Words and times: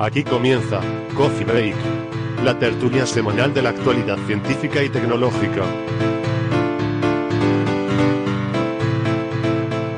Aquí 0.00 0.24
comienza 0.24 0.80
Coffee 1.14 1.44
Break, 1.44 1.76
la 2.42 2.58
tertulia 2.58 3.04
semanal 3.04 3.52
de 3.52 3.60
la 3.60 3.68
actualidad 3.68 4.16
científica 4.26 4.82
y 4.82 4.88
tecnológica. 4.88 5.60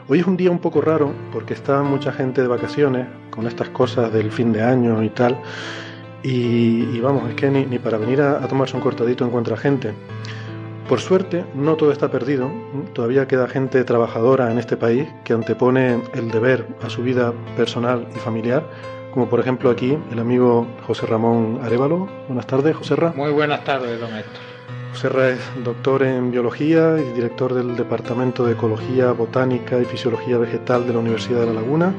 Hoy 0.06 0.20
es 0.20 0.26
un 0.26 0.36
día 0.36 0.50
un 0.50 0.58
poco 0.58 0.82
raro 0.82 1.14
porque 1.32 1.54
está 1.54 1.82
mucha 1.82 2.12
gente 2.12 2.42
de 2.42 2.48
vacaciones 2.48 3.06
con 3.30 3.46
estas 3.46 3.70
cosas 3.70 4.12
del 4.12 4.30
fin 4.30 4.52
de 4.52 4.62
año 4.62 5.02
y 5.02 5.08
tal. 5.08 5.40
Y, 6.22 7.00
vamos, 7.00 7.28
es 7.30 7.34
que 7.36 7.50
ni, 7.50 7.78
para 7.78 7.96
venir 7.96 8.20
a, 8.20 8.44
a, 8.44 8.48
tomarse 8.48 8.76
un 8.76 8.82
cortadito 8.82 9.24
encuentra 9.24 9.56
gente. 9.56 9.94
Por 10.90 11.00
suerte, 11.00 11.46
no 11.54 11.76
todo 11.76 11.90
está 11.90 12.10
perdido. 12.10 12.50
Todavía 12.92 13.26
queda 13.26 13.48
gente 13.48 13.82
trabajadora 13.84 14.50
en 14.52 14.58
este 14.58 14.76
país 14.76 15.08
que 15.24 15.32
antepone 15.32 16.02
el 16.12 16.30
deber 16.30 16.66
a 16.82 16.90
su 16.90 17.02
vida 17.02 17.32
personal 17.56 18.06
y 18.14 18.18
familiar. 18.18 18.62
Como 19.14 19.30
por 19.30 19.40
ejemplo 19.40 19.70
aquí 19.70 19.96
el 20.12 20.18
amigo 20.18 20.66
José 20.86 21.06
Ramón 21.06 21.60
Arevalo. 21.62 22.08
Buenas 22.28 22.46
tardes, 22.46 22.76
José 22.76 22.96
Ramón. 22.96 23.16
Muy 23.16 23.32
buenas 23.32 23.64
tardes, 23.64 23.98
don 23.98 24.14
Héctor. 24.14 24.53
Serra 24.94 25.30
es 25.30 25.40
doctor 25.64 26.02
en 26.02 26.30
biología 26.30 26.96
y 26.98 27.12
director 27.14 27.52
del 27.52 27.76
Departamento 27.76 28.44
de 28.44 28.52
Ecología, 28.52 29.12
Botánica 29.12 29.78
y 29.80 29.84
Fisiología 29.84 30.38
Vegetal 30.38 30.86
de 30.86 30.92
la 30.92 31.00
Universidad 31.00 31.40
de 31.40 31.46
La 31.46 31.54
Laguna. 31.54 31.92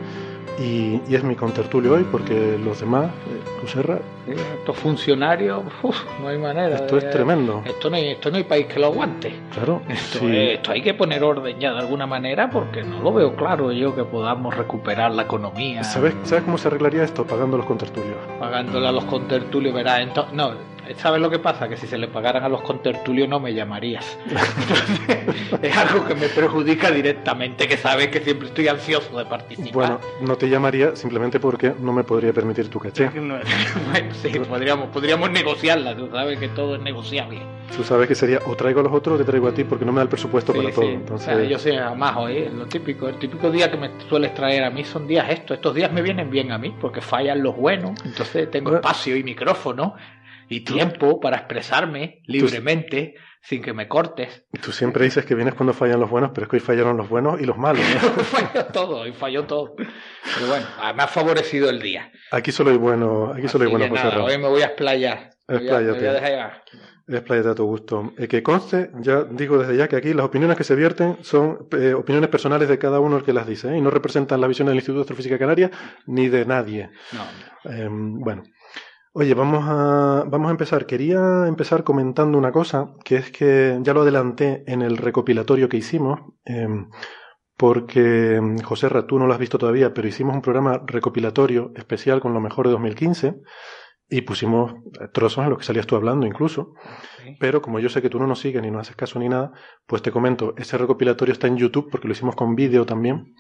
Y, 0.58 1.02
y 1.10 1.16
es 1.16 1.24
mi 1.24 1.36
contertulio 1.36 1.96
hoy 1.96 2.06
porque 2.10 2.58
los 2.64 2.80
demás, 2.80 3.08
eh, 3.08 3.68
Serra. 3.68 4.00
Sí, 4.26 4.32
estos 4.32 4.78
funcionarios, 4.78 5.64
uf, 5.84 5.98
no 6.22 6.30
hay 6.30 6.38
manera. 6.38 6.78
Esto 6.78 6.98
es 6.98 7.10
tremendo. 7.10 7.62
Esto 7.66 7.90
no, 7.90 7.98
hay, 7.98 8.12
esto 8.12 8.32
no 8.32 8.38
hay 8.38 8.46
país 8.46 8.68
que 8.68 8.80
lo 8.80 8.86
aguante. 8.86 9.34
Claro. 9.54 9.82
Esto, 9.90 10.20
sí. 10.20 10.28
es, 10.28 10.54
esto 10.54 10.72
hay 10.72 10.82
que 10.82 10.94
poner 10.94 11.26
orden 11.26 11.60
ya 11.60 11.74
de 11.74 11.80
alguna 11.80 12.08
manera 12.08 12.50
porque 12.50 12.84
no 12.84 13.02
lo 13.02 13.14
veo 13.14 13.36
claro 13.36 13.74
yo 13.74 13.94
que 13.94 14.06
podamos 14.06 14.56
recuperar 14.56 15.12
la 15.12 15.24
economía. 15.24 15.84
¿Sabes, 15.84 16.14
¿Sabes 16.24 16.46
cómo 16.46 16.58
se 16.58 16.70
arreglaría 16.70 17.04
esto? 17.04 17.26
Pagando 17.26 17.58
los 17.58 17.66
contertulios. 17.66 18.16
Pagándole 18.40 18.88
a 18.88 18.94
los 18.94 19.04
contertulios, 19.04 19.74
verás. 19.74 20.00
Entonces, 20.00 20.34
no, 20.34 20.54
¿Sabes 20.98 21.22
lo 21.22 21.30
que 21.30 21.40
pasa? 21.40 21.68
Que 21.68 21.78
si 21.78 21.88
se 21.88 21.98
le 21.98 22.08
pagaran 22.08 22.44
a 22.44 22.50
los 22.50 22.62
contertulios 22.62 23.28
no 23.28 23.40
me 23.40 23.54
llamarías. 23.54 24.18
es 25.62 25.78
algo 25.78 26.06
que 26.06 26.16
me 26.16 26.28
perjudica 26.28 26.92
directamente, 26.92 27.68
que 27.68 27.78
sabes 27.78 28.08
que 28.08 28.20
siempre 28.22 28.48
estoy 28.48 28.68
ansioso 28.68 29.18
de 29.18 29.26
participar. 29.26 29.74
Bueno, 29.74 30.00
no 30.22 30.36
te 30.36 30.50
llamaría 30.50 30.96
simplemente 30.96 31.40
porque 31.40 31.74
no 31.80 31.94
me 31.94 32.04
podría 32.04 32.34
permitir 32.34 32.70
tu 32.70 32.80
caché. 32.80 33.10
bueno, 33.10 34.14
sí, 34.22 34.40
podríamos, 34.48 34.90
podríamos 34.90 35.32
negociarla, 35.32 35.96
tú 35.96 36.10
sabes 36.12 36.40
que 36.40 36.50
todo 36.50 36.76
es 36.76 36.82
negociable. 36.82 37.42
Tú 37.76 37.84
sabes 37.84 38.08
que 38.08 38.16
sería 38.16 38.40
o 38.46 38.56
traigo 38.56 38.80
a 38.80 38.84
los 38.84 38.94
otros 38.94 39.16
o 39.16 39.18
te 39.18 39.26
traigo 39.26 39.48
a 39.48 39.54
ti 39.54 39.64
porque 39.64 39.86
no 39.86 39.92
me 39.92 39.98
da 39.98 40.04
el 40.04 40.10
presupuesto 40.10 40.54
sí, 40.54 40.60
para 40.60 40.70
sí. 40.70 40.76
todo. 40.76 40.90
Entonces... 40.90 41.28
O 41.28 41.38
sea, 41.38 41.44
yo 41.44 41.60
soy 41.60 41.74
majo, 41.98 42.28
¿eh? 42.28 42.50
lo 42.56 42.66
típico. 42.68 43.10
El 43.10 43.18
típico 43.18 43.50
día 43.50 43.70
que 43.72 43.78
me 43.78 43.92
sueles 44.08 44.34
traer 44.34 44.64
a 44.64 44.70
mí 44.70 44.84
son 44.84 45.08
días 45.08 45.30
estos. 45.30 45.56
Estos 45.56 45.74
días 45.74 45.92
me 45.92 46.02
vienen 46.02 46.30
bien 46.30 46.52
a 46.52 46.58
mí 46.58 46.74
porque 46.80 47.02
fallan 47.02 47.42
los 47.42 47.56
buenos. 47.56 47.92
Entonces 48.06 48.50
tengo 48.52 48.70
Bueno. 48.70 48.78
espacio 48.78 49.18
y 49.18 49.24
micrófono 49.24 49.96
y 50.50 50.62
tiempo 50.62 51.20
para 51.20 51.38
expresarme 51.38 52.22
libremente 52.26 53.16
sin 53.42 53.62
que 53.62 53.74
me 53.74 53.88
cortes. 53.88 54.46
Tú 54.62 54.72
siempre 54.72 55.04
dices 55.04 55.24
que 55.24 55.36
vienes 55.36 55.54
cuando 55.54 55.74
fallan 55.74 56.00
los 56.00 56.10
buenos, 56.10 56.32
pero 56.34 56.46
es 56.46 56.50
que 56.50 56.56
hoy 56.56 56.62
fallaron 56.62 56.98
los 56.98 57.08
buenos 57.08 57.40
y 57.40 57.46
los 57.46 57.58
malos. 57.58 57.84
¿no? 57.94 58.00
falló 58.24 58.66
todo, 58.66 59.08
y 59.08 59.14
falló 59.14 59.44
todo. 59.46 59.76
Pero 59.76 60.48
bueno, 60.48 60.66
ah, 60.80 60.94
me 60.94 61.04
ha 61.04 61.08
favorecido 61.08 61.70
el 61.70 61.80
día. 61.80 62.12
Aquí 62.32 62.52
solo 62.52 62.72
hay 62.72 62.78
bueno, 62.78 63.34
aquí 63.36 63.48
solo 63.48 63.66
hay 63.66 63.70
bueno, 63.70 63.88
José 63.88 64.04
nada, 64.04 64.24
hoy 64.24 64.38
me 64.40 64.48
voy 64.48 64.64
a 64.64 64.66
explayar. 64.66 65.30
Expláyate. 65.48 66.58
Expláyate 67.08 67.50
a 67.50 67.54
tu 67.54 67.66
gusto. 67.66 68.14
Eh, 68.18 68.28
que 68.28 68.42
conste, 68.42 68.90
ya 69.02 69.24
digo 69.24 69.60
desde 69.60 69.78
ya 69.78 69.88
que 69.88 69.96
aquí 69.96 70.12
las 70.16 70.26
opiniones 70.26 70.58
que 70.58 70.64
se 70.64 70.74
vierten 70.74 71.20
son 71.22 71.68
eh, 71.78 71.94
opiniones 71.94 72.32
personales 72.32 72.68
de 72.68 72.80
cada 72.80 73.00
uno 73.00 73.18
el 73.18 73.24
que 73.24 73.32
las 73.32 73.46
dice 73.46 73.72
¿eh? 73.72 73.78
y 73.78 73.82
no 73.82 73.92
representan 73.92 74.42
la 74.42 74.48
visión 74.48 74.68
del 74.68 74.78
Instituto 74.78 75.00
de 75.00 75.02
Astrofísica 75.04 75.38
Canaria 75.38 75.70
ni 76.08 76.30
de 76.30 76.46
nadie. 76.46 76.90
No, 77.12 77.72
Eh, 77.72 77.88
bueno, 77.90 78.44
oye, 79.18 79.34
vamos 79.34 79.64
a, 79.66 80.26
vamos 80.28 80.50
a 80.50 80.52
empezar. 80.52 80.86
Quería 80.86 81.48
empezar 81.48 81.86
comentando 81.86 82.38
una 82.38 82.52
cosa, 82.52 82.94
que 83.04 83.16
es 83.16 83.32
que 83.32 83.80
ya 83.82 83.94
lo 83.94 84.02
adelanté 84.02 84.64
en 84.68 84.82
el 84.82 84.98
recopilatorio 84.98 85.70
que 85.70 85.78
hicimos, 85.78 86.20
eh, 86.46 86.68
porque 87.56 88.42
José 88.66 88.90
Ra, 88.90 89.08
tú 89.08 89.18
no 89.18 89.26
lo 89.26 89.34
has 89.34 89.40
visto 89.40 89.58
todavía, 89.58 89.94
pero 89.94 90.10
hicimos 90.10 90.36
un 90.36 90.42
programa 90.42 90.82
recopilatorio 90.86 91.72
especial 91.76 92.20
con 92.20 92.34
lo 92.34 92.42
mejor 92.42 92.68
de 92.68 92.74
2015 92.74 93.36
y 94.10 94.22
pusimos 94.22 94.74
trozos 95.14 95.46
en 95.46 95.50
los 95.50 95.60
que 95.60 95.66
salías 95.66 95.88
tú 95.88 95.96
hablando 95.96 96.28
incluso. 96.28 96.74
Pero 97.40 97.62
como 97.62 97.80
yo 97.80 97.88
sé 97.88 98.02
que 98.02 98.10
tú 98.10 98.20
no 98.20 98.28
nos 98.28 98.40
sigues 98.40 98.62
ni 98.62 98.70
nos 98.70 98.82
haces 98.82 98.98
caso 98.98 99.18
ni 99.18 99.30
nada, 99.30 99.54
pues 99.88 100.02
te 100.02 100.12
comento, 100.12 100.54
ese 100.58 100.78
recopilatorio 100.78 101.32
está 101.32 101.48
en 101.48 101.56
YouTube 101.56 101.90
porque 101.90 102.10
lo 102.10 102.12
hicimos 102.12 102.36
con 102.36 102.54
vídeo 102.54 102.86
también 102.86 103.34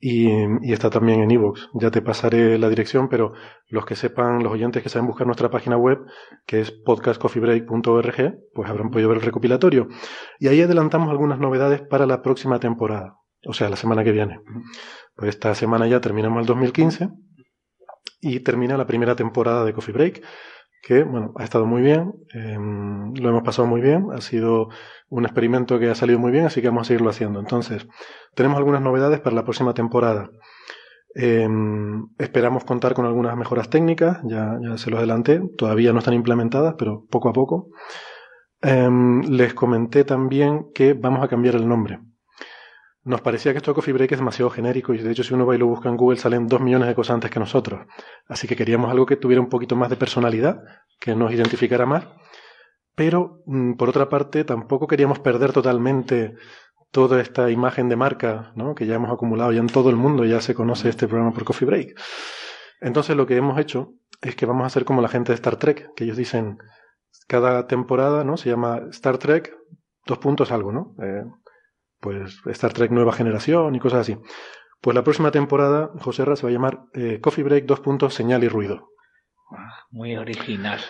y, 0.00 0.28
y 0.62 0.72
está 0.72 0.88
también 0.88 1.20
en 1.20 1.30
iVoox. 1.30 1.68
Ya 1.74 1.90
te 1.90 2.00
pasaré 2.00 2.58
la 2.58 2.70
dirección, 2.70 3.08
pero 3.08 3.34
los 3.68 3.84
que 3.84 3.94
sepan, 3.94 4.42
los 4.42 4.52
oyentes 4.52 4.82
que 4.82 4.88
saben 4.88 5.06
buscar 5.06 5.26
nuestra 5.26 5.50
página 5.50 5.76
web, 5.76 5.98
que 6.46 6.60
es 6.60 6.70
podcastcoffeebreak.org, 6.70 8.38
pues 8.54 8.70
habrán 8.70 8.90
podido 8.90 9.10
ver 9.10 9.18
el 9.18 9.24
recopilatorio. 9.24 9.88
Y 10.38 10.48
ahí 10.48 10.62
adelantamos 10.62 11.10
algunas 11.10 11.38
novedades 11.38 11.82
para 11.82 12.06
la 12.06 12.22
próxima 12.22 12.58
temporada, 12.58 13.16
o 13.44 13.52
sea, 13.52 13.68
la 13.68 13.76
semana 13.76 14.02
que 14.02 14.12
viene. 14.12 14.40
Pues 15.14 15.28
esta 15.28 15.54
semana 15.54 15.86
ya 15.86 16.00
terminamos 16.00 16.40
el 16.40 16.46
2015 16.46 17.10
y 18.22 18.40
termina 18.40 18.78
la 18.78 18.86
primera 18.86 19.14
temporada 19.14 19.64
de 19.64 19.74
Coffee 19.74 19.92
Break, 19.92 20.22
que 20.82 21.04
bueno, 21.04 21.32
ha 21.36 21.44
estado 21.44 21.66
muy 21.66 21.82
bien, 21.82 22.12
eh, 22.34 22.56
lo 22.58 23.28
hemos 23.28 23.42
pasado 23.42 23.68
muy 23.68 23.80
bien, 23.80 24.06
ha 24.12 24.20
sido 24.20 24.68
un 25.08 25.24
experimento 25.24 25.78
que 25.78 25.90
ha 25.90 25.94
salido 25.94 26.18
muy 26.18 26.32
bien, 26.32 26.46
así 26.46 26.60
que 26.60 26.68
vamos 26.68 26.82
a 26.82 26.88
seguirlo 26.88 27.10
haciendo. 27.10 27.40
Entonces, 27.40 27.86
tenemos 28.34 28.58
algunas 28.58 28.82
novedades 28.82 29.20
para 29.20 29.36
la 29.36 29.44
próxima 29.44 29.74
temporada. 29.74 30.30
Eh, 31.14 31.48
esperamos 32.18 32.64
contar 32.64 32.94
con 32.94 33.04
algunas 33.04 33.36
mejoras 33.36 33.68
técnicas, 33.68 34.18
ya, 34.24 34.58
se 34.76 34.90
los 34.90 34.98
adelanté, 34.98 35.42
todavía 35.58 35.92
no 35.92 35.98
están 35.98 36.14
implementadas, 36.14 36.74
pero 36.78 37.04
poco 37.10 37.28
a 37.28 37.32
poco. 37.32 37.68
Eh, 38.62 38.88
les 39.28 39.54
comenté 39.54 40.04
también 40.04 40.66
que 40.74 40.94
vamos 40.94 41.22
a 41.24 41.28
cambiar 41.28 41.56
el 41.56 41.68
nombre. 41.68 42.00
Nos 43.02 43.22
parecía 43.22 43.52
que 43.52 43.58
esto 43.58 43.70
de 43.70 43.76
Coffee 43.76 43.94
Break 43.94 44.12
es 44.12 44.18
demasiado 44.18 44.50
genérico 44.50 44.92
y 44.92 44.98
de 44.98 45.10
hecho 45.10 45.24
si 45.24 45.32
uno 45.32 45.46
va 45.46 45.54
y 45.54 45.58
lo 45.58 45.66
busca 45.66 45.88
en 45.88 45.96
Google 45.96 46.18
salen 46.18 46.46
dos 46.46 46.60
millones 46.60 46.86
de 46.86 46.94
cosas 46.94 47.14
antes 47.14 47.30
que 47.30 47.40
nosotros. 47.40 47.86
Así 48.28 48.46
que 48.46 48.56
queríamos 48.56 48.90
algo 48.90 49.06
que 49.06 49.16
tuviera 49.16 49.40
un 49.40 49.48
poquito 49.48 49.74
más 49.74 49.88
de 49.88 49.96
personalidad, 49.96 50.62
que 50.98 51.14
nos 51.14 51.32
identificara 51.32 51.86
más. 51.86 52.06
Pero 52.94 53.42
mm, 53.46 53.74
por 53.74 53.88
otra 53.88 54.10
parte 54.10 54.44
tampoco 54.44 54.86
queríamos 54.86 55.18
perder 55.20 55.52
totalmente 55.52 56.34
toda 56.90 57.20
esta 57.20 57.50
imagen 57.50 57.88
de 57.88 57.96
marca 57.96 58.52
¿no? 58.54 58.74
que 58.74 58.86
ya 58.86 58.96
hemos 58.96 59.10
acumulado 59.10 59.52
ya 59.52 59.60
en 59.60 59.68
todo 59.68 59.90
el 59.90 59.96
mundo, 59.96 60.24
ya 60.24 60.40
se 60.40 60.54
conoce 60.54 60.88
este 60.88 61.08
programa 61.08 61.32
por 61.32 61.44
Coffee 61.44 61.66
Break. 61.66 62.00
Entonces 62.80 63.16
lo 63.16 63.26
que 63.26 63.36
hemos 63.36 63.58
hecho 63.58 63.94
es 64.20 64.36
que 64.36 64.46
vamos 64.46 64.64
a 64.64 64.66
hacer 64.66 64.84
como 64.84 65.00
la 65.00 65.08
gente 65.08 65.32
de 65.32 65.36
Star 65.36 65.56
Trek, 65.56 65.94
que 65.94 66.04
ellos 66.04 66.16
dicen 66.16 66.58
cada 67.28 67.66
temporada, 67.66 68.24
¿no? 68.24 68.36
Se 68.36 68.50
llama 68.50 68.82
Star 68.90 69.18
Trek, 69.18 69.56
dos 70.06 70.18
puntos 70.18 70.50
algo, 70.52 70.72
¿no? 70.72 70.94
Eh, 71.02 71.24
pues 72.00 72.40
Star 72.46 72.72
Trek 72.72 72.90
Nueva 72.90 73.12
Generación 73.12 73.74
y 73.74 73.80
cosas 73.80 74.00
así. 74.00 74.16
Pues 74.80 74.94
la 74.94 75.04
próxima 75.04 75.30
temporada, 75.30 75.90
José 76.00 76.24
Ra, 76.24 76.36
se 76.36 76.44
va 76.44 76.48
a 76.48 76.52
llamar 76.52 76.80
eh, 76.94 77.20
Coffee 77.20 77.44
Break, 77.44 77.66
dos 77.66 77.80
puntos, 77.80 78.14
señal 78.14 78.42
y 78.44 78.48
ruido. 78.48 78.88
Ah, 79.52 79.84
muy 79.90 80.16
original. 80.16 80.80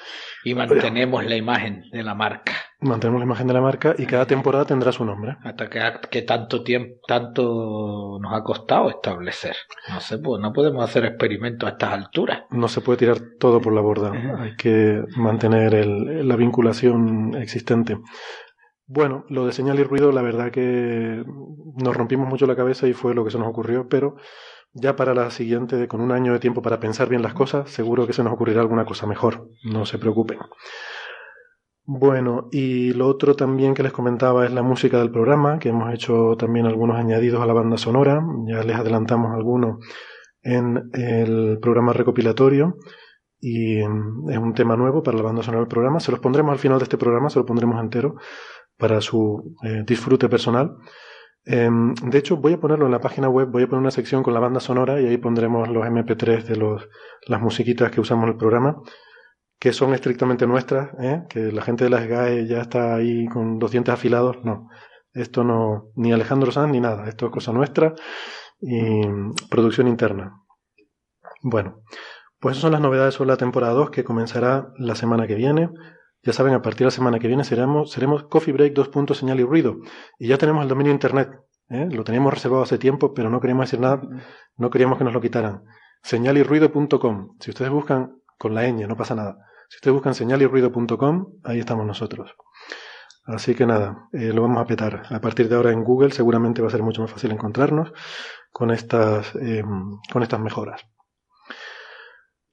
Y 0.44 0.54
mantenemos 0.54 1.24
la 1.24 1.36
imagen 1.36 1.84
de 1.90 2.02
la 2.02 2.14
marca. 2.14 2.52
Mantenemos 2.80 3.20
la 3.20 3.26
imagen 3.26 3.46
de 3.46 3.54
la 3.54 3.60
marca 3.60 3.94
y 3.98 4.06
cada 4.06 4.26
temporada 4.26 4.64
tendrá 4.64 4.92
su 4.92 5.04
nombre. 5.04 5.36
Hasta 5.42 5.68
que, 5.68 5.80
que 6.10 6.22
tanto 6.22 6.62
tiempo, 6.62 7.00
tanto 7.06 8.18
nos 8.20 8.32
ha 8.32 8.42
costado 8.42 8.88
establecer. 8.90 9.56
No 9.88 10.00
sé, 10.00 10.18
pues 10.18 10.40
no 10.40 10.52
podemos 10.52 10.84
hacer 10.84 11.04
experimentos 11.04 11.68
a 11.68 11.72
estas 11.72 11.92
alturas. 11.92 12.44
No 12.50 12.68
se 12.68 12.80
puede 12.80 12.98
tirar 12.98 13.18
todo 13.38 13.60
por 13.60 13.72
la 13.72 13.80
borda. 13.80 14.12
Hay 14.40 14.56
que 14.56 15.02
mantener 15.16 15.74
el, 15.74 16.26
la 16.26 16.36
vinculación 16.36 17.34
existente. 17.34 17.98
Bueno, 18.92 19.24
lo 19.28 19.46
de 19.46 19.52
señal 19.52 19.78
y 19.78 19.84
ruido, 19.84 20.10
la 20.10 20.20
verdad 20.20 20.50
que 20.50 21.22
nos 21.76 21.96
rompimos 21.96 22.28
mucho 22.28 22.48
la 22.48 22.56
cabeza 22.56 22.88
y 22.88 22.92
fue 22.92 23.14
lo 23.14 23.24
que 23.24 23.30
se 23.30 23.38
nos 23.38 23.46
ocurrió, 23.46 23.86
pero 23.88 24.16
ya 24.72 24.96
para 24.96 25.14
la 25.14 25.30
siguiente, 25.30 25.86
con 25.86 26.00
un 26.00 26.10
año 26.10 26.32
de 26.32 26.40
tiempo 26.40 26.60
para 26.60 26.80
pensar 26.80 27.08
bien 27.08 27.22
las 27.22 27.32
cosas, 27.32 27.70
seguro 27.70 28.04
que 28.08 28.12
se 28.12 28.24
nos 28.24 28.32
ocurrirá 28.32 28.62
alguna 28.62 28.84
cosa 28.84 29.06
mejor. 29.06 29.46
No 29.62 29.86
se 29.86 29.98
preocupen. 29.98 30.38
Bueno, 31.84 32.48
y 32.50 32.92
lo 32.92 33.06
otro 33.06 33.36
también 33.36 33.74
que 33.74 33.84
les 33.84 33.92
comentaba 33.92 34.44
es 34.44 34.52
la 34.52 34.62
música 34.62 34.98
del 34.98 35.12
programa, 35.12 35.60
que 35.60 35.68
hemos 35.68 35.94
hecho 35.94 36.34
también 36.36 36.66
algunos 36.66 36.96
añadidos 36.96 37.40
a 37.40 37.46
la 37.46 37.52
banda 37.52 37.78
sonora, 37.78 38.20
ya 38.48 38.64
les 38.64 38.74
adelantamos 38.74 39.32
algunos 39.32 39.86
en 40.42 40.90
el 40.94 41.60
programa 41.62 41.92
recopilatorio 41.92 42.74
y 43.38 43.86
mm, 43.86 44.30
es 44.30 44.38
un 44.38 44.52
tema 44.52 44.76
nuevo 44.76 45.04
para 45.04 45.16
la 45.16 45.22
banda 45.22 45.44
sonora 45.44 45.60
del 45.60 45.68
programa. 45.68 46.00
Se 46.00 46.10
los 46.10 46.18
pondremos 46.18 46.52
al 46.52 46.58
final 46.58 46.78
de 46.78 46.84
este 46.84 46.98
programa, 46.98 47.30
se 47.30 47.38
lo 47.38 47.46
pondremos 47.46 47.80
entero 47.80 48.16
para 48.80 49.00
su 49.00 49.54
eh, 49.62 49.84
disfrute 49.86 50.28
personal. 50.28 50.76
Em, 51.44 51.94
de 51.94 52.18
hecho, 52.18 52.36
voy 52.36 52.54
a 52.54 52.60
ponerlo 52.60 52.86
en 52.86 52.92
la 52.92 53.00
página 53.00 53.28
web, 53.28 53.48
voy 53.50 53.62
a 53.62 53.66
poner 53.66 53.80
una 53.80 53.90
sección 53.90 54.22
con 54.22 54.34
la 54.34 54.40
banda 54.40 54.60
sonora 54.60 55.00
y 55.00 55.06
ahí 55.06 55.18
pondremos 55.18 55.68
los 55.68 55.84
MP3 55.84 56.44
de 56.44 56.56
los, 56.56 56.88
las 57.26 57.40
musiquitas 57.40 57.90
que 57.90 58.00
usamos 58.00 58.24
en 58.24 58.30
el 58.30 58.36
programa, 58.36 58.76
que 59.58 59.72
son 59.72 59.94
estrictamente 59.94 60.46
nuestras, 60.46 60.90
¿eh? 61.00 61.22
que 61.28 61.52
la 61.52 61.62
gente 61.62 61.84
de 61.84 61.90
las 61.90 62.06
GAE 62.06 62.46
ya 62.46 62.62
está 62.62 62.94
ahí 62.94 63.26
con 63.28 63.58
dos 63.58 63.70
dientes 63.70 63.94
afilados. 63.94 64.36
No, 64.44 64.68
esto 65.12 65.44
no, 65.44 65.92
ni 65.96 66.12
Alejandro 66.12 66.50
Sanz 66.50 66.72
ni 66.72 66.80
nada, 66.80 67.08
esto 67.08 67.26
es 67.26 67.32
cosa 67.32 67.52
nuestra 67.52 67.94
y 68.60 69.02
producción 69.50 69.88
interna. 69.88 70.34
Bueno, 71.42 71.82
pues 72.38 72.54
esas 72.54 72.62
son 72.62 72.72
las 72.72 72.80
novedades 72.80 73.14
sobre 73.14 73.28
la 73.28 73.36
temporada 73.36 73.74
2 73.74 73.90
que 73.90 74.04
comenzará 74.04 74.72
la 74.76 74.94
semana 74.94 75.26
que 75.26 75.34
viene. 75.34 75.70
Ya 76.22 76.32
saben, 76.34 76.52
a 76.52 76.60
partir 76.60 76.80
de 76.80 76.84
la 76.86 76.90
semana 76.90 77.18
que 77.18 77.28
viene 77.28 77.44
seremos, 77.44 77.90
seremos 77.90 78.24
Coffee 78.24 78.52
Break 78.52 78.74
2. 78.74 79.16
señal 79.16 79.40
y 79.40 79.44
ruido. 79.44 79.78
Y 80.18 80.28
ya 80.28 80.36
tenemos 80.36 80.62
el 80.62 80.68
dominio 80.68 80.92
internet. 80.92 81.30
¿eh? 81.70 81.88
Lo 81.90 82.04
teníamos 82.04 82.34
reservado 82.34 82.62
hace 82.62 82.78
tiempo, 82.78 83.14
pero 83.14 83.30
no 83.30 83.40
queríamos 83.40 83.66
decir 83.66 83.80
nada, 83.80 84.02
no 84.56 84.70
queríamos 84.70 84.98
que 84.98 85.04
nos 85.04 85.14
lo 85.14 85.20
quitaran. 85.20 85.64
Señalirruido.com. 86.02 87.36
Si 87.40 87.50
ustedes 87.50 87.70
buscan 87.70 88.20
con 88.38 88.54
la 88.54 88.70
ñ, 88.70 88.86
no 88.86 88.96
pasa 88.96 89.14
nada. 89.14 89.38
Si 89.68 89.76
ustedes 89.76 89.94
buscan 89.94 90.14
señalirruido.com, 90.14 91.26
ahí 91.44 91.60
estamos 91.60 91.86
nosotros. 91.86 92.34
Así 93.24 93.54
que 93.54 93.64
nada, 93.64 94.08
eh, 94.12 94.32
lo 94.32 94.42
vamos 94.42 94.60
a 94.60 94.66
petar. 94.66 95.02
A 95.10 95.20
partir 95.20 95.48
de 95.48 95.54
ahora 95.54 95.72
en 95.72 95.84
Google 95.84 96.10
seguramente 96.10 96.60
va 96.60 96.68
a 96.68 96.70
ser 96.70 96.82
mucho 96.82 97.00
más 97.02 97.10
fácil 97.10 97.30
encontrarnos 97.30 97.92
con 98.50 98.70
estas, 98.70 99.34
eh, 99.36 99.62
con 100.12 100.22
estas 100.22 100.40
mejoras. 100.40 100.82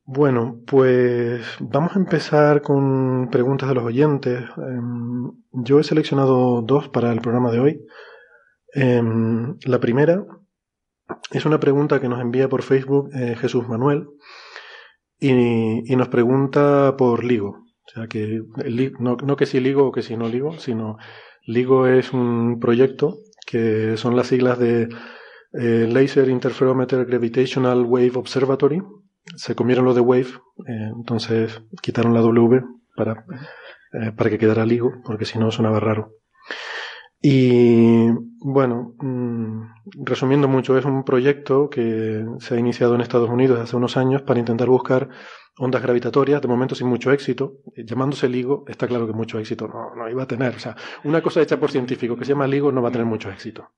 Bueno, 0.09 0.62
pues 0.65 1.45
vamos 1.59 1.94
a 1.94 2.00
empezar 2.00 2.62
con 2.62 3.30
preguntas 3.30 3.68
de 3.68 3.75
los 3.75 3.83
oyentes. 3.83 4.42
Em, 4.56 5.33
yo 5.51 5.81
he 5.81 5.83
seleccionado 5.83 6.62
dos 6.62 6.88
para 6.88 7.12
el 7.12 7.19
programa 7.19 7.51
de 7.51 7.59
hoy. 7.59 7.86
Em, 8.74 9.57
la 9.65 9.80
primera 9.81 10.25
es 11.31 11.45
una 11.45 11.59
pregunta 11.59 12.00
que 12.00 12.07
nos 12.07 12.21
envía 12.21 12.48
por 12.48 12.63
Facebook 12.63 13.09
eh, 13.13 13.36
Jesús 13.36 13.68
Manuel 13.68 14.07
y, 15.19 15.94
nos 15.98 16.07
pregunta 16.07 16.95
por 16.98 17.25
LIGO. 17.25 17.50
O 17.50 17.89
sea, 17.94 18.07
que 18.07 18.44
no, 19.00 19.18
no 19.18 19.36
que 19.36 19.45
si 19.45 19.59
LIGO 19.59 19.88
o 19.88 19.92
que 19.92 20.04
si 20.04 20.15
no 20.15 20.30
LIGO, 20.30 20.57
sino 20.57 20.98
LIGO 21.45 21.88
es 21.88 22.13
un 22.13 22.59
proyecto 22.62 23.18
que 23.45 23.98
son 23.98 24.15
las 24.15 24.27
siglas 24.27 24.57
de 24.57 24.88
eh, 25.54 25.88
Laser 25.92 26.30
Interferometer 26.30 27.06
Gravitational 27.06 27.83
Wave 27.83 28.13
Observatory, 28.15 28.81
se 29.36 29.56
comieron 29.56 29.86
lo 29.86 29.94
de 29.94 30.02
Wave, 30.02 30.30
eh, 30.68 30.92
entonces 30.96 31.62
quitaron 31.82 32.14
la 32.14 32.22
W 32.22 32.64
para, 32.96 33.26
eh, 33.94 34.12
para 34.16 34.30
que 34.30 34.38
quedara 34.38 34.66
LIGO, 34.66 35.02
porque 35.04 35.26
si 35.26 35.38
no 35.38 35.52
sonaba 35.52 35.80
raro. 35.80 36.14
Y 37.22 38.10
bueno, 38.40 38.94
mm, 39.00 40.04
resumiendo 40.06 40.48
mucho, 40.48 40.78
es 40.78 40.86
un 40.86 41.04
proyecto 41.04 41.70
que 41.70 42.24
se 42.40 42.56
ha 42.56 42.60
iniciado 42.60 42.96
en 42.96 43.02
Estados 43.02 43.30
Unidos 43.30 43.60
hace 43.60 43.76
unos 43.76 43.98
años 43.98 44.22
para 44.22 44.40
intentar 44.40 44.70
buscar 44.70 45.10
ondas 45.58 45.82
gravitatorias, 45.82 46.42
de 46.42 46.48
momento 46.48 46.76
sin 46.76 46.88
mucho 46.88 47.12
éxito. 47.12 47.58
Llamándose 47.76 48.30
LIGO, 48.30 48.66
está 48.68 48.88
claro 48.88 49.08
que 49.08 49.14
mucho 49.14 49.40
éxito 49.40 49.68
no, 49.68 49.96
no 49.96 50.10
iba 50.10 50.24
a 50.24 50.28
tener. 50.28 50.56
O 50.56 50.60
sea, 50.60 50.76
una 51.04 51.22
cosa 51.22 51.42
hecha 51.42 51.60
por 51.60 51.72
científicos 51.72 52.18
que 52.18 52.26
se 52.26 52.34
llama 52.34 52.48
LIGO 52.48 52.72
no 52.72 52.82
va 52.82 52.90
a 52.90 52.92
tener 52.92 53.08
mucho 53.08 53.32
éxito. 53.32 53.72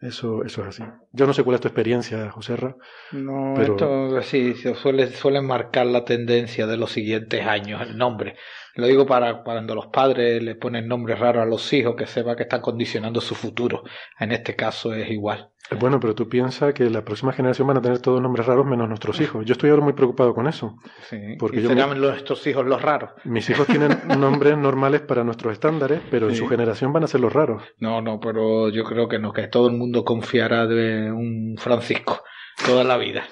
Eso, 0.00 0.44
eso 0.44 0.62
es 0.62 0.68
así. 0.68 0.84
Yo 1.12 1.26
no 1.26 1.32
sé 1.32 1.42
cuál 1.42 1.56
es 1.56 1.60
tu 1.60 1.66
experiencia, 1.66 2.30
José 2.30 2.56
Ra. 2.56 2.76
No, 3.10 3.60
esto 3.60 4.22
sí, 4.22 4.54
suele, 4.54 5.08
suele 5.08 5.40
marcar 5.40 5.86
la 5.86 6.04
tendencia 6.04 6.68
de 6.68 6.76
los 6.76 6.92
siguientes 6.92 7.44
años, 7.44 7.82
el 7.82 7.98
nombre. 7.98 8.36
Lo 8.76 8.86
digo 8.86 9.06
para 9.06 9.42
cuando 9.42 9.74
los 9.74 9.88
padres 9.88 10.40
le 10.40 10.54
ponen 10.54 10.86
nombres 10.86 11.18
raros 11.18 11.42
a 11.42 11.46
los 11.46 11.72
hijos, 11.72 11.96
que 11.96 12.06
sepa 12.06 12.36
que 12.36 12.44
están 12.44 12.60
condicionando 12.60 13.20
su 13.20 13.34
futuro. 13.34 13.82
En 14.20 14.30
este 14.30 14.54
caso 14.54 14.94
es 14.94 15.10
igual. 15.10 15.50
Bueno, 15.78 16.00
pero 16.00 16.14
tú 16.14 16.28
piensas 16.28 16.72
que 16.72 16.88
la 16.88 17.04
próxima 17.04 17.32
generación 17.32 17.68
van 17.68 17.76
a 17.76 17.82
tener 17.82 17.98
todos 18.00 18.22
nombres 18.22 18.46
raros 18.46 18.64
menos 18.64 18.88
nuestros 18.88 19.20
hijos. 19.20 19.44
Yo 19.44 19.52
estoy 19.52 19.70
ahora 19.70 19.82
muy 19.82 19.92
preocupado 19.92 20.34
con 20.34 20.46
eso. 20.46 20.76
Sí, 21.02 21.36
porque 21.38 21.60
serán 21.60 22.00
nuestros 22.00 22.46
hijos 22.46 22.66
los 22.66 22.80
raros. 22.80 23.10
Mis 23.24 23.48
hijos 23.50 23.66
tienen 23.66 23.90
nombres 24.18 24.56
normales 24.56 25.02
para 25.02 25.24
nuestros 25.24 25.52
estándares, 25.52 26.00
pero 26.10 26.28
en 26.28 26.36
su 26.36 26.48
generación 26.48 26.92
van 26.92 27.04
a 27.04 27.06
ser 27.06 27.20
los 27.20 27.32
raros. 27.32 27.62
No, 27.78 28.00
no, 28.00 28.18
pero 28.18 28.70
yo 28.70 28.84
creo 28.84 29.08
que 29.08 29.18
no, 29.18 29.32
que 29.32 29.48
todo 29.48 29.68
el 29.68 29.76
mundo 29.76 30.04
confiará 30.04 30.66
de 30.66 31.12
un 31.12 31.56
Francisco 31.58 32.22
toda 32.64 32.82
la 32.84 32.96
vida. 32.96 33.24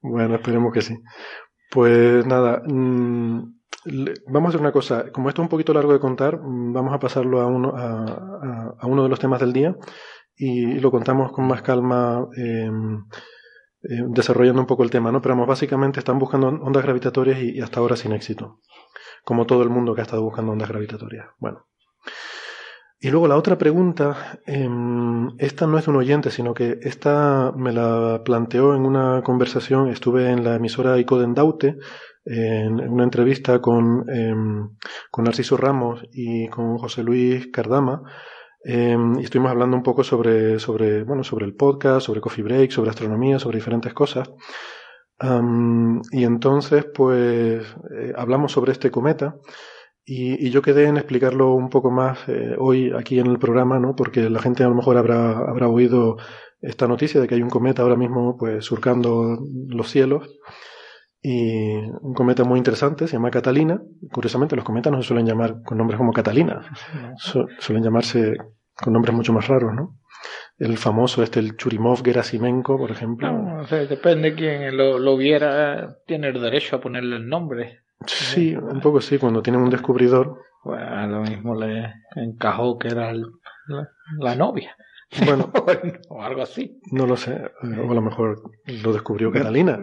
Bueno, 0.00 0.36
esperemos 0.36 0.72
que 0.72 0.82
sí. 0.82 0.96
Pues 1.70 2.24
nada, 2.24 2.62
mmm, 2.64 3.56
Vamos 4.26 4.48
a 4.48 4.48
hacer 4.48 4.60
una 4.60 4.72
cosa, 4.72 5.12
como 5.12 5.28
esto 5.28 5.42
es 5.42 5.44
un 5.44 5.48
poquito 5.48 5.72
largo 5.72 5.92
de 5.92 6.00
contar, 6.00 6.40
mm, 6.40 6.72
vamos 6.72 6.92
a 6.92 6.98
pasarlo 6.98 7.40
a 7.40 7.46
uno, 7.46 7.72
a, 7.76 8.86
uno 8.86 9.04
de 9.04 9.08
los 9.08 9.20
temas 9.20 9.38
del 9.38 9.52
día 9.52 9.76
y 10.36 10.78
lo 10.80 10.90
contamos 10.90 11.32
con 11.32 11.46
más 11.46 11.62
calma, 11.62 12.26
em, 12.36 13.04
eh, 13.82 14.02
desarrollando 14.08 14.60
un 14.60 14.66
poco 14.66 14.82
el 14.82 14.90
tema, 14.90 15.10
¿no? 15.12 15.20
Pero 15.22 15.34
vamos, 15.34 15.48
básicamente 15.48 16.00
están 16.00 16.18
buscando 16.18 16.48
ondas 16.48 16.82
gravitatorias 16.82 17.40
y, 17.40 17.60
hasta 17.60 17.80
ahora 17.80 17.96
sin 17.96 18.12
éxito, 18.12 18.60
como 19.24 19.46
todo 19.46 19.62
el 19.62 19.70
mundo 19.70 19.94
que 19.94 20.02
ha 20.02 20.04
estado 20.04 20.22
buscando 20.22 20.52
ondas 20.52 20.68
gravitatorias. 20.68 21.26
Bueno. 21.38 21.66
Y 22.98 23.10
luego 23.10 23.28
la 23.28 23.36
otra 23.36 23.58
pregunta, 23.58 24.40
em, 24.46 25.28
esta 25.38 25.66
no 25.66 25.78
es 25.78 25.84
de 25.84 25.90
un 25.90 25.96
oyente, 25.98 26.30
sino 26.30 26.54
que 26.54 26.78
esta 26.82 27.52
me 27.54 27.72
la 27.72 28.22
planteó 28.24 28.74
en 28.74 28.86
una 28.86 29.22
conversación, 29.22 29.88
estuve 29.88 30.30
en 30.30 30.42
la 30.44 30.56
emisora 30.56 30.98
Icoden 30.98 31.34
Daute, 31.34 31.76
en 32.24 32.80
una 32.80 33.04
entrevista 33.04 33.60
con, 33.60 34.04
em, 34.10 34.70
con 35.10 35.24
Narciso 35.24 35.56
Ramos 35.56 36.02
y 36.12 36.48
con 36.48 36.78
José 36.78 37.02
Luis 37.02 37.48
Cardama. 37.52 38.02
Em, 38.68 39.20
y 39.20 39.22
estuvimos 39.22 39.52
hablando 39.52 39.76
un 39.76 39.84
poco 39.84 40.02
sobre, 40.02 40.58
sobre, 40.58 41.04
bueno, 41.04 41.22
sobre 41.22 41.46
el 41.46 41.54
podcast, 41.54 42.04
sobre 42.06 42.20
Coffee 42.20 42.42
Break, 42.42 42.72
sobre 42.72 42.90
astronomía, 42.90 43.38
sobre 43.38 43.58
diferentes 43.58 43.94
cosas. 43.94 44.28
y 46.12 46.24
entonces, 46.24 46.84
pues, 46.94 47.64
eh, 47.96 48.12
hablamos 48.16 48.52
sobre 48.52 48.72
este 48.72 48.90
cometa. 48.90 49.36
Y, 50.04 50.50
yo 50.50 50.62
quedé 50.62 50.86
en 50.86 50.96
explicarlo 50.96 51.54
un 51.54 51.68
poco 51.70 51.90
más 51.90 52.28
eh, 52.28 52.54
hoy 52.58 52.92
aquí 52.96 53.18
en 53.20 53.26
el 53.28 53.38
programa, 53.38 53.78
¿no? 53.78 53.94
Porque 53.96 54.28
la 54.30 54.40
gente 54.40 54.64
a 54.64 54.68
lo 54.68 54.74
mejor 54.74 54.96
habrá, 54.98 55.38
habrá 55.38 55.68
oído 55.68 56.16
esta 56.60 56.86
noticia 56.88 57.20
de 57.20 57.28
que 57.28 57.36
hay 57.36 57.42
un 57.42 57.50
cometa 57.50 57.82
ahora 57.82 57.96
mismo, 57.96 58.36
pues, 58.36 58.64
surcando 58.64 59.38
los 59.68 59.90
cielos 59.90 60.28
y 61.22 61.76
un 62.02 62.14
cometa 62.14 62.44
muy 62.44 62.58
interesante, 62.58 63.06
se 63.06 63.14
llama 63.14 63.30
Catalina. 63.30 63.80
Curiosamente, 64.12 64.56
los 64.56 64.64
cometas 64.64 64.92
no 64.92 65.02
se 65.02 65.08
suelen 65.08 65.26
llamar 65.26 65.62
con 65.64 65.78
nombres 65.78 65.98
como 65.98 66.12
Catalina, 66.12 66.62
suelen 67.58 67.82
llamarse 67.82 68.36
con 68.76 68.92
nombres 68.92 69.14
mucho 69.14 69.32
más 69.32 69.48
raros, 69.48 69.74
¿no? 69.74 69.96
El 70.58 70.78
famoso 70.78 71.22
este, 71.22 71.40
el 71.40 71.56
Churimov 71.56 72.02
Gerasimenko, 72.02 72.78
por 72.78 72.90
ejemplo. 72.90 73.30
No, 73.30 73.64
depende 73.66 74.34
quién 74.34 74.76
lo, 74.76 74.98
lo, 74.98 75.16
viera, 75.16 75.98
tiene 76.06 76.28
el 76.28 76.40
derecho 76.40 76.76
a 76.76 76.80
ponerle 76.80 77.16
el 77.16 77.28
nombre. 77.28 77.80
Sí, 78.06 78.54
un 78.54 78.80
poco 78.80 79.00
sí, 79.00 79.18
cuando 79.18 79.42
tienen 79.42 79.62
un 79.62 79.70
descubridor. 79.70 80.38
Pues 80.62 80.80
lo 81.08 81.20
mismo 81.20 81.54
le 81.54 81.92
encajó 82.16 82.78
que 82.78 82.88
era 82.88 83.12
la, 84.18 84.34
novia. 84.34 84.76
Bueno, 85.24 85.52
o 86.08 86.20
algo 86.20 86.42
así. 86.42 86.80
no 86.90 87.06
lo 87.06 87.16
sé. 87.16 87.40
O 87.62 87.90
a 87.92 87.94
lo 87.94 88.02
mejor 88.02 88.42
lo 88.82 88.92
descubrió 88.92 89.30
Catalina. 89.32 89.78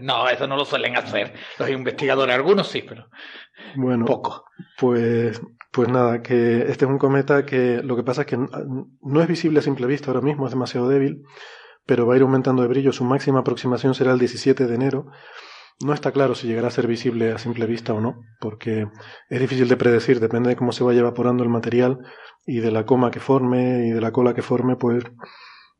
no, 0.00 0.28
eso 0.28 0.46
no 0.46 0.56
lo 0.56 0.64
suelen 0.64 0.96
hacer 0.96 1.34
los 1.58 1.68
investigadores. 1.68 2.36
Algunos 2.36 2.68
sí, 2.68 2.84
pero 2.88 3.08
Bueno, 3.74 4.04
poco. 4.04 4.44
Pues, 4.78 5.42
pues 5.76 5.90
nada, 5.90 6.22
que 6.22 6.62
este 6.70 6.86
es 6.86 6.90
un 6.90 6.96
cometa 6.96 7.44
que 7.44 7.82
lo 7.82 7.96
que 7.96 8.02
pasa 8.02 8.22
es 8.22 8.26
que 8.26 8.38
no 8.38 9.20
es 9.20 9.28
visible 9.28 9.58
a 9.58 9.62
simple 9.62 9.86
vista 9.86 10.10
ahora 10.10 10.22
mismo, 10.22 10.46
es 10.46 10.50
demasiado 10.50 10.88
débil, 10.88 11.22
pero 11.84 12.06
va 12.06 12.14
a 12.14 12.16
ir 12.16 12.22
aumentando 12.22 12.62
de 12.62 12.68
brillo. 12.68 12.92
Su 12.92 13.04
máxima 13.04 13.40
aproximación 13.40 13.94
será 13.94 14.12
el 14.12 14.18
17 14.18 14.66
de 14.66 14.74
enero. 14.74 15.08
No 15.84 15.92
está 15.92 16.12
claro 16.12 16.34
si 16.34 16.46
llegará 16.46 16.68
a 16.68 16.70
ser 16.70 16.86
visible 16.86 17.30
a 17.30 17.36
simple 17.36 17.66
vista 17.66 17.92
o 17.92 18.00
no, 18.00 18.22
porque 18.40 18.86
es 19.28 19.38
difícil 19.38 19.68
de 19.68 19.76
predecir, 19.76 20.18
depende 20.18 20.48
de 20.48 20.56
cómo 20.56 20.72
se 20.72 20.82
vaya 20.82 21.00
evaporando 21.00 21.42
el 21.44 21.50
material 21.50 21.98
y 22.46 22.60
de 22.60 22.70
la 22.70 22.86
coma 22.86 23.10
que 23.10 23.20
forme 23.20 23.86
y 23.86 23.90
de 23.90 24.00
la 24.00 24.12
cola 24.12 24.32
que 24.32 24.40
forme, 24.40 24.76
pues 24.76 25.04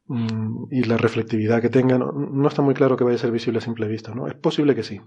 mm, 0.09 0.65
y 0.73 0.85
la 0.85 0.99
reflectividad 0.99 1.63
que 1.63 1.71
tenga. 1.71 1.97
No, 1.97 2.13
no 2.13 2.49
está 2.49 2.61
muy 2.61 2.75
claro 2.75 2.99
que 2.99 3.05
vaya 3.05 3.17
a 3.17 3.21
ser 3.21 3.31
visible 3.31 3.61
a 3.61 3.63
simple 3.63 3.89
vista, 3.89 4.15
¿no? 4.15 4.29
Es 4.29 4.35
posible 4.35 4.75
que 4.75 4.83
sí. 4.83 5.01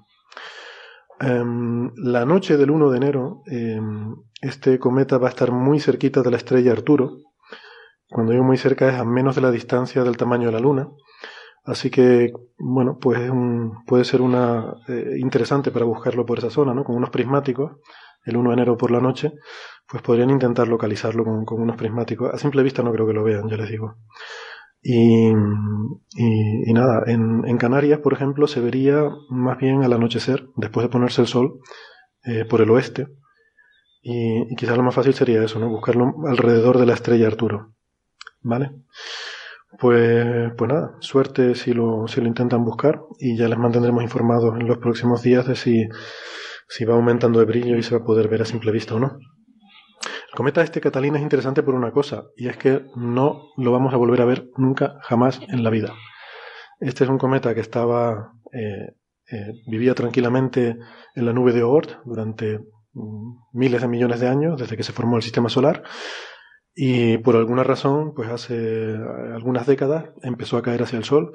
Em, 1.21 1.91
la 1.97 2.25
noche 2.25 2.57
del 2.57 2.71
1 2.71 2.89
de 2.89 2.97
enero, 2.97 3.41
em, 3.47 4.15
este 4.41 4.79
cometa 4.79 5.17
va 5.17 5.27
a 5.27 5.29
estar 5.31 5.51
muy 5.51 5.79
cerquita 5.79 6.21
de 6.21 6.31
la 6.31 6.37
estrella 6.37 6.71
Arturo. 6.71 7.17
Cuando 8.09 8.31
digo 8.33 8.43
muy 8.43 8.57
cerca 8.57 8.89
es 8.89 8.95
a 8.99 9.05
menos 9.05 9.35
de 9.35 9.41
la 9.41 9.51
distancia 9.51 10.03
del 10.03 10.17
tamaño 10.17 10.47
de 10.47 10.53
la 10.53 10.59
Luna. 10.59 10.89
Así 11.65 11.89
que, 11.91 12.33
bueno, 12.59 12.97
pues 12.99 13.19
es 13.21 13.29
un- 13.31 13.85
puede 13.85 14.05
ser 14.05 14.21
una 14.21 14.75
eh, 14.87 15.17
interesante 15.19 15.71
para 15.71 15.85
buscarlo 15.85 16.25
por 16.25 16.39
esa 16.39 16.49
zona, 16.49 16.73
¿no? 16.73 16.83
Con 16.83 16.95
unos 16.95 17.09
prismáticos, 17.11 17.73
el 18.25 18.37
1 18.37 18.51
de 18.51 18.55
enero 18.55 18.77
por 18.77 18.91
la 18.91 18.99
noche, 19.01 19.33
pues 19.89 20.03
podrían 20.03 20.29
intentar 20.31 20.67
localizarlo 20.67 21.23
con, 21.25 21.45
con 21.45 21.61
unos 21.61 21.77
prismáticos. 21.77 22.33
A 22.33 22.37
simple 22.37 22.63
vista 22.63 22.83
no 22.83 22.91
creo 22.93 23.07
que 23.07 23.13
lo 23.13 23.23
vean, 23.23 23.49
ya 23.49 23.57
les 23.57 23.69
digo. 23.69 23.95
Y, 24.81 25.29
y- 26.15 26.69
y 26.69 26.73
nada, 26.73 27.03
en, 27.07 27.43
en 27.47 27.57
Canarias, 27.57 27.99
por 27.99 28.13
ejemplo, 28.13 28.47
se 28.47 28.61
vería 28.61 29.09
más 29.29 29.57
bien 29.57 29.83
al 29.83 29.93
anochecer, 29.93 30.47
después 30.55 30.85
de 30.85 30.89
ponerse 30.89 31.21
el 31.21 31.27
sol, 31.27 31.59
eh, 32.25 32.45
por 32.45 32.61
el 32.61 32.71
oeste. 32.71 33.07
Y, 34.01 34.53
y 34.53 34.55
quizás 34.57 34.77
lo 34.77 34.83
más 34.83 34.95
fácil 34.95 35.13
sería 35.13 35.43
eso, 35.43 35.59
¿no? 35.59 35.69
Buscarlo 35.69 36.13
alrededor 36.27 36.77
de 36.79 36.85
la 36.87 36.93
estrella 36.95 37.27
Arturo. 37.27 37.73
¿Vale? 38.41 38.71
Pues, 39.79 40.51
pues 40.57 40.69
nada, 40.71 40.95
suerte 40.99 41.55
si 41.55 41.73
lo, 41.73 42.07
si 42.07 42.21
lo 42.21 42.27
intentan 42.27 42.65
buscar 42.65 43.01
y 43.19 43.37
ya 43.37 43.47
les 43.47 43.57
mantendremos 43.57 44.03
informados 44.03 44.59
en 44.59 44.67
los 44.67 44.79
próximos 44.79 45.21
días 45.21 45.47
de 45.47 45.55
si, 45.55 45.87
si 46.69 46.85
va 46.85 46.95
aumentando 46.95 47.39
de 47.39 47.45
brillo 47.45 47.77
y 47.77 47.83
se 47.83 47.95
va 47.95 48.01
a 48.01 48.05
poder 48.05 48.27
ver 48.29 48.41
a 48.43 48.45
simple 48.45 48.71
vista 48.71 48.95
o 48.95 48.99
no. 48.99 49.19
El 50.31 50.37
cometa 50.37 50.61
este 50.61 50.79
Catalina 50.79 51.17
es 51.17 51.23
interesante 51.23 51.63
por 51.63 51.73
una 51.73 51.91
cosa, 51.91 52.25
y 52.37 52.47
es 52.47 52.57
que 52.57 52.85
no 52.95 53.49
lo 53.57 53.71
vamos 53.71 53.93
a 53.93 53.97
volver 53.97 54.21
a 54.21 54.25
ver 54.25 54.49
nunca, 54.57 54.99
jamás 55.01 55.41
en 55.47 55.63
la 55.63 55.71
vida. 55.71 55.95
Este 56.79 57.03
es 57.03 57.09
un 57.09 57.17
cometa 57.17 57.55
que 57.55 57.61
estaba, 57.61 58.33
eh, 58.53 58.93
eh, 59.31 59.53
vivía 59.67 59.95
tranquilamente 59.95 60.77
en 61.15 61.25
la 61.25 61.33
nube 61.33 61.51
de 61.51 61.63
Oort 61.63 62.03
durante 62.05 62.59
mm, 62.93 63.37
miles 63.53 63.81
de 63.81 63.87
millones 63.87 64.19
de 64.19 64.27
años, 64.27 64.59
desde 64.59 64.77
que 64.77 64.83
se 64.83 64.93
formó 64.93 65.17
el 65.17 65.23
sistema 65.23 65.49
solar, 65.49 65.83
y 66.75 67.17
por 67.17 67.35
alguna 67.35 67.63
razón, 67.63 68.13
pues 68.13 68.29
hace 68.29 68.95
algunas 69.33 69.65
décadas 69.65 70.11
empezó 70.21 70.57
a 70.57 70.61
caer 70.61 70.83
hacia 70.83 70.99
el 70.99 71.05
Sol, 71.05 71.33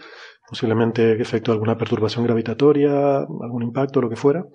posiblemente 0.49 1.21
efecto 1.21 1.51
de 1.51 1.57
alguna 1.57 1.77
perturbación 1.77 2.25
gravitatoria, 2.25 3.19
algún 3.19 3.65
impacto, 3.65 4.01
lo 4.01 4.09
que 4.09 4.17
fuera, 4.17 4.47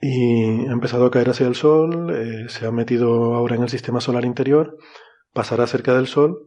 y 0.00 0.66
ha 0.66 0.72
empezado 0.72 1.06
a 1.06 1.10
caer 1.10 1.30
hacia 1.30 1.46
el 1.46 1.54
Sol, 1.54 2.14
eh, 2.14 2.48
se 2.48 2.66
ha 2.66 2.70
metido 2.70 3.34
ahora 3.34 3.56
en 3.56 3.62
el 3.62 3.68
sistema 3.68 4.00
solar 4.00 4.24
interior, 4.24 4.76
pasará 5.32 5.66
cerca 5.66 5.94
del 5.94 6.06
Sol 6.06 6.46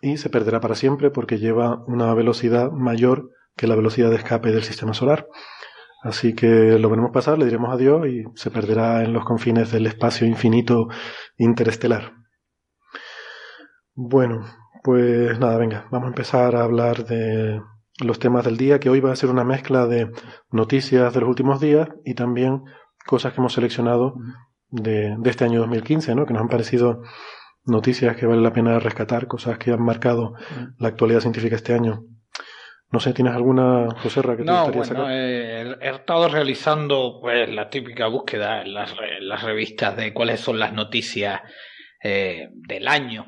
y 0.00 0.16
se 0.16 0.30
perderá 0.30 0.60
para 0.60 0.74
siempre 0.74 1.10
porque 1.10 1.38
lleva 1.38 1.82
una 1.86 2.12
velocidad 2.14 2.70
mayor 2.70 3.30
que 3.56 3.66
la 3.66 3.76
velocidad 3.76 4.10
de 4.10 4.16
escape 4.16 4.52
del 4.52 4.64
sistema 4.64 4.94
solar. 4.94 5.28
Así 6.02 6.34
que 6.34 6.78
lo 6.78 6.90
veremos 6.90 7.12
pasar, 7.12 7.38
le 7.38 7.46
diremos 7.46 7.72
adiós 7.72 8.06
y 8.06 8.24
se 8.34 8.50
perderá 8.50 9.02
en 9.02 9.12
los 9.14 9.24
confines 9.24 9.72
del 9.72 9.86
espacio 9.86 10.26
infinito 10.26 10.88
interestelar. 11.38 12.12
Bueno, 13.94 14.44
pues 14.82 15.38
nada, 15.38 15.56
venga, 15.56 15.88
vamos 15.90 16.06
a 16.06 16.10
empezar 16.10 16.56
a 16.56 16.64
hablar 16.64 17.06
de 17.06 17.62
los 18.00 18.18
temas 18.18 18.44
del 18.44 18.58
día, 18.58 18.80
que 18.80 18.90
hoy 18.90 19.00
va 19.00 19.12
a 19.12 19.16
ser 19.16 19.30
una 19.30 19.44
mezcla 19.44 19.86
de 19.86 20.10
noticias 20.50 21.14
de 21.14 21.20
los 21.20 21.28
últimos 21.28 21.60
días 21.60 21.88
y 22.04 22.14
también 22.14 22.64
cosas 23.06 23.32
que 23.32 23.40
hemos 23.40 23.52
seleccionado 23.52 24.14
de, 24.68 25.14
de 25.18 25.30
este 25.30 25.44
año 25.44 25.60
2015, 25.60 26.14
¿no? 26.14 26.26
Que 26.26 26.32
nos 26.32 26.42
han 26.42 26.48
parecido 26.48 27.02
noticias 27.64 28.16
que 28.16 28.26
vale 28.26 28.42
la 28.42 28.52
pena 28.52 28.78
rescatar, 28.78 29.26
cosas 29.26 29.58
que 29.58 29.70
han 29.72 29.82
marcado 29.82 30.34
la 30.78 30.88
actualidad 30.88 31.20
científica 31.20 31.56
este 31.56 31.74
año. 31.74 32.04
No 32.90 33.00
sé, 33.00 33.12
¿tienes 33.12 33.34
alguna, 33.34 33.88
José 34.02 34.22
Ra, 34.22 34.36
que 34.36 34.44
te 34.44 34.50
No, 34.50 34.70
gustaría 34.70 34.78
bueno, 34.78 34.94
sacar? 35.02 35.12
eh, 35.12 35.76
he 35.80 35.90
estado 35.90 36.28
realizando 36.28 37.18
pues 37.20 37.48
la 37.48 37.68
típica 37.68 38.06
búsqueda 38.06 38.62
en 38.62 38.72
las, 38.74 38.92
en 38.92 39.28
las 39.28 39.42
revistas 39.42 39.96
de 39.96 40.12
cuáles 40.12 40.40
son 40.40 40.58
las 40.60 40.72
noticias 40.72 41.40
eh, 42.02 42.50
del 42.52 42.86
año 42.86 43.26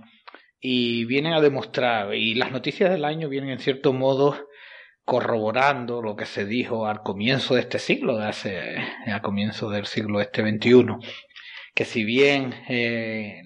y 0.60 1.04
vienen 1.06 1.32
a 1.32 1.40
demostrar, 1.40 2.14
y 2.14 2.34
las 2.34 2.52
noticias 2.52 2.90
del 2.90 3.04
año 3.04 3.28
vienen 3.28 3.50
en 3.50 3.58
cierto 3.58 3.92
modo 3.92 4.45
corroborando 5.06 6.02
lo 6.02 6.16
que 6.16 6.26
se 6.26 6.44
dijo 6.44 6.88
al 6.88 7.02
comienzo 7.02 7.54
de 7.54 7.60
este 7.60 7.78
siglo, 7.78 8.18
de 8.18 8.26
hace, 8.26 8.76
al 9.06 9.22
comienzo 9.22 9.70
del 9.70 9.86
siglo 9.86 10.20
este 10.20 10.42
21, 10.42 10.98
que 11.74 11.84
si 11.84 12.02
bien 12.02 12.52
eh, 12.68 13.42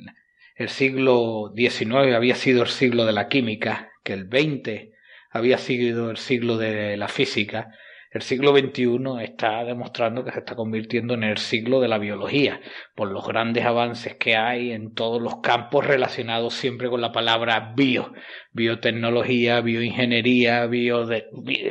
el 0.57 0.71
siglo 0.71 1.53
XIX 1.55 2.15
había 2.17 2.35
sido 2.35 2.63
el 2.63 2.69
siglo 2.69 3.05
de 3.05 3.13
la 3.13 3.29
química, 3.29 3.93
que 4.03 4.15
el 4.15 4.29
XX 4.31 4.91
había 5.31 5.59
sido 5.59 6.11
el 6.11 6.17
siglo 6.17 6.57
de 6.57 6.97
la 6.97 7.09
física, 7.09 7.71
el 8.11 8.23
siglo 8.23 8.51
XXI 8.57 9.23
está 9.23 9.65
demostrando 9.65 10.25
que 10.25 10.33
se 10.33 10.41
está 10.41 10.57
convirtiendo 10.57 11.15
en 11.15 11.23
el 11.23 11.39
siglo 11.39 11.81
de 11.81 11.87
la 11.87 11.99
biología, 11.99 12.61
por 12.97 13.11
los 13.11 13.27
grandes 13.27 13.65
avances 13.65 14.17
que 14.17 14.37
hay 14.37 14.73
en 14.73 14.95
todos 14.95 15.23
los 15.23 15.37
campos 15.37 15.87
relacionados 15.87 16.55
siempre 16.55 16.91
con 16.91 17.01
la 17.01 17.13
palabra 17.13 17.73
bio. 17.77 18.13
Biotecnología, 18.53 19.61
bioingeniería, 19.61 20.67
bio, 20.67 21.07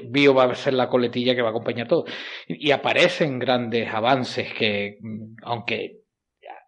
bio 0.09 0.33
va 0.33 0.45
a 0.45 0.55
ser 0.55 0.75
la 0.75 0.87
coletilla 0.87 1.35
que 1.35 1.41
va 1.41 1.49
a 1.49 1.51
acompañar 1.51 1.87
todo. 1.87 2.05
Y, 2.47 2.69
y 2.69 2.71
aparecen 2.71 3.37
grandes 3.37 3.93
avances 3.93 4.53
que, 4.53 4.97
mm, 5.01 5.35
aunque 5.43 5.98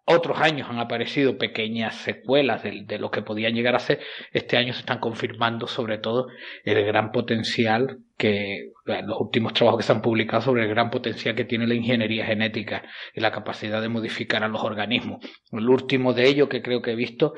otros 0.04 0.40
años 0.40 0.68
han 0.68 0.78
aparecido 0.78 1.38
pequeñas 1.38 1.94
secuelas 1.96 2.62
de, 2.62 2.98
lo 2.98 3.10
que 3.10 3.22
podían 3.22 3.54
llegar 3.54 3.76
a 3.76 3.80
ser, 3.80 4.00
este 4.32 4.56
año 4.56 4.72
se 4.72 4.80
están 4.80 4.98
confirmando 4.98 5.66
sobre 5.68 5.98
todo 5.98 6.26
el 6.64 6.84
gran 6.84 7.12
potencial 7.12 7.98
que 8.16 8.70
los 8.84 9.20
últimos 9.20 9.52
trabajos 9.54 9.78
que 9.78 9.86
se 9.86 9.92
han 9.92 10.02
publicado 10.02 10.42
sobre 10.42 10.64
el 10.64 10.68
gran 10.68 10.90
potencial 10.90 11.36
que 11.36 11.44
tiene 11.44 11.68
la 11.68 11.74
ingeniería 11.74 12.26
genética 12.26 12.82
y 13.14 13.20
la 13.20 13.30
capacidad 13.30 13.80
de 13.80 13.88
modificar 13.88 14.42
a 14.42 14.48
los 14.48 14.64
organismos. 14.64 15.24
El 15.52 15.68
último 15.68 16.12
de 16.12 16.28
ellos 16.28 16.48
que 16.48 16.62
creo 16.62 16.82
que 16.82 16.92
he 16.92 16.96
visto 16.96 17.34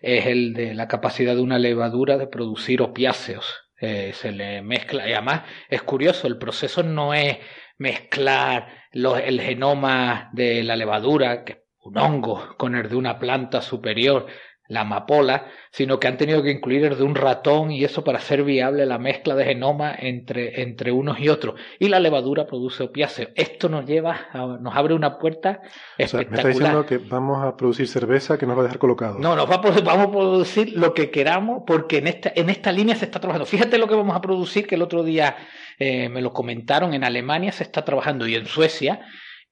es 0.00 0.26
el 0.26 0.54
de 0.54 0.74
la 0.74 0.88
capacidad 0.88 1.34
de 1.34 1.42
una 1.42 1.58
levadura 1.58 2.16
de 2.16 2.26
producir 2.26 2.80
opiáceos. 2.80 3.62
Eh, 3.78 4.12
se 4.14 4.32
le 4.32 4.62
mezcla 4.62 5.06
y 5.06 5.12
además 5.12 5.42
es 5.68 5.82
curioso, 5.82 6.26
el 6.26 6.38
proceso 6.38 6.82
no 6.82 7.12
es 7.12 7.36
mezclar 7.76 8.68
los, 8.92 9.20
el 9.20 9.38
genoma 9.42 10.30
de 10.32 10.62
la 10.62 10.76
levadura, 10.76 11.44
que 11.44 11.65
un 11.86 11.98
hongo, 11.98 12.54
con 12.56 12.74
el 12.74 12.88
de 12.88 12.96
una 12.96 13.18
planta 13.18 13.60
superior, 13.62 14.26
la 14.68 14.80
amapola, 14.80 15.46
sino 15.70 16.00
que 16.00 16.08
han 16.08 16.16
tenido 16.16 16.42
que 16.42 16.50
incluir 16.50 16.84
el 16.86 16.96
de 16.98 17.04
un 17.04 17.14
ratón 17.14 17.70
y 17.70 17.84
eso 17.84 18.02
para 18.02 18.18
hacer 18.18 18.42
viable 18.42 18.84
la 18.84 18.98
mezcla 18.98 19.36
de 19.36 19.44
genoma 19.44 19.94
entre, 19.96 20.60
entre 20.62 20.90
unos 20.90 21.20
y 21.20 21.28
otros. 21.28 21.54
Y 21.78 21.88
la 21.88 22.00
levadura 22.00 22.48
produce 22.48 22.82
opiáceos. 22.82 23.28
Esto 23.36 23.68
nos 23.68 23.86
lleva, 23.86 24.26
a- 24.32 24.58
nos 24.60 24.74
abre 24.74 24.94
una 24.94 25.18
puerta 25.18 25.60
O 25.62 25.66
sea, 25.68 25.68
me 25.96 26.04
está 26.04 26.18
espectacular. 26.18 26.52
diciendo 26.52 26.86
que 26.86 26.98
vamos 26.98 27.44
a 27.44 27.56
producir 27.56 27.86
cerveza 27.86 28.38
que 28.38 28.46
nos 28.46 28.56
va 28.56 28.62
a 28.62 28.64
dejar 28.64 28.80
colocados. 28.80 29.20
No, 29.20 29.36
nos 29.36 29.48
va 29.48 29.54
a 29.54 29.80
vamos 29.82 30.06
a 30.08 30.10
producir 30.10 30.72
lo 30.76 30.94
que 30.94 31.12
queramos 31.12 31.62
porque 31.64 31.98
en 31.98 32.08
esta, 32.08 32.32
en 32.34 32.50
esta 32.50 32.72
línea 32.72 32.96
se 32.96 33.04
está 33.04 33.20
trabajando. 33.20 33.46
Fíjate 33.46 33.78
lo 33.78 33.86
que 33.86 33.94
vamos 33.94 34.16
a 34.16 34.20
producir, 34.20 34.66
que 34.66 34.74
el 34.74 34.82
otro 34.82 35.04
día 35.04 35.36
eh, 35.78 36.08
me 36.08 36.20
lo 36.22 36.32
comentaron, 36.32 36.92
en 36.92 37.04
Alemania 37.04 37.52
se 37.52 37.62
está 37.62 37.84
trabajando 37.84 38.26
y 38.26 38.34
en 38.34 38.46
Suecia 38.46 39.00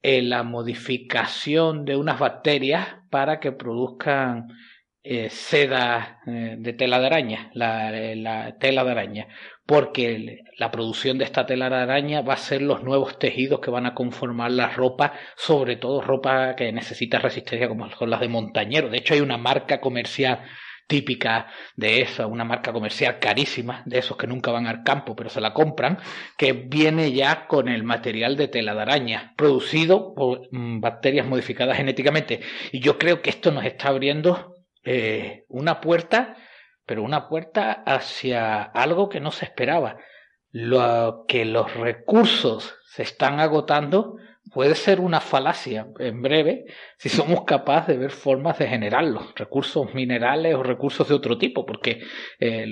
en 0.07 0.29
la 0.29 0.43
modificación 0.43 1.83
de 1.83 1.95
unas 1.95 2.19
bacterias 2.19 2.87
para 3.09 3.39
que 3.39 3.51
produzcan 3.51 4.49
eh, 5.01 5.31
seda 5.31 6.19
eh, 6.27 6.57
de 6.59 6.73
tela 6.73 6.99
de 6.99 7.07
araña, 7.07 7.49
la, 7.55 7.91
eh, 7.91 8.15
la 8.15 8.55
tela 8.59 8.83
de 8.83 8.91
araña, 8.91 9.27
porque 9.65 10.43
la 10.59 10.69
producción 10.69 11.17
de 11.17 11.25
esta 11.25 11.47
tela 11.47 11.71
de 11.71 11.77
araña 11.77 12.21
va 12.21 12.33
a 12.33 12.37
ser 12.37 12.61
los 12.61 12.83
nuevos 12.83 13.17
tejidos 13.17 13.61
que 13.61 13.71
van 13.71 13.87
a 13.87 13.95
conformar 13.95 14.51
la 14.51 14.69
ropa, 14.69 15.13
sobre 15.35 15.75
todo 15.75 16.01
ropa 16.01 16.55
que 16.55 16.71
necesita 16.71 17.17
resistencia 17.17 17.67
como 17.67 17.89
son 17.89 18.11
las 18.11 18.19
de 18.19 18.27
montañero. 18.27 18.89
De 18.89 18.99
hecho 18.99 19.15
hay 19.15 19.21
una 19.21 19.37
marca 19.37 19.81
comercial 19.81 20.43
típica 20.87 21.47
de 21.75 22.01
esa, 22.01 22.27
una 22.27 22.43
marca 22.43 22.71
comercial 22.73 23.19
carísima, 23.19 23.83
de 23.85 23.99
esos 23.99 24.17
que 24.17 24.27
nunca 24.27 24.51
van 24.51 24.67
al 24.67 24.83
campo, 24.83 25.15
pero 25.15 25.29
se 25.29 25.41
la 25.41 25.53
compran, 25.53 25.97
que 26.37 26.53
viene 26.53 27.11
ya 27.11 27.47
con 27.47 27.69
el 27.69 27.83
material 27.83 28.37
de 28.37 28.47
tela 28.47 28.75
de 28.75 28.81
araña, 28.81 29.33
producido 29.37 30.13
por 30.13 30.47
mm, 30.51 30.79
bacterias 30.79 31.27
modificadas 31.27 31.77
genéticamente. 31.77 32.41
Y 32.71 32.79
yo 32.79 32.97
creo 32.97 33.21
que 33.21 33.29
esto 33.29 33.51
nos 33.51 33.65
está 33.65 33.89
abriendo 33.89 34.55
eh, 34.83 35.45
una 35.49 35.81
puerta 35.81 36.35
pero 36.85 37.03
una 37.03 37.27
puerta 37.27 37.83
hacia 37.85 38.61
algo 38.61 39.09
que 39.09 39.19
no 39.19 39.31
se 39.31 39.45
esperaba. 39.45 39.97
Lo 40.51 41.25
que 41.27 41.45
los 41.45 41.73
recursos 41.73 42.77
se 42.85 43.03
están 43.03 43.39
agotando 43.39 44.17
puede 44.55 44.73
ser 44.73 45.01
una 45.01 45.19
falacia 45.19 45.85
en 45.99 46.21
breve 46.21 46.63
si 46.97 47.09
somos 47.09 47.43
capaces 47.43 47.87
de 47.89 47.97
ver 47.97 48.11
formas 48.11 48.57
de 48.57 48.67
generarlos, 48.67 49.35
recursos 49.35 49.93
minerales 49.93 50.55
o 50.55 50.63
recursos 50.63 51.09
de 51.09 51.13
otro 51.13 51.37
tipo, 51.37 51.65
porque 51.65 51.99
eh, 52.39 52.65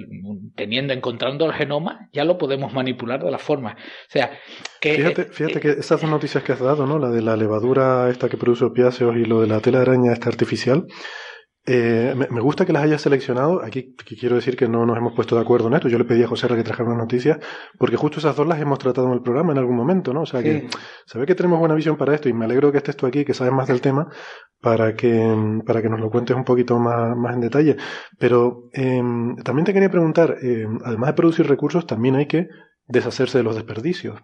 teniendo, 0.56 0.94
encontrando 0.94 1.46
el 1.46 1.52
genoma, 1.52 2.10
ya 2.13 2.24
lo 2.24 2.38
podemos 2.38 2.72
manipular 2.72 3.22
de 3.22 3.30
la 3.30 3.38
forma. 3.38 3.74
O 3.74 4.08
sea, 4.08 4.32
que. 4.80 4.94
Fíjate, 4.94 5.25
fíjate 5.25 5.60
que 5.60 5.70
esas 5.72 6.00
dos 6.00 6.10
noticias 6.10 6.42
que 6.42 6.54
has 6.54 6.62
dado, 6.62 6.88
¿no? 6.88 7.00
La 7.00 7.10
de 7.10 7.22
la 7.22 7.36
levadura 7.36 8.10
esta 8.10 8.30
que 8.30 8.38
produce 8.38 8.63
opiáceos 8.63 9.18
y 9.18 9.25
lo 9.25 9.42
de 9.42 9.48
la 9.48 9.60
tela 9.60 9.80
de 9.80 9.92
araña 9.92 10.13
esta 10.13 10.30
artificial, 10.30 10.86
eh, 11.65 12.13
me, 12.15 12.41
gusta 12.41 12.65
que 12.65 12.74
las 12.74 12.84
hayas 12.84 13.01
seleccionado. 13.01 13.63
Aquí 13.63 13.96
quiero 14.20 14.36
decir 14.36 14.58
que 14.58 14.67
no 14.67 14.86
nos 14.86 14.98
hemos 14.98 15.13
puesto 15.13 15.36
de 15.36 15.41
acuerdo 15.41 15.67
en 15.67 15.75
esto. 15.75 15.88
Yo 15.88 15.98
le 15.98 16.03
pedí 16.03 16.24
a 16.24 16.27
José 16.27 16.48
que 16.48 16.63
trajera 16.63 16.89
unas 16.89 17.00
noticias, 17.00 17.39
porque 17.77 17.96
justo 17.96 18.20
esas 18.20 18.36
dos 18.36 18.46
las 18.46 18.60
hemos 18.60 18.79
tratado 18.79 19.08
en 19.08 19.13
el 19.13 19.22
programa 19.22 19.53
en 19.53 19.60
algún 19.60 19.75
momento, 19.75 20.13
¿no? 20.13 20.22
O 20.22 20.25
sea 20.25 20.43
que 20.43 20.67
ve 21.15 21.25
que 21.25 21.36
tenemos 21.36 21.60
buena 21.60 21.75
visión 21.75 21.96
para 21.96 22.13
esto 22.13 22.27
y 22.27 22.34
me 22.34 22.46
alegro 22.46 22.72
que 22.72 22.79
estés 22.79 22.98
tú 22.98 23.05
aquí, 23.05 23.24
que 23.24 23.34
sabes 23.34 23.53
más 23.53 23.67
del 23.67 23.79
tema, 23.79 24.10
para 24.60 24.96
que, 24.96 25.62
para 25.65 25.82
que 25.82 25.89
nos 25.89 26.01
lo 26.01 26.10
cuentes 26.10 26.36
un 26.36 26.43
poquito 26.43 26.79
más, 26.79 27.15
más 27.15 27.34
en 27.34 27.41
detalle. 27.41 27.77
Pero 28.20 28.70
em, 28.74 29.36
también 29.38 29.65
te 29.65 29.74
quería 29.74 29.89
preguntar, 29.89 30.36
em, 30.41 30.79
además 30.84 31.10
de 31.10 31.13
producir 31.13 31.48
recursos, 31.48 31.88
también 31.88 32.15
hay 32.15 32.27
que 32.27 32.48
deshacerse 32.88 33.38
de 33.38 33.44
los 33.44 33.56
desperdicios. 33.56 34.22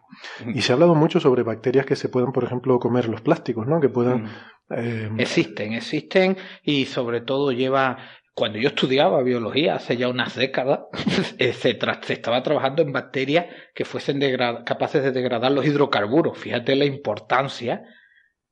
Y 0.54 0.62
se 0.62 0.72
ha 0.72 0.76
hablado 0.76 0.96
mucho 0.96 1.20
sobre 1.20 1.44
bacterias 1.44 1.86
que 1.86 1.96
se 1.96 2.10
puedan, 2.10 2.32
por 2.32 2.44
ejemplo, 2.44 2.80
comer 2.80 3.08
los 3.08 3.22
plásticos, 3.22 3.68
¿no? 3.68 3.80
Que 3.80 3.90
puedan 3.90 4.30
eh, 4.76 5.10
existen, 5.18 5.74
existen 5.74 6.38
y 6.64 6.86
sobre 6.86 7.22
todo 7.22 7.52
lleva 7.52 7.98
cuando 8.34 8.58
yo 8.58 8.70
estudiaba 8.70 9.22
biología 9.22 9.76
hace 9.76 9.98
ya 9.98 10.08
unas 10.08 10.36
décadas, 10.36 10.82
se, 11.38 11.54
se, 11.54 12.14
estaba 12.14 12.42
trabajando 12.42 12.82
en 12.82 12.94
bacterias 12.94 13.48
que 13.76 13.84
fuesen 13.84 14.22
capaces 14.66 15.04
de 15.04 15.12
degradar 15.12 15.52
los 15.52 15.66
hidrocarburos. 15.66 16.38
Fíjate 16.38 16.76
la 16.78 16.86
importancia 16.86 17.84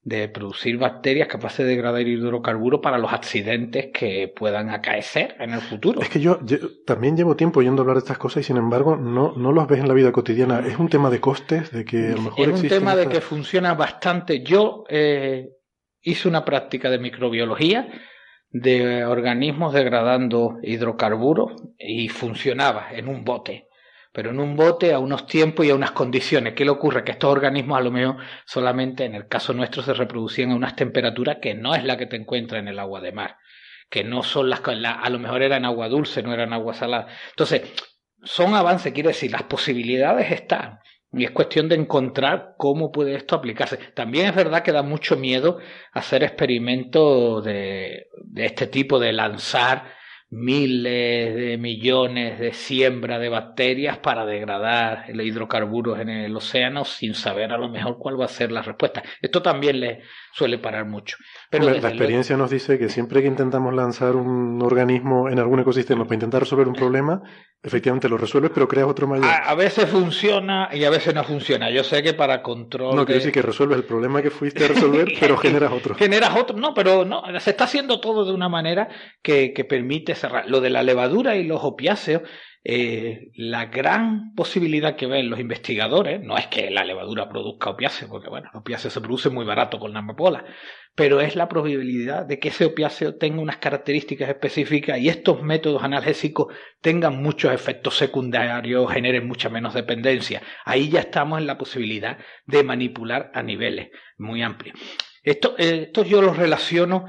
de 0.08 0.30
producir 0.30 0.78
bacterias 0.78 1.28
capaces 1.28 1.66
de 1.66 1.66
degradar 1.66 2.08
hidrocarburos 2.08 2.80
para 2.80 2.98
los 2.98 3.12
accidentes 3.12 3.90
que 3.94 4.32
puedan 4.34 4.70
acaecer 4.70 5.36
en 5.38 5.52
el 5.52 5.60
futuro. 5.60 6.02
Es 6.02 6.08
que 6.08 6.22
yo, 6.22 6.40
también 6.86 7.18
llevo 7.18 7.36
tiempo 7.36 7.60
oyendo 7.60 7.82
hablar 7.82 7.98
de 7.98 8.04
estas 8.04 8.18
cosas 8.18 8.40
y 8.42 8.48
sin 8.48 8.56
embargo 8.56 8.96
no, 8.96 9.34
no 9.36 9.52
los 9.52 9.68
ves 9.68 9.82
en 9.82 9.90
la 9.90 9.94
vida 9.94 10.14
cotidiana. 10.14 10.66
Es 10.66 10.80
un 10.80 10.88
tema 10.88 11.10
de 11.10 11.20
costes, 11.20 11.72
de 11.72 11.84
que 11.84 12.08
a 12.08 12.16
lo 12.16 12.22
mejor... 12.22 12.50
Es 12.50 12.62
un 12.62 12.70
tema 12.70 12.96
de 12.96 13.10
que 13.10 13.20
funciona 13.20 13.74
bastante. 13.74 14.44
Yo 14.44 14.86
eh, 14.88 15.50
hice 16.02 16.30
una 16.30 16.46
práctica 16.46 16.90
de 16.90 17.00
microbiología 17.00 17.90
de 18.50 19.04
organismos 19.04 19.74
degradando 19.74 20.58
hidrocarburos 20.64 21.52
y 21.78 22.08
funcionaba 22.08 22.94
en 22.94 23.10
un 23.10 23.26
bote, 23.26 23.68
pero 24.18 24.32
en 24.32 24.40
un 24.40 24.56
bote 24.56 24.94
a 24.94 24.98
unos 24.98 25.28
tiempos 25.28 25.64
y 25.64 25.70
a 25.70 25.76
unas 25.76 25.92
condiciones. 25.92 26.56
¿Qué 26.56 26.66
le 26.66 26.72
ocurre? 26.72 27.04
Que 27.04 27.12
estos 27.12 27.32
organismos 27.32 27.78
a 27.78 27.82
lo 27.82 27.92
mejor 27.92 28.18
solamente 28.48 29.06
en 29.06 29.14
el 29.14 29.28
caso 29.28 29.54
nuestro 29.54 29.84
se 29.84 29.94
reproducían 29.94 30.50
a 30.50 30.56
unas 30.56 30.76
temperaturas 30.76 31.38
que 31.40 31.54
no 31.54 31.76
es 31.76 31.84
la 31.84 31.98
que 31.98 32.08
te 32.08 32.16
encuentras 32.16 32.60
en 32.60 32.68
el 32.68 32.80
agua 32.80 33.00
de 33.00 33.12
mar, 33.12 33.38
que 33.92 34.04
no 34.04 34.24
son 34.24 34.50
las 34.50 34.62
que 34.62 34.72
a 34.72 35.10
lo 35.12 35.20
mejor 35.20 35.44
eran 35.44 35.66
agua 35.66 35.88
dulce, 35.88 36.24
no 36.24 36.34
eran 36.34 36.52
agua 36.52 36.74
salada. 36.74 37.06
Entonces, 37.30 37.62
son 38.24 38.56
avances, 38.56 38.92
quiere 38.92 39.10
decir, 39.10 39.32
las 39.32 39.44
posibilidades 39.44 40.32
están. 40.32 40.80
Y 41.14 41.24
es 41.24 41.30
cuestión 41.30 41.70
de 41.70 41.76
encontrar 41.76 42.56
cómo 42.58 42.92
puede 42.92 43.14
esto 43.14 43.36
aplicarse. 43.36 43.78
También 43.94 44.26
es 44.26 44.34
verdad 44.34 44.64
que 44.64 44.72
da 44.72 44.82
mucho 44.82 45.16
miedo 45.16 45.60
hacer 45.92 46.24
experimentos 46.24 47.46
de 47.46 48.08
este 48.36 48.66
tipo, 48.66 48.98
de 48.98 49.14
lanzar 49.14 49.96
miles 50.30 51.36
de 51.36 51.58
millones 51.58 52.38
de 52.40 52.52
siembra 52.54 53.18
de 53.18 53.30
bacterias 53.30 54.00
para 54.00 54.26
degradar 54.26 55.06
el 55.08 55.22
hidrocarburos 55.22 56.00
en 56.00 56.10
el 56.10 56.36
océano 56.36 56.84
sin 56.84 57.14
saber 57.14 57.54
a 57.54 57.58
lo 57.58 57.70
mejor 57.70 57.98
cuál 57.98 58.20
va 58.20 58.26
a 58.26 58.30
ser 58.30 58.52
la 58.52 58.62
respuesta. 58.62 59.04
Esto 59.22 59.42
también 59.42 59.80
le 59.80 60.02
suele 60.38 60.60
parar 60.60 60.86
mucho. 60.86 61.18
Pero 61.50 61.66
la, 61.66 61.78
experiencia 61.78 62.38
nos 62.38 62.52
dice 62.52 62.78
que 62.78 62.90
siempre 62.90 63.22
que 63.22 63.28
intentamos 63.28 63.74
lanzar 63.74 64.16
un 64.16 64.62
organismo 64.62 65.30
en 65.30 65.40
algún 65.40 65.60
ecosistema 65.60 66.04
para 66.04 66.14
intentar 66.14 66.42
resolver 66.42 66.68
un 66.68 66.76
problema, 66.76 67.24
efectivamente 67.64 68.08
lo 68.08 68.18
resuelves, 68.18 68.52
pero 68.54 68.68
creas 68.68 68.88
otro 68.88 69.08
mayor. 69.08 69.26
A, 69.26 69.56
veces 69.56 69.90
funciona 69.90 70.70
y 70.72 70.84
a 70.84 70.92
veces 70.92 71.16
no 71.16 71.24
funciona. 71.24 71.72
Yo 71.72 71.84
sé 71.84 72.04
que 72.04 72.14
para 72.14 72.44
control. 72.44 72.96
No, 72.96 73.04
quiero 73.04 73.18
decir 73.18 73.32
que 73.32 73.42
resuelves 73.42 73.80
el 73.80 73.86
problema 73.86 74.22
que 74.22 74.30
fuiste 74.30 74.66
a 74.66 74.68
resolver, 74.68 75.12
pero 75.20 75.38
generas 75.38 75.72
otro. 75.72 75.96
Generas 75.96 76.36
otro, 76.38 76.56
no, 76.56 76.76
pero 76.76 77.04
no, 77.04 77.24
se 77.40 77.50
está 77.50 77.64
haciendo 77.64 78.00
todo 78.00 78.24
de 78.24 78.34
una 78.34 78.48
manera 78.48 78.90
que, 79.24 79.54
que 79.54 79.66
permite 79.66 80.14
cerrar. 80.14 80.48
Lo 80.48 80.62
de 80.62 80.70
la 80.70 80.84
levadura 80.84 81.36
y 81.36 81.46
los 81.46 81.64
opiáceos 81.64 82.22
eh, 82.70 83.32
la 83.36 83.68
gran 83.68 84.36
posibilidad 84.36 84.98
que 84.98 85.08
ven 85.08 85.30
los 85.30 85.40
investigadores 85.40 86.22
no 86.22 86.38
es 86.38 86.48
que 86.48 86.70
la 86.70 86.84
levadura 86.84 87.30
produzca 87.30 87.70
opiáceo, 87.70 88.10
porque 88.10 88.28
bueno, 88.28 88.50
opiáceo 88.54 88.92
se 88.92 89.00
produce 89.00 89.30
muy 89.30 89.46
barato 89.46 89.80
con 89.80 89.94
la 89.94 90.00
amapola, 90.00 90.44
pero 90.94 91.22
es 91.22 91.38
la 91.38 91.48
probabilidad 91.48 92.26
de 92.26 92.40
que 92.40 92.50
ese 92.50 92.66
opiáceo 92.66 93.16
tenga 93.16 93.40
unas 93.40 93.56
características 93.56 94.28
específicas 94.28 95.00
y 95.00 95.08
estos 95.08 95.42
métodos 95.44 95.82
analgésicos 95.82 96.54
tengan 96.82 97.24
muchos 97.24 97.54
efectos 97.54 97.96
secundarios, 97.96 98.92
generen 98.92 99.30
mucha 99.30 99.48
menos 99.48 99.74
dependencia. 99.74 100.42
Ahí 100.66 100.90
ya 100.90 101.00
estamos 101.00 101.40
en 101.40 101.48
la 101.48 101.58
posibilidad 101.58 102.18
de 102.48 102.64
manipular 102.64 103.32
a 103.34 103.44
niveles 103.44 103.92
muy 104.18 104.42
amplios. 104.42 104.78
Esto, 105.24 105.56
eh, 105.58 105.84
esto 105.84 106.04
yo 106.04 106.22
lo 106.22 106.34
relaciono 106.34 107.06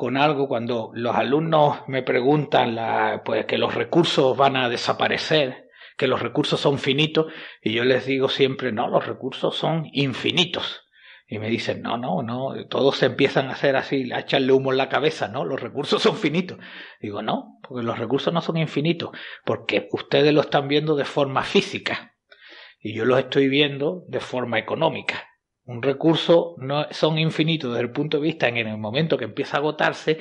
con 0.00 0.16
algo 0.16 0.48
cuando 0.48 0.92
los 0.94 1.14
alumnos 1.14 1.80
me 1.86 2.02
preguntan 2.02 3.20
pues 3.22 3.44
que 3.44 3.58
los 3.58 3.74
recursos 3.74 4.34
van 4.34 4.56
a 4.56 4.70
desaparecer, 4.70 5.68
que 5.98 6.06
los 6.06 6.22
recursos 6.22 6.58
son 6.58 6.78
finitos, 6.78 7.30
y 7.62 7.74
yo 7.74 7.84
les 7.84 8.06
digo 8.06 8.30
siempre, 8.30 8.72
no, 8.72 8.88
los 8.88 9.06
recursos 9.06 9.54
son 9.54 9.90
infinitos. 9.92 10.86
Y 11.28 11.38
me 11.38 11.50
dicen, 11.50 11.82
no, 11.82 11.98
no, 11.98 12.22
no, 12.22 12.66
todos 12.68 12.96
se 12.96 13.04
empiezan 13.04 13.48
a 13.48 13.52
hacer 13.52 13.76
así, 13.76 14.10
a 14.10 14.20
echarle 14.20 14.54
humo 14.54 14.72
en 14.72 14.78
la 14.78 14.88
cabeza, 14.88 15.28
¿no? 15.28 15.44
Los 15.44 15.60
recursos 15.60 16.00
son 16.00 16.16
finitos. 16.16 16.56
Digo, 17.02 17.20
no, 17.20 17.58
porque 17.60 17.84
los 17.84 17.98
recursos 17.98 18.32
no 18.32 18.40
son 18.40 18.56
infinitos, 18.56 19.10
porque 19.44 19.86
ustedes 19.92 20.32
lo 20.32 20.40
están 20.40 20.66
viendo 20.66 20.96
de 20.96 21.04
forma 21.04 21.42
física 21.42 22.14
y 22.80 22.94
yo 22.94 23.04
los 23.04 23.18
estoy 23.18 23.50
viendo 23.50 24.02
de 24.08 24.20
forma 24.20 24.58
económica. 24.58 25.29
Un 25.70 25.82
recurso 25.82 26.56
no 26.58 26.88
son 26.90 27.16
infinitos 27.16 27.70
desde 27.70 27.84
el 27.84 27.92
punto 27.92 28.16
de 28.16 28.24
vista 28.24 28.48
en 28.48 28.56
el 28.56 28.76
momento 28.76 29.16
que 29.16 29.26
empieza 29.26 29.56
a 29.56 29.60
agotarse, 29.60 30.18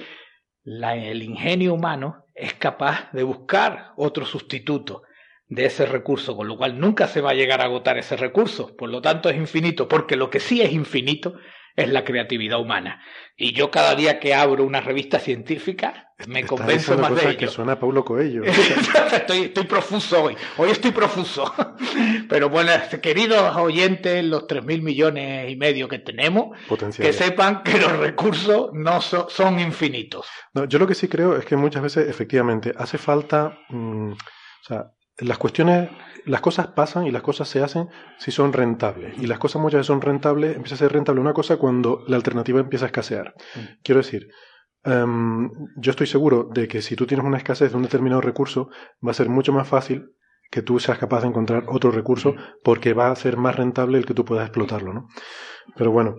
el 0.64 1.24
ingenio 1.24 1.74
humano 1.74 2.28
es 2.36 2.54
capaz 2.54 3.12
de 3.14 3.24
buscar 3.24 3.94
otro 3.98 4.28
sustituto 4.28 5.02
de 5.48 5.66
ese 5.66 5.88
recurso, 5.88 6.38
con 6.38 6.48
lo 6.48 6.56
cual 6.56 6.80
nunca 6.80 7.08
se 7.08 7.22
va 7.22 7.32
a 7.32 7.34
llegar 7.34 7.62
a 7.62 7.64
agotar 7.64 7.98
ese 7.98 8.16
recurso, 8.16 8.76
por 8.78 8.90
lo 8.90 9.02
tanto 9.02 9.28
es 9.28 9.38
infinito, 9.38 9.88
porque 9.88 10.16
lo 10.16 10.30
que 10.30 10.40
sí 10.40 10.62
es 10.62 10.72
infinito 10.72 11.34
es 11.76 11.90
la 11.90 12.04
creatividad 12.04 12.60
humana. 12.60 13.02
Y 13.36 13.54
yo 13.54 13.72
cada 13.72 13.96
día 13.96 14.20
que 14.20 14.34
abro 14.34 14.64
una 14.64 14.82
revista 14.82 15.20
científica 15.20 16.10
me 16.28 16.46
convenzo 16.46 16.98
más 16.98 17.16
de 17.16 17.30
ello. 17.30 17.38
que 17.38 17.48
suena 17.48 17.74
a 17.74 17.80
Paulo 17.80 18.04
Coelho. 18.04 18.44
estoy, 19.14 19.44
estoy 19.44 19.64
profuso 19.64 20.24
hoy. 20.24 20.36
Hoy 20.58 20.72
estoy 20.72 20.92
profuso. 20.92 21.54
Pero 22.30 22.50
bueno, 22.50 22.72
queridos 23.02 23.56
oyentes, 23.56 24.24
los 24.26 24.46
tres 24.46 24.66
mil 24.66 24.82
millones 24.82 25.50
y 25.50 25.56
medio 25.56 25.88
que 25.88 26.00
tenemos, 26.00 26.58
que 26.98 27.14
sepan 27.14 27.64
que 27.64 27.80
los 27.80 27.98
recursos 27.98 28.72
no 28.74 29.00
son 29.02 29.60
infinitos. 29.60 30.28
No, 30.54 30.66
yo 30.66 30.80
lo 30.80 30.88
que 30.88 30.96
sí 30.96 31.08
creo 31.08 31.38
es 31.38 31.46
que 31.46 31.56
muchas 31.56 31.82
veces, 31.82 32.10
efectivamente, 32.10 32.74
hace 32.78 32.98
falta... 32.98 33.58
Mm, 33.70 34.12
o 34.12 34.64
sea, 34.64 34.92
las 35.20 35.38
cuestiones, 35.38 35.90
las 36.30 36.42
cosas 36.42 36.68
pasan 36.68 37.08
y 37.08 37.12
las 37.12 37.24
cosas 37.24 37.50
se 37.50 37.64
hacen 37.64 37.90
si 38.20 38.32
son 38.32 38.54
rentables. 38.54 39.18
Y 39.18 39.26
las 39.26 39.40
cosas 39.40 39.62
muchas 39.62 39.80
veces 39.80 39.88
son 39.88 40.02
rentables, 40.02 40.56
empieza 40.56 40.76
a 40.76 40.78
ser 40.78 40.94
rentable 40.94 41.22
una 41.22 41.34
cosa 41.34 41.58
cuando 41.58 42.04
la 42.08 42.18
alternativa 42.18 42.60
empieza 42.60 42.86
a 42.86 42.88
escasear. 42.88 43.34
Mm. 43.56 43.60
Quiero 43.84 44.02
decir, 44.02 44.28
em, 44.84 45.50
yo 45.78 45.90
estoy 45.90 46.06
seguro 46.06 46.48
de 46.54 46.68
que 46.68 46.84
si 46.84 46.96
tú 46.96 47.08
tienes 47.08 47.26
una 47.26 47.38
escasez 47.38 47.72
de 47.72 47.78
un 47.78 47.84
determinado 47.84 48.22
recurso, 48.22 48.70
va 49.06 49.10
a 49.10 49.16
ser 49.16 49.28
mucho 49.28 49.52
más 49.54 49.68
fácil 49.68 50.12
que 50.52 50.62
tú 50.62 50.80
seas 50.80 51.00
capaz 51.00 51.22
de 51.22 51.30
encontrar 51.30 51.64
otro 51.68 51.90
recurso 51.90 52.34
mm. 52.34 52.38
porque 52.64 52.94
va 52.94 53.10
a 53.10 53.16
ser 53.16 53.38
más 53.38 53.56
rentable 53.56 53.98
el 53.98 54.06
que 54.06 54.14
tú 54.14 54.24
puedas 54.24 54.46
explotarlo, 54.46 54.94
¿no? 54.94 55.08
Pero 55.76 55.92
bueno, 55.92 56.16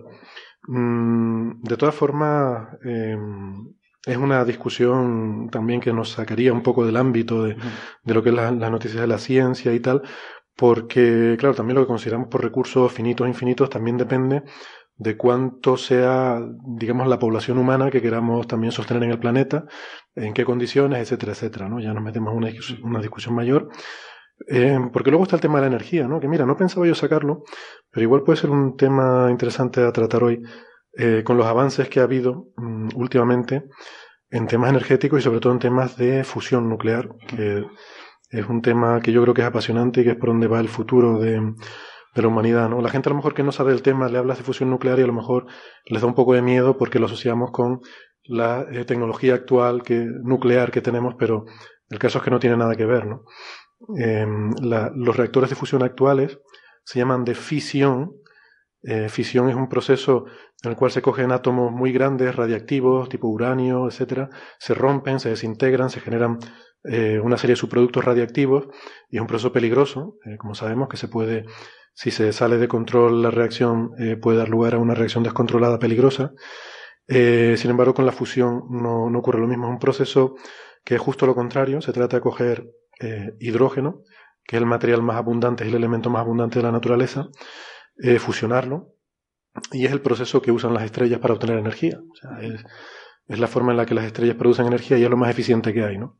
mm, 0.67 1.61
de 1.61 1.77
todas 1.77 1.95
formas, 1.95 2.67
em, 2.83 3.65
es 4.05 4.17
una 4.17 4.43
discusión 4.45 5.49
también 5.51 5.79
que 5.79 5.93
nos 5.93 6.11
sacaría 6.11 6.53
un 6.53 6.63
poco 6.63 6.85
del 6.85 6.97
ámbito 6.97 7.43
de, 7.43 7.55
lo 8.05 8.23
que 8.23 8.29
es 8.29 8.35
las 8.35 8.71
noticias 8.71 9.01
de 9.01 9.07
la 9.07 9.19
ciencia 9.19 9.73
y 9.73 9.79
tal, 9.79 10.01
porque, 10.55 11.35
claro, 11.39 11.55
también 11.55 11.75
lo 11.75 11.81
que 11.83 11.87
consideramos 11.87 12.27
por 12.27 12.43
recursos 12.43 12.91
finitos 12.91 13.25
e 13.25 13.29
infinitos 13.29 13.69
también 13.69 13.97
depende 13.97 14.43
de 14.97 15.17
cuánto 15.17 15.77
sea, 15.77 16.39
digamos, 16.77 17.07
la 17.07 17.17
población 17.17 17.57
humana 17.57 17.89
que 17.89 18.01
queramos 18.01 18.45
también 18.47 18.71
sostener 18.71 19.03
en 19.03 19.11
el 19.11 19.19
planeta, 19.19 19.65
en 20.15 20.33
qué 20.33 20.45
condiciones, 20.45 20.99
etcétera, 20.99 21.31
etcétera, 21.31 21.69
¿no? 21.69 21.79
Ya 21.79 21.93
nos 21.93 22.03
metemos 22.03 22.33
en 22.33 22.37
una, 22.37 22.51
una 22.83 23.01
discusión 23.01 23.33
mayor. 23.33 23.69
Eh, 24.47 24.79
porque 24.91 25.11
luego 25.11 25.23
está 25.23 25.35
el 25.35 25.41
tema 25.41 25.55
de 25.55 25.61
la 25.61 25.75
energía, 25.75 26.07
¿no? 26.07 26.19
Que 26.19 26.27
mira, 26.27 26.45
no 26.45 26.57
pensaba 26.57 26.85
yo 26.87 26.95
sacarlo, 26.95 27.43
pero 27.89 28.03
igual 28.03 28.23
puede 28.23 28.37
ser 28.37 28.49
un 28.49 28.75
tema 28.75 29.27
interesante 29.29 29.81
a 29.81 29.91
tratar 29.91 30.23
hoy. 30.23 30.41
Eh, 30.97 31.23
con 31.23 31.37
los 31.37 31.45
avances 31.45 31.87
que 31.87 32.01
ha 32.01 32.03
habido 32.03 32.47
mm, 32.57 32.89
últimamente 32.95 33.63
en 34.29 34.47
temas 34.47 34.69
energéticos 34.69 35.19
y 35.19 35.23
sobre 35.23 35.39
todo 35.39 35.53
en 35.53 35.59
temas 35.59 35.95
de 35.97 36.23
fusión 36.23 36.67
nuclear, 36.69 37.09
que 37.27 37.65
es 38.29 38.45
un 38.47 38.61
tema 38.61 39.01
que 39.01 39.11
yo 39.11 39.21
creo 39.21 39.33
que 39.33 39.41
es 39.41 39.47
apasionante 39.47 40.01
y 40.01 40.03
que 40.03 40.11
es 40.11 40.15
por 40.15 40.29
donde 40.29 40.47
va 40.47 40.59
el 40.59 40.69
futuro 40.69 41.19
de, 41.19 41.53
la 42.15 42.27
humanidad. 42.27 42.69
¿no? 42.69 42.81
La 42.81 42.89
gente 42.89 43.09
a 43.09 43.11
lo 43.11 43.17
mejor 43.17 43.33
que 43.33 43.43
no 43.43 43.51
sabe 43.51 43.71
el 43.73 43.81
tema 43.81 44.09
le 44.09 44.17
hablas 44.17 44.37
de 44.37 44.43
fusión 44.43 44.69
nuclear 44.69 44.99
y 44.99 45.03
a 45.03 45.07
lo 45.07 45.13
mejor 45.13 45.47
les 45.85 46.01
da 46.01 46.07
un 46.07 46.15
poco 46.15 46.33
de 46.33 46.41
miedo 46.41 46.77
porque 46.77 46.99
lo 46.99 47.05
asociamos 47.05 47.51
con 47.51 47.81
la 48.23 48.65
eh, 48.71 48.85
tecnología 48.85 49.33
actual 49.33 49.83
que, 49.83 50.05
nuclear 50.23 50.71
que 50.71 50.81
tenemos, 50.81 51.15
pero 51.17 51.45
el 51.89 51.99
caso 51.99 52.17
es 52.17 52.23
que 52.23 52.31
no 52.31 52.39
tiene 52.39 52.57
nada 52.57 52.75
que 52.75 52.85
ver. 52.85 53.05
¿no? 53.05 53.23
Em, 53.97 54.51
los 54.61 55.17
reactores 55.17 55.49
de 55.49 55.55
fusión 55.55 55.83
actuales 55.83 56.39
se 56.83 56.99
llaman 56.99 57.23
de 57.23 57.35
fisión. 57.35 58.11
Eh, 58.83 59.09
fisión 59.09 59.47
es 59.49 59.55
un 59.55 59.69
proceso 59.69 60.25
en 60.63 60.71
el 60.71 60.77
cual 60.77 60.91
se 60.91 61.01
cogen 61.01 61.31
átomos 61.31 61.71
muy 61.71 61.91
grandes, 61.91 62.35
radiactivos, 62.35 63.09
tipo 63.09 63.27
uranio, 63.27 63.87
etcétera, 63.87 64.29
se 64.57 64.73
rompen, 64.73 65.19
se 65.19 65.29
desintegran, 65.29 65.89
se 65.89 65.99
generan 65.99 66.39
eh, 66.83 67.19
una 67.19 67.37
serie 67.37 67.53
de 67.53 67.57
subproductos 67.59 68.03
radiactivos 68.03 68.67
y 69.09 69.17
es 69.17 69.21
un 69.21 69.27
proceso 69.27 69.51
peligroso, 69.51 70.17
eh, 70.25 70.37
como 70.37 70.55
sabemos, 70.55 70.89
que 70.89 70.97
se 70.97 71.07
puede, 71.07 71.45
si 71.93 72.09
se 72.09 72.33
sale 72.33 72.57
de 72.57 72.67
control 72.67 73.21
la 73.21 73.29
reacción, 73.29 73.91
puede 74.21 74.37
dar 74.37 74.49
lugar 74.49 74.73
a 74.73 74.79
una 74.79 74.95
reacción 74.95 75.23
descontrolada 75.23 75.77
peligrosa. 75.77 76.31
sin 77.07 77.69
embargo, 77.69 77.93
con 77.93 78.05
la 78.05 78.11
fusión 78.11 78.63
no, 78.69 79.09
no, 79.09 79.19
ocurre 79.19 79.39
lo 79.39 79.47
mismo, 79.47 79.67
es 79.67 79.73
un 79.73 79.79
proceso 79.79 80.35
que 80.83 80.95
es 80.95 81.01
justo 81.01 81.27
lo 81.27 81.35
contrario, 81.35 81.81
se 81.81 81.91
trata 81.93 82.17
de 82.17 82.21
coger 82.21 82.65
hidrógeno, 83.39 84.03
que 84.45 84.55
es 84.55 84.61
el 84.61 84.67
material 84.67 85.03
más 85.03 85.17
abundante, 85.17 85.65
es 85.65 85.69
el 85.69 85.75
elemento 85.75 86.09
más 86.09 86.21
abundante 86.21 86.59
de 86.59 86.63
la 86.63 86.71
naturaleza, 86.71 87.27
eh, 88.01 88.19
fusionarlo, 88.19 88.95
y 89.71 89.85
es 89.85 89.91
el 89.91 90.01
proceso 90.01 90.41
que 90.41 90.51
usan 90.51 90.73
las 90.73 90.83
estrellas 90.83 91.19
para 91.19 91.33
obtener 91.33 91.57
energía. 91.57 91.99
O 92.09 92.15
sea, 92.15 92.39
es, 92.41 92.63
es, 93.27 93.39
la 93.39 93.47
forma 93.47 93.71
en 93.71 93.77
la 93.77 93.85
que 93.85 93.93
las 93.93 94.05
estrellas 94.05 94.35
producen 94.35 94.65
energía 94.65 94.97
y 94.97 95.03
es 95.03 95.09
lo 95.09 95.17
más 95.17 95.29
eficiente 95.29 95.73
que 95.73 95.83
hay, 95.83 95.97
¿no? 95.97 96.17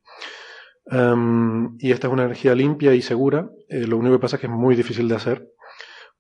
Um, 0.86 1.78
y 1.80 1.92
esta 1.92 2.08
es 2.08 2.14
una 2.14 2.24
energía 2.24 2.56
limpia 2.56 2.94
y 2.94 3.02
segura. 3.02 3.50
Eh, 3.70 3.88
lo 3.88 3.98
único 3.98 4.16
que 4.16 4.22
pasa 4.22 4.36
es 4.36 4.42
que 4.42 4.48
es 4.48 4.54
muy 4.54 4.76
difícil 4.76 5.08
de 5.08 5.16
hacer, 5.16 5.48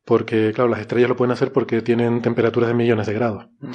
porque, 0.05 0.51
claro, 0.53 0.69
las 0.69 0.79
estrellas 0.79 1.09
lo 1.09 1.15
pueden 1.15 1.31
hacer 1.31 1.51
porque 1.51 1.81
tienen 1.81 2.21
temperaturas 2.21 2.69
de 2.69 2.75
millones 2.75 3.07
de 3.07 3.13
grados. 3.13 3.47
Mm. 3.59 3.71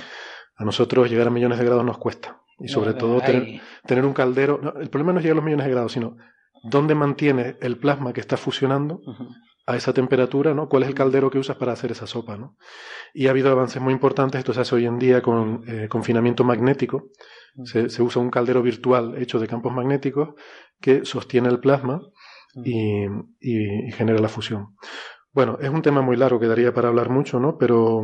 A 0.59 0.65
nosotros 0.65 1.11
llegar 1.11 1.27
a 1.27 1.31
millones 1.31 1.59
de 1.59 1.65
grados 1.65 1.85
nos 1.85 1.99
cuesta. 1.99 2.41
Y 2.59 2.69
sobre 2.69 2.95
todo 2.95 3.21
tener, 3.21 3.61
tener, 3.85 4.07
un 4.07 4.15
caldero. 4.15 4.81
el 4.81 4.89
problema 4.89 5.13
no 5.13 5.19
es 5.19 5.25
llegar 5.25 5.35
a 5.35 5.37
los 5.37 5.45
millones 5.45 5.67
de 5.67 5.73
grados, 5.73 5.93
sino 5.93 6.17
dónde 6.71 6.95
mantiene 6.95 7.59
el 7.61 7.77
plasma 7.77 8.15
que 8.15 8.21
está 8.21 8.39
fusionando 8.39 9.03
a 9.67 9.77
esa 9.77 9.93
temperatura, 9.93 10.55
¿no? 10.55 10.69
¿Cuál 10.69 10.85
es 10.85 10.89
el 10.89 10.95
caldero 10.95 11.29
que 11.29 11.39
usas 11.39 11.57
para 11.57 11.73
hacer 11.73 11.91
esa 11.91 12.07
sopa, 12.07 12.37
¿no? 12.37 12.57
Y 13.13 13.27
ha 13.27 13.31
habido 13.31 13.51
avances 13.51 13.83
muy 13.83 13.93
importantes, 13.93 14.39
esto 14.39 14.55
se 14.55 14.61
hace 14.61 14.77
hoy 14.77 14.87
en 14.87 14.99
día 14.99 15.23
con 15.23 15.65
eh, 15.67 15.89
confinamiento 15.89 16.45
magnético. 16.45 17.11
Se, 17.65 18.03
usa 18.03 18.21
un 18.21 18.31
caldero 18.31 18.63
virtual 18.63 19.17
hecho 19.17 19.39
de 19.39 19.49
campos 19.49 19.73
magnéticos 19.73 20.35
que 20.79 21.07
sostiene 21.07 21.49
el 21.49 21.59
plasma 21.59 22.03
y, 22.63 23.07
genera 23.93 24.19
la 24.19 24.29
fusión. 24.29 24.77
Bueno, 25.33 25.59
es 25.61 25.71
un 25.71 25.81
tema 25.81 26.03
muy 26.03 26.17
largo 26.17 26.39
que 26.39 26.47
daría 26.47 26.75
para 26.75 26.89
hablar 26.89 27.09
mucho, 27.09 27.41
¿no? 27.41 27.57
Pero, 27.57 28.03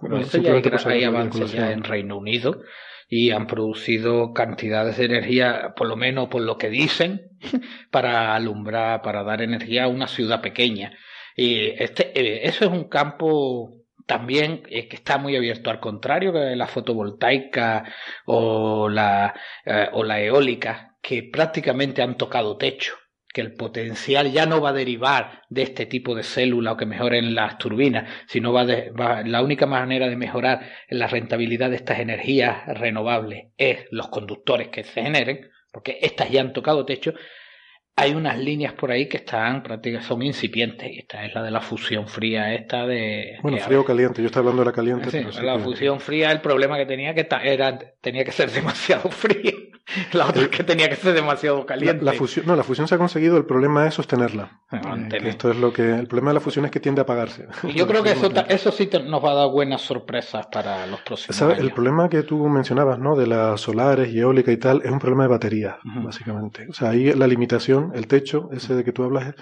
bueno, 0.00 0.18
esto 0.18 0.38
ya 0.38 0.54
hay, 0.86 1.04
avances 1.04 1.52
ya 1.52 1.72
en 1.72 1.84
Reino 1.84 2.16
Unido 2.16 2.62
y 3.08 3.30
han 3.30 3.46
producido 3.46 4.32
cantidades 4.32 4.96
de 4.98 5.04
energía, 5.06 5.74
por 5.76 5.88
lo 5.88 5.96
menos 5.96 6.28
por 6.28 6.42
lo 6.42 6.58
que 6.58 6.70
dicen, 6.70 7.30
para 7.90 8.34
alumbrar, 8.34 9.02
para 9.02 9.22
dar 9.22 9.42
energía 9.42 9.84
a 9.84 9.88
una 9.88 10.08
ciudad 10.08 10.40
pequeña. 10.40 10.92
Y 11.36 11.70
este, 11.82 12.18
eh, 12.18 12.48
eso 12.48 12.64
es 12.64 12.70
un 12.70 12.88
campo 12.88 13.82
también 14.06 14.62
eh, 14.68 14.88
que 14.88 14.96
está 14.96 15.18
muy 15.18 15.36
abierto, 15.36 15.70
al 15.70 15.80
contrario 15.80 16.32
que 16.32 16.56
la 16.56 16.66
fotovoltaica 16.66 17.84
o 18.24 18.88
la, 18.88 19.34
eh, 19.64 19.88
o 19.92 20.04
la 20.04 20.20
eólica, 20.20 20.96
que 21.02 21.24
prácticamente 21.24 22.02
han 22.02 22.16
tocado 22.16 22.56
techo 22.56 22.94
que 23.36 23.42
el 23.42 23.52
potencial 23.52 24.32
ya 24.32 24.46
no 24.46 24.62
va 24.62 24.70
a 24.70 24.72
derivar 24.72 25.42
de 25.50 25.60
este 25.60 25.84
tipo 25.84 26.14
de 26.14 26.22
célula 26.22 26.72
o 26.72 26.76
que 26.78 26.86
mejoren 26.86 27.34
las 27.34 27.58
turbinas, 27.58 28.08
sino 28.26 28.50
va, 28.50 28.64
de, 28.64 28.90
la 29.26 29.42
única 29.42 29.66
manera 29.66 30.08
de 30.08 30.16
mejorar 30.16 30.60
la 30.88 31.06
rentabilidad 31.06 31.68
de 31.68 31.76
estas 31.76 31.98
energías 31.98 32.66
renovables 32.66 33.48
es 33.58 33.88
los 33.90 34.08
conductores 34.08 34.68
que 34.68 34.84
se 34.84 35.02
generen, 35.02 35.50
porque 35.70 35.98
estas 36.00 36.30
ya 36.30 36.40
han 36.40 36.54
tocado 36.54 36.86
techo. 36.86 37.12
Hay 37.94 38.14
unas 38.14 38.38
líneas 38.38 38.72
por 38.72 38.90
ahí 38.90 39.06
que 39.06 39.18
están 39.18 39.62
prácticamente 39.62 40.08
son 40.08 40.22
incipientes. 40.22 40.88
Esta 40.96 41.26
es 41.26 41.34
la 41.34 41.42
de 41.42 41.50
la 41.50 41.60
fusión 41.60 42.08
fría, 42.08 42.54
esta 42.54 42.86
de. 42.86 43.36
Bueno, 43.42 43.58
frío 43.58 43.82
o 43.82 43.84
caliente. 43.84 44.22
Yo 44.22 44.28
estoy 44.28 44.40
hablando 44.40 44.62
de 44.62 44.66
la 44.66 44.72
caliente. 44.72 45.26
la 45.42 45.58
fusión 45.58 46.00
fría, 46.00 46.32
el 46.32 46.40
problema 46.40 46.78
que 46.78 46.86
tenía 46.86 47.14
que 47.14 47.28
era 47.44 47.78
tenía 48.00 48.24
que 48.24 48.32
ser 48.32 48.50
demasiado 48.60 49.10
frío. 49.10 49.65
La 50.12 50.26
otra 50.26 50.42
es 50.42 50.48
que 50.48 50.64
tenía 50.64 50.88
que 50.88 50.96
ser 50.96 51.14
demasiado 51.14 51.64
caliente. 51.64 52.04
La, 52.04 52.12
fusión, 52.12 52.46
no, 52.46 52.56
la 52.56 52.64
fusión 52.64 52.88
se 52.88 52.96
ha 52.96 52.98
conseguido, 52.98 53.36
el 53.36 53.44
problema 53.44 53.86
es 53.86 53.94
sostenerla. 53.94 54.62
Eh, 54.72 55.18
esto 55.24 55.50
es 55.50 55.56
lo 55.56 55.72
que, 55.72 55.94
el 55.94 56.08
problema 56.08 56.30
de 56.30 56.34
la 56.34 56.40
fusión 56.40 56.64
es 56.64 56.70
que 56.70 56.80
tiende 56.80 57.00
a 57.00 57.04
apagarse. 57.04 57.46
yo 57.74 57.86
creo 57.86 58.02
que 58.02 58.10
eso, 58.10 58.30
eso 58.48 58.72
sí 58.72 58.90
nos 59.04 59.24
va 59.24 59.32
a 59.32 59.34
dar 59.34 59.50
buenas 59.50 59.82
sorpresas 59.82 60.46
para 60.48 60.86
los 60.86 61.00
próximos 61.02 61.40
años. 61.40 61.58
El 61.58 61.72
problema 61.72 62.08
que 62.08 62.22
tú 62.22 62.48
mencionabas, 62.48 62.98
¿no? 62.98 63.14
De 63.14 63.26
las 63.26 63.60
solares 63.60 64.12
y 64.12 64.18
eólica 64.18 64.50
y 64.50 64.56
tal, 64.56 64.82
es 64.84 64.90
un 64.90 64.98
problema 64.98 65.24
de 65.24 65.28
batería, 65.28 65.78
básicamente. 65.84 66.66
O 66.68 66.72
sea, 66.72 66.90
ahí 66.90 67.12
la 67.12 67.26
limitación, 67.26 67.92
el 67.94 68.08
techo, 68.08 68.48
ese 68.52 68.74
de 68.74 68.84
que 68.84 68.92
tú 68.92 69.04
hablas, 69.04 69.34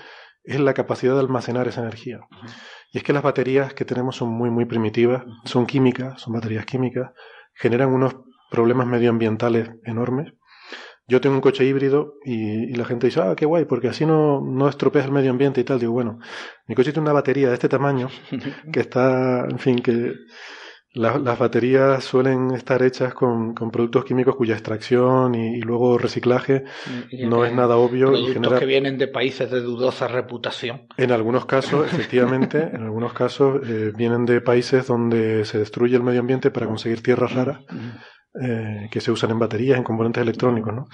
es 0.43 0.61
la 0.61 0.75
capacidad 0.75 1.15
de 1.15 1.21
almacenar 1.21 1.69
esa 1.69 1.81
energía. 1.81 2.21
Y 2.93 2.99
es 2.99 3.05
que 3.05 3.15
las 3.15 3.23
baterías 3.23 3.73
que 3.73 3.87
tenemos 3.87 4.17
son 4.17 4.29
muy, 4.29 4.51
muy 4.51 4.67
primitivas, 4.67 5.25
son 5.45 5.67
químicas, 5.67 6.21
son 6.21 6.35
baterías 6.35 6.67
químicas, 6.67 7.13
generan 7.55 7.89
unos 7.89 8.15
problemas 8.55 8.87
medioambientales 8.87 9.71
enormes. 9.85 10.33
Yo 11.09 11.21
tengo 11.21 11.35
un 11.35 11.43
coche 11.43 11.65
híbrido 11.65 12.15
y, 12.25 12.73
la 12.77 12.85
gente 12.85 13.09
dice, 13.09 13.21
ah, 13.21 13.35
qué 13.37 13.45
guay, 13.45 13.65
porque 13.65 13.89
así 13.89 14.07
no, 14.07 14.41
no 14.41 14.69
estropeas 14.69 15.07
el 15.07 15.11
medio 15.11 15.33
ambiente 15.33 15.61
y 15.61 15.65
tal. 15.65 15.81
Digo, 15.81 15.93
bueno, 15.93 16.21
mi 16.69 16.77
coche 16.77 16.93
tiene 16.93 17.07
una 17.07 17.13
batería 17.13 17.49
de 17.49 17.55
este 17.55 17.69
tamaño 17.69 18.09
que 18.73 18.81
está, 18.81 19.45
en 19.51 19.59
fin, 19.59 19.81
que 19.81 20.15
las 20.95 21.39
baterías 21.39 22.05
suelen 22.05 22.53
estar 22.53 22.81
hechas 22.83 23.13
con, 23.13 23.53
con, 23.53 23.73
productos 23.73 24.05
químicos 24.05 24.37
cuya 24.37 24.55
extracción 24.55 25.35
y, 25.35 25.61
luego 25.61 25.99
reciclaje 25.99 26.65
no 27.27 27.45
es 27.45 27.53
nada 27.53 27.77
obvio. 27.77 28.13
Productos 28.13 28.61
que 28.61 28.67
vienen 28.67 28.97
de 28.97 29.09
países 29.09 29.51
de 29.51 29.61
dudosa 29.61 30.07
reputación. 30.07 30.87
En 30.97 31.11
algunos 31.11 31.47
casos, 31.47 31.87
efectivamente, 31.93 32.71
en 32.73 32.85
algunos 32.85 33.13
casos 33.13 33.61
eh, 33.69 33.93
vienen 33.97 34.25
de 34.25 34.41
países 34.41 34.87
donde 34.87 35.45
se 35.45 35.59
destruye 35.59 35.97
el 35.97 36.05
medio 36.05 36.21
ambiente 36.21 36.53
para 36.53 36.67
conseguir 36.67 37.03
tierras 37.03 37.35
raras. 37.35 37.59
Eh, 38.43 38.89
que 38.91 39.01
se 39.01 39.13
usan 39.13 39.31
en 39.31 39.39
baterías, 39.39 39.79
en 39.79 39.85
componentes 39.85 40.21
electrónicos, 40.21 40.75
¿no? 40.75 40.89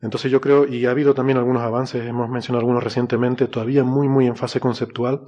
Entonces 0.00 0.28
yo 0.28 0.40
creo, 0.40 0.66
y 0.66 0.86
ha 0.86 0.90
habido 0.90 1.14
también 1.14 1.38
algunos 1.38 1.62
avances, 1.62 2.04
hemos 2.04 2.28
mencionado 2.28 2.62
algunos 2.62 2.82
recientemente, 2.82 3.46
todavía 3.46 3.84
muy, 3.84 4.08
muy 4.08 4.26
en 4.26 4.34
fase 4.34 4.58
conceptual, 4.58 5.20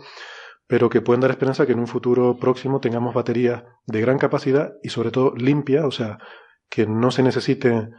pero 0.66 0.88
que 0.88 1.02
pueden 1.02 1.20
dar 1.20 1.30
esperanza 1.30 1.64
que 1.64 1.72
en 1.72 1.78
un 1.78 1.86
futuro 1.86 2.36
próximo 2.36 2.80
tengamos 2.80 3.14
baterías 3.14 3.62
de 3.86 4.00
gran 4.00 4.18
capacidad 4.18 4.72
y 4.82 4.88
sobre 4.88 5.12
todo 5.12 5.36
limpias, 5.36 5.84
o 5.84 5.92
sea, 5.92 6.18
que 6.68 6.84
no 6.84 7.12
se 7.12 7.22
necesite 7.22 7.90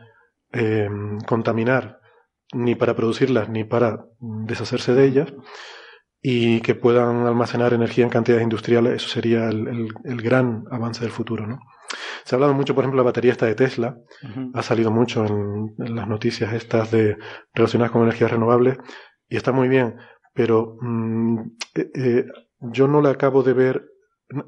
eh, 0.52 0.90
contaminar 1.26 2.02
ni 2.54 2.76
para 2.76 2.96
producirlas 2.96 3.48
ni 3.48 3.64
para 3.64 4.06
deshacerse 4.20 4.94
de 4.94 5.06
ellas 5.06 5.34
y 6.22 6.60
que 6.60 6.76
puedan 6.76 7.28
almacenar 7.28 7.72
energía 7.74 8.04
en 8.04 8.10
cantidades 8.10 8.44
industriales, 8.44 8.96
eso 8.96 9.08
sería 9.08 9.48
el, 9.48 9.88
el 10.04 10.22
gran 10.22 10.66
avance 10.70 11.00
del 11.00 11.12
futuro, 11.12 11.48
¿no? 11.48 11.60
Se 12.24 12.34
ha 12.34 12.38
hablado 12.38 12.54
mucho, 12.54 12.76
por 12.76 12.84
ejemplo, 12.84 12.98
la 12.98 13.06
batería 13.06 13.32
esta 13.32 13.46
de 13.46 13.56
Tesla. 13.56 13.98
Ha 14.54 14.64
salido 14.64 14.92
mucho 14.92 15.26
en, 15.26 15.76
las 15.78 16.08
noticias 16.08 16.54
estas 16.54 16.92
de 16.92 17.18
relacionadas 17.54 17.92
con 17.92 18.04
energías 18.04 18.32
renovables 18.32 18.78
y 19.28 19.38
está 19.38 19.52
muy 19.52 19.68
bien. 19.68 19.96
Pero 20.34 20.78
mm, 20.82 21.40
eh, 21.76 21.92
eh, 21.96 22.26
yo 22.60 22.88
no 22.88 23.02
la 23.02 23.12
acabo 23.12 23.44
de 23.44 23.54
ver 23.54 23.93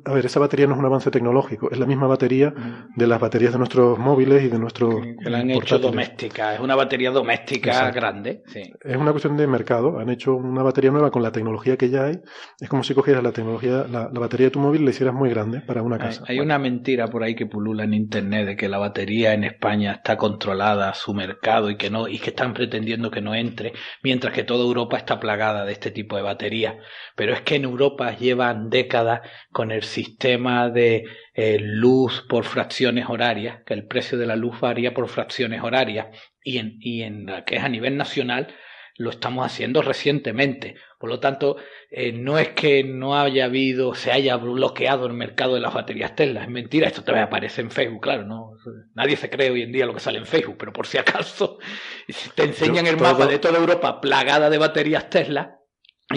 a 0.05 0.13
ver, 0.13 0.25
esa 0.25 0.39
batería 0.39 0.67
no 0.67 0.73
es 0.73 0.79
un 0.79 0.85
avance 0.85 1.11
tecnológico, 1.11 1.69
es 1.71 1.79
la 1.79 1.85
misma 1.85 2.07
batería 2.07 2.53
de 2.95 3.07
las 3.07 3.19
baterías 3.19 3.53
de 3.53 3.57
nuestros 3.59 3.97
móviles 3.99 4.43
y 4.43 4.47
de 4.47 4.59
nuestros. 4.59 4.95
Que 5.23 5.29
la 5.29 5.39
han 5.39 5.49
hecho 5.49 5.79
doméstica, 5.79 6.55
es 6.55 6.59
una 6.59 6.75
batería 6.75 7.11
doméstica 7.11 7.91
grande. 7.91 8.43
Es 8.53 8.97
una 8.97 9.11
cuestión 9.11 9.37
de 9.37 9.47
mercado. 9.47 9.99
Han 9.99 10.09
hecho 10.09 10.35
una 10.35 10.63
batería 10.63 10.91
nueva 10.91 11.11
con 11.11 11.23
la 11.23 11.31
tecnología 11.31 11.77
que 11.77 11.89
ya 11.89 12.05
hay. 12.05 12.19
Es 12.59 12.69
como 12.69 12.83
si 12.83 12.93
cogieras 12.93 13.23
la 13.23 13.31
tecnología, 13.31 13.85
la, 13.89 14.07
batería 14.07 14.47
de 14.47 14.51
tu 14.51 14.59
móvil 14.59 14.81
y 14.81 14.85
la 14.85 14.91
hicieras 14.91 15.13
muy 15.13 15.29
grande 15.29 15.61
para 15.61 15.81
una 15.81 15.97
casa. 15.97 16.23
Hay, 16.27 16.39
una 16.39 16.57
mentira 16.57 17.07
por 17.07 17.23
ahí 17.23 17.35
que 17.35 17.45
pulula 17.45 17.83
en 17.83 17.93
internet 17.93 18.45
de 18.45 18.55
que 18.55 18.69
la 18.69 18.77
batería 18.77 19.33
en 19.33 19.43
España 19.43 19.93
está 19.93 20.17
controlada 20.17 20.93
su 20.93 21.13
mercado 21.13 21.69
y 21.69 21.77
que 21.77 21.89
no, 21.89 22.07
y 22.07 22.19
que 22.19 22.31
están 22.31 22.53
pretendiendo 22.53 23.11
que 23.11 23.21
no 23.21 23.35
entre, 23.35 23.73
mientras 24.03 24.33
que 24.33 24.43
toda 24.43 24.63
Europa 24.63 24.97
está 24.97 25.19
plagada 25.19 25.65
de 25.65 25.71
este 25.71 25.91
tipo 25.91 26.15
de 26.15 26.23
baterías. 26.23 26.75
Pero 27.15 27.33
es 27.33 27.41
que 27.41 27.55
en 27.55 27.63
Europa 27.63 28.15
llevan 28.15 28.69
décadas 28.69 29.21
con 29.51 29.71
el 29.71 29.74
sistema 29.83 30.69
de 30.69 31.05
eh, 31.33 31.57
luz 31.59 32.25
por 32.27 32.45
fracciones 32.45 33.05
horarias, 33.09 33.63
que 33.65 33.73
el 33.73 33.87
precio 33.87 34.17
de 34.17 34.25
la 34.25 34.35
luz 34.35 34.59
varía 34.59 34.93
por 34.93 35.07
fracciones 35.07 35.61
horarias, 35.61 36.07
y 36.43 36.57
en, 36.57 36.77
y 36.79 37.01
en 37.03 37.27
que 37.45 37.55
es 37.57 37.63
a 37.63 37.69
nivel 37.69 37.97
nacional, 37.97 38.53
lo 38.97 39.09
estamos 39.09 39.45
haciendo 39.45 39.81
recientemente. 39.81 40.75
Por 40.99 41.09
lo 41.09 41.19
tanto, 41.19 41.57
eh, 41.91 42.13
no 42.13 42.39
es 42.39 42.49
que 42.49 42.83
no 42.83 43.19
haya 43.19 43.45
habido, 43.45 43.93
se 43.93 44.11
haya 44.11 44.37
bloqueado 44.37 45.05
el 45.05 45.13
mercado 45.13 45.55
de 45.55 45.59
las 45.59 45.73
baterías 45.73 46.15
Tesla. 46.15 46.43
Es 46.43 46.49
mentira, 46.49 46.87
esto 46.87 47.03
también 47.03 47.25
aparece 47.25 47.61
en 47.61 47.71
Facebook, 47.71 48.01
claro, 48.01 48.23
no. 48.23 48.53
Nadie 48.93 49.17
se 49.17 49.29
cree 49.29 49.51
hoy 49.51 49.63
en 49.63 49.71
día 49.71 49.85
lo 49.85 49.93
que 49.93 49.99
sale 49.99 50.17
en 50.17 50.25
Facebook, 50.25 50.55
pero 50.57 50.71
por 50.71 50.87
si 50.87 50.97
acaso, 50.97 51.59
si 52.07 52.29
te 52.29 52.43
enseñan 52.43 52.87
el 52.87 52.97
mapa 52.97 53.27
de 53.27 53.39
toda 53.39 53.59
Europa 53.59 53.99
plagada 53.99 54.49
de 54.49 54.57
baterías 54.57 55.09
Tesla, 55.09 55.59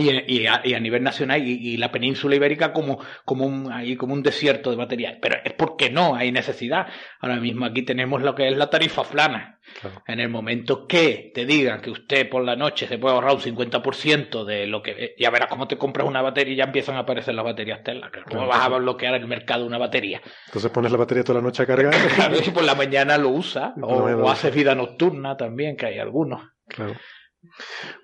y, 0.00 0.46
a, 0.46 0.80
nivel 0.80 1.02
nacional 1.02 1.42
y, 1.46 1.76
la 1.76 1.90
península 1.90 2.36
ibérica 2.36 2.72
como, 2.72 2.98
como, 3.24 3.46
un, 3.46 3.72
ahí 3.72 3.96
como 3.96 4.14
un 4.14 4.22
desierto 4.22 4.70
de 4.70 4.76
baterías. 4.76 5.16
Pero 5.20 5.36
es 5.44 5.52
porque 5.52 5.90
no 5.90 6.14
hay 6.14 6.32
necesidad. 6.32 6.86
Ahora 7.20 7.36
mismo 7.36 7.64
aquí 7.66 7.82
tenemos 7.82 8.22
lo 8.22 8.34
que 8.34 8.48
es 8.48 8.56
la 8.56 8.70
tarifa 8.70 9.04
plana. 9.04 9.58
En 10.06 10.18
el 10.20 10.28
momento 10.28 10.86
que 10.86 11.30
te 11.34 11.44
digan 11.44 11.80
que 11.80 11.90
usted 11.90 12.28
por 12.28 12.42
la 12.42 12.56
noche 12.56 12.86
se 12.86 12.98
puede 12.98 13.14
ahorrar 13.14 13.34
un 13.34 13.40
50% 13.40 14.44
de 14.44 14.66
lo 14.66 14.82
que... 14.82 15.14
Ya 15.18 15.30
verás 15.30 15.48
cómo 15.48 15.68
te 15.68 15.76
compras 15.76 16.06
una 16.06 16.22
batería 16.22 16.54
y 16.54 16.56
ya 16.56 16.64
empiezan 16.64 16.96
a 16.96 17.00
aparecer 17.00 17.34
las 17.34 17.44
baterías 17.44 17.82
Tesla. 17.82 18.10
¿Cómo 18.30 18.46
vas 18.46 18.60
a 18.60 18.68
bloquear 18.68 19.14
el 19.14 19.26
mercado 19.26 19.66
una 19.66 19.78
batería? 19.78 20.20
Entonces 20.46 20.70
pones 20.70 20.90
la 20.90 20.98
batería 20.98 21.24
toda 21.24 21.40
la 21.40 21.44
noche 21.44 21.62
a 21.62 21.66
cargar. 21.66 21.94
claro, 22.14 22.36
y 22.44 22.50
por 22.50 22.64
la 22.64 22.74
mañana 22.74 23.18
lo 23.18 23.30
usa. 23.30 23.74
O, 23.82 24.04
o 24.04 24.30
haces 24.30 24.54
vida 24.54 24.74
nocturna 24.74 25.36
también, 25.36 25.76
que 25.76 25.86
hay 25.86 25.98
algunos. 25.98 26.40
Claro. 26.66 26.94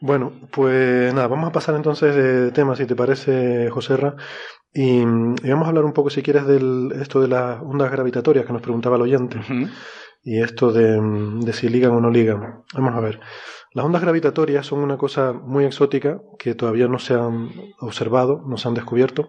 Bueno, 0.00 0.32
pues 0.50 1.12
nada, 1.14 1.26
vamos 1.28 1.48
a 1.48 1.52
pasar 1.52 1.74
entonces 1.74 2.14
de 2.14 2.52
tema, 2.52 2.76
si 2.76 2.86
te 2.86 2.96
parece, 2.96 3.70
Joserra, 3.70 4.16
y, 4.72 5.00
y 5.00 5.50
vamos 5.50 5.66
a 5.66 5.68
hablar 5.68 5.84
un 5.84 5.92
poco, 5.92 6.10
si 6.10 6.22
quieres, 6.22 6.46
de 6.46 6.90
esto 7.00 7.20
de 7.20 7.28
las 7.28 7.60
ondas 7.62 7.90
gravitatorias 7.90 8.46
que 8.46 8.52
nos 8.52 8.62
preguntaba 8.62 8.96
el 8.96 9.02
oyente, 9.02 9.40
y 10.22 10.40
esto 10.40 10.72
de, 10.72 11.00
de, 11.40 11.52
si 11.52 11.68
ligan 11.68 11.92
o 11.92 12.00
no 12.00 12.10
ligan. 12.10 12.64
Vamos 12.74 12.94
a 12.94 13.00
ver. 13.00 13.20
Las 13.72 13.84
ondas 13.84 14.02
gravitatorias 14.02 14.66
son 14.66 14.80
una 14.80 14.96
cosa 14.96 15.32
muy 15.32 15.64
exótica 15.64 16.20
que 16.38 16.54
todavía 16.54 16.86
no 16.86 16.98
se 16.98 17.14
han 17.14 17.50
observado, 17.80 18.42
no 18.46 18.56
se 18.56 18.68
han 18.68 18.74
descubierto, 18.74 19.28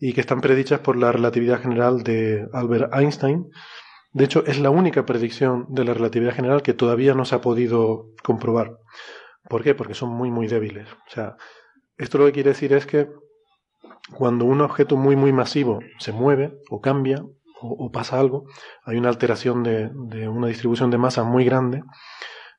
y 0.00 0.12
que 0.12 0.20
están 0.20 0.40
predichas 0.40 0.80
por 0.80 0.96
la 0.96 1.12
relatividad 1.12 1.60
general 1.60 2.02
de 2.02 2.46
Albert 2.52 2.92
Einstein. 2.94 3.48
De 4.12 4.24
hecho, 4.24 4.44
es 4.46 4.58
la 4.58 4.70
única 4.70 5.04
predicción 5.04 5.66
de 5.68 5.84
la 5.84 5.94
relatividad 5.94 6.34
general 6.34 6.62
que 6.62 6.74
todavía 6.74 7.14
no 7.14 7.24
se 7.24 7.34
ha 7.34 7.40
podido 7.40 8.06
comprobar. 8.22 8.78
¿Por 9.48 9.62
qué? 9.62 9.74
Porque 9.74 9.94
son 9.94 10.10
muy, 10.10 10.30
muy 10.30 10.46
débiles. 10.46 10.88
O 10.92 11.10
sea, 11.10 11.36
esto 11.96 12.18
lo 12.18 12.26
que 12.26 12.32
quiere 12.32 12.50
decir 12.50 12.72
es 12.72 12.86
que 12.86 13.08
cuando 14.14 14.44
un 14.44 14.60
objeto 14.60 14.96
muy, 14.96 15.16
muy 15.16 15.32
masivo 15.32 15.80
se 15.98 16.12
mueve 16.12 16.58
o 16.70 16.80
cambia 16.80 17.24
o, 17.60 17.90
pasa 17.90 18.20
algo, 18.20 18.44
hay 18.84 18.98
una 18.98 19.08
alteración 19.08 19.62
de, 19.62 19.88
una 20.28 20.48
distribución 20.48 20.90
de 20.90 20.98
masa 20.98 21.24
muy 21.24 21.44
grande. 21.44 21.82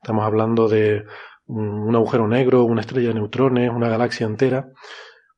Estamos 0.02 0.26
hablando 0.26 0.68
de 0.68 1.06
un, 1.46 1.96
agujero 1.96 2.28
negro, 2.28 2.64
una 2.64 2.82
estrella 2.82 3.10
de 3.10 3.14
neutrones, 3.14 3.70
una 3.70 3.90
galaxia 3.90 4.26
entera. 4.26 4.70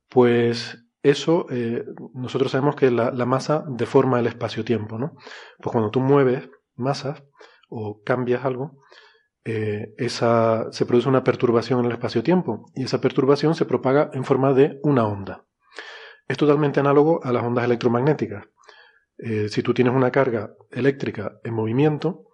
Pues 0.08 0.86
eso, 1.04 1.46
eh, 1.52 1.84
nosotros 2.14 2.52
sabemos 2.52 2.76
que 2.76 2.90
la, 2.90 3.12
la 3.12 3.26
masa 3.26 3.66
deforma 3.68 4.20
el 4.20 4.28
espacio-tiempo, 4.28 4.98
¿no? 4.98 5.16
Pues 5.60 5.72
cuando 5.72 5.92
tú 5.92 6.00
mueves 6.00 6.50
masas 6.76 7.24
o 7.70 8.02
cambias 8.04 8.46
algo, 8.46 8.80
eh, 9.50 9.94
esa, 9.98 10.72
se 10.72 10.86
produce 10.86 11.10
una 11.10 11.24
perturbación 11.24 11.80
en 11.80 11.86
el 11.86 11.92
espacio-tiempo 11.94 12.72
y 12.76 12.84
esa 12.84 13.02
perturbación 13.02 13.56
se 13.56 13.66
propaga 13.66 14.12
en 14.14 14.24
forma 14.24 14.54
de 14.54 14.80
una 14.84 15.06
onda. 15.06 15.46
Es 16.28 16.38
totalmente 16.38 16.80
análogo 16.80 17.20
a 17.24 17.32
las 17.32 17.44
ondas 17.44 17.66
electromagnéticas. 17.66 18.46
Eh, 19.18 19.50
si 19.50 19.64
tú 19.64 19.74
tienes 19.74 19.94
una 19.94 20.12
carga 20.12 20.54
eléctrica 20.72 21.40
en 21.44 21.54
movimiento, 21.54 22.26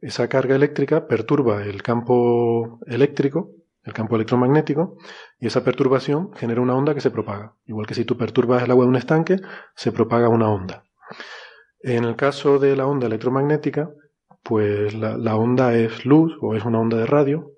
esa 0.00 0.28
carga 0.28 0.56
eléctrica 0.56 1.06
perturba 1.06 1.62
el 1.62 1.82
campo 1.82 2.80
eléctrico, 2.86 3.52
el 3.84 3.92
campo 3.92 4.16
electromagnético, 4.16 4.98
y 5.38 5.46
esa 5.46 5.62
perturbación 5.62 6.32
genera 6.34 6.60
una 6.60 6.74
onda 6.74 6.94
que 6.94 7.00
se 7.00 7.10
propaga. 7.10 7.54
Igual 7.66 7.86
que 7.86 7.94
si 7.94 8.04
tú 8.04 8.16
perturbas 8.16 8.62
el 8.64 8.70
agua 8.70 8.84
de 8.84 8.90
un 8.90 8.96
estanque, 8.96 9.36
se 9.76 9.92
propaga 9.92 10.28
una 10.28 10.48
onda. 10.48 10.84
En 11.80 12.04
el 12.04 12.16
caso 12.16 12.58
de 12.58 12.74
la 12.74 12.86
onda 12.86 13.06
electromagnética, 13.06 13.90
pues 14.48 14.94
la, 14.94 15.36
onda 15.36 15.74
es 15.74 16.06
luz 16.06 16.32
o 16.40 16.54
es 16.54 16.64
una 16.64 16.80
onda 16.80 16.96
de 16.96 17.04
radio 17.04 17.52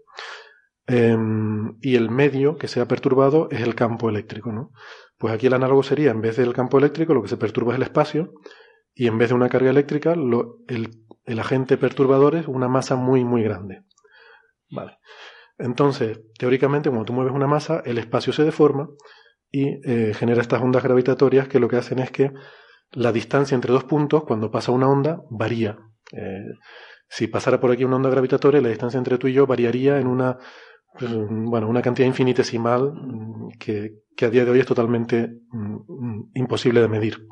em, 0.88 1.76
y 1.80 1.94
el 1.94 2.10
medio 2.10 2.56
que 2.56 2.66
se 2.66 2.80
ha 2.80 2.88
perturbado 2.88 3.46
es 3.52 3.60
el 3.60 3.76
campo 3.76 4.08
eléctrico. 4.08 4.50
¿no? 4.50 4.72
Pues 5.16 5.32
aquí 5.32 5.46
el 5.46 5.54
análogo 5.54 5.84
sería, 5.84 6.10
en 6.10 6.20
vez 6.20 6.36
del 6.36 6.52
campo 6.52 6.78
eléctrico, 6.78 7.14
lo 7.14 7.22
que 7.22 7.28
se 7.28 7.36
perturba 7.36 7.74
es 7.74 7.76
el 7.76 7.84
espacio 7.84 8.34
y 8.92 9.06
en 9.06 9.18
vez 9.18 9.28
de 9.28 9.36
una 9.36 9.48
carga 9.48 9.70
eléctrica, 9.70 10.14
el, 10.14 11.38
agente 11.38 11.76
perturbador 11.76 12.34
es 12.34 12.48
una 12.48 12.66
masa 12.66 12.96
muy, 12.96 13.22
muy 13.24 13.44
grande. 13.44 13.84
Vale. 14.68 14.98
Entonces, 15.58 16.22
teóricamente, 16.40 16.90
cuando 16.90 17.06
tú 17.06 17.12
mueves 17.12 17.32
una 17.32 17.46
masa, 17.46 17.84
el 17.84 17.98
espacio 17.98 18.32
se 18.32 18.42
deforma 18.42 18.88
y 19.48 19.78
eh, 19.88 20.12
genera 20.12 20.42
estas 20.42 20.60
ondas 20.60 20.82
gravitatorias 20.82 21.46
que 21.46 21.60
lo 21.60 21.68
que 21.68 21.76
hacen 21.76 22.00
es 22.00 22.10
que 22.10 22.32
la 22.90 23.12
distancia 23.12 23.54
entre 23.54 23.72
dos 23.72 23.84
puntos, 23.84 24.24
cuando 24.24 24.50
pasa 24.50 24.72
una 24.72 24.88
onda, 24.88 25.22
varía. 25.30 25.78
Eh, 26.12 26.44
si 27.08 27.26
pasara 27.26 27.60
por 27.60 27.70
aquí 27.70 27.84
una 27.84 27.96
onda 27.96 28.10
gravitatoria, 28.10 28.60
la 28.60 28.68
distancia 28.68 28.98
entre 28.98 29.18
tú 29.18 29.28
y 29.28 29.32
yo 29.32 29.46
variaría 29.46 29.98
en 29.98 30.06
una, 30.06 30.38
bueno, 31.00 31.68
una 31.68 31.82
cantidad 31.82 32.06
infinitesimal 32.06 32.92
mm, 32.92 33.48
que, 33.58 33.94
que, 34.16 34.26
a 34.26 34.30
día 34.30 34.44
de 34.44 34.50
hoy 34.50 34.60
es 34.60 34.66
totalmente 34.66 35.30
mm, 35.50 36.30
imposible 36.34 36.80
de 36.80 36.88
medir. 36.88 37.26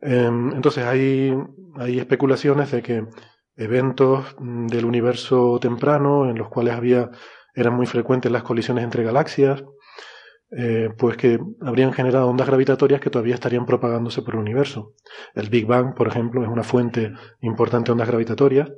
Em, 0.00 0.52
entonces 0.52 0.84
hay, 0.84 1.34
hay 1.76 1.98
especulaciones 1.98 2.70
de 2.70 2.82
que 2.82 3.06
eventos 3.56 4.36
mm, 4.38 4.66
del 4.66 4.84
universo 4.84 5.58
temprano 5.60 6.28
en 6.28 6.36
los 6.36 6.48
cuales 6.48 6.74
había 6.74 7.10
eran 7.54 7.74
muy 7.74 7.86
frecuentes 7.86 8.30
las 8.30 8.42
colisiones 8.42 8.84
entre 8.84 9.04
galaxias, 9.04 9.64
eh, 10.56 10.90
pues 10.96 11.16
que 11.16 11.40
habrían 11.60 11.92
generado 11.92 12.28
ondas 12.28 12.46
gravitatorias 12.46 13.00
que 13.00 13.10
todavía 13.10 13.34
estarían 13.34 13.66
propagándose 13.66 14.22
por 14.22 14.34
el 14.34 14.40
universo. 14.40 14.94
El 15.34 15.48
Big 15.48 15.66
Bang, 15.66 15.94
por 15.94 16.06
ejemplo, 16.06 16.42
es 16.42 16.48
una 16.48 16.62
fuente 16.62 17.12
importante 17.40 17.86
de 17.86 17.92
ondas 17.92 18.08
gravitatorias 18.08 18.70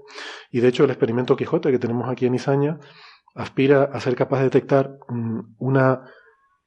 y 0.51 0.61
de 0.61 0.69
hecho 0.69 0.85
el 0.85 0.91
experimento 0.91 1.37
Quijote 1.37 1.71
que 1.71 1.79
tenemos 1.79 2.09
aquí 2.09 2.27
en 2.27 2.35
Izaña 2.35 2.79
aspira 3.35 3.91
a 3.93 4.01
ser 4.01 4.17
capaz 4.17 4.39
de 4.39 4.45
detectar 4.45 4.99
mm, 5.09 5.41
una, 5.59 6.03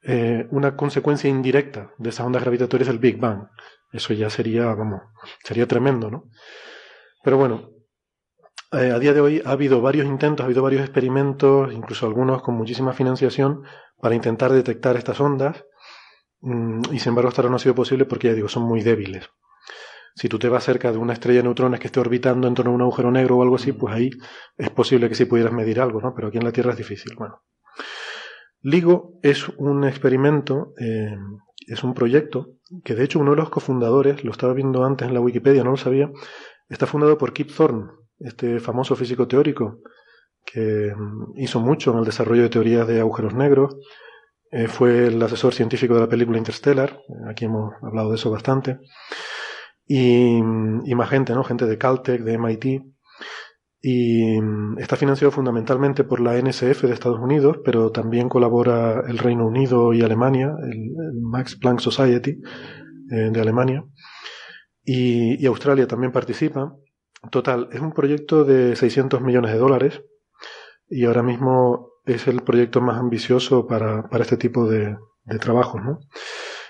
eh, 0.04 0.46
una 0.50 0.76
consecuencia 0.76 1.28
indirecta 1.28 1.90
de 1.98 2.10
esas 2.10 2.26
ondas 2.26 2.42
gravitatorias 2.42 2.86
del 2.86 2.98
Big 2.98 3.18
Bang. 3.18 3.48
Eso 3.92 4.14
ya 4.14 4.30
sería, 4.30 4.66
vamos, 4.66 5.02
sería 5.42 5.66
tremendo, 5.66 6.10
¿no? 6.10 6.30
Pero 7.24 7.36
bueno, 7.36 7.70
eh, 8.72 8.92
a 8.92 8.98
día 8.98 9.12
de 9.12 9.20
hoy 9.20 9.42
ha 9.44 9.50
habido 9.50 9.80
varios 9.80 10.06
intentos, 10.06 10.44
ha 10.44 10.46
habido 10.46 10.62
varios 10.62 10.82
experimentos, 10.82 11.72
incluso 11.72 12.06
algunos 12.06 12.42
con 12.42 12.54
muchísima 12.54 12.92
financiación, 12.92 13.62
para 14.00 14.14
intentar 14.14 14.52
detectar 14.52 14.96
estas 14.96 15.20
ondas, 15.20 15.64
mm, 16.40 16.82
y 16.92 16.98
sin 16.98 17.10
embargo 17.10 17.28
hasta 17.28 17.42
ahora 17.42 17.50
no 17.50 17.56
ha 17.56 17.60
sido 17.60 17.74
posible 17.74 18.04
porque 18.04 18.28
ya 18.28 18.34
digo, 18.34 18.48
son 18.48 18.62
muy 18.64 18.82
débiles. 18.82 19.28
Si 20.14 20.28
tú 20.28 20.38
te 20.38 20.48
vas 20.48 20.64
cerca 20.64 20.92
de 20.92 20.98
una 20.98 21.12
estrella 21.12 21.38
de 21.38 21.44
neutrones 21.44 21.80
que 21.80 21.86
esté 21.86 22.00
orbitando 22.00 22.48
en 22.48 22.54
torno 22.54 22.72
a 22.72 22.74
un 22.74 22.82
agujero 22.82 23.10
negro 23.10 23.38
o 23.38 23.42
algo 23.42 23.56
así, 23.56 23.72
pues 23.72 23.94
ahí 23.94 24.10
es 24.58 24.70
posible 24.70 25.08
que 25.08 25.14
sí 25.14 25.24
pudieras 25.24 25.52
medir 25.52 25.80
algo, 25.80 26.00
¿no? 26.00 26.14
Pero 26.14 26.28
aquí 26.28 26.38
en 26.38 26.44
la 26.44 26.52
Tierra 26.52 26.72
es 26.72 26.78
difícil. 26.78 27.14
Bueno. 27.16 27.42
LIGO 28.62 29.18
es 29.22 29.48
un 29.48 29.84
experimento, 29.84 30.74
eh, 30.78 31.16
es 31.66 31.82
un 31.82 31.94
proyecto 31.94 32.48
que 32.84 32.94
de 32.94 33.04
hecho 33.04 33.18
uno 33.18 33.30
de 33.30 33.38
los 33.38 33.50
cofundadores, 33.50 34.24
lo 34.24 34.32
estaba 34.32 34.52
viendo 34.52 34.84
antes 34.84 35.08
en 35.08 35.14
la 35.14 35.20
Wikipedia, 35.20 35.64
no 35.64 35.70
lo 35.70 35.76
sabía, 35.76 36.10
está 36.68 36.86
fundado 36.86 37.16
por 37.16 37.32
Kip 37.32 37.50
Thorne, 37.54 37.90
este 38.20 38.60
famoso 38.60 38.94
físico 38.94 39.26
teórico 39.26 39.80
que 40.44 40.92
mm, 40.96 41.38
hizo 41.38 41.60
mucho 41.60 41.92
en 41.92 41.98
el 41.98 42.04
desarrollo 42.04 42.42
de 42.42 42.48
teorías 42.48 42.86
de 42.86 43.00
agujeros 43.00 43.34
negros. 43.34 43.76
Eh, 44.52 44.66
fue 44.66 45.06
el 45.06 45.22
asesor 45.22 45.54
científico 45.54 45.94
de 45.94 46.00
la 46.00 46.08
película 46.08 46.38
Interstellar, 46.38 46.90
eh, 47.08 47.30
aquí 47.30 47.44
hemos 47.44 47.72
hablado 47.82 48.10
de 48.10 48.16
eso 48.16 48.30
bastante. 48.30 48.80
Y, 49.86 50.40
mm, 50.42 50.82
y, 50.86 50.94
más 50.94 51.08
gente, 51.10 51.34
¿no? 51.34 51.44
Gente 51.44 51.66
de 51.66 51.78
Caltech, 51.78 52.22
de 52.22 52.34
MIT. 52.38 52.82
Y 53.82 54.40
mm, 54.40 54.78
está 54.78 54.96
financiado 54.96 55.30
fundamentalmente 55.30 56.04
por 56.04 56.20
la 56.20 56.36
NSF 56.36 56.82
de 56.82 56.92
Estados 56.92 57.20
Unidos, 57.20 57.58
pero 57.64 57.90
también 57.92 58.28
colabora 58.28 59.02
el 59.08 59.18
Reino 59.18 59.46
Unido 59.46 59.92
y 59.94 60.02
Alemania, 60.02 60.52
el, 60.62 60.92
Max 61.22 61.56
Planck 61.56 61.80
Society 61.80 62.40
eh, 63.10 63.30
de 63.32 63.40
Alemania. 63.40 63.84
Y 64.84 65.46
Australia 65.46 65.86
también 65.86 66.10
participa. 66.12 66.74
Total, 67.30 67.68
es 67.72 67.80
un 67.80 67.92
proyecto 67.92 68.44
de 68.44 68.74
600 68.76 69.20
millones 69.20 69.52
de 69.52 69.58
dólares 69.58 70.02
y 70.88 71.04
ahora 71.04 71.22
mismo 71.22 71.90
es 72.06 72.26
el 72.26 72.42
proyecto 72.42 72.80
más 72.80 72.98
ambicioso 72.98 73.66
para, 73.66 74.08
para 74.08 74.24
este 74.24 74.38
tipo 74.38 74.66
de, 74.66 74.96
trabajos, 75.38 75.80
¿no? 75.84 76.00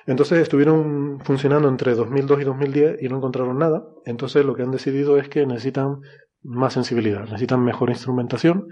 Entonces 0.07 0.41
estuvieron 0.41 1.21
funcionando 1.23 1.69
entre 1.69 1.95
2002 1.95 2.41
y 2.41 2.45
2010 2.45 3.03
y 3.03 3.09
no 3.09 3.19
encontraron 3.19 3.59
nada. 3.59 3.85
Entonces 4.05 4.45
lo 4.45 4.55
que 4.55 4.63
han 4.63 4.71
decidido 4.71 5.17
es 5.19 5.29
que 5.29 5.47
necesitan 5.47 6.01
más 6.43 6.75
sensibilidad, 6.75 7.25
necesitan 7.25 7.65
mejor 7.65 7.91
instrumentación, 7.91 8.69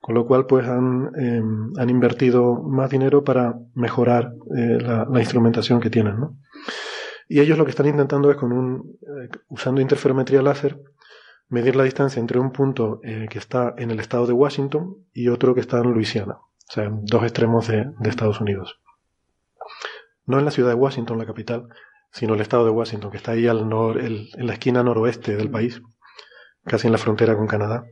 con 0.00 0.14
lo 0.14 0.26
cual 0.26 0.46
pues 0.46 0.66
han, 0.66 1.12
em, 1.16 1.72
han 1.78 1.88
invertido 1.88 2.62
más 2.62 2.90
dinero 2.90 3.22
para 3.22 3.54
mejorar 3.74 4.34
eh, 4.56 4.78
la, 4.80 5.06
la, 5.10 5.20
instrumentación 5.20 5.80
que 5.80 5.90
tienen, 5.90 6.18
¿no? 6.18 6.36
Y 7.28 7.40
ellos 7.40 7.56
lo 7.56 7.64
que 7.64 7.70
están 7.70 7.86
intentando 7.86 8.30
es 8.30 8.36
con 8.36 8.52
un, 8.52 8.98
eh, 9.02 9.28
usando 9.48 9.80
interferometría 9.80 10.42
láser, 10.42 10.78
medir 11.52 11.76
la 11.76 11.84
distancia 11.84 12.18
entre 12.18 12.40
un 12.40 12.50
punto 12.50 13.00
eh, 13.04 13.26
que 13.28 13.38
está 13.38 13.74
en 13.76 13.90
el 13.90 14.00
estado 14.00 14.26
de 14.26 14.32
Washington 14.32 14.96
y 15.12 15.28
otro 15.28 15.54
que 15.54 15.60
está 15.60 15.78
en 15.78 15.92
Luisiana, 15.92 16.36
o 16.36 16.72
sea, 16.72 16.84
en 16.84 17.04
dos 17.04 17.22
extremos 17.24 17.68
de, 17.68 17.92
Estados 18.04 18.40
Unidos. 18.40 18.80
No 20.24 20.38
en 20.38 20.46
la 20.46 20.50
ciudad 20.50 20.70
de 20.70 20.76
Washington, 20.76 21.18
la 21.18 21.26
capital, 21.26 21.68
sino 22.10 22.32
el 22.34 22.40
estado 22.40 22.64
de 22.64 22.70
Washington, 22.70 23.10
que 23.10 23.18
está 23.18 23.32
ahí 23.32 23.48
al 23.48 23.68
nor, 23.68 24.00
en 24.00 24.46
la 24.46 24.54
esquina 24.54 24.82
noroeste 24.82 25.36
del 25.36 25.50
país, 25.50 25.82
casi 26.64 26.86
en 26.86 26.92
la 26.92 26.98
frontera 26.98 27.36
con 27.36 27.46
Canadá. 27.46 27.84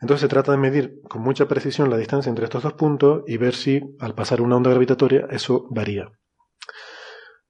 Entonces 0.00 0.20
se 0.20 0.28
trata 0.28 0.52
de 0.52 0.58
medir 0.58 1.00
con 1.08 1.22
mucha 1.22 1.48
precisión 1.48 1.90
la 1.90 1.96
distancia 1.96 2.30
entre 2.30 2.44
estos 2.44 2.62
dos 2.62 2.74
puntos 2.74 3.24
y 3.26 3.36
ver 3.36 3.56
si 3.56 3.82
al 3.98 4.14
pasar 4.14 4.42
una 4.42 4.54
onda 4.54 4.70
gravitatoria 4.70 5.26
eso 5.30 5.66
varía. 5.70 6.12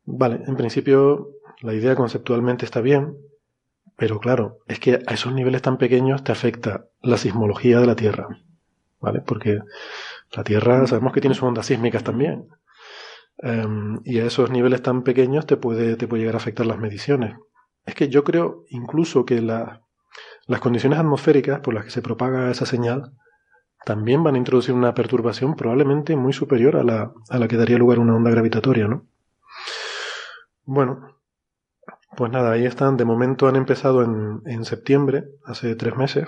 Vale, 0.05 0.41
en 0.47 0.57
principio 0.57 1.29
la 1.61 1.75
idea 1.75 1.95
conceptualmente 1.95 2.65
está 2.65 2.81
bien, 2.81 3.19
pero 3.99 4.21
claro, 4.21 4.61
es 4.69 4.79
que 4.79 5.01
a 5.09 5.15
esos 5.15 5.35
niveles 5.35 5.61
tan 5.61 5.77
pequeños 5.77 6.23
te 6.23 6.31
afecta 6.31 6.87
la 7.03 7.17
sismología 7.17 7.81
de 7.81 7.87
la 7.87 7.97
Tierra, 7.97 8.29
¿vale? 9.01 9.23
Porque 9.23 9.59
la 10.31 10.45
Tierra 10.45 10.87
sabemos 10.87 11.13
que 11.13 11.21
tiene 11.21 11.35
sus 11.35 11.43
ondas 11.43 11.67
sísmicas 11.67 12.05
también. 12.05 12.47
Um, 13.39 14.01
y 14.05 14.21
a 14.21 14.27
esos 14.27 14.53
niveles 14.53 14.83
tan 14.83 15.03
pequeños 15.03 15.47
te 15.47 15.57
puede, 15.57 15.97
te 15.97 16.07
puede 16.07 16.21
llegar 16.21 16.37
a 16.37 16.39
afectar 16.39 16.65
las 16.65 16.79
mediciones. 16.79 17.35
Es 17.87 17.97
que 17.97 18.09
yo 18.09 18.23
creo 18.23 18.63
incluso 18.69 19.25
que 19.25 19.43
la, 19.43 19.83
las 20.47 20.61
condiciones 20.61 21.01
atmosféricas 21.01 21.59
por 21.59 21.75
las 21.75 21.85
que 21.85 21.91
se 21.91 22.01
propaga 22.01 22.53
esa 22.53 22.67
señal 22.67 23.15
también 23.85 24.23
van 24.23 24.37
a 24.37 24.39
introducir 24.39 24.77
una 24.77 24.95
perturbación 24.95 25.57
probablemente 25.57 26.15
muy 26.15 26.33
superior 26.33 26.77
a 26.77 26.85
la, 26.85 27.13
a 27.31 27.39
la 27.39 27.49
que 27.49 27.57
daría 27.57 27.79
lugar 27.79 27.99
una 27.99 28.15
onda 28.15 28.31
gravitatoria, 28.31 28.87
¿no? 28.87 29.07
Bueno, 30.65 31.18
pues 32.17 32.33
nada, 32.33 32.53
ahí 32.53 32.65
están. 32.65 32.97
De 32.97 33.05
momento 33.05 33.49
han 33.49 33.57
empezado 33.57 34.03
en, 34.03 34.41
en 34.47 34.65
septiembre, 34.65 35.25
hace 35.45 35.75
tres 35.75 35.97
meses. 35.97 36.27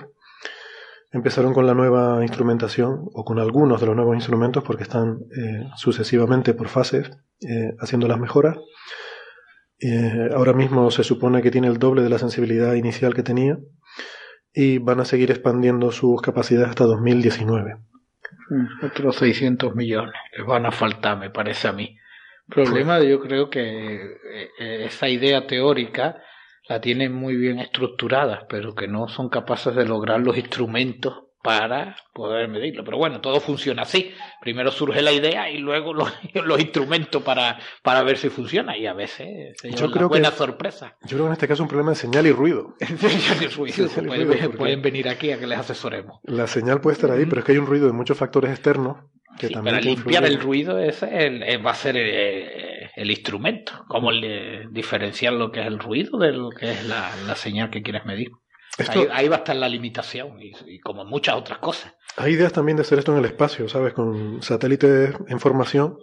Empezaron 1.11 1.53
con 1.53 1.67
la 1.67 1.73
nueva 1.73 2.21
instrumentación 2.21 3.09
o 3.13 3.25
con 3.25 3.37
algunos 3.39 3.81
de 3.81 3.87
los 3.87 3.95
nuevos 3.95 4.15
instrumentos 4.15 4.63
porque 4.63 4.83
están 4.83 5.19
eh, 5.35 5.67
sucesivamente 5.75 6.53
por 6.53 6.69
fases 6.69 7.11
eh, 7.41 7.75
haciendo 7.79 8.07
las 8.07 8.19
mejoras. 8.19 8.57
Eh, 9.79 10.29
ahora 10.33 10.53
mismo 10.53 10.89
se 10.91 11.03
supone 11.03 11.41
que 11.41 11.51
tiene 11.51 11.67
el 11.67 11.79
doble 11.79 12.01
de 12.03 12.09
la 12.09 12.19
sensibilidad 12.19 12.75
inicial 12.75 13.13
que 13.13 13.23
tenía 13.23 13.57
y 14.53 14.77
van 14.77 15.01
a 15.01 15.05
seguir 15.05 15.31
expandiendo 15.31 15.91
sus 15.91 16.21
capacidades 16.21 16.69
hasta 16.69 16.85
2019. 16.85 17.77
Otros 18.83 19.17
600 19.17 19.75
millones 19.75 20.13
les 20.37 20.45
van 20.45 20.65
a 20.65 20.71
faltar, 20.71 21.17
me 21.17 21.29
parece 21.29 21.67
a 21.67 21.73
mí 21.73 21.97
problema 22.51 23.01
yo 23.01 23.19
creo 23.19 23.49
que 23.49 23.95
eh, 24.59 24.85
esa 24.85 25.09
idea 25.09 25.47
teórica 25.47 26.21
la 26.67 26.79
tienen 26.79 27.13
muy 27.13 27.35
bien 27.35 27.59
estructurada, 27.59 28.45
pero 28.47 28.75
que 28.75 28.87
no 28.87 29.07
son 29.07 29.29
capaces 29.29 29.75
de 29.75 29.85
lograr 29.85 30.19
los 30.19 30.37
instrumentos 30.37 31.23
para 31.43 31.95
poder 32.13 32.47
medirlo. 32.47 32.83
Pero 32.83 32.97
bueno, 32.97 33.19
todo 33.19 33.39
funciona 33.39 33.81
así. 33.81 34.13
Primero 34.41 34.71
surge 34.71 35.01
la 35.01 35.11
idea 35.11 35.49
y 35.49 35.57
luego 35.57 35.93
los, 35.95 36.11
los 36.33 36.59
instrumentos 36.59 37.23
para, 37.23 37.59
para 37.83 38.03
ver 38.03 38.17
si 38.17 38.29
funciona. 38.29 38.77
Y 38.77 38.85
a 38.85 38.93
veces 38.93 39.57
se 39.59 39.71
yo 39.71 39.91
creo 39.91 40.07
buena 40.07 40.31
sorpresa. 40.31 40.95
Yo 41.01 41.17
creo 41.17 41.21
que 41.21 41.27
en 41.27 41.33
este 41.33 41.47
caso 41.47 41.63
es 41.63 41.65
un 41.65 41.67
problema 41.67 41.91
de 41.91 41.95
señal 41.95 42.27
y 42.27 42.31
ruido. 42.31 42.75
señal 42.79 43.43
y 43.43 43.47
ruido. 43.47 43.89
pueden, 44.07 44.51
pueden, 44.51 44.81
venir 44.81 45.09
aquí 45.09 45.31
a 45.31 45.39
que 45.39 45.47
les 45.47 45.59
asesoremos. 45.59 46.19
La 46.23 46.47
señal 46.47 46.81
puede 46.81 46.95
estar 46.95 47.11
ahí, 47.11 47.25
pero 47.25 47.39
es 47.39 47.45
que 47.45 47.53
hay 47.53 47.57
un 47.57 47.65
ruido 47.65 47.87
de 47.87 47.93
muchos 47.93 48.17
factores 48.17 48.51
externos 48.51 48.97
para 49.63 49.81
limpiar 49.81 50.25
el 50.25 50.39
ruido 50.39 50.79
ese 50.79 51.57
va 51.57 51.71
a 51.71 51.75
ser 51.75 51.97
eh, 51.97 52.89
el, 52.95 53.11
instrumento. 53.11 53.85
Cómo 53.87 54.11
diferenciar 54.71 55.33
lo 55.33 55.51
que 55.51 55.61
es 55.61 55.67
el 55.67 55.79
ruido 55.79 56.19
de 56.19 56.31
lo 56.31 56.49
que 56.49 56.71
es 56.71 56.85
la, 56.85 57.35
señal 57.35 57.69
que 57.69 57.81
quieres 57.81 58.05
medir. 58.05 58.29
ahí, 59.11 59.27
va 59.27 59.37
a 59.37 59.39
estar 59.39 59.55
la 59.55 59.69
limitación 59.69 60.37
y, 60.41 60.79
como 60.79 61.05
muchas 61.05 61.35
otras 61.35 61.59
cosas. 61.59 61.93
Hay 62.17 62.33
ideas 62.33 62.51
también 62.51 62.75
de 62.75 62.81
hacer 62.81 62.99
esto 62.99 63.13
en 63.13 63.19
el 63.19 63.25
espacio, 63.25 63.69
¿sabes? 63.69 63.93
Con 63.93 64.41
satélites 64.41 65.15
en 65.27 65.39
formación, 65.39 65.97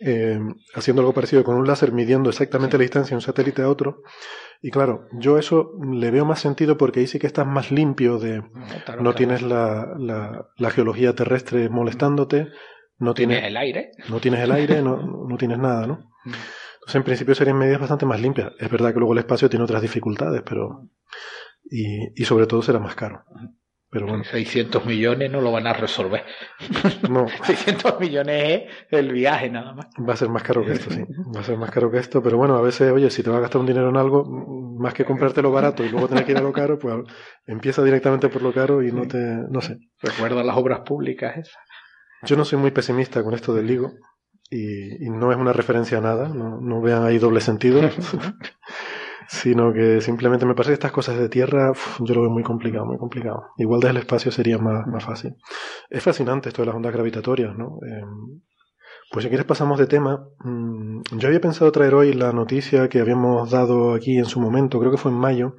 eh, 0.00 0.38
haciendo 0.74 1.02
algo 1.02 1.12
parecido 1.12 1.44
con 1.44 1.56
un 1.56 1.66
láser, 1.66 1.92
midiendo 1.92 2.30
exactamente 2.30 2.78
la 2.78 2.82
distancia 2.82 3.10
de 3.10 3.16
un 3.16 3.22
satélite 3.22 3.62
a 3.62 3.68
otro. 3.68 4.02
Y 4.64 4.70
claro, 4.70 5.08
yo 5.12 5.38
eso 5.38 5.72
le 5.84 6.12
veo 6.12 6.24
más 6.24 6.38
sentido 6.38 6.78
porque 6.78 7.00
ahí 7.00 7.08
sí 7.08 7.18
que 7.18 7.26
estás 7.26 7.46
más 7.46 7.72
limpio 7.72 8.20
de... 8.20 8.44
no 9.00 9.12
tienes 9.12 9.42
la, 9.42 9.92
la, 9.98 10.70
geología 10.70 11.16
terrestre 11.16 11.68
molestándote, 11.68 12.46
no 12.96 13.12
tienes, 13.12 13.42
el 13.42 13.56
aire. 13.56 13.90
No 14.08 14.20
tienes 14.20 14.40
el 14.40 14.52
aire, 14.52 14.80
no, 14.80 15.26
no 15.28 15.36
tienes 15.36 15.58
nada, 15.58 15.88
¿no? 15.88 15.94
Mm. 16.24 16.30
Entonces, 16.74 16.94
en 16.94 17.02
principio 17.02 17.34
serían 17.34 17.58
medidas 17.58 17.80
bastante 17.80 18.06
más 18.06 18.20
limpias. 18.20 18.52
Es 18.60 18.70
verdad 18.70 18.92
que 18.92 19.00
luego 19.00 19.14
el 19.14 19.18
espacio 19.18 19.50
tiene 19.50 19.64
otras 19.64 19.82
dificultades, 19.82 20.42
pero... 20.42 20.88
Y, 21.68 22.20
y 22.20 22.24
sobre 22.24 22.46
todo 22.46 22.62
será 22.62 22.78
más 22.78 22.94
caro. 22.94 23.24
Pero 23.92 24.06
bueno. 24.06 24.24
600 24.24 24.86
millones 24.86 25.30
no 25.30 25.42
lo 25.42 25.52
van 25.52 25.66
a 25.66 25.74
resolver. 25.74 26.24
No. 27.10 27.26
600 27.44 28.00
millones 28.00 28.62
es 28.90 28.98
el 28.98 29.12
viaje 29.12 29.50
nada 29.50 29.74
más. 29.74 29.86
Va 30.08 30.14
a 30.14 30.16
ser 30.16 30.30
más 30.30 30.42
caro 30.42 30.64
que 30.64 30.72
esto, 30.72 30.90
sí. 30.90 31.04
Va 31.36 31.40
a 31.40 31.44
ser 31.44 31.58
más 31.58 31.70
caro 31.70 31.90
que 31.90 31.98
esto, 31.98 32.22
pero 32.22 32.38
bueno, 32.38 32.56
a 32.56 32.62
veces, 32.62 32.90
oye, 32.90 33.10
si 33.10 33.22
te 33.22 33.28
vas 33.28 33.36
a 33.40 33.42
gastar 33.42 33.60
un 33.60 33.66
dinero 33.66 33.90
en 33.90 33.98
algo, 33.98 34.24
más 34.24 34.94
que 34.94 35.04
comprártelo 35.04 35.52
barato 35.52 35.84
y 35.84 35.90
luego 35.90 36.08
tener 36.08 36.24
que 36.24 36.32
ir 36.32 36.38
a 36.38 36.42
lo 36.42 36.54
caro, 36.54 36.78
pues 36.78 36.94
empieza 37.46 37.84
directamente 37.84 38.30
por 38.30 38.40
lo 38.40 38.50
caro 38.54 38.82
y 38.82 38.90
no 38.90 39.06
te, 39.06 39.18
no 39.18 39.60
sé. 39.60 39.78
Recuerda 40.00 40.42
las 40.42 40.56
obras 40.56 40.80
públicas 40.80 41.36
esas. 41.36 41.58
Yo 42.22 42.36
no 42.36 42.46
soy 42.46 42.58
muy 42.58 42.70
pesimista 42.70 43.22
con 43.22 43.34
esto 43.34 43.52
del 43.52 43.66
LIGO 43.66 43.92
y, 44.48 45.04
y 45.04 45.10
no 45.10 45.32
es 45.32 45.36
una 45.36 45.52
referencia 45.52 45.98
a 45.98 46.00
nada, 46.00 46.28
no, 46.28 46.58
no 46.62 46.80
vean 46.80 47.04
ahí 47.04 47.18
doble 47.18 47.42
sentido. 47.42 47.82
sino 49.32 49.72
que 49.72 50.02
simplemente 50.02 50.44
me 50.44 50.54
parece 50.54 50.72
que 50.72 50.74
estas 50.74 50.92
cosas 50.92 51.18
de 51.18 51.30
tierra 51.30 51.72
yo 52.00 52.14
lo 52.14 52.20
veo 52.20 52.30
muy 52.30 52.42
complicado, 52.42 52.84
muy 52.84 52.98
complicado. 52.98 53.46
Igual 53.56 53.80
desde 53.80 53.92
el 53.92 53.96
espacio 53.96 54.30
sería 54.30 54.58
más, 54.58 54.86
más 54.86 55.02
fácil. 55.02 55.36
Es 55.88 56.02
fascinante 56.02 56.50
esto 56.50 56.60
de 56.60 56.66
las 56.66 56.76
ondas 56.76 56.92
gravitatorias, 56.92 57.56
¿no? 57.56 57.78
Em, 57.82 58.42
pues 59.10 59.22
si 59.22 59.30
quieres 59.30 59.46
pasamos 59.46 59.78
de 59.78 59.86
tema. 59.86 60.28
Mm, 60.44 61.00
yo 61.16 61.28
había 61.28 61.40
pensado 61.40 61.72
traer 61.72 61.94
hoy 61.94 62.12
la 62.12 62.32
noticia 62.32 62.90
que 62.90 63.00
habíamos 63.00 63.50
dado 63.50 63.94
aquí 63.94 64.18
en 64.18 64.26
su 64.26 64.38
momento, 64.38 64.78
creo 64.78 64.90
que 64.90 64.98
fue 64.98 65.10
en 65.10 65.18
mayo, 65.18 65.56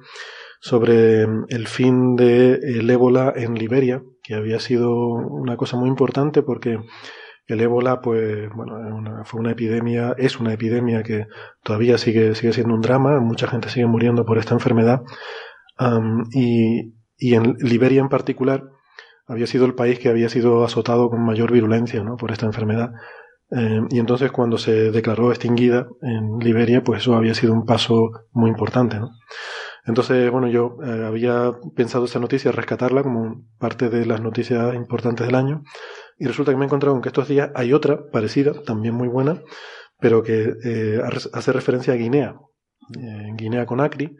sobre 0.60 1.22
em, 1.22 1.44
el 1.48 1.66
fin 1.66 2.14
del 2.14 2.88
ébola 2.88 3.32
en 3.34 3.54
Liberia, 3.54 4.04
que 4.22 4.34
había 4.34 4.60
sido 4.60 4.94
una 4.94 5.56
cosa 5.56 5.76
muy 5.76 5.88
importante 5.88 6.42
porque 6.42 6.78
el 7.46 7.60
ébola, 7.60 8.00
pues, 8.00 8.48
bueno, 8.54 9.22
fue 9.24 9.40
una 9.40 9.52
epidemia, 9.52 10.14
es 10.18 10.40
una 10.40 10.52
epidemia 10.52 11.02
que 11.02 11.26
todavía 11.62 11.98
sigue, 11.98 12.34
sigue 12.34 12.52
siendo 12.52 12.74
un 12.74 12.80
drama, 12.80 13.20
mucha 13.20 13.46
gente 13.46 13.68
sigue 13.68 13.86
muriendo 13.86 14.24
por 14.24 14.38
esta 14.38 14.54
enfermedad. 14.54 15.02
y, 16.32 16.92
en 17.18 17.54
Liberia 17.60 18.00
en 18.00 18.08
particular 18.08 18.64
había 19.26 19.46
sido 19.46 19.64
el 19.66 19.74
país 19.74 19.98
que 19.98 20.10
había 20.10 20.28
sido 20.28 20.64
azotado 20.64 21.08
con 21.08 21.24
mayor 21.24 21.52
virulencia 21.52 22.02
¿no? 22.02 22.16
por 22.16 22.32
esta 22.32 22.46
enfermedad. 22.46 22.92
Eh, 23.50 23.80
y 23.90 23.98
entonces 23.98 24.30
cuando 24.32 24.58
se 24.58 24.90
declaró 24.90 25.30
extinguida 25.30 25.86
en 26.02 26.38
Liberia, 26.40 26.82
pues 26.82 27.02
eso 27.02 27.14
había 27.14 27.34
sido 27.34 27.52
un 27.52 27.64
paso 27.64 28.10
muy 28.32 28.50
importante. 28.50 28.98
¿no? 28.98 29.10
Entonces, 29.86 30.30
bueno, 30.30 30.48
yo 30.48 30.78
eh, 30.84 31.04
había 31.06 31.52
pensado 31.76 32.06
esta 32.06 32.18
noticia, 32.18 32.52
rescatarla 32.52 33.02
como 33.02 33.44
parte 33.58 33.90
de 33.90 34.06
las 34.06 34.20
noticias 34.20 34.74
importantes 34.74 35.26
del 35.26 35.36
año, 35.36 35.62
y 36.18 36.26
resulta 36.26 36.52
que 36.52 36.56
me 36.56 36.64
he 36.64 36.66
encontrado 36.66 36.94
con 36.94 37.02
que 37.02 37.08
estos 37.08 37.28
días 37.28 37.50
hay 37.54 37.72
otra 37.72 38.10
parecida, 38.10 38.52
también 38.62 38.94
muy 38.94 39.08
buena, 39.08 39.42
pero 39.98 40.22
que 40.22 40.54
eh, 40.64 41.00
hace 41.32 41.52
referencia 41.52 41.94
a 41.94 41.96
Guinea, 41.96 42.36
eh, 42.96 43.30
Guinea 43.36 43.66
Conakry, 43.66 44.16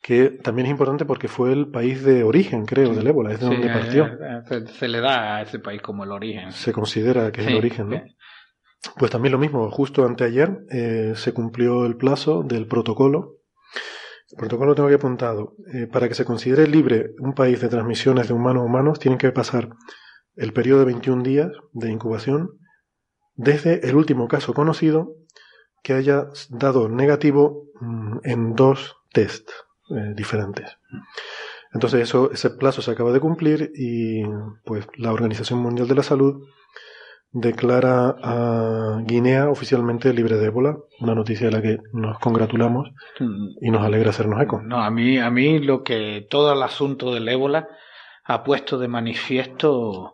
que 0.00 0.30
también 0.30 0.66
es 0.66 0.72
importante 0.72 1.04
porque 1.06 1.28
fue 1.28 1.52
el 1.52 1.70
país 1.70 2.04
de 2.04 2.24
origen, 2.24 2.66
creo, 2.66 2.94
del 2.94 3.06
ébola, 3.06 3.32
es 3.32 3.40
de 3.40 3.46
donde 3.46 3.68
partió. 3.68 4.10
Se, 4.66 4.88
le 4.88 5.00
da 5.00 5.36
a 5.36 5.42
ese 5.42 5.58
país 5.58 5.80
como 5.80 6.04
el 6.04 6.12
origen. 6.12 6.52
Se 6.52 6.72
considera 6.72 7.32
que 7.32 7.40
es 7.40 7.46
el 7.46 7.56
origen, 7.56 7.88
¿no? 7.88 8.02
Pues 8.98 9.10
también 9.10 9.32
lo 9.32 9.38
mismo, 9.38 9.70
justo 9.70 10.04
anteayer 10.04 10.58
se 11.14 11.32
cumplió 11.32 11.86
el 11.86 11.96
plazo 11.96 12.42
del 12.42 12.66
protocolo 12.66 13.38
el 14.34 14.38
protocolo 14.38 14.70
lo 14.70 14.74
tengo 14.74 14.88
aquí 14.88 14.96
apuntado. 14.96 15.54
Eh, 15.72 15.86
para 15.86 16.08
que 16.08 16.14
se 16.14 16.24
considere 16.24 16.66
libre 16.66 17.10
un 17.18 17.34
país 17.34 17.60
de 17.60 17.68
transmisiones 17.68 18.28
de 18.28 18.34
humanos 18.34 18.62
a 18.62 18.66
humanos, 18.66 18.98
tienen 18.98 19.18
que 19.18 19.30
pasar 19.32 19.68
el 20.36 20.52
periodo 20.52 20.80
de 20.80 20.86
21 20.86 21.22
días 21.22 21.50
de 21.72 21.90
incubación 21.90 22.50
desde 23.34 23.88
el 23.88 23.96
último 23.96 24.28
caso 24.28 24.54
conocido 24.54 25.14
que 25.82 25.92
haya 25.92 26.28
dado 26.50 26.88
negativo 26.88 27.64
mm, 27.80 28.18
en 28.24 28.54
dos 28.54 28.96
test 29.12 29.50
eh, 29.90 30.14
diferentes. 30.14 30.78
Entonces 31.72 32.02
eso, 32.02 32.30
ese 32.32 32.50
plazo 32.50 32.82
se 32.82 32.90
acaba 32.92 33.12
de 33.12 33.20
cumplir 33.20 33.72
y 33.74 34.22
pues 34.64 34.86
la 34.96 35.12
Organización 35.12 35.58
Mundial 35.58 35.88
de 35.88 35.94
la 35.96 36.02
Salud 36.02 36.46
declara 37.32 38.14
a 38.22 39.00
Guinea 39.04 39.50
oficialmente 39.50 40.14
libre 40.14 40.36
de 40.36 40.46
ébola, 40.46 40.78
una 41.00 41.16
noticia 41.16 41.46
de 41.46 41.52
la 41.52 41.60
que 41.60 41.78
nos 41.92 42.18
congratulamos 42.20 42.90
y 43.60 43.70
nos 43.72 43.82
alegra 43.82 44.10
hacernos 44.10 44.40
eco. 44.40 44.62
No, 44.62 44.80
a 44.80 44.90
mí, 44.90 45.18
a 45.18 45.30
mí 45.30 45.58
lo 45.58 45.82
que 45.82 46.24
todo 46.30 46.52
el 46.52 46.62
asunto 46.62 47.12
del 47.12 47.28
ébola 47.28 47.68
ha 48.24 48.44
puesto 48.44 48.78
de 48.78 48.86
manifiesto 48.86 50.13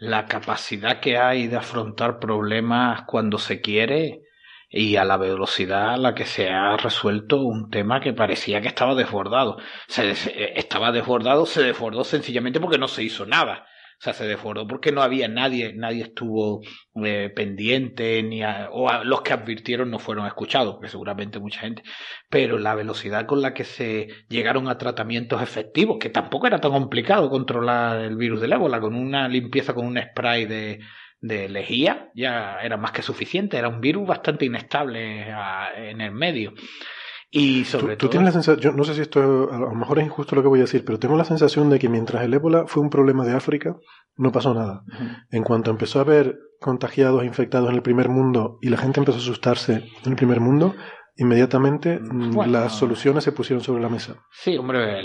la 0.00 0.24
capacidad 0.24 0.98
que 0.98 1.18
hay 1.18 1.46
de 1.46 1.58
afrontar 1.58 2.18
problemas 2.18 3.02
cuando 3.06 3.38
se 3.38 3.60
quiere 3.60 4.22
y 4.70 4.96
a 4.96 5.04
la 5.04 5.18
velocidad 5.18 5.92
a 5.92 5.96
la 5.98 6.14
que 6.14 6.24
se 6.24 6.48
ha 6.48 6.74
resuelto 6.78 7.42
un 7.42 7.70
tema 7.70 8.00
que 8.00 8.14
parecía 8.14 8.62
que 8.62 8.68
estaba 8.68 8.94
desbordado. 8.94 9.58
Se, 9.88 10.10
estaba 10.58 10.90
desbordado, 10.90 11.44
se 11.44 11.62
desbordó 11.62 12.04
sencillamente 12.04 12.60
porque 12.60 12.78
no 12.78 12.88
se 12.88 13.02
hizo 13.02 13.26
nada. 13.26 13.66
O 14.00 14.02
sea, 14.02 14.14
se 14.14 14.26
desbordó 14.26 14.66
porque 14.66 14.92
no 14.92 15.02
había 15.02 15.28
nadie, 15.28 15.74
nadie 15.74 16.04
estuvo 16.04 16.62
eh, 17.04 17.30
pendiente, 17.36 18.22
ni 18.22 18.40
o 18.42 19.04
los 19.04 19.20
que 19.20 19.34
advirtieron 19.34 19.90
no 19.90 19.98
fueron 19.98 20.26
escuchados, 20.26 20.78
que 20.80 20.88
seguramente 20.88 21.38
mucha 21.38 21.60
gente. 21.60 21.82
Pero 22.30 22.58
la 22.58 22.74
velocidad 22.74 23.26
con 23.26 23.42
la 23.42 23.52
que 23.52 23.64
se 23.64 24.08
llegaron 24.30 24.68
a 24.68 24.78
tratamientos 24.78 25.42
efectivos, 25.42 25.98
que 26.00 26.08
tampoco 26.08 26.46
era 26.46 26.62
tan 26.62 26.72
complicado 26.72 27.28
controlar 27.28 28.00
el 28.00 28.16
virus 28.16 28.40
del 28.40 28.54
ébola, 28.54 28.80
con 28.80 28.94
una 28.94 29.28
limpieza 29.28 29.74
con 29.74 29.86
un 29.86 30.00
spray 30.00 30.46
de, 30.46 30.80
de 31.20 31.50
lejía, 31.50 32.10
ya 32.14 32.56
era 32.62 32.78
más 32.78 32.92
que 32.92 33.02
suficiente, 33.02 33.58
era 33.58 33.68
un 33.68 33.82
virus 33.82 34.08
bastante 34.08 34.46
inestable 34.46 35.26
en 35.76 36.00
el 36.00 36.12
medio. 36.12 36.54
Y 37.32 37.64
sobre 37.64 37.96
¿Tú, 37.96 38.08
tienes 38.08 38.26
la 38.26 38.32
sensación, 38.32 38.60
yo 38.60 38.76
no 38.76 38.82
sé 38.82 38.94
si 38.94 39.02
esto 39.02 39.20
a 39.52 39.58
lo 39.58 39.74
mejor 39.74 40.00
es 40.00 40.06
injusto 40.06 40.34
lo 40.34 40.42
que 40.42 40.48
voy 40.48 40.58
a 40.58 40.62
decir, 40.62 40.84
pero 40.84 40.98
tengo 40.98 41.16
la 41.16 41.24
sensación 41.24 41.70
de 41.70 41.78
que 41.78 41.88
mientras 41.88 42.24
el 42.24 42.34
ébola 42.34 42.64
fue 42.66 42.82
un 42.82 42.90
problema 42.90 43.24
de 43.24 43.34
África, 43.34 43.76
no 44.16 44.32
pasó 44.32 44.52
nada. 44.52 44.82
En 45.30 45.44
cuanto 45.44 45.70
empezó 45.70 46.00
a 46.00 46.02
haber 46.02 46.38
contagiados 46.58 47.24
infectados 47.24 47.70
en 47.70 47.76
el 47.76 47.82
primer 47.82 48.08
mundo 48.08 48.58
y 48.60 48.68
la 48.68 48.78
gente 48.78 48.98
empezó 48.98 49.18
a 49.18 49.22
asustarse 49.22 49.84
en 50.04 50.10
el 50.10 50.16
primer 50.16 50.40
mundo, 50.40 50.74
inmediatamente 51.16 52.00
mm, 52.00 52.50
las 52.50 52.76
soluciones 52.76 53.22
se 53.22 53.32
pusieron 53.32 53.62
sobre 53.62 53.80
la 53.80 53.88
mesa. 53.88 54.16
Sí, 54.32 54.56
hombre, 54.56 55.02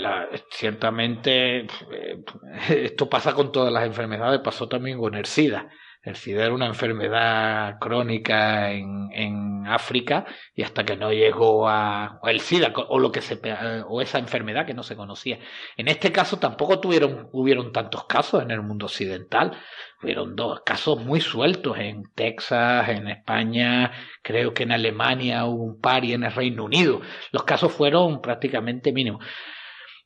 ciertamente 0.50 1.60
eh, 1.60 2.24
esto 2.68 3.08
pasa 3.08 3.34
con 3.34 3.52
todas 3.52 3.72
las 3.72 3.86
enfermedades, 3.86 4.40
pasó 4.40 4.68
también 4.68 4.98
con 4.98 5.14
el 5.14 5.26
SIDA. 5.26 5.68
El 6.06 6.14
SIDA 6.14 6.44
era 6.44 6.54
una 6.54 6.66
enfermedad 6.66 7.78
crónica 7.80 8.70
en, 8.70 9.08
en 9.12 9.66
África 9.66 10.24
y 10.54 10.62
hasta 10.62 10.84
que 10.84 10.96
no 10.96 11.12
llegó 11.12 11.68
a 11.68 12.20
o 12.22 12.28
el 12.28 12.40
SIDA 12.40 12.72
o 12.76 13.00
lo 13.00 13.10
que 13.10 13.20
se 13.20 13.40
o 13.88 14.00
esa 14.00 14.20
enfermedad 14.20 14.66
que 14.66 14.72
no 14.72 14.84
se 14.84 14.94
conocía. 14.94 15.40
En 15.76 15.88
este 15.88 16.12
caso 16.12 16.38
tampoco 16.38 16.78
tuvieron 16.78 17.28
hubieron 17.32 17.72
tantos 17.72 18.04
casos 18.04 18.40
en 18.40 18.52
el 18.52 18.62
mundo 18.62 18.86
occidental. 18.86 19.58
Hubieron 20.00 20.36
dos 20.36 20.60
casos 20.64 21.04
muy 21.04 21.20
sueltos 21.20 21.76
en 21.78 22.04
Texas, 22.14 22.88
en 22.88 23.08
España, 23.08 23.90
creo 24.22 24.54
que 24.54 24.62
en 24.62 24.70
Alemania 24.70 25.44
hubo 25.46 25.64
un 25.64 25.80
par 25.80 26.04
y 26.04 26.12
en 26.12 26.22
el 26.22 26.32
Reino 26.32 26.64
Unido. 26.64 27.00
Los 27.32 27.42
casos 27.42 27.72
fueron 27.72 28.20
prácticamente 28.20 28.92
mínimos. 28.92 29.24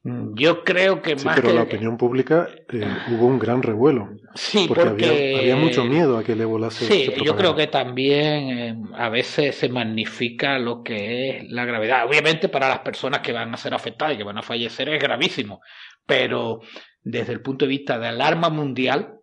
Mm, 0.03 0.35
yo 0.35 0.65
creo 0.65 1.03
que 1.03 1.19
sí, 1.19 1.27
más 1.27 1.39
pero 1.39 1.53
la 1.53 1.63
opinión 1.63 1.99
pública 1.99 2.49
eh, 2.73 2.87
hubo 3.11 3.27
un 3.27 3.39
gran 3.39 3.63
revuelo. 3.63 4.09
Sí, 4.35 4.65
porque, 4.67 5.37
Había, 5.39 5.57
mucho 5.57 5.85
miedo 5.85 6.17
a 6.17 6.25
que 6.25 6.33
el 6.33 6.41
ébola 6.41 6.71
se 6.71 6.87
Sí, 6.87 7.13
yo 7.23 7.37
creo 7.37 7.55
que 7.55 7.67
también 7.67 8.59
eh, 8.59 8.77
a 8.95 9.11
veces 9.11 9.57
se 9.57 9.69
magnifica 9.69 10.59
lo 10.59 10.83
que 10.83 11.29
es 11.29 11.51
la 11.51 11.67
gravedad. 11.67 12.07
Obviamente 12.07 12.49
para 12.49 12.69
las 12.69 12.79
personas 12.79 13.21
que 13.21 13.33
van 13.33 13.53
a 13.53 13.59
ser 13.59 13.75
afectadas 13.75 14.15
y 14.15 14.19
que 14.19 14.25
van 14.25 14.39
a 14.39 14.43
fallecer 14.43 14.89
es 14.89 15.03
gravísimo, 15.03 15.61
pero 16.07 16.61
desde 17.03 17.35
el 17.35 17.43
punto 17.43 17.67
de 17.67 17.71
vista 17.71 17.99
de 17.99 18.09
alarma 18.09 18.49
mundial, 18.49 19.19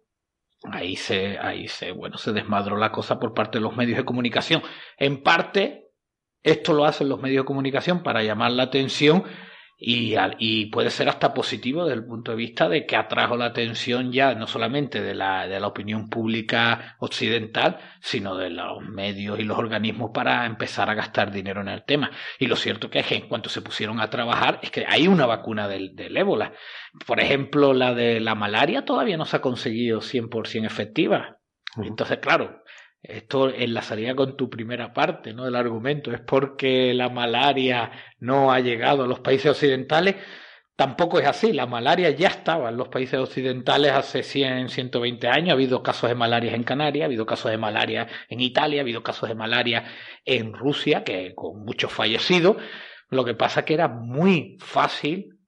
ahí 0.64 0.96
se, 0.96 1.40
ahí 1.40 1.68
se, 1.68 1.92
bueno, 1.92 2.20
se 2.20 2.34
desmadró 2.34 2.78
la 2.78 2.92
cosa 2.92 3.20
por 3.20 3.34
parte 3.34 3.58
de 3.58 3.64
los 3.64 3.76
medios 3.76 3.98
de 3.98 4.06
comunicación. 4.06 4.62
En 4.98 5.24
parte, 5.24 5.88
esto 6.44 6.74
lo 6.74 6.86
hacen 6.86 7.10
los 7.10 7.20
medios 7.20 7.44
de 7.44 7.48
comunicación 7.48 8.04
para 8.04 8.22
llamar 8.22 8.52
la 8.52 8.64
atención 8.64 9.24
y, 9.80 10.16
y, 10.40 10.66
puede 10.68 10.90
ser 10.90 11.08
hasta 11.08 11.36
positivo 11.36 11.86
desde 11.86 12.00
el 12.00 12.06
punto 12.06 12.32
de 12.32 12.38
vista 12.38 12.68
de 12.68 12.88
que 12.88 12.96
atrajo 12.96 13.38
la 13.38 13.46
atención 13.46 14.12
ya 14.12 14.34
no 14.34 14.48
solamente 14.48 15.04
de 15.04 15.14
la, 15.14 15.48
de 15.48 15.60
la 15.60 15.68
opinión 15.68 16.10
pública 16.10 16.96
occidental, 17.00 17.78
sino 18.00 18.36
de 18.36 18.50
los 18.50 18.82
medios 18.82 19.40
y 19.40 19.44
los 19.44 19.56
organismos 19.56 20.10
para 20.12 20.48
empezar 20.48 20.90
a 20.90 20.96
gastar 20.96 21.32
dinero 21.32 21.62
en 21.62 21.68
el 21.68 21.84
tema. 21.84 22.10
Y 22.40 22.48
lo 22.48 22.56
cierto 22.56 22.90
que 22.90 23.00
es 23.00 23.06
que 23.06 23.18
en 23.18 23.28
cuanto 23.28 23.50
se 23.50 23.62
pusieron 23.62 24.00
a 24.00 24.10
trabajar 24.10 24.60
es 24.64 24.72
que 24.72 24.84
hay 24.88 25.08
una 25.08 25.28
vacuna 25.28 25.68
del, 25.68 25.96
del 25.96 26.18
ébola. 26.18 26.54
Por 27.06 27.20
ejemplo, 27.20 27.76
la 27.76 27.94
de 27.94 28.20
la 28.20 28.34
malaria 28.34 28.84
todavía 28.84 29.18
no 29.18 29.26
se 29.26 29.38
ha 29.38 29.42
conseguido 29.42 30.02
100% 30.02 30.66
efectiva. 30.66 31.38
Entonces, 31.84 32.18
claro, 32.18 32.64
esto 33.02 33.50
enlazaría 33.50 34.16
con 34.16 34.36
tu 34.36 34.50
primera 34.50 34.94
parte 34.94 35.34
¿no? 35.34 35.46
del 35.46 35.56
argumento, 35.56 36.12
es 36.12 36.22
porque 36.22 36.94
la 36.94 37.10
malaria 37.10 37.92
no 38.20 38.52
ha 38.52 38.60
llegado 38.60 39.04
a 39.04 39.08
los 39.08 39.20
países 39.20 39.52
occidentales. 39.52 40.16
Tampoco 40.76 41.20
es 41.20 41.26
así, 41.26 41.54
la 41.54 41.66
malaria 41.66 42.12
ya 42.12 42.28
estaba 42.28 42.70
en 42.70 42.78
los 42.78 42.90
países 42.90 43.20
occidentales 43.20 43.94
hace 43.94 44.22
100, 44.22 44.70
120 44.70 45.28
años, 45.28 45.50
ha 45.50 45.54
habido 45.54 45.82
casos 45.82 46.10
de 46.10 46.16
malaria 46.16 46.54
en 46.54 46.64
Canarias, 46.64 47.04
ha 47.04 47.06
habido 47.08 47.26
casos 47.26 47.50
de 47.50 47.58
malaria 47.58 48.08
en 48.30 48.42
Italia, 48.42 48.82
ha 48.82 48.84
habido 48.84 49.02
casos 49.02 49.28
de 49.28 49.34
malaria 49.34 49.86
en 50.24 50.54
Rusia, 50.54 51.04
que 51.04 51.34
con 51.34 51.64
muchos 51.64 51.92
fallecidos. 51.92 52.58
Lo 53.10 53.26
que 53.26 53.34
pasa 53.34 53.66
que 53.66 53.74
era 53.74 53.88
muy 53.88 54.58
fácil 54.60 55.40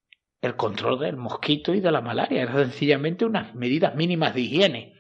el 0.41 0.55
control 0.55 0.99
del 0.99 1.17
mosquito 1.17 1.75
y 1.75 1.81
de 1.81 1.91
la 1.91 2.01
malaria, 2.01 2.41
era 2.41 2.53
sencillamente 2.53 3.25
unas 3.25 3.53
medidas 3.53 3.93
mínimas 3.95 4.33
de 4.33 4.41
higiene 4.41 4.98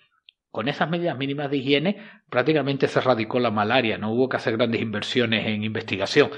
con 0.51 0.67
esas 0.67 0.89
medidas 0.89 1.17
mínimas 1.17 1.49
de 1.51 1.57
higiene 1.57 1.97
prácticamente 2.29 2.87
se 2.87 2.99
erradicó 2.99 3.39
la 3.39 3.51
malaria, 3.51 3.97
no 3.97 4.11
hubo 4.11 4.29
que 4.29 4.37
hacer 4.37 4.57
grandes 4.57 4.81
inversiones 4.81 5.45
en 5.47 5.63
investigación. 5.63 6.31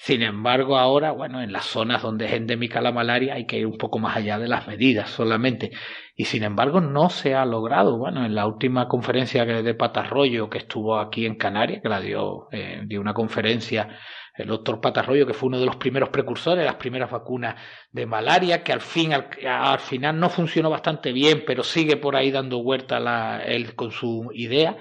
Sin 0.00 0.22
embargo, 0.22 0.78
ahora, 0.78 1.10
bueno, 1.10 1.42
en 1.42 1.52
las 1.52 1.64
zonas 1.64 2.02
donde 2.02 2.26
es 2.26 2.32
endémica 2.32 2.80
la 2.80 2.92
malaria 2.92 3.34
hay 3.34 3.46
que 3.46 3.58
ir 3.58 3.66
un 3.66 3.76
poco 3.76 3.98
más 3.98 4.16
allá 4.16 4.38
de 4.38 4.46
las 4.46 4.68
medidas 4.68 5.10
solamente. 5.10 5.72
Y 6.14 6.26
sin 6.26 6.44
embargo, 6.44 6.80
no 6.80 7.10
se 7.10 7.34
ha 7.34 7.44
logrado. 7.44 7.98
Bueno, 7.98 8.24
en 8.24 8.36
la 8.36 8.46
última 8.46 8.86
conferencia 8.86 9.44
de 9.44 9.74
Patarroyo 9.74 10.48
que 10.48 10.58
estuvo 10.58 11.00
aquí 11.00 11.26
en 11.26 11.34
Canarias, 11.34 11.80
que 11.82 11.88
la 11.88 12.00
dio, 12.00 12.46
eh, 12.52 12.82
dio 12.86 13.00
una 13.00 13.12
conferencia 13.12 13.88
el 14.38 14.48
doctor 14.48 14.80
Patarroyo, 14.80 15.26
que 15.26 15.34
fue 15.34 15.48
uno 15.48 15.58
de 15.58 15.66
los 15.66 15.76
primeros 15.76 16.08
precursores 16.10 16.60
de 16.60 16.66
las 16.66 16.76
primeras 16.76 17.10
vacunas 17.10 17.56
de 17.90 18.06
malaria, 18.06 18.62
que 18.62 18.72
al 18.72 18.80
fin, 18.80 19.12
al, 19.12 19.80
final 19.80 20.18
no 20.18 20.30
funcionó 20.30 20.70
bastante 20.70 21.12
bien, 21.12 21.42
pero 21.46 21.64
sigue 21.64 21.96
por 21.96 22.14
ahí 22.14 22.30
dando 22.30 22.62
vuelta 22.62 23.00
la, 23.00 23.42
él 23.44 23.74
con 23.74 23.90
su 23.90 24.30
idea. 24.32 24.76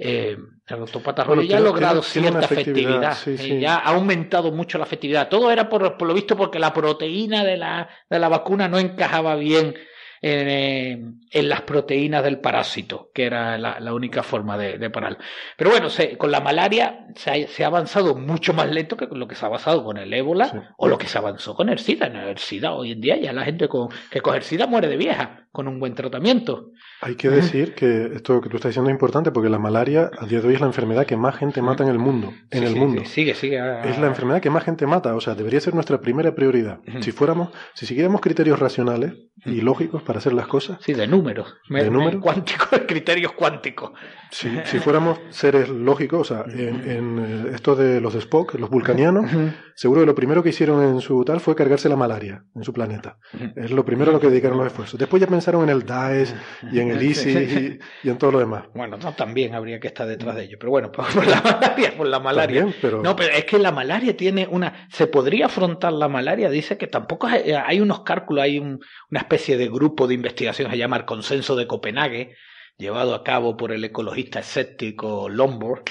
Eh, 0.00 0.36
el 0.66 0.78
doctor 0.78 1.02
Patarroyo 1.02 1.42
ya 1.42 1.56
ha 1.58 1.60
logrado 1.60 2.02
cierta 2.02 2.40
efectividad, 2.40 3.16
eh, 3.26 3.60
ya 3.60 3.76
ha 3.76 3.94
aumentado 3.94 4.52
mucho 4.52 4.78
la 4.78 4.84
efectividad. 4.84 5.28
Todo 5.28 5.50
era 5.50 5.68
por, 5.68 5.96
por, 5.96 6.06
lo 6.06 6.14
visto 6.14 6.36
porque 6.36 6.58
la 6.58 6.72
proteína 6.72 7.44
de 7.44 7.56
la, 7.56 7.88
de 8.08 8.18
la 8.18 8.28
vacuna 8.28 8.68
no 8.68 8.78
encajaba 8.78 9.34
bien 9.36 9.74
en, 10.20 11.20
en, 11.30 11.48
las 11.48 11.62
proteínas 11.62 12.22
del 12.24 12.40
parásito, 12.40 13.10
que 13.14 13.24
era 13.24 13.58
la, 13.58 13.80
la 13.80 13.94
única 13.94 14.22
forma 14.22 14.56
de, 14.56 14.78
de 14.78 14.90
pararlo. 14.90 15.18
Pero 15.56 15.70
bueno, 15.70 15.90
se, 15.90 16.16
con 16.16 16.30
la 16.30 16.40
malaria 16.40 17.06
se 17.14 17.30
ha, 17.30 17.48
se 17.48 17.64
ha, 17.64 17.68
avanzado 17.68 18.14
mucho 18.14 18.52
más 18.52 18.70
lento 18.70 18.96
que 18.96 19.08
con 19.08 19.18
lo 19.18 19.28
que 19.28 19.34
se 19.34 19.44
ha 19.44 19.48
avanzado 19.48 19.84
con 19.84 19.98
el 19.98 20.12
ébola 20.12 20.46
sí. 20.46 20.58
o 20.76 20.88
lo 20.88 20.98
que 20.98 21.06
se 21.06 21.18
avanzó 21.18 21.54
con 21.54 21.68
el 21.68 21.78
SIDA. 21.78 22.06
En 22.06 22.16
el 22.16 22.38
SIDA 22.38 22.72
hoy 22.72 22.92
en 22.92 23.00
día 23.00 23.16
ya 23.16 23.32
la 23.32 23.44
gente 23.44 23.68
con, 23.68 23.88
que 24.10 24.20
coge 24.20 24.38
el 24.38 24.42
SIDA 24.42 24.66
muere 24.66 24.88
de 24.88 24.96
vieja 24.96 25.47
con 25.50 25.68
un 25.68 25.80
buen 25.80 25.94
tratamiento. 25.94 26.70
Hay 27.00 27.14
que 27.14 27.30
decir 27.30 27.74
que 27.74 28.10
esto 28.14 28.40
que 28.40 28.48
tú 28.48 28.56
estás 28.56 28.70
diciendo 28.70 28.90
es 28.90 28.94
importante 28.94 29.30
porque 29.30 29.48
la 29.48 29.58
malaria 29.58 30.10
a 30.18 30.26
día 30.26 30.40
de 30.40 30.48
hoy 30.48 30.54
es 30.54 30.60
la 30.60 30.66
enfermedad 30.66 31.06
que 31.06 31.16
más 31.16 31.36
gente 31.36 31.62
mata 31.62 31.84
en 31.84 31.90
el 31.90 31.98
mundo. 31.98 32.32
En 32.50 32.60
sí, 32.60 32.66
el 32.66 32.72
sí, 32.72 32.78
mundo. 32.78 33.04
Sigue, 33.04 33.34
sigue. 33.34 33.60
A... 33.60 33.84
Es 33.84 33.98
la 33.98 34.08
enfermedad 34.08 34.40
que 34.40 34.50
más 34.50 34.64
gente 34.64 34.86
mata. 34.86 35.14
O 35.14 35.20
sea, 35.20 35.34
debería 35.34 35.60
ser 35.60 35.74
nuestra 35.74 36.00
primera 36.00 36.34
prioridad. 36.34 36.80
Si 37.00 37.12
fuéramos, 37.12 37.50
si 37.74 37.86
siguiéramos 37.86 38.20
criterios 38.20 38.58
racionales 38.58 39.14
y 39.44 39.60
lógicos 39.60 40.02
para 40.02 40.18
hacer 40.18 40.32
las 40.32 40.46
cosas. 40.46 40.78
Sí, 40.82 40.92
de 40.92 41.06
números. 41.06 41.54
De 41.68 41.82
me, 41.82 41.90
números. 41.90 42.22
Cuánticos, 42.22 42.68
criterios 42.86 43.32
cuánticos. 43.32 43.92
Si, 44.30 44.50
si 44.64 44.78
fuéramos 44.78 45.18
seres 45.30 45.68
lógicos, 45.68 46.20
o 46.30 46.34
sea, 46.34 46.44
en, 46.52 46.88
en 46.88 47.48
esto 47.54 47.74
de 47.76 48.00
los 48.00 48.14
Spock, 48.14 48.54
los 48.54 48.68
vulcanianos, 48.68 49.30
seguro 49.74 50.00
que 50.00 50.06
lo 50.06 50.14
primero 50.14 50.42
que 50.42 50.50
hicieron 50.50 50.82
en 50.82 51.00
su 51.00 51.24
tal 51.24 51.40
fue 51.40 51.54
cargarse 51.54 51.88
la 51.88 51.96
malaria 51.96 52.44
en 52.54 52.64
su 52.64 52.72
planeta. 52.72 53.18
Es 53.56 53.70
lo 53.70 53.84
primero 53.84 54.10
a 54.10 54.14
lo 54.14 54.20
que 54.20 54.28
dedicaron 54.28 54.58
los 54.58 54.66
esfuerzos. 54.66 54.98
Después 54.98 55.20
ya 55.20 55.26
pensaron 55.38 55.62
en 55.62 55.70
el 55.70 55.86
Daesh 55.86 56.34
y 56.72 56.80
en 56.80 56.90
el 56.90 57.02
ISIS 57.10 57.26
y, 57.26 57.78
y, 58.02 58.10
en 58.10 58.18
todo 58.18 58.32
lo 58.32 58.38
demás. 58.40 58.64
Bueno, 58.74 58.96
no, 58.96 59.14
también 59.14 59.54
habría 59.54 59.78
que 59.78 59.86
estar 59.86 60.06
detrás 60.06 60.34
de 60.34 60.44
ello. 60.44 60.56
Pero 60.58 60.70
bueno, 60.70 60.90
por, 60.90 61.06
por 61.14 61.26
la 61.26 61.40
malaria, 61.40 61.96
por 61.96 62.06
la 62.08 62.18
malaria. 62.18 62.60
También, 62.60 62.78
pero... 62.82 63.02
No, 63.02 63.14
pero 63.14 63.34
es 63.34 63.44
que 63.44 63.58
la 63.58 63.72
malaria 63.72 64.16
tiene 64.16 64.46
una. 64.50 64.88
Se 64.90 65.06
podría 65.06 65.46
afrontar 65.46 65.92
la 65.92 66.08
malaria, 66.08 66.50
dice 66.50 66.76
que 66.76 66.88
tampoco 66.88 67.28
hay, 67.28 67.52
hay 67.52 67.80
unos 67.80 68.00
cálculos, 68.00 68.42
hay 68.42 68.58
un, 68.58 68.80
una 69.10 69.20
especie 69.20 69.56
de 69.56 69.68
grupo 69.68 70.06
de 70.06 70.14
investigación, 70.14 70.70
se 70.70 70.78
llama 70.78 70.96
el 70.96 71.04
Consenso 71.04 71.54
de 71.54 71.66
Copenhague, 71.66 72.34
llevado 72.76 73.14
a 73.14 73.22
cabo 73.22 73.56
por 73.56 73.72
el 73.72 73.84
ecologista 73.84 74.40
escéptico 74.40 75.28
Lombard, 75.28 75.82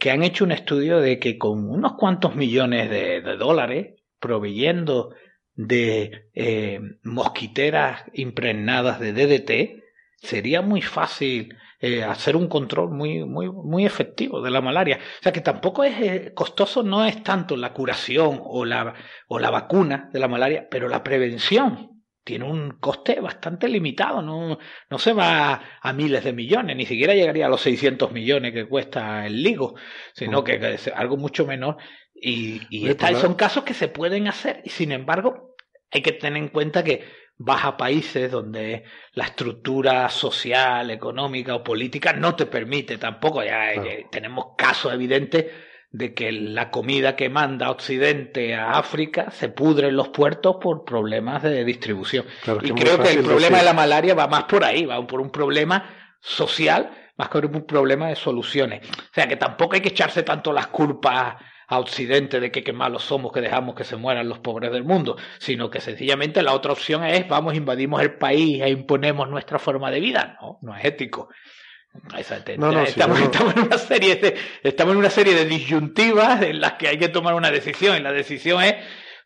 que 0.00 0.10
han 0.10 0.22
hecho 0.22 0.44
un 0.44 0.52
estudio 0.52 1.00
de 1.00 1.18
que 1.18 1.38
con 1.38 1.68
unos 1.68 1.92
cuantos 1.98 2.34
millones 2.34 2.90
de, 2.90 3.20
de 3.20 3.36
dólares, 3.36 3.94
proveyendo 4.18 5.14
de 5.58 6.30
eh, 6.34 6.80
mosquiteras 7.02 8.04
impregnadas 8.14 9.00
de 9.00 9.12
DDT, 9.12 9.82
sería 10.16 10.62
muy 10.62 10.82
fácil 10.82 11.56
eh, 11.80 12.04
hacer 12.04 12.36
un 12.36 12.46
control 12.46 12.90
muy, 12.90 13.24
muy, 13.24 13.50
muy 13.50 13.84
efectivo 13.84 14.40
de 14.40 14.52
la 14.52 14.60
malaria. 14.60 15.00
O 15.18 15.22
sea 15.22 15.32
que 15.32 15.40
tampoco 15.40 15.82
es 15.82 16.00
eh, 16.00 16.32
costoso, 16.32 16.84
no 16.84 17.04
es 17.04 17.24
tanto 17.24 17.56
la 17.56 17.72
curación 17.72 18.40
o 18.40 18.64
la, 18.64 18.94
o 19.26 19.40
la 19.40 19.50
vacuna 19.50 20.08
de 20.12 20.20
la 20.20 20.28
malaria, 20.28 20.68
pero 20.70 20.88
la 20.88 21.02
prevención 21.02 22.04
tiene 22.22 22.44
un 22.44 22.78
coste 22.78 23.20
bastante 23.20 23.66
limitado, 23.68 24.22
no, 24.22 24.58
no 24.90 24.98
se 24.98 25.12
va 25.12 25.60
a, 25.80 25.92
miles 25.92 26.22
de 26.22 26.32
millones, 26.34 26.76
ni 26.76 26.86
siquiera 26.86 27.14
llegaría 27.14 27.46
a 27.46 27.48
los 27.48 27.62
600 27.62 28.12
millones 28.12 28.52
que 28.52 28.68
cuesta 28.68 29.26
el 29.26 29.42
ligo, 29.42 29.74
sino 30.12 30.44
que, 30.44 30.54
es 30.74 30.86
algo 30.94 31.16
mucho 31.16 31.46
menor. 31.46 31.78
Y, 32.14 32.60
y 32.70 32.94
pues 32.94 33.18
son 33.18 33.34
casos 33.34 33.64
que 33.64 33.72
se 33.72 33.88
pueden 33.88 34.28
hacer, 34.28 34.60
y 34.64 34.70
sin 34.70 34.92
embargo, 34.92 35.47
hay 35.90 36.02
que 36.02 36.12
tener 36.12 36.42
en 36.42 36.48
cuenta 36.48 36.84
que 36.84 37.04
vas 37.38 37.64
a 37.64 37.76
países 37.76 38.30
donde 38.30 38.84
la 39.14 39.24
estructura 39.24 40.08
social, 40.08 40.90
económica 40.90 41.54
o 41.54 41.62
política 41.62 42.12
no 42.12 42.34
te 42.34 42.46
permite 42.46 42.98
tampoco. 42.98 43.42
Ya 43.44 43.72
tenemos 44.10 44.56
casos 44.56 44.92
evidentes 44.92 45.46
de 45.90 46.12
que 46.12 46.32
la 46.32 46.70
comida 46.70 47.16
que 47.16 47.30
manda 47.30 47.70
Occidente 47.70 48.54
a 48.54 48.72
África 48.72 49.30
se 49.30 49.48
pudre 49.48 49.88
en 49.88 49.96
los 49.96 50.08
puertos 50.08 50.56
por 50.60 50.84
problemas 50.84 51.42
de 51.42 51.64
distribución. 51.64 52.26
y 52.62 52.72
creo 52.72 53.00
que 53.00 53.12
el 53.12 53.24
problema 53.24 53.58
de 53.58 53.64
la 53.64 53.72
malaria 53.72 54.14
va 54.14 54.26
más 54.26 54.44
por 54.44 54.64
ahí, 54.64 54.84
va 54.84 55.06
por 55.06 55.20
un 55.20 55.30
problema 55.30 55.88
social 56.20 56.90
más 57.18 57.28
que 57.28 57.40
por 57.42 57.46
un 57.46 57.66
problema 57.66 58.08
de 58.08 58.16
soluciones. 58.16 58.88
O 58.88 59.14
sea 59.14 59.26
que 59.26 59.36
tampoco 59.36 59.74
hay 59.74 59.80
que 59.80 59.88
echarse 59.88 60.22
tanto 60.22 60.52
las 60.52 60.68
culpas 60.68 61.34
a 61.68 61.78
Occidente 61.78 62.40
de 62.40 62.50
que 62.50 62.64
qué 62.64 62.72
malos 62.72 63.04
somos 63.04 63.30
que 63.30 63.42
dejamos 63.42 63.74
que 63.74 63.84
se 63.84 63.96
mueran 63.96 64.28
los 64.28 64.38
pobres 64.38 64.72
del 64.72 64.84
mundo, 64.84 65.16
sino 65.38 65.70
que 65.70 65.80
sencillamente 65.80 66.42
la 66.42 66.54
otra 66.54 66.72
opción 66.72 67.04
es 67.04 67.28
vamos, 67.28 67.54
invadimos 67.54 68.00
el 68.00 68.14
país 68.14 68.62
e 68.62 68.70
imponemos 68.70 69.28
nuestra 69.28 69.58
forma 69.58 69.90
de 69.90 70.00
vida. 70.00 70.38
No, 70.40 70.58
no 70.62 70.74
es 70.74 70.84
ético. 70.84 71.28
estamos, 72.84 73.20
en 73.20 73.62
una 73.62 73.78
serie 73.78 74.16
de, 74.16 74.36
estamos 74.62 74.92
en 74.92 74.98
una 74.98 75.10
serie 75.10 75.34
de 75.34 75.44
disyuntivas 75.44 76.42
en 76.42 76.60
las 76.60 76.74
que 76.74 76.88
hay 76.88 76.98
que 76.98 77.08
tomar 77.08 77.34
una 77.34 77.50
decisión 77.50 77.96
y 77.96 78.00
la 78.00 78.12
decisión 78.12 78.62
es 78.62 78.76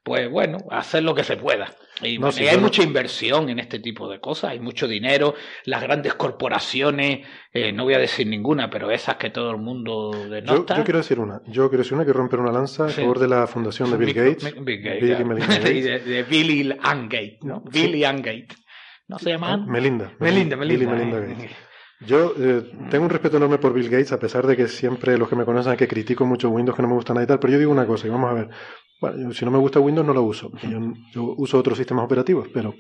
pues 0.03 0.29
bueno, 0.31 0.59
hacer 0.71 1.03
lo 1.03 1.15
que 1.15 1.23
se 1.23 1.37
pueda. 1.37 1.73
Y, 2.03 2.19
hay 2.25 2.59
mucha 2.59 2.83
inversión 2.83 3.49
en 3.49 3.61
este 3.61 3.79
tipo 3.79 4.09
de 4.09 4.19
cosas, 4.19 4.51
hay 4.51 4.59
mucho 4.59 4.89
dinero, 4.89 5.35
las 5.65 5.83
grandes 5.83 6.15
corporaciones, 6.15 7.27
eh, 7.53 7.73
no 7.73 7.85
voy 7.85 7.95
a 7.95 7.99
decir 7.99 8.27
ninguna, 8.27 8.69
pero 8.69 8.91
esas 8.91 9.17
que 9.17 9.31
todo 9.31 9.53
el 9.53 9.59
mundo 9.59 10.11
denota. 10.29 10.75
Yo, 10.75 10.81
yo 10.81 10.85
quiero 10.85 10.99
decir 10.99 11.21
una, 11.21 11.41
yo 11.47 11.69
quiero 11.69 11.85
decir 11.85 11.95
una 11.95 12.05
que 12.05 12.13
romper 12.13 12.41
una 12.41 12.51
lanza 12.51 12.87
a 12.87 12.89
favor 12.89 13.21
de 13.21 13.29
la 13.29 13.47
fundación 13.47 13.91
de 13.93 13.97
Bill 13.97 14.15
Gates. 14.15 14.65
Bill 14.65 14.83
Gates, 14.83 15.21
y 15.21 15.25
Melinda 15.25 15.47
Gates. 15.59 16.05
de, 16.07 16.23
Billy 16.25 16.77
Ann 16.83 17.09
Gates, 17.09 17.39
¿no? 17.43 17.63
Billy 17.71 18.05
Ann 18.05 18.23
Gates. 18.23 18.59
¿No 19.07 19.19
se 19.19 19.31
llaman? 19.31 19.67
Melinda. 19.67 20.13
Melinda, 20.19 20.57
Melinda. 20.57 20.87
Billy 20.87 20.87
Melinda 20.87 21.21
Gates. 21.21 21.57
Yo 22.07 22.35
eh, 22.37 22.63
tengo 22.91 23.05
un 23.05 23.11
respeto 23.11 23.37
enorme 23.37 23.59
por 23.59 23.73
Bill 23.73 23.89
Gates, 23.89 24.13
a 24.13 24.19
pesar 24.19 24.47
de 24.47 24.57
que 24.57 24.67
siempre 24.67 25.17
los 25.17 25.29
que 25.29 25.37
me 25.37 25.45
conocen 25.45 25.77
que 25.77 25.87
critico 25.87 26.27
mucho 26.27 26.51
Windows, 26.51 26.75
que 26.75 26.83
no 26.83 26.89
me 26.89 26.95
gusta 26.95 27.15
nada 27.15 27.25
y 27.25 27.27
tal, 27.29 27.39
pero 27.39 27.53
yo 27.53 27.59
digo 27.61 27.71
una 27.71 27.87
cosa, 27.87 28.09
y 28.09 28.11
vamos 28.11 28.31
a 28.31 28.35
ver, 28.35 28.49
bueno, 29.03 29.33
si 29.33 29.45
no 29.45 29.51
me 29.51 29.59
gusta 29.59 29.81
Windows 29.81 30.07
no 30.07 30.15
lo 30.15 30.23
uso. 30.23 30.51
Yo, 31.13 31.35
uso 31.37 31.59
otros 31.59 31.77
sistemas 31.77 32.05
operativos, 32.05 32.49
pero 32.55 32.73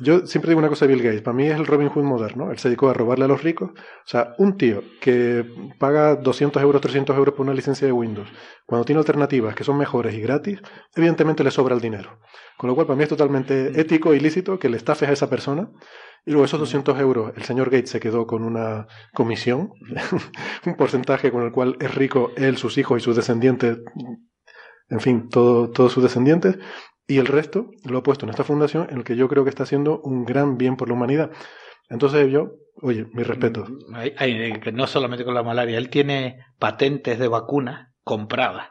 yo 0.00 0.26
siempre 0.26 0.50
digo 0.50 0.58
una 0.58 0.68
cosa 0.68 0.86
de 0.86 0.92
Bill 0.92 1.04
Gates. 1.04 1.22
Para 1.22 1.36
mí 1.36 1.46
es 1.46 1.54
el 1.54 1.64
Robin 1.64 1.88
Hood 1.88 2.02
moderno. 2.02 2.50
Él 2.50 2.58
se 2.58 2.68
dedicó 2.68 2.90
a 2.90 2.92
robarle 2.92 3.26
a 3.26 3.28
los 3.28 3.44
ricos. 3.44 3.70
O 3.70 4.04
sea, 4.04 4.34
un 4.38 4.56
tío 4.56 4.82
que 5.00 5.46
paga 5.78 6.16
200 6.16 6.60
euros, 6.60 6.80
300 6.80 7.16
euros 7.16 7.34
por 7.36 7.46
una 7.46 7.54
licencia 7.54 7.86
de 7.86 7.92
Windows, 7.92 8.28
cuando 8.66 8.84
tiene 8.84 8.98
alternativas 8.98 9.54
que 9.54 9.62
son 9.62 9.78
mejores 9.78 10.14
y 10.14 10.20
gratis, 10.20 10.60
evidentemente 10.96 11.44
le 11.44 11.52
sobra 11.52 11.76
el 11.76 11.80
dinero. 11.80 12.18
Con 12.58 12.68
lo 12.68 12.74
cual, 12.74 12.88
para 12.88 12.96
mí 12.96 13.04
es 13.04 13.08
totalmente 13.08 13.70
mm. 13.70 13.78
ético 13.78 14.12
y 14.14 14.18
lícito 14.18 14.58
que 14.58 14.68
le 14.68 14.76
estafes 14.76 15.08
a 15.08 15.12
esa 15.12 15.30
persona. 15.30 15.70
Y 16.26 16.32
luego 16.32 16.44
esos 16.44 16.58
200 16.58 16.98
euros, 16.98 17.32
el 17.36 17.44
señor 17.44 17.70
Gates 17.70 17.90
se 17.90 18.00
quedó 18.00 18.26
con 18.26 18.42
una 18.42 18.88
comisión, 19.14 19.70
un 20.66 20.76
porcentaje 20.76 21.30
con 21.30 21.44
el 21.44 21.52
cual 21.52 21.76
es 21.78 21.94
rico 21.94 22.32
él, 22.36 22.56
sus 22.56 22.78
hijos 22.78 23.00
y 23.00 23.04
sus 23.04 23.14
descendientes 23.14 23.78
en 24.92 25.00
fin, 25.00 25.30
todo, 25.30 25.70
todos 25.70 25.90
sus 25.90 26.02
descendientes, 26.02 26.58
y 27.06 27.18
el 27.18 27.26
resto 27.26 27.70
lo 27.84 27.98
ha 27.98 28.02
puesto 28.02 28.26
en 28.26 28.30
esta 28.30 28.44
fundación 28.44 28.88
en 28.90 28.98
el 28.98 29.04
que 29.04 29.16
yo 29.16 29.26
creo 29.26 29.42
que 29.42 29.48
está 29.50 29.62
haciendo 29.62 30.00
un 30.02 30.26
gran 30.26 30.58
bien 30.58 30.76
por 30.76 30.88
la 30.88 30.94
humanidad. 30.94 31.30
Entonces 31.88 32.30
yo, 32.30 32.52
oye, 32.82 33.06
mi 33.14 33.22
respeto. 33.22 33.66
no 34.72 34.86
solamente 34.86 35.24
con 35.24 35.34
la 35.34 35.42
malaria, 35.42 35.78
él 35.78 35.88
tiene 35.88 36.44
patentes 36.58 37.18
de 37.18 37.26
vacunas 37.26 37.88
compradas, 38.04 38.68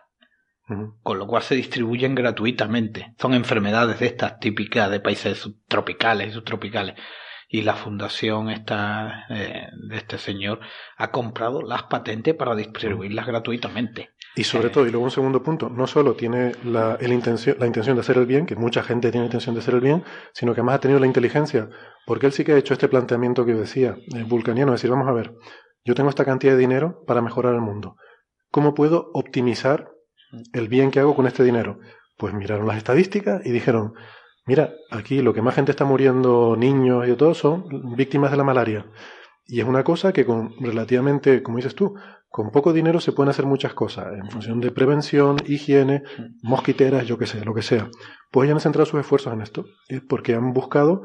con 1.01 1.17
lo 1.17 1.26
cual 1.26 1.41
se 1.41 1.55
distribuyen 1.55 2.13
gratuitamente. 2.13 3.15
Son 3.19 3.34
enfermedades 3.34 3.99
de 3.99 4.05
estas 4.05 4.39
típicas 4.39 4.91
de 4.91 4.99
países 4.99 5.39
subtropicales 5.39 6.30
y 6.30 6.32
subtropicales. 6.34 6.95
Y 7.49 7.63
la 7.63 7.74
fundación 7.74 8.49
esta, 8.49 9.26
eh, 9.30 9.67
de 9.89 9.97
este 9.97 10.19
señor 10.19 10.61
ha 10.97 11.11
comprado 11.11 11.63
las 11.63 11.84
patentes 11.84 12.36
para 12.36 12.55
distribuirlas 12.55 13.26
gratuitamente. 13.26 14.11
Y 14.36 14.45
sobre 14.45 14.69
todo, 14.69 14.88
y 14.88 14.91
luego 14.91 15.03
un 15.03 15.11
segundo 15.11 15.43
punto, 15.43 15.69
no 15.69 15.88
solo 15.88 16.15
tiene 16.15 16.53
la, 16.63 16.95
el 17.01 17.11
intención, 17.11 17.57
la 17.59 17.67
intención 17.67 17.97
de 17.97 18.01
hacer 18.01 18.17
el 18.17 18.25
bien, 18.25 18.45
que 18.45 18.55
mucha 18.55 18.82
gente 18.82 19.11
tiene 19.11 19.25
intención 19.25 19.55
de 19.55 19.59
hacer 19.59 19.73
el 19.73 19.82
bien, 19.82 20.03
sino 20.34 20.53
que 20.53 20.61
además 20.61 20.75
ha 20.75 20.79
tenido 20.79 20.99
la 21.01 21.05
inteligencia, 21.05 21.69
porque 22.05 22.27
él 22.27 22.32
sí 22.32 22.45
que 22.45 22.53
ha 22.53 22.57
hecho 22.57 22.73
este 22.73 22.88
planteamiento 22.88 23.45
que 23.45 23.53
decía, 23.53 23.97
el 24.13 24.23
vulcaniano, 24.23 24.73
es 24.73 24.79
decir, 24.79 24.89
vamos 24.89 25.09
a 25.09 25.11
ver, 25.11 25.34
yo 25.84 25.95
tengo 25.95 26.09
esta 26.09 26.23
cantidad 26.23 26.53
de 26.53 26.59
dinero 26.59 27.03
para 27.05 27.21
mejorar 27.21 27.55
el 27.55 27.61
mundo. 27.61 27.97
¿Cómo 28.51 28.73
puedo 28.73 29.11
optimizar 29.13 29.91
el 30.53 30.69
bien 30.69 30.91
que 30.91 31.01
hago 31.01 31.15
con 31.15 31.27
este 31.27 31.43
dinero? 31.43 31.79
Pues 32.17 32.34
miraron 32.34 32.67
las 32.67 32.77
estadísticas 32.77 33.45
y 33.45 33.51
dijeron, 33.51 33.95
mira, 34.45 34.73
aquí 34.91 35.21
lo 35.21 35.34
que 35.34 35.41
más 35.41 35.55
gente 35.55 35.71
está 35.71 35.84
muriendo, 35.84 36.55
niños 36.55 37.07
y 37.07 37.15
todo, 37.15 37.34
son 37.34 37.95
víctimas 37.97 38.32
de 38.32 38.38
la 38.38 38.43
malaria. 38.43 38.86
Y 39.45 39.59
es 39.59 39.65
una 39.65 39.84
cosa 39.84 40.13
que 40.13 40.25
con 40.25 40.53
relativamente, 40.59 41.43
como 41.43 41.57
dices 41.57 41.75
tú, 41.75 41.95
con 42.32 42.49
poco 42.49 42.71
dinero 42.71 43.01
se 43.01 43.11
pueden 43.11 43.29
hacer 43.29 43.45
muchas 43.45 43.73
cosas, 43.73 44.13
en 44.13 44.32
función 44.32 44.61
de 44.61 44.71
prevención, 44.71 45.36
higiene, 45.45 46.03
mosquiteras, 46.41 47.05
yo 47.05 47.17
qué 47.17 47.27
sé, 47.27 47.43
lo 47.43 47.53
que 47.53 47.61
sea. 47.61 47.89
Pues 48.32 48.47
ya 48.47 48.53
han 48.53 48.61
centrado 48.61 48.86
sus 48.86 49.01
esfuerzos 49.01 49.34
en 49.34 49.41
esto, 49.41 49.65
porque 50.07 50.34
han 50.34 50.53
buscado, 50.53 51.03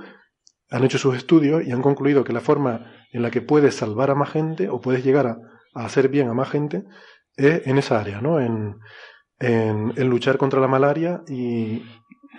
han 0.70 0.84
hecho 0.84 0.98
sus 0.98 1.16
estudios 1.16 1.66
y 1.66 1.72
han 1.72 1.82
concluido 1.82 2.22
que 2.22 2.32
la 2.32 2.40
forma 2.40 2.92
en 3.12 3.22
la 3.22 3.32
que 3.32 3.42
puedes 3.42 3.74
salvar 3.74 4.12
a 4.12 4.14
más 4.14 4.30
gente 4.30 4.68
o 4.68 4.80
puedes 4.80 5.04
llegar 5.04 5.26
a, 5.26 5.38
hacer 5.74 6.08
bien 6.08 6.28
a 6.28 6.32
más 6.32 6.48
gente 6.48 6.84
es 7.34 7.66
en 7.66 7.76
esa 7.76 7.98
área, 7.98 8.20
¿no? 8.20 8.38
En, 8.38 8.76
en, 9.40 9.94
en 9.96 10.08
luchar 10.08 10.38
contra 10.38 10.60
la 10.60 10.68
malaria 10.68 11.22
y, 11.28 11.82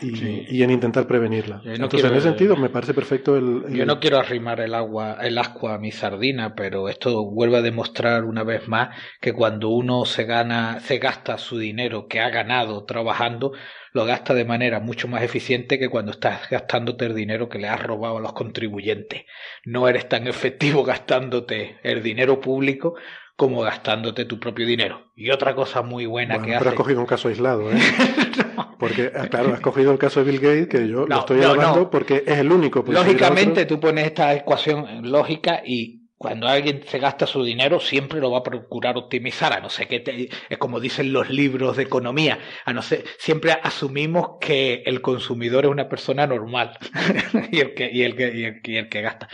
y, 0.01 0.63
en 0.63 0.69
intentar 0.69 1.07
prevenirla. 1.07 1.61
Entonces, 1.65 2.03
en 2.03 2.13
ese 2.15 2.29
sentido, 2.29 2.55
me 2.55 2.69
parece 2.69 2.93
perfecto 2.93 3.35
el, 3.35 3.63
Yo 3.69 3.85
no 3.85 3.99
quiero 3.99 4.19
arrimar 4.19 4.59
el 4.59 4.73
agua, 4.73 5.17
el 5.21 5.37
ascua 5.37 5.75
a 5.75 5.77
mi 5.77 5.91
sardina, 5.91 6.55
pero 6.55 6.89
esto 6.89 7.25
vuelve 7.25 7.57
a 7.57 7.61
demostrar 7.61 8.25
una 8.25 8.43
vez 8.43 8.67
más 8.67 8.95
que 9.21 9.33
cuando 9.33 9.69
uno 9.69 10.05
se 10.05 10.25
gana, 10.25 10.79
se 10.79 10.97
gasta 10.97 11.37
su 11.37 11.57
dinero 11.57 12.07
que 12.07 12.19
ha 12.19 12.29
ganado 12.29 12.85
trabajando, 12.85 13.53
lo 13.93 14.05
gasta 14.05 14.33
de 14.33 14.45
manera 14.45 14.79
mucho 14.79 15.07
más 15.07 15.23
eficiente 15.23 15.79
que 15.79 15.89
cuando 15.89 16.11
estás 16.11 16.49
gastándote 16.49 17.05
el 17.05 17.15
dinero 17.15 17.49
que 17.49 17.59
le 17.59 17.67
has 17.67 17.81
robado 17.81 18.17
a 18.17 18.21
los 18.21 18.33
contribuyentes. 18.33 19.23
No 19.65 19.87
eres 19.87 20.07
tan 20.07 20.27
efectivo 20.27 20.83
gastándote 20.83 21.77
el 21.83 22.03
dinero 22.03 22.39
público 22.39 22.95
como 23.35 23.61
gastándote 23.61 24.25
tu 24.25 24.39
propio 24.39 24.65
dinero. 24.65 25.11
Y 25.15 25.29
otra 25.29 25.53
cosa 25.55 25.83
muy 25.83 26.07
buena 26.07 26.41
que 26.41 26.55
pero 26.57 26.71
has 26.71 26.75
cogido 26.75 26.99
un 26.99 27.05
caso 27.05 27.27
aislado, 27.27 27.71
¿eh? 27.71 27.77
Porque, 28.79 29.11
ah, 29.15 29.27
claro, 29.27 29.53
has 29.53 29.59
cogido 29.59 29.91
el 29.91 29.97
caso 29.97 30.23
de 30.23 30.31
Bill 30.31 30.39
Gates, 30.39 30.67
que 30.67 30.87
yo 30.87 31.07
lo 31.07 31.19
estoy 31.19 31.43
hablando 31.43 31.89
porque 31.89 32.23
es 32.25 32.37
el 32.37 32.51
único. 32.51 32.83
Lógicamente, 32.87 33.65
tú 33.65 33.79
pones 33.79 34.05
esta 34.05 34.33
ecuación 34.33 35.11
lógica 35.11 35.61
y 35.65 36.07
cuando 36.17 36.47
alguien 36.47 36.81
se 36.87 36.97
gasta 36.97 37.27
su 37.27 37.43
dinero 37.43 37.79
siempre 37.79 38.19
lo 38.19 38.31
va 38.31 38.39
a 38.39 38.43
procurar 38.43 38.97
optimizar, 38.97 39.53
a 39.53 39.59
no 39.59 39.69
ser 39.69 39.87
que 39.87 40.29
es 40.49 40.57
como 40.57 40.79
dicen 40.79 41.13
los 41.13 41.29
libros 41.29 41.77
de 41.77 41.83
economía, 41.83 42.39
a 42.65 42.73
no 42.73 42.81
ser 42.81 43.03
siempre 43.19 43.51
asumimos 43.51 44.37
que 44.41 44.81
el 44.85 45.01
consumidor 45.01 45.65
es 45.65 45.71
una 45.71 45.87
persona 45.87 46.25
normal 46.25 46.77
y 47.51 47.59
el 47.59 47.75
que 47.75 47.91
y 47.91 48.01
el 48.01 48.15
que 48.15 48.59
y 48.63 48.75
el 48.77 48.89
que 48.89 49.01
gasta. 49.01 49.29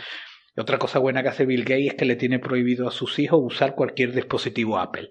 Y 0.56 0.60
otra 0.60 0.78
cosa 0.78 0.98
buena 0.98 1.22
que 1.22 1.30
hace 1.30 1.46
Bill 1.46 1.64
Gates 1.64 1.92
es 1.92 1.94
que 1.94 2.04
le 2.04 2.16
tiene 2.16 2.38
prohibido 2.38 2.86
a 2.86 2.92
sus 2.92 3.18
hijos 3.18 3.40
usar 3.42 3.74
cualquier 3.74 4.12
dispositivo 4.12 4.78
Apple. 4.78 5.10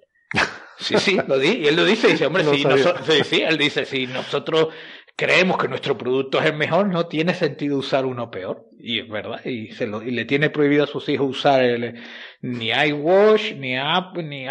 Sí, 0.83 0.97
sí, 0.97 1.17
lo 1.27 1.39
di, 1.39 1.49
y 1.49 1.67
él 1.67 1.75
lo 1.75 1.85
dice, 1.85 2.09
dice, 2.09 2.25
hombre, 2.25 2.43
si 2.43 2.63
sí, 2.63 3.23
sí, 3.23 3.41
él 3.41 3.57
dice, 3.57 3.85
si 3.85 4.05
nosotros 4.07 4.67
creemos 5.15 5.57
que 5.57 5.67
nuestro 5.67 5.97
producto 5.97 6.39
es 6.39 6.45
el 6.45 6.55
mejor, 6.55 6.87
no 6.87 7.07
tiene 7.07 7.33
sentido 7.33 7.77
usar 7.77 8.05
uno 8.05 8.29
peor. 8.29 8.65
Y 8.79 8.99
es 8.99 9.09
verdad, 9.09 9.43
y, 9.45 9.71
se 9.71 9.87
lo, 9.87 10.01
y 10.01 10.11
le 10.11 10.25
tiene 10.25 10.49
prohibido 10.49 10.83
a 10.83 10.87
sus 10.87 11.07
hijos 11.09 11.29
usar 11.29 11.63
el, 11.63 12.01
ni 12.41 12.69
iWatch, 12.69 13.53
ni 13.53 13.77
App, 13.77 14.17
ni 14.17 14.45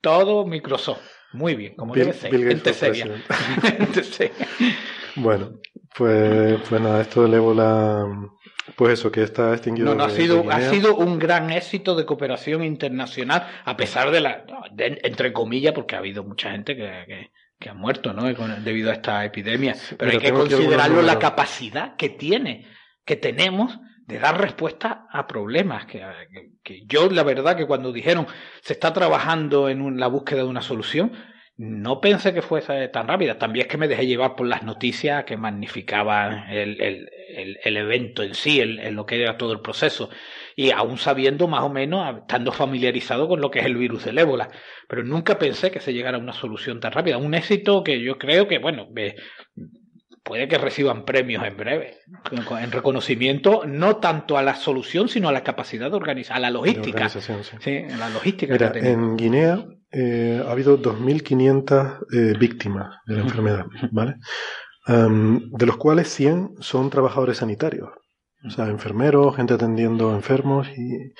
todo 0.00 0.46
Microsoft. 0.46 1.02
Muy 1.32 1.54
bien, 1.54 1.74
como 1.74 1.94
debe 1.94 2.12
ser. 2.12 2.30
Gente 2.38 2.74
seria. 2.74 3.06
bueno, 5.16 5.60
pues, 5.96 6.60
pues 6.68 6.80
nada, 6.80 7.00
esto 7.00 7.22
del 7.22 7.34
ébola 7.34 8.04
pues 8.76 8.94
eso, 8.94 9.10
que 9.10 9.22
está 9.22 9.52
extinguido. 9.52 9.86
No, 9.86 9.94
no, 9.94 10.04
ha, 10.04 10.10
sido, 10.10 10.50
ha 10.50 10.60
sido 10.60 10.96
un 10.96 11.18
gran 11.18 11.50
éxito 11.50 11.94
de 11.94 12.04
cooperación 12.04 12.64
internacional, 12.64 13.46
a 13.64 13.76
pesar 13.76 14.10
de 14.10 14.20
la, 14.20 14.44
entre 14.76 15.32
comillas, 15.32 15.72
porque 15.72 15.94
ha 15.94 15.98
habido 15.98 16.24
mucha 16.24 16.50
gente 16.50 16.76
que, 16.76 17.30
que, 17.58 17.68
ha 17.68 17.74
muerto, 17.74 18.12
¿no? 18.12 18.24
Debido 18.62 18.90
a 18.90 18.94
esta 18.94 19.24
epidemia. 19.24 19.76
pero, 19.96 20.12
hay 20.12 20.18
que 20.18 20.32
considerarlo 20.32 21.02
la 21.02 21.18
capacidad 21.18 21.96
que 21.96 22.08
tiene, 22.08 22.66
que 23.04 23.16
tenemos 23.16 23.78
de 24.06 24.18
dar 24.18 24.40
respuesta 24.40 25.06
a 25.10 25.26
problemas. 25.26 25.86
Que, 25.86 26.04
que, 26.62 26.82
yo, 26.86 27.08
la 27.10 27.22
verdad, 27.22 27.56
que 27.56 27.66
cuando 27.66 27.92
dijeron 27.92 28.26
se 28.62 28.72
está 28.72 28.92
trabajando 28.92 29.68
en 29.68 29.98
la 29.98 30.08
búsqueda 30.08 30.42
de 30.42 30.48
una 30.48 30.62
solución, 30.62 31.12
no 31.56 32.00
pensé 32.00 32.32
que 32.32 32.42
fuese 32.42 32.88
tan 32.88 33.08
rápida. 33.08 33.38
También 33.38 33.66
es 33.66 33.70
que 33.70 33.76
me 33.76 33.88
dejé 33.88 34.06
llevar 34.06 34.34
por 34.34 34.46
las 34.46 34.62
noticias 34.62 35.24
que 35.24 35.36
magnificaban 35.36 36.50
el, 36.50 36.80
el, 36.80 37.58
el 37.62 37.76
evento 37.76 38.22
en 38.22 38.34
sí, 38.34 38.60
el, 38.60 38.94
lo 38.94 39.04
que 39.04 39.20
era 39.22 39.36
todo 39.36 39.52
el 39.52 39.60
proceso. 39.60 40.08
Y 40.56 40.70
aún 40.70 40.96
sabiendo 40.98 41.48
más 41.48 41.62
o 41.62 41.68
menos, 41.68 42.20
estando 42.20 42.52
familiarizado 42.52 43.28
con 43.28 43.40
lo 43.40 43.50
que 43.50 43.60
es 43.60 43.66
el 43.66 43.76
virus 43.76 44.04
del 44.04 44.18
ébola. 44.18 44.48
Pero 44.88 45.04
nunca 45.04 45.38
pensé 45.38 45.70
que 45.70 45.80
se 45.80 45.92
llegara 45.92 46.16
a 46.16 46.20
una 46.20 46.32
solución 46.32 46.80
tan 46.80 46.92
rápida. 46.92 47.18
Un 47.18 47.34
éxito 47.34 47.84
que 47.84 48.00
yo 48.00 48.18
creo 48.18 48.48
que, 48.48 48.58
bueno, 48.58 48.88
puede 50.22 50.48
que 50.48 50.56
reciban 50.56 51.04
premios 51.04 51.44
en 51.44 51.56
breve, 51.56 51.98
en 52.30 52.72
reconocimiento 52.72 53.64
no 53.66 53.96
tanto 53.96 54.38
a 54.38 54.42
la 54.42 54.54
solución, 54.54 55.08
sino 55.08 55.28
a 55.28 55.32
la 55.32 55.42
capacidad 55.42 55.90
de 55.90 55.96
organizar, 55.96 56.38
a 56.38 56.40
la 56.40 56.50
logística. 56.50 57.10
sí. 57.10 57.82
la 57.98 58.08
logística. 58.08 58.52
Mira, 58.52 58.72
en 58.74 59.16
Guinea 59.16 59.64
eh, 59.92 60.42
ha 60.44 60.50
habido 60.50 60.80
2.500 60.80 62.06
eh, 62.12 62.34
víctimas 62.38 62.96
de 63.06 63.16
la 63.16 63.22
enfermedad, 63.22 63.66
¿vale? 63.90 64.16
de 64.84 65.66
los 65.66 65.76
cuales 65.76 66.08
100 66.08 66.56
son 66.58 66.90
trabajadores 66.90 67.36
sanitarios, 67.36 67.90
o 68.44 68.50
sea, 68.50 68.66
enfermeros, 68.66 69.36
gente 69.36 69.54
atendiendo 69.54 70.12
enfermos 70.12 70.68
y 70.76 71.12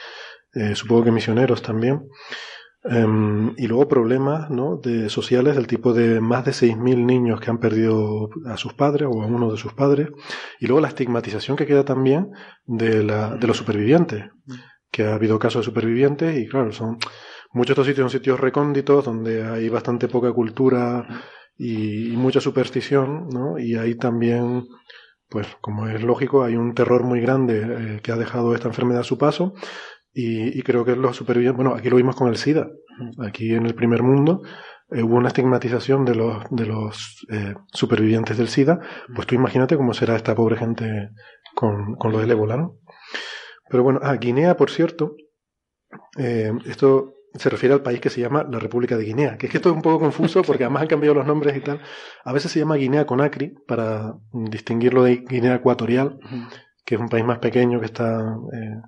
eh, 0.55 0.75
supongo 0.75 1.05
que 1.05 1.11
misioneros 1.13 1.63
también. 1.63 2.09
Em, 2.85 3.55
y 3.57 3.69
luego 3.69 3.87
problemas 3.87 4.51
¿no? 4.51 4.77
de 4.77 5.09
sociales 5.09 5.55
del 5.55 5.69
tipo 5.69 5.93
de 5.93 6.21
más 6.21 6.45
de 6.45 6.51
6.000 6.51 7.07
niños 7.07 7.41
que 7.41 7.49
han 7.51 7.59
perdido 7.59 8.29
a 8.47 8.57
sus 8.57 8.75
padres 8.75 9.09
o 9.09 9.23
a 9.23 9.27
uno 9.27 9.53
de 9.53 9.59
sus 9.59 9.73
padres. 9.73 10.09
Y 10.59 10.67
luego 10.67 10.81
la 10.81 10.89
estigmatización 10.89 11.57
que 11.57 11.67
queda 11.67 11.85
también 11.85 12.33
de, 12.65 13.05
la, 13.05 13.37
de 13.37 13.47
los 13.47 13.57
supervivientes, 13.57 14.25
que 14.91 15.05
ha 15.05 15.15
habido 15.15 15.39
casos 15.39 15.61
de 15.61 15.71
supervivientes 15.71 16.37
y 16.37 16.49
claro, 16.49 16.73
son 16.73 16.99
muchos 17.53 17.77
de 17.77 17.83
estos 17.83 17.87
sitios 17.87 18.13
son 18.13 18.19
sitios 18.19 18.41
recónditos 18.41 19.05
donde 19.05 19.45
hay 19.45 19.69
bastante 19.69 20.09
poca 20.09 20.33
cultura 20.33 21.07
y, 21.57 22.17
mucha 22.17 22.41
superstición, 22.41 23.29
¿no? 23.29 23.59
Y 23.59 23.77
ahí 23.77 23.95
también, 23.95 24.67
pues 25.29 25.47
como 25.61 25.87
es 25.89 26.03
lógico, 26.03 26.45
hay 26.45 26.57
un 26.57 26.75
terror 26.75 27.05
muy 27.05 27.21
grande 27.21 27.63
eh, 27.63 28.01
que 28.03 28.13
ha 28.13 28.17
dejado 28.17 28.55
esta 28.55 28.69
enfermedad 28.69 29.01
a 29.01 29.05
su 29.05 29.19
paso 29.19 29.55
y, 30.13 30.63
creo 30.63 30.85
que 30.85 30.97
los 30.97 31.17
supervivientes, 31.17 31.57
bueno, 31.57 31.75
aquí 31.75 31.89
lo 31.89 31.97
vimos 31.97 32.17
con 32.17 32.29
el 32.29 32.37
SIDA, 32.37 32.69
aquí 33.19 33.55
en 33.55 33.67
el 33.67 33.75
primer 33.75 34.03
mundo 34.03 34.43
eh, 34.91 35.03
hubo 35.03 35.17
una 35.17 35.29
estigmatización 35.29 36.05
de 36.05 36.15
los, 36.15 36.45
de 36.51 36.67
los 36.67 37.27
eh, 37.31 37.55
supervivientes 37.73 38.37
del 38.37 38.49
SIDA, 38.49 38.81
pues 39.15 39.27
tú 39.27 39.35
imagínate 39.35 39.77
cómo 39.77 39.95
será 39.95 40.17
esta 40.17 40.35
pobre 40.35 40.57
gente 40.57 41.11
con, 41.55 41.97
lo 42.03 42.19
del 42.19 42.31
ébola, 42.31 42.57
¿no? 42.57 42.77
Pero 43.71 43.85
bueno, 43.85 44.01
a 44.03 44.15
Guinea, 44.17 44.57
por 44.57 44.71
cierto, 44.71 45.17
esto 46.19 47.15
se 47.35 47.49
refiere 47.49 47.75
al 47.75 47.83
país 47.83 48.01
que 48.01 48.11
se 48.11 48.21
llama 48.21 48.47
la 48.51 48.59
República 48.59 48.97
de 48.97 49.05
Guinea, 49.05 49.39
que 49.39 49.47
es 49.47 49.53
que 49.53 49.59
esto 49.59 49.71
es 49.71 49.75
un 49.75 49.83
poco 49.83 50.01
confuso 50.01 50.43
porque 50.43 50.65
además 50.65 50.83
han 50.83 50.89
cambiado 50.89 51.15
los 51.15 51.27
nombres 51.27 51.57
y 51.57 51.61
tal. 51.61 51.81
A 52.25 52.33
veces 52.33 52.53
se 52.53 52.59
llama 52.59 52.77
Guinea 52.77 53.07
Conakry 53.07 53.55
para 53.67 54.15
distinguirlo 54.33 55.05
de 55.05 55.17
Guinea 55.17 55.55
Ecuatorial, 55.55 56.19
que 56.85 56.97
es 56.97 57.01
un 57.01 57.09
país 57.09 57.25
más 57.25 57.39
pequeño 57.39 57.81
que 57.81 57.87
está 57.87 58.21
eh, 58.53 58.81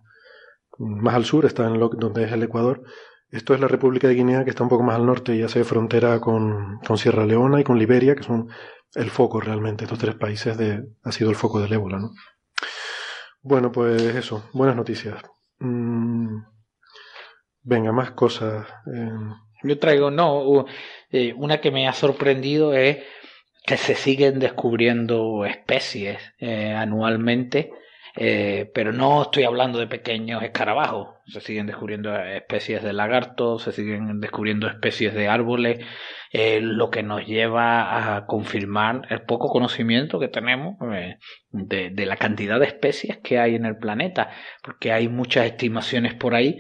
más 0.79 1.15
al 1.15 1.25
sur, 1.25 1.47
está 1.47 1.67
en 1.67 1.79
lo, 1.79 1.89
donde 1.89 2.25
es 2.25 2.33
el 2.33 2.43
Ecuador. 2.43 2.83
Esto 3.31 3.55
es 3.55 3.61
la 3.61 3.69
República 3.69 4.09
de 4.09 4.15
Guinea 4.15 4.45
que 4.45 4.51
está 4.51 4.63
un 4.63 4.69
poco 4.69 4.85
más 4.85 4.97
al 4.97 5.07
norte 5.07 5.35
y 5.35 5.43
hace 5.43 5.65
frontera 5.65 6.21
con, 6.21 6.79
con 6.87 6.99
Sierra 6.99 7.27
Leona 7.27 7.61
y 7.61 7.65
con 7.65 7.79
Liberia, 7.79 8.15
que 8.15 8.23
son 8.23 8.49
el 8.95 9.11
foco 9.11 9.41
realmente. 9.41 9.85
Estos 9.85 9.99
tres 9.99 10.15
países 10.15 10.57
de, 10.57 10.85
ha 11.03 11.13
sido 11.13 11.31
el 11.31 11.37
foco 11.37 11.61
del 11.61 11.73
ébola, 11.73 11.99
¿no? 11.99 12.11
Bueno, 13.43 13.73
pues 13.73 14.01
eso, 14.03 14.49
buenas 14.53 14.77
noticias. 14.77 15.21
Mm, 15.59 16.39
Venga, 17.65 17.93
más 17.93 18.11
cosas. 18.11 18.67
Eh. 18.87 19.11
Yo 19.63 19.79
traigo, 19.79 20.11
no, 20.11 20.67
eh, 21.11 21.33
una 21.35 21.63
que 21.63 21.71
me 21.71 21.89
ha 21.89 21.95
sorprendido 21.95 22.75
es 22.75 22.99
que 23.67 23.79
se 23.79 23.95
siguen 23.95 24.39
descubriendo 24.39 25.47
especies 25.47 26.19
eh, 26.39 26.75
anualmente, 26.77 27.73
pero 28.15 28.93
no 28.93 29.23
estoy 29.23 29.43
hablando 29.43 29.81
de 29.81 29.89
pequeños 29.89 30.41
escarabajos, 30.45 31.17
se 31.27 31.41
siguen 31.41 31.67
descubriendo 31.67 32.15
especies 32.15 32.81
de 32.85 32.93
lagartos, 32.93 33.63
se 33.63 33.73
siguen 33.73 34.21
descubriendo 34.21 34.69
especies 34.69 35.15
de 35.15 35.27
árboles, 35.27 35.85
lo 36.61 36.91
que 36.91 37.03
nos 37.03 37.27
lleva 37.27 38.17
a 38.17 38.27
confirmar 38.27 39.09
el 39.11 39.23
poco 39.23 39.49
conocimiento 39.49 40.21
que 40.21 40.29
tenemos 40.29 40.77
de, 41.51 41.91
de 41.91 42.07
la 42.07 42.17
cantidad 42.17 42.61
de 42.61 42.67
especies 42.67 43.19
que 43.19 43.41
hay 43.41 43.57
en 43.57 43.65
el 43.65 43.79
planeta, 43.79 44.31
porque 44.63 44.93
hay 44.93 45.09
muchas 45.09 45.47
estimaciones 45.47 46.15
por 46.15 46.37
ahí 46.37 46.59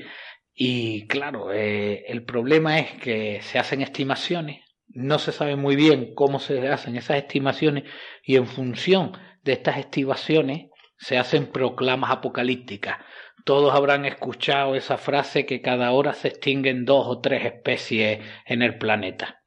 y 0.54 1.06
claro, 1.08 1.52
eh, 1.52 2.04
el 2.06 2.24
problema 2.24 2.78
es 2.78 2.92
que 2.92 3.40
se 3.42 3.58
hacen 3.58 3.82
estimaciones, 3.82 4.62
no 4.88 5.18
se 5.18 5.32
sabe 5.32 5.56
muy 5.56 5.74
bien 5.74 6.14
cómo 6.14 6.38
se 6.38 6.68
hacen 6.68 6.96
esas 6.96 7.16
estimaciones 7.16 7.84
y 8.22 8.36
en 8.36 8.46
función 8.46 9.12
de 9.42 9.52
estas 9.52 9.78
estimaciones 9.78 10.70
se 10.96 11.18
hacen 11.18 11.46
proclamas 11.48 12.10
apocalípticas. 12.12 12.98
Todos 13.44 13.74
habrán 13.74 14.04
escuchado 14.04 14.74
esa 14.76 14.96
frase 14.96 15.44
que 15.44 15.60
cada 15.60 15.90
hora 15.90 16.14
se 16.14 16.28
extinguen 16.28 16.84
dos 16.84 17.06
o 17.08 17.20
tres 17.20 17.44
especies 17.44 18.20
en 18.46 18.62
el 18.62 18.78
planeta. 18.78 19.42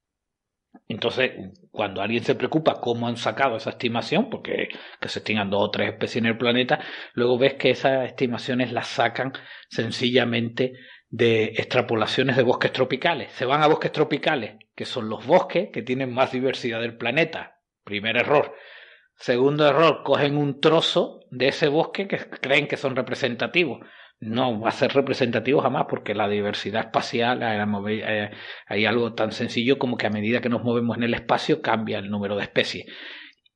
Entonces, 0.88 1.32
cuando 1.72 2.02
alguien 2.02 2.24
se 2.24 2.36
preocupa 2.36 2.80
cómo 2.80 3.08
han 3.08 3.18
sacado 3.18 3.58
esa 3.58 3.72
estimación, 3.72 4.30
porque 4.30 4.70
que 5.00 5.10
se 5.10 5.20
extingan 5.20 5.50
dos 5.50 5.64
o 5.64 5.72
tres 5.72 5.90
especies 5.90 6.18
en 6.18 6.28
el 6.28 6.38
planeta, 6.38 6.80
luego 7.14 7.38
ves 7.38 7.56
que 7.56 7.72
esas 7.72 8.06
estimaciones 8.06 8.72
las 8.72 8.88
sacan 8.88 9.34
sencillamente 9.70 10.74
de 11.10 11.46
extrapolaciones 11.58 12.36
de 12.36 12.44
bosques 12.44 12.74
tropicales. 12.74 13.32
Se 13.34 13.46
van 13.46 13.64
a 13.64 13.68
bosques 13.68 13.92
tropicales, 13.92 14.58
que 14.76 14.86
son 14.86 15.10
los 15.10 15.26
bosques 15.26 15.70
que 15.72 15.82
tienen 15.82 16.14
más 16.14 16.32
diversidad 16.32 16.82
del 16.82 16.98
planeta. 16.98 17.60
Primer 17.84 18.18
error. 18.18 18.54
Segundo 19.16 19.68
error, 19.68 20.04
cogen 20.04 20.38
un 20.38 20.60
trozo 20.60 21.22
de 21.32 21.48
ese 21.48 21.70
bosque 21.70 22.08
que 22.08 22.18
creen 22.18 22.68
que 22.68 22.78
son 22.78 22.96
representativos. 22.96 23.80
No 24.20 24.60
va 24.60 24.70
a 24.70 24.72
ser 24.72 24.94
representativo 24.94 25.62
jamás 25.62 25.86
porque 25.90 26.14
la 26.14 26.28
diversidad 26.28 26.86
espacial, 26.86 27.42
eh, 27.44 28.32
hay 28.68 28.86
algo 28.86 29.14
tan 29.14 29.32
sencillo 29.32 29.78
como 29.78 29.98
que 29.98 30.08
a 30.08 30.12
medida 30.12 30.42
que 30.42 30.50
nos 30.50 30.64
movemos 30.64 30.98
en 30.98 31.04
el 31.04 31.14
espacio 31.14 31.62
cambia 31.62 32.00
el 32.00 32.10
número 32.10 32.36
de 32.36 32.44
especies. 32.44 32.86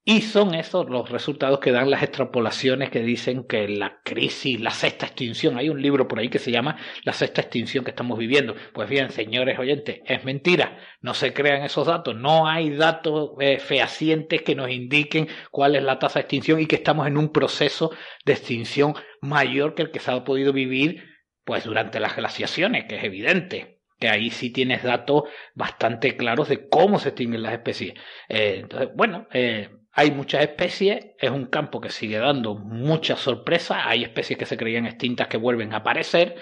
Y 0.03 0.21
son 0.21 0.55
esos 0.55 0.89
los 0.89 1.11
resultados 1.11 1.59
que 1.59 1.71
dan 1.71 1.91
las 1.91 2.01
extrapolaciones 2.01 2.89
que 2.89 3.03
dicen 3.03 3.43
que 3.43 3.67
la 3.67 4.01
crisis, 4.03 4.59
la 4.59 4.71
sexta 4.71 5.05
extinción, 5.05 5.59
hay 5.59 5.69
un 5.69 5.79
libro 5.79 6.07
por 6.07 6.17
ahí 6.17 6.29
que 6.29 6.39
se 6.39 6.51
llama 6.51 6.77
La 7.03 7.13
sexta 7.13 7.41
extinción 7.41 7.83
que 7.83 7.91
estamos 7.91 8.17
viviendo. 8.17 8.55
Pues 8.73 8.89
bien, 8.89 9.11
señores 9.11 9.59
oyentes, 9.59 9.99
es 10.05 10.23
mentira, 10.25 10.79
no 11.01 11.13
se 11.13 11.33
crean 11.33 11.61
esos 11.61 11.85
datos, 11.85 12.15
no 12.15 12.47
hay 12.47 12.71
datos 12.71 13.33
eh, 13.39 13.59
fehacientes 13.59 14.41
que 14.41 14.55
nos 14.55 14.71
indiquen 14.71 15.27
cuál 15.51 15.75
es 15.75 15.83
la 15.83 15.99
tasa 15.99 16.17
de 16.17 16.21
extinción 16.21 16.59
y 16.59 16.65
que 16.65 16.77
estamos 16.77 17.05
en 17.05 17.17
un 17.17 17.31
proceso 17.31 17.91
de 18.25 18.33
extinción 18.33 18.95
mayor 19.21 19.75
que 19.75 19.83
el 19.83 19.91
que 19.91 19.99
se 19.99 20.09
ha 20.09 20.23
podido 20.23 20.51
vivir 20.51 21.03
pues 21.43 21.63
durante 21.63 21.99
las 21.99 22.15
glaciaciones, 22.15 22.85
que 22.85 22.95
es 22.95 23.03
evidente 23.03 23.81
que 23.99 24.09
ahí 24.09 24.31
sí 24.31 24.49
tienes 24.49 24.81
datos 24.81 25.25
bastante 25.53 26.17
claros 26.17 26.49
de 26.49 26.67
cómo 26.67 26.97
se 26.97 27.09
extinguen 27.09 27.43
las 27.43 27.53
especies. 27.53 27.93
Eh, 28.29 28.61
entonces, 28.61 28.89
bueno, 28.95 29.27
eh, 29.31 29.69
hay 29.93 30.11
muchas 30.11 30.41
especies, 30.41 31.07
es 31.19 31.29
un 31.29 31.47
campo 31.47 31.81
que 31.81 31.89
sigue 31.89 32.17
dando 32.17 32.55
muchas 32.55 33.19
sorpresas, 33.19 33.79
hay 33.85 34.03
especies 34.03 34.39
que 34.39 34.45
se 34.45 34.57
creían 34.57 34.85
extintas 34.85 35.27
que 35.27 35.37
vuelven 35.37 35.73
a 35.73 35.77
aparecer, 35.77 36.35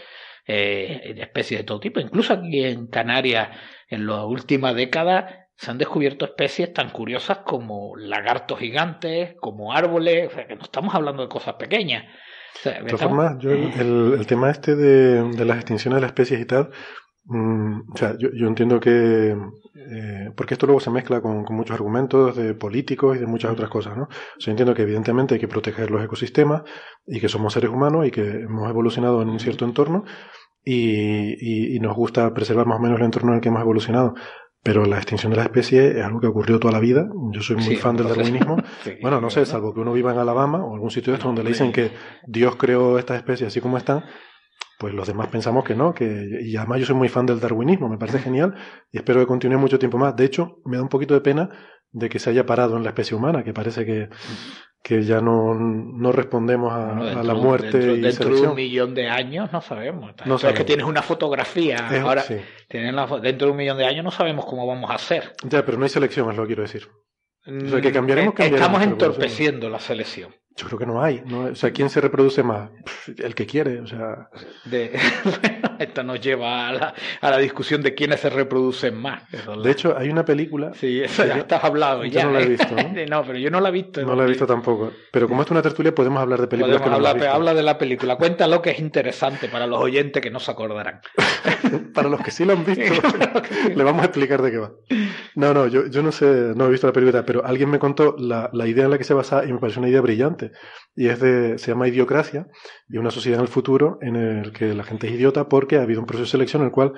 eh, 0.45 1.15
especies 1.17 1.61
de 1.61 1.63
todo 1.63 1.79
tipo, 1.79 1.99
incluso 1.99 2.33
aquí 2.33 2.63
en 2.63 2.87
Canarias 2.87 3.49
en 3.87 4.05
las 4.05 4.23
últimas 4.25 4.75
décadas 4.75 5.25
se 5.55 5.71
han 5.71 5.77
descubierto 5.77 6.25
especies 6.25 6.73
tan 6.73 6.89
curiosas 6.89 7.39
como 7.39 7.95
lagartos 7.97 8.59
gigantes, 8.59 9.35
como 9.41 9.73
árboles, 9.73 10.31
o 10.31 10.35
sea 10.35 10.47
que 10.47 10.55
no 10.55 10.63
estamos 10.63 10.95
hablando 10.95 11.23
de 11.23 11.29
cosas 11.29 11.55
pequeñas. 11.55 12.05
de 12.63 12.83
todas 12.83 13.01
formas, 13.01 13.37
yo 13.39 13.51
el, 13.51 14.25
tema 14.25 14.51
este 14.51 14.75
de, 14.75 15.23
de, 15.23 15.45
las 15.45 15.57
extinciones 15.57 15.97
de 15.97 16.01
las 16.01 16.11
especies 16.11 16.39
y 16.39 16.45
tal, 16.45 16.69
Mm, 17.29 17.81
o 17.93 17.97
sea, 17.97 18.17
yo, 18.17 18.29
yo 18.33 18.47
entiendo 18.47 18.79
que, 18.79 19.37
eh, 19.75 20.31
porque 20.35 20.55
esto 20.55 20.65
luego 20.65 20.79
se 20.79 20.89
mezcla 20.89 21.21
con, 21.21 21.43
con, 21.43 21.55
muchos 21.55 21.75
argumentos 21.75 22.35
de 22.35 22.55
políticos 22.55 23.15
y 23.15 23.19
de 23.19 23.27
muchas 23.27 23.51
otras 23.51 23.69
cosas, 23.69 23.95
¿no? 23.95 24.05
O 24.05 24.39
sea, 24.39 24.51
entiendo 24.51 24.73
que 24.73 24.81
evidentemente 24.81 25.35
hay 25.35 25.39
que 25.39 25.47
proteger 25.47 25.91
los 25.91 26.03
ecosistemas 26.03 26.63
y 27.05 27.19
que 27.19 27.29
somos 27.29 27.53
seres 27.53 27.69
humanos 27.69 28.07
y 28.07 28.11
que 28.11 28.27
hemos 28.27 28.67
evolucionado 28.67 29.21
en 29.21 29.29
un 29.29 29.39
cierto 29.39 29.63
entorno 29.63 30.05
y, 30.65 31.75
y, 31.75 31.79
nos 31.79 31.95
gusta 31.95 32.33
preservar 32.33 32.65
más 32.65 32.79
o 32.79 32.81
menos 32.81 32.99
el 32.99 33.05
entorno 33.05 33.31
en 33.31 33.35
el 33.35 33.41
que 33.41 33.49
hemos 33.49 33.61
evolucionado. 33.61 34.15
Pero 34.61 34.85
la 34.85 34.97
extinción 34.97 35.31
de 35.31 35.37
las 35.37 35.45
especies 35.45 35.95
es 35.95 36.03
algo 36.03 36.19
que 36.19 36.27
ha 36.27 36.31
ocurrido 36.31 36.59
toda 36.59 36.73
la 36.73 36.79
vida. 36.79 37.07
Yo 37.31 37.41
soy 37.41 37.55
muy 37.57 37.77
fan 37.77 37.95
del 37.95 38.09
darwinismo. 38.09 38.57
bueno, 39.01 39.21
no 39.21 39.29
sé, 39.29 39.45
salvo 39.45 39.73
que 39.73 39.79
uno 39.79 39.93
viva 39.93 40.11
en 40.11 40.17
Alabama 40.17 40.65
o 40.65 40.73
algún 40.73 40.89
sitio 40.89 41.13
de 41.13 41.17
esto 41.17 41.27
donde 41.27 41.43
le 41.43 41.51
dicen 41.51 41.71
que 41.71 41.91
Dios 42.27 42.55
creó 42.57 42.99
estas 42.99 43.17
especies 43.17 43.47
así 43.47 43.61
como 43.61 43.77
están, 43.77 44.03
pues 44.79 44.93
los 44.93 45.07
demás 45.07 45.27
pensamos 45.27 45.65
que 45.65 45.75
no, 45.75 45.93
que, 45.93 46.39
y 46.41 46.55
además 46.55 46.79
yo 46.79 46.85
soy 46.85 46.95
muy 46.95 47.09
fan 47.09 47.25
del 47.25 47.41
darwinismo, 47.41 47.89
me 47.89 47.97
parece 47.97 48.19
genial 48.19 48.55
y 48.91 48.97
espero 48.97 49.19
que 49.19 49.27
continúe 49.27 49.59
mucho 49.59 49.77
tiempo 49.77 49.97
más. 49.97 50.15
De 50.15 50.23
hecho, 50.23 50.61
me 50.63 50.77
da 50.77 50.83
un 50.83 50.89
poquito 50.89 51.13
de 51.13 51.21
pena 51.21 51.49
de 51.91 52.07
que 52.07 52.17
se 52.17 52.29
haya 52.29 52.45
parado 52.45 52.77
en 52.77 52.83
la 52.83 52.89
especie 52.89 53.17
humana, 53.17 53.43
que 53.43 53.53
parece 53.53 53.85
que, 53.85 54.09
que 54.81 55.03
ya 55.03 55.19
no, 55.19 55.53
no 55.53 56.11
respondemos 56.11 56.71
a, 56.71 57.23
la 57.23 57.33
muerte 57.33 57.77
dentro, 57.77 57.95
y 57.95 58.01
dentro 58.01 58.35
de 58.35 58.47
un 58.47 58.55
millón 58.55 58.95
de 58.95 59.09
años 59.09 59.51
no 59.51 59.61
sabemos. 59.61 60.13
No 60.25 60.35
Es 60.35 60.53
que 60.53 60.63
tienes 60.63 60.85
una 60.85 61.01
fotografía. 61.01 61.89
ahora, 62.01 62.23
dentro 62.69 63.47
de 63.47 63.51
un 63.51 63.57
millón 63.57 63.77
de 63.77 63.85
años 63.85 64.03
no 64.05 64.11
sabemos 64.11 64.45
cómo 64.45 64.65
vamos 64.65 64.89
a 64.91 64.95
hacer. 64.95 65.33
Ya, 65.43 65.65
pero 65.65 65.77
no 65.77 65.83
hay 65.83 65.89
selección, 65.89 66.29
es 66.31 66.37
lo 66.37 66.43
que 66.43 66.47
quiero 66.47 66.61
decir. 66.61 66.87
que 67.43 67.91
cambiaremos, 67.91 68.33
Estamos 68.37 68.81
entorpeciendo 68.81 69.69
la 69.69 69.79
selección. 69.79 70.33
Yo 70.59 70.65
creo 70.67 70.79
que 70.79 70.85
no 70.85 71.01
hay. 71.01 71.21
¿no? 71.25 71.45
O 71.45 71.55
sea, 71.55 71.71
¿quién 71.71 71.89
se 71.89 72.01
reproduce 72.01 72.43
más? 72.43 72.69
Pff, 72.83 73.09
el 73.19 73.33
que 73.33 73.45
quiere. 73.45 73.79
O 73.79 73.87
sea, 73.87 74.29
De... 74.65 74.91
bueno, 75.23 75.75
esto 75.79 76.03
nos 76.03 76.19
lleva 76.19 76.67
a 76.67 76.73
la, 76.73 76.93
a 77.21 77.29
la 77.29 77.37
discusión 77.37 77.81
de 77.81 77.95
quiénes 77.95 78.19
se 78.19 78.29
reproducen 78.29 78.97
más. 78.97 79.23
De 79.63 79.71
hecho, 79.71 79.97
hay 79.97 80.09
una 80.09 80.25
película. 80.25 80.73
sí, 80.73 81.01
eso 81.01 81.25
ya 81.25 81.35
yo- 81.35 81.41
estás 81.43 81.63
hablado. 81.63 82.03
yo 82.03 82.11
ya, 82.11 82.25
no 82.25 82.31
la 82.31 82.41
he 82.41 82.43
¿eh? 82.43 82.47
visto, 82.49 82.67
¿no? 82.75 82.83
No, 83.09 83.23
pero 83.23 83.39
yo 83.39 83.49
no 83.49 83.61
la 83.61 83.69
he 83.69 83.71
visto. 83.71 84.01
No 84.01 84.15
la 84.15 84.23
he 84.25 84.27
visto 84.27 84.45
tampoco. 84.45 84.91
Pero 85.11 85.27
como 85.29 85.41
esto 85.41 85.53
es 85.53 85.55
una 85.55 85.61
tertulia, 85.61 85.95
podemos 85.95 86.21
hablar 86.21 86.41
de 86.41 86.47
películas 86.47 86.77
Podemos 86.81 86.85
que 86.85 86.89
no 86.89 86.95
hablar, 87.07 87.15
visto. 87.15 87.31
habla 87.35 87.53
de 87.53 87.63
la 87.63 87.77
película. 87.77 88.15
Cuéntalo 88.17 88.61
que 88.61 88.71
es 88.71 88.79
interesante 88.79 89.47
para 89.47 89.65
los 89.67 89.79
oyentes 89.79 90.21
que 90.21 90.29
no 90.29 90.39
se 90.39 90.51
acordarán. 90.51 90.99
Para 91.93 92.09
los 92.09 92.21
que 92.21 92.31
sí 92.31 92.45
lo 92.45 92.53
han 92.53 92.63
visto, 92.65 92.83
le 93.75 93.83
vamos 93.83 94.01
a 94.01 94.05
explicar 94.05 94.41
de 94.41 94.51
qué 94.51 94.57
va. 94.57 94.71
No, 95.35 95.53
no, 95.53 95.67
yo, 95.67 95.87
yo 95.87 96.03
no 96.03 96.11
sé, 96.11 96.25
no 96.55 96.67
he 96.67 96.69
visto 96.71 96.87
la 96.87 96.93
película, 96.93 97.25
pero 97.25 97.45
alguien 97.45 97.69
me 97.69 97.79
contó 97.79 98.15
la, 98.17 98.49
la 98.53 98.67
idea 98.67 98.85
en 98.85 98.91
la 98.91 98.97
que 98.97 99.03
se 99.03 99.13
basa 99.13 99.45
y 99.45 99.53
me 99.53 99.59
pareció 99.59 99.79
una 99.79 99.89
idea 99.89 100.01
brillante. 100.01 100.51
Y 100.95 101.07
es 101.07 101.19
de, 101.19 101.57
se 101.57 101.71
llama 101.71 101.87
Idiocracia 101.87 102.47
y 102.87 102.97
una 102.97 103.11
sociedad 103.11 103.39
en 103.39 103.43
el 103.43 103.51
futuro 103.51 103.97
en 104.01 104.15
el 104.15 104.51
que 104.51 104.73
la 104.73 104.83
gente 104.83 105.07
es 105.07 105.13
idiota 105.13 105.47
porque 105.47 105.77
ha 105.77 105.83
habido 105.83 105.99
un 105.99 106.05
proceso 106.05 106.25
de 106.25 106.31
selección 106.31 106.61
en 106.61 106.67
el 106.67 106.71
cual 106.71 106.93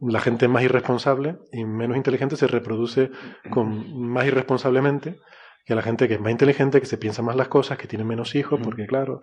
la 0.00 0.20
gente 0.20 0.48
más 0.48 0.62
irresponsable 0.62 1.38
y 1.52 1.64
menos 1.64 1.96
inteligente 1.96 2.36
se 2.36 2.46
reproduce 2.46 3.10
con, 3.50 4.10
más 4.10 4.26
irresponsablemente 4.26 5.18
que 5.64 5.74
la 5.74 5.82
gente 5.82 6.08
que 6.08 6.14
es 6.14 6.20
más 6.20 6.32
inteligente, 6.32 6.80
que 6.80 6.86
se 6.86 6.96
piensa 6.96 7.20
más 7.20 7.36
las 7.36 7.48
cosas, 7.48 7.76
que 7.76 7.86
tiene 7.86 8.02
menos 8.02 8.34
hijos, 8.34 8.58
porque 8.64 8.86
claro, 8.86 9.20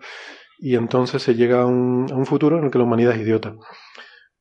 y 0.58 0.76
entonces 0.76 1.20
se 1.20 1.34
llega 1.34 1.62
a 1.62 1.66
un, 1.66 2.06
a 2.10 2.14
un 2.14 2.24
futuro 2.24 2.58
en 2.58 2.66
el 2.66 2.70
que 2.70 2.78
la 2.78 2.84
humanidad 2.84 3.14
es 3.14 3.22
idiota. 3.22 3.54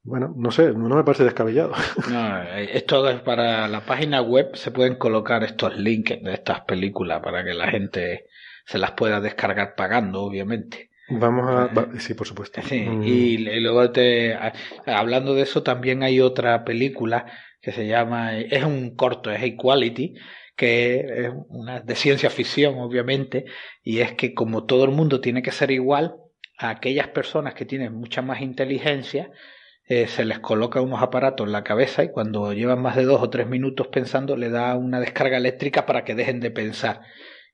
Bueno, 0.06 0.34
no 0.38 0.52
sé, 0.52 0.72
no 0.74 0.96
me 0.96 1.04
parece 1.04 1.24
descabellado. 1.24 1.74
No, 2.06 2.42
eh, 2.44 2.70
esto 2.78 3.08
es 3.10 3.22
para 3.22 3.68
la 3.68 3.82
página 3.82 4.22
web 4.22 4.56
se 4.56 4.72
pueden 4.72 4.96
colocar 4.96 5.44
estos 5.44 5.76
links 5.78 6.22
de 6.22 6.34
estas 6.34 6.62
películas 6.62 7.22
para 7.24 7.44
que 7.44 7.54
la 7.54 7.68
gente 7.68 8.28
se 8.66 8.78
las 8.78 8.92
pueda 8.92 9.20
descargar 9.20 9.76
pagando, 9.76 10.22
obviamente. 10.22 10.92
Vamos 11.10 11.48
a... 11.50 11.68
va- 11.68 12.00
sí, 12.00 12.14
por 12.14 12.28
supuesto. 12.28 12.62
Sí, 12.62 12.80
Mm, 12.80 13.04
y 13.04 13.38
luego 13.60 13.92
te, 13.92 14.38
hablando 14.86 15.34
de 15.36 15.44
eso 15.44 15.64
también 15.64 16.04
hay 16.04 16.20
otra 16.22 16.64
película 16.64 17.26
que 17.62 17.72
se 17.72 17.88
llama, 17.88 18.38
es 18.38 18.64
un 18.64 18.96
corto, 18.96 19.32
es 19.32 19.42
Equality, 19.42 20.16
que 20.56 21.00
es 21.00 21.32
una 21.50 21.80
de 21.80 21.96
ciencia 21.96 22.30
ficción, 22.30 22.76
obviamente, 22.80 23.46
y 23.84 24.00
es 24.00 24.14
que 24.14 24.34
como 24.34 24.66
todo 24.66 24.86
el 24.86 24.92
mundo 24.92 25.20
tiene 25.22 25.42
que 25.42 25.52
ser 25.52 25.72
igual, 25.72 26.16
a 26.58 26.70
aquellas 26.70 27.08
personas 27.10 27.54
que 27.56 27.66
tienen 27.66 27.94
mucha 27.94 28.22
más 28.22 28.42
inteligencia, 28.42 29.30
eh, 29.88 30.08
se 30.08 30.26
les 30.26 30.40
coloca 30.40 30.82
unos 30.82 31.02
aparatos 31.02 31.46
en 31.46 31.54
la 31.54 31.64
cabeza 31.64 32.04
y 32.04 32.12
cuando 32.12 32.54
llevan 32.54 32.82
más 32.82 32.96
de 32.96 33.04
dos 33.04 33.22
o 33.22 33.30
tres 33.30 33.48
minutos 33.48 33.88
pensando 33.88 34.36
le 34.36 34.50
da 34.50 34.76
una 34.76 35.00
descarga 35.00 35.38
eléctrica 35.38 35.86
para 35.86 36.04
que 36.04 36.16
dejen 36.16 36.40
de 36.40 36.52
pensar. 36.52 37.02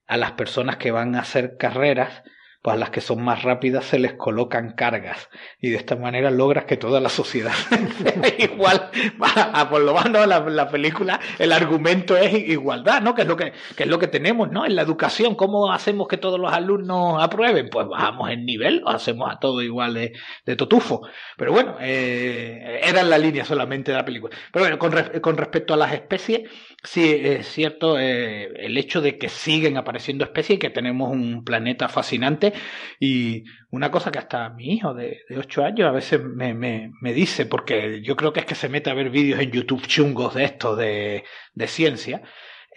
A 0.08 0.18
las 0.18 0.34
personas 0.34 0.78
que 0.78 0.92
van 0.92 1.16
a 1.16 1.22
hacer 1.22 1.58
carreras, 1.58 2.24
pues 2.62 2.76
a 2.76 2.78
las 2.78 2.92
que 2.92 3.02
son 3.02 3.24
más 3.24 3.44
rápidas 3.44 3.86
se 3.86 3.98
les 3.98 4.14
colocan 4.14 4.74
cargas 4.74 5.30
y 5.60 5.70
de 5.70 5.78
esta 5.78 5.96
manera 5.96 6.30
logras 6.30 6.66
que 6.66 6.78
toda 6.78 7.00
la 7.00 7.10
sociedad 7.10 7.54
igual. 8.38 8.90
A, 9.36 9.70
por 9.70 9.82
lo 9.82 9.94
menos 9.94 10.28
la, 10.28 10.40
la 10.42 10.70
película, 10.70 11.20
el 11.40 11.52
argumento 11.52 12.16
es 12.16 12.34
igualdad, 12.34 13.02
¿no? 13.02 13.16
Que 13.16 13.24
es 13.24 13.28
lo 13.28 13.36
que, 13.36 13.54
que 13.76 13.84
es 13.84 13.90
lo 13.90 14.00
que 14.00 14.08
tenemos, 14.08 14.52
¿no? 14.52 14.66
En 14.66 14.76
la 14.76 14.82
educación, 14.82 15.36
¿cómo 15.36 15.72
hacemos 15.72 16.08
que 16.08 16.18
todos 16.18 16.40
los 16.40 16.52
alumnos 16.54 17.22
aprueben? 17.22 17.70
Pues 17.70 17.88
bajamos 17.88 18.30
el 18.30 18.46
nivel, 18.46 18.84
o 18.86 18.90
hacemos 18.90 19.32
a 19.32 19.40
todos 19.40 19.64
igual 19.64 19.94
de, 19.94 20.14
de 20.46 20.56
totufo. 20.56 21.02
Pero 21.38 21.52
bueno, 21.52 21.78
eh, 21.80 22.82
era 22.84 23.04
la 23.04 23.18
línea 23.18 23.46
solamente 23.46 23.92
de 23.92 23.98
la 23.98 24.06
película. 24.06 24.36
Pero 24.52 24.66
bueno, 24.66 24.80
con, 24.80 24.94
con 25.22 25.38
respecto 25.38 25.74
a 25.74 25.78
las 25.78 25.94
especies, 25.94 26.50
sí 26.84 27.12
es 27.24 27.48
cierto 27.48 28.00
eh, 28.00 28.52
el 28.56 28.78
hecho 28.78 29.02
de 29.02 29.18
que 29.18 29.30
siguen 29.30 29.78
apareciendo 29.78 30.24
especies 30.24 30.58
y 30.58 30.60
que 30.60 30.70
tenemos 30.70 31.12
un 31.12 31.44
planeta 31.44 31.88
fascinante. 31.90 32.51
Y 33.00 33.44
una 33.72 33.90
cosa 33.92 34.12
que 34.12 34.20
hasta 34.20 34.50
mi 34.50 34.74
hijo 34.74 34.94
de, 34.94 35.22
de 35.30 35.38
8 35.38 35.64
años 35.64 35.88
a 35.88 35.92
veces 35.92 36.22
me, 36.24 36.54
me, 36.54 36.92
me 37.02 37.14
dice, 37.14 37.46
porque 37.46 38.02
yo 38.04 38.16
creo 38.16 38.34
que 38.34 38.42
es 38.42 38.46
que 38.46 38.56
se 38.56 38.70
mete 38.70 38.90
a 38.90 38.94
ver 38.94 39.10
vídeos 39.10 39.40
en 39.40 39.52
YouTube 39.52 39.86
chungos 39.88 40.36
de 40.36 40.44
esto, 40.46 40.76
de, 40.76 41.24
de 41.54 41.68
ciencia. 41.68 42.22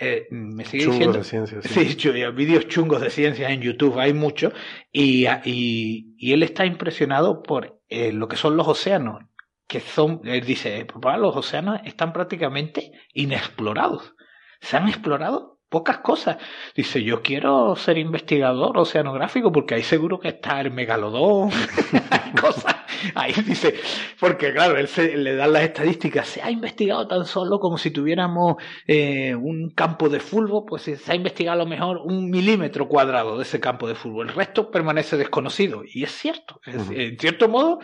eh, 0.01 0.27
me 0.31 0.65
sigue 0.65 0.85
chungos 0.85 1.17
diciendo 1.17 1.19
de 1.19 1.25
ciencia, 1.25 1.63
sí. 1.63 2.33
Vídeos 2.35 2.69
chungos 2.69 3.01
de 3.01 3.11
ciencias 3.11 3.51
en 3.51 3.61
YouTube, 3.61 3.99
hay 3.99 4.13
muchos, 4.13 4.53
y, 4.93 5.27
y, 5.45 6.15
y 6.19 6.33
él 6.33 6.43
está 6.43 6.67
impresionado 6.67 7.43
por 7.43 7.81
eh, 7.89 8.13
lo 8.13 8.27
que 8.29 8.37
son 8.37 8.57
los 8.57 8.67
océanos, 8.67 9.23
que 9.69 9.81
son, 9.81 10.21
él 10.25 10.45
dice, 10.45 10.85
"Papá, 10.85 11.17
los 11.17 11.37
océanos 11.37 11.81
están 11.85 12.13
prácticamente 12.13 12.93
inexplorados, 13.13 14.15
se 14.61 14.77
han 14.77 14.89
explorado 14.89 15.54
pocas 15.75 15.99
cosas. 15.99 16.37
Dice, 16.77 17.03
yo 17.03 17.21
quiero 17.21 17.75
ser 17.75 17.99
investigador 17.99 18.79
oceanográfico 18.79 19.51
porque 19.51 19.75
ahí 19.75 19.83
seguro 19.83 20.21
que 20.21 20.29
está 20.29 20.61
el 20.61 20.71
megalodón, 20.71 21.51
hay 22.11 22.31
cosas. 22.41 22.77
Ahí 23.17 23.33
dice, 23.45 23.75
porque 24.21 24.53
claro, 24.55 24.79
él 24.79 24.87
se, 24.87 25.17
le 25.17 25.35
dan 25.35 25.53
las 25.53 25.65
estadísticas, 25.65 26.29
se 26.29 26.41
ha 26.43 26.51
investigado 26.51 27.09
tan 27.09 27.25
solo 27.27 27.59
como 27.59 27.77
si 27.77 27.91
tuviéramos 27.91 28.55
eh, 28.87 29.35
un 29.35 29.71
campo 29.71 30.09
de 30.09 30.21
fútbol, 30.21 30.65
pues 30.67 30.83
se 30.83 31.13
ha 31.13 31.15
investigado 31.17 31.61
a 31.61 31.65
lo 31.65 31.69
mejor 31.69 31.99
un 32.05 32.31
milímetro 32.31 32.89
cuadrado 32.89 33.37
de 33.37 33.43
ese 33.43 33.59
campo 33.59 33.89
de 33.89 33.97
fútbol. 33.97 34.29
El 34.29 34.35
resto 34.37 34.71
permanece 34.71 35.17
desconocido. 35.17 35.83
Y 35.85 36.05
es 36.05 36.13
cierto, 36.13 36.61
es- 36.65 36.89
en 36.91 37.19
cierto 37.19 37.49
modo 37.49 37.81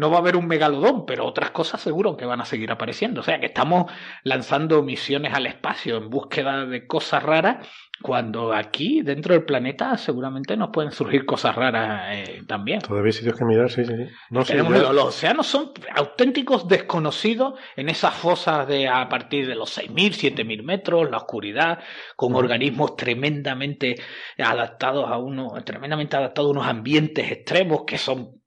no 0.00 0.10
va 0.10 0.16
a 0.16 0.20
haber 0.20 0.36
un 0.36 0.46
megalodón, 0.48 1.04
pero 1.06 1.26
otras 1.26 1.50
cosas 1.50 1.80
seguro 1.80 2.16
que 2.16 2.24
van 2.24 2.40
a 2.40 2.44
seguir 2.44 2.70
apareciendo. 2.72 3.20
O 3.20 3.24
sea 3.24 3.38
que 3.38 3.46
estamos 3.46 3.92
lanzando 4.24 4.82
misiones 4.82 5.34
al 5.34 5.46
espacio 5.46 5.98
en 5.98 6.08
búsqueda 6.10 6.64
de 6.66 6.86
cosas 6.86 7.22
raras, 7.22 7.68
cuando 8.02 8.54
aquí, 8.54 9.02
dentro 9.02 9.34
del 9.34 9.44
planeta, 9.44 9.94
seguramente 9.98 10.56
nos 10.56 10.70
pueden 10.70 10.90
surgir 10.90 11.26
cosas 11.26 11.54
raras 11.54 12.16
eh, 12.16 12.42
también. 12.48 12.80
Todavía 12.80 13.08
hay 13.08 13.12
sitios 13.12 13.36
que 13.36 13.44
mirar, 13.44 13.70
sí, 13.70 13.84
sí. 13.84 13.92
sí. 13.94 14.04
No 14.30 14.42
Tenemos 14.42 14.72
yo- 14.74 14.80
los, 14.84 14.94
los 14.94 15.04
océanos 15.04 15.46
son 15.46 15.72
auténticos 15.94 16.66
desconocidos 16.66 17.60
en 17.76 17.90
esas 17.90 18.14
fosas 18.14 18.66
de 18.66 18.88
a 18.88 19.06
partir 19.10 19.46
de 19.46 19.54
los 19.54 19.76
6.000, 19.78 20.34
7.000 20.34 20.62
metros, 20.62 21.10
la 21.10 21.18
oscuridad, 21.18 21.80
con 22.16 22.34
organismos 22.34 22.96
tremendamente 22.96 23.96
adaptados 24.38 25.10
a 25.10 25.18
uno, 25.18 25.52
tremendamente 25.62 26.16
adaptados 26.16 26.48
a 26.48 26.52
unos 26.52 26.66
ambientes 26.66 27.30
extremos 27.30 27.82
que 27.86 27.98
son 27.98 28.39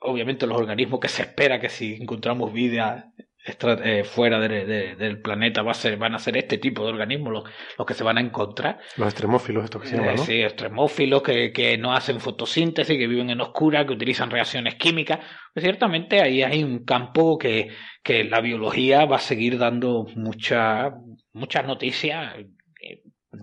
obviamente 0.00 0.46
los 0.46 0.58
organismos 0.58 1.00
que 1.00 1.08
se 1.08 1.22
espera 1.22 1.60
que 1.60 1.68
si 1.68 1.94
encontramos 1.94 2.52
vida 2.52 3.12
extra- 3.44 3.78
eh, 3.84 4.02
fuera 4.02 4.40
de- 4.40 4.64
de- 4.66 4.96
del 4.96 5.20
planeta 5.22 5.62
va 5.62 5.70
a 5.70 5.74
ser, 5.74 5.96
van 5.96 6.14
a 6.16 6.18
ser 6.18 6.36
este 6.36 6.58
tipo 6.58 6.82
de 6.84 6.90
organismos 6.90 7.32
los, 7.32 7.44
los 7.78 7.86
que 7.86 7.94
se 7.94 8.02
van 8.02 8.18
a 8.18 8.20
encontrar. 8.20 8.78
los 8.96 9.06
extremófilos, 9.06 9.62
estos 9.64 9.82
que 9.82 9.88
se 9.88 9.96
llaman, 9.96 10.14
Eh, 10.14 10.16
¿no? 10.16 10.24
Sí, 10.24 10.42
extremófilos 10.42 11.22
que, 11.22 11.52
que 11.52 11.78
no 11.78 11.94
hacen 11.94 12.18
fotosíntesis, 12.20 12.98
que 12.98 13.06
viven 13.06 13.30
en 13.30 13.40
oscura, 13.40 13.86
que 13.86 13.92
utilizan 13.92 14.30
reacciones 14.32 14.74
químicas. 14.74 15.20
Pues 15.54 15.62
ciertamente 15.62 16.20
ahí 16.20 16.42
hay 16.42 16.64
un 16.64 16.84
campo 16.84 17.38
que, 17.38 17.68
que 18.02 18.24
la 18.24 18.40
biología 18.40 19.04
va 19.06 19.16
a 19.16 19.20
seguir 19.20 19.58
dando 19.58 20.06
mucha, 20.16 20.92
muchas 21.32 21.64
noticias 21.66 22.34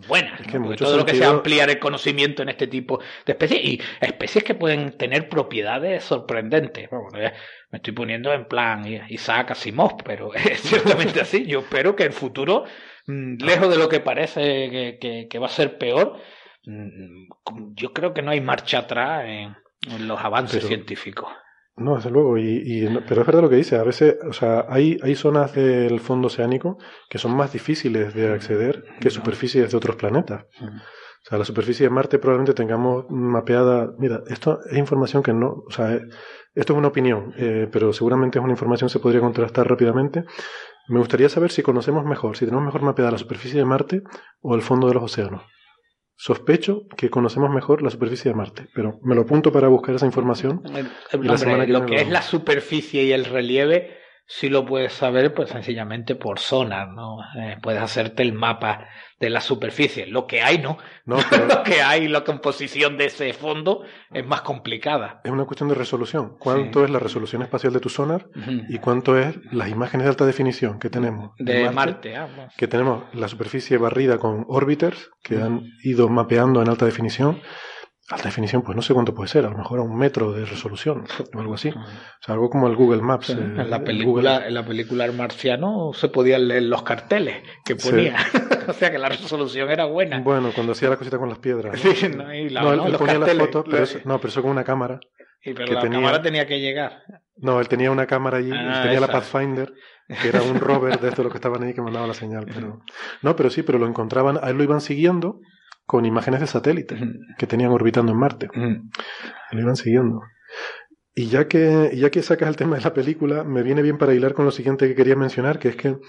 buenas. 0.08 0.42
Porque 0.52 0.76
todo 0.76 0.98
lo 0.98 1.06
que 1.06 1.16
sea 1.16 1.30
ampliar 1.30 1.70
el 1.70 1.80
conocimiento 1.80 2.42
en 2.44 2.50
este 2.50 2.68
tipo 2.68 3.00
de 3.26 3.34
especies 3.34 3.64
y 3.64 3.82
especies 4.02 4.44
que 4.44 4.56
pueden 4.56 4.98
tener 4.98 5.30
propiedades 5.30 6.04
sorprendentes. 6.04 6.90
Bueno, 6.90 7.10
me 7.72 7.78
estoy 7.78 7.94
poniendo 7.94 8.32
en 8.34 8.46
plan 8.46 8.84
Isaac 9.10 9.52
Asimov, 9.52 10.04
pero 10.04 10.34
es 10.36 10.60
ciertamente 10.62 11.22
así. 11.22 11.46
Yo 11.46 11.60
espero 11.60 11.96
que 11.96 12.04
el 12.04 12.14
futuro, 12.14 12.66
mm, 13.08 13.36
lejos 13.44 13.70
de 13.70 13.78
lo 13.78 13.90
que 13.90 14.00
parece 14.00 14.42
que, 14.70 14.98
que- 15.00 15.28
que 15.30 15.40
va 15.40 15.48
a 15.48 15.50
ser 15.50 15.78
peor, 15.78 16.18
mm, 16.66 17.28
yo 17.76 17.94
creo 17.94 18.14
que 18.14 18.22
no 18.22 18.32
hay 18.32 18.42
marcha 18.42 18.80
atrás 18.80 19.24
en, 19.26 19.56
en 19.92 20.08
los 20.08 20.20
avances 20.20 20.58
Pero- 20.58 20.68
científicos. 20.68 21.30
No, 21.76 21.96
desde 21.96 22.12
luego, 22.12 22.38
y, 22.38 22.62
y 22.64 22.88
pero 23.08 23.22
es 23.22 23.28
verdad 23.28 23.42
lo 23.42 23.50
que 23.50 23.56
dice, 23.56 23.78
a 23.78 23.84
veces, 23.84 24.18
o 24.30 24.34
sea, 24.34 24.66
hay, 24.70 25.00
hay 25.02 25.16
zonas 25.16 25.56
del 25.56 26.00
fondo 26.00 26.28
oceánico 26.28 26.78
que 27.10 27.18
son 27.18 27.36
más 27.36 27.52
difíciles 27.52 28.14
de 28.14 28.32
acceder 28.32 28.84
que 29.00 29.06
No. 29.06 29.12
superficies 29.12 29.72
de 29.72 29.78
otros 29.78 29.96
planetas. 29.96 30.46
Mm. 30.62 30.66
O 30.68 31.26
sea, 31.30 31.38
la 31.40 31.46
superficie 31.46 31.86
de 31.86 31.90
Marte 31.90 32.20
probablemente 32.20 32.54
tengamos 32.54 33.06
mapeada. 33.10 33.90
Mira, 33.98 34.22
esto 34.28 34.60
es 34.70 34.78
información 34.78 35.24
que 35.24 35.34
no. 35.34 35.64
O 35.68 35.72
sea, 35.72 35.96
esto 36.54 36.74
es 36.74 36.78
una 36.78 36.90
opinión, 36.90 37.34
eh, 37.38 37.68
pero 37.72 37.94
seguramente 37.94 38.38
es 38.40 38.44
una 38.44 38.52
información 38.54 38.90
que 38.90 38.94
se 38.94 39.00
podría 39.00 39.22
contrastar 39.22 39.68
rápidamente. 39.68 40.26
Me 40.90 41.00
gustaría 41.00 41.30
saber 41.30 41.52
si 41.52 41.64
conocemos 41.64 42.04
mejor, 42.06 42.36
si 42.36 42.44
tenemos 42.46 42.66
mejor 42.66 42.82
mapeada 42.82 43.10
la 43.12 43.18
superficie 43.18 43.58
de 43.58 43.66
Marte 43.66 44.04
o 44.42 44.54
el 44.54 44.62
fondo 44.62 44.88
de 44.90 44.96
los 44.96 45.04
océanos. 45.04 45.44
Sospecho 46.16 46.84
que 46.96 47.10
conocemos 47.10 47.50
mejor 47.50 47.82
la 47.82 47.90
superficie 47.90 48.32
de 48.32 48.38
Marte, 48.38 48.70
pero 48.74 49.00
me 49.04 49.16
lo 49.16 49.22
apunto 49.22 49.52
para 49.52 49.68
buscar 49.68 49.96
esa 49.96 50.06
información. 50.06 50.62
Y 50.66 50.72
la 50.72 50.90
hombre, 51.14 51.38
semana 51.38 51.66
que 51.66 51.72
lo 51.72 51.86
que 51.86 51.96
es 51.96 52.10
la 52.10 52.22
superficie 52.22 53.04
y 53.04 53.12
el 53.12 53.26
relieve, 53.26 53.98
sí 54.26 54.50
lo 54.50 54.66
puedes 54.66 54.94
saber, 54.94 55.34
pues 55.34 55.50
sencillamente 55.50 56.16
por 56.16 56.40
sonar, 56.40 56.90
¿no? 56.90 57.18
Eh, 57.38 57.58
puedes 57.62 57.82
hacerte 57.82 58.24
el 58.24 58.34
mapa 58.34 58.88
de 59.20 59.30
la 59.30 59.42
superficie. 59.42 60.06
Lo 60.08 60.28
que 60.28 60.42
hay, 60.42 60.58
¿no? 60.58 60.78
No, 61.06 61.18
pero 61.30 61.46
lo 61.46 61.64
que 61.64 61.82
hay, 61.82 62.08
la 62.08 62.24
composición 62.24 62.98
de 62.98 63.06
ese 63.06 63.34
fondo 63.34 63.84
es 64.12 64.26
más 64.26 64.42
complicada. 64.42 65.22
es 65.24 65.32
una 65.32 65.46
cuestión 65.46 65.70
de 65.70 65.76
resolución. 65.76 66.36
¿Cuánto 66.40 66.84
es 66.84 66.90
la 66.90 67.00
resolución 67.00 67.42
espacial 67.42 67.74
de 67.74 67.80
tu 67.80 67.90
sonar 67.90 68.28
y 68.70 68.80
cuánto 68.80 69.18
es 69.18 69.36
las 69.52 69.70
imágenes 69.70 70.06
de 70.06 70.10
alta 70.10 70.26
definición 70.26 70.80
que 70.80 70.90
tenemos 70.90 71.32
De 71.38 71.70
Marte, 71.70 72.16
ah, 72.16 72.28
bueno. 72.34 72.52
que 72.58 72.68
tenemos 72.68 73.04
la 73.14 73.28
superficie 73.28 73.78
barrida 73.78 74.18
con 74.18 74.46
orbiters 74.48 75.12
que 75.24 75.38
han 75.38 75.64
ido 75.84 76.10
mapeando 76.10 76.62
en 76.62 76.70
alta 76.70 76.86
definición 76.86 77.42
Alta 78.10 78.26
definición, 78.26 78.64
pues 78.64 78.76
no 78.76 78.82
sé 78.82 78.94
cuánto 78.94 79.14
puede 79.16 79.30
ser, 79.30 79.46
a 79.46 79.50
lo 79.50 79.58
mejor 79.58 79.80
a 79.80 79.82
un 79.82 79.98
metro 79.98 80.34
de 80.34 80.44
resolución 80.46 81.06
o 81.34 81.40
algo 81.40 81.54
así. 81.54 81.70
O 81.70 81.74
sea, 82.20 82.34
algo 82.36 82.50
como 82.50 82.68
el 82.68 82.76
Google 82.76 83.02
Maps. 83.02 83.30
eh, 83.30 83.34
en, 83.34 83.70
la 83.70 83.78
el 83.78 83.84
película, 83.84 84.32
Google- 84.34 84.48
en 84.50 84.54
la 84.54 84.66
película 84.66 85.06
El 85.06 85.14
Marciano 85.14 85.92
se 85.94 86.10
podían 86.10 86.48
leer 86.50 86.64
los 86.64 86.84
carteles 86.84 87.42
que 87.64 87.80
Sí. 87.80 87.90
ponía. 87.90 88.18
o 88.68 88.74
sea 88.74 88.92
que 88.92 88.98
la 89.00 89.08
resolución 89.08 89.70
era 89.72 89.86
buena. 89.86 90.20
Bueno, 90.20 90.52
cuando 90.54 90.74
hacía 90.74 90.90
la 90.90 90.98
cosita 90.98 91.18
con 91.18 91.30
las 91.30 91.40
piedras. 91.40 91.74
¿no? 91.84 91.92
Sí, 91.94 92.10
no, 92.10 92.34
y 92.34 92.50
la- 92.50 92.62
no, 92.62 92.72
él, 92.74 92.78
no, 92.78 92.86
él 92.88 92.92
los 92.92 93.00
ponía 93.02 93.20
las 93.20 93.34
fotos, 93.38 93.66
pero 93.72 93.84
eso, 93.84 94.00
no, 94.04 94.18
pero 94.18 94.30
eso 94.30 94.42
con 94.42 94.52
una 94.52 94.66
cámara. 94.66 95.00
y 95.42 95.54
pero 95.54 95.68
que 95.68 95.74
la 95.74 95.80
tenía- 95.82 96.00
cámara 96.00 96.22
tenía 96.22 96.46
que 96.46 96.60
llegar. 96.60 97.04
No, 97.38 97.62
él 97.62 97.70
tenía 97.70 97.90
una 97.90 98.06
cámara 98.06 98.38
allí, 98.40 98.52
Ah, 98.54 98.82
tenía 98.84 99.00
la. 99.00 99.08
Pathfinder, 99.08 99.74
que 100.22 100.28
era 100.28 100.42
un 100.42 100.60
rover 100.60 101.00
de 101.00 101.08
estos 101.08 101.24
los 101.24 101.32
que 101.32 101.38
estaban 101.38 101.64
ahí 101.64 101.74
que 101.74 101.82
mandaba 101.82 102.06
la 102.06 102.14
señal. 102.14 102.46
Pero... 102.54 102.82
No, 103.22 103.36
pero 103.38 103.50
sí, 103.50 103.64
pero 103.64 103.80
lo 103.80 103.88
encontraban, 103.88 104.38
a 104.42 104.50
él 104.50 104.58
lo 104.58 104.64
iban 104.64 104.82
siguiendo 104.82 105.40
con 105.94 106.06
imágenes 106.06 106.40
de 106.40 106.48
satélite 106.48 106.98
que 107.38 107.46
tenían 107.46 107.72
orbitando 107.72 108.14
en 108.14 108.18
Marte. 108.18 108.50
Lo 109.52 109.62
iban 109.62 109.76
siguiendo. 109.76 110.22
Y 111.14 111.28
ya 111.28 111.48
que, 111.48 111.92
ya 111.94 112.10
que 112.10 112.24
sacas 112.24 112.50
el 112.50 112.56
tema 112.56 112.78
de 112.78 112.82
la 112.82 112.96
película, 112.96 113.44
me 113.44 113.62
viene 113.62 113.84
bien 113.84 114.00
para 114.00 114.16
hilar 114.16 114.34
con 114.34 114.44
lo 114.44 114.50
siguiente 114.50 114.88
que 114.88 114.96
quería 114.96 115.16
mencionar, 115.16 115.60
que 115.60 115.68
es 115.70 115.76
que 115.76 116.00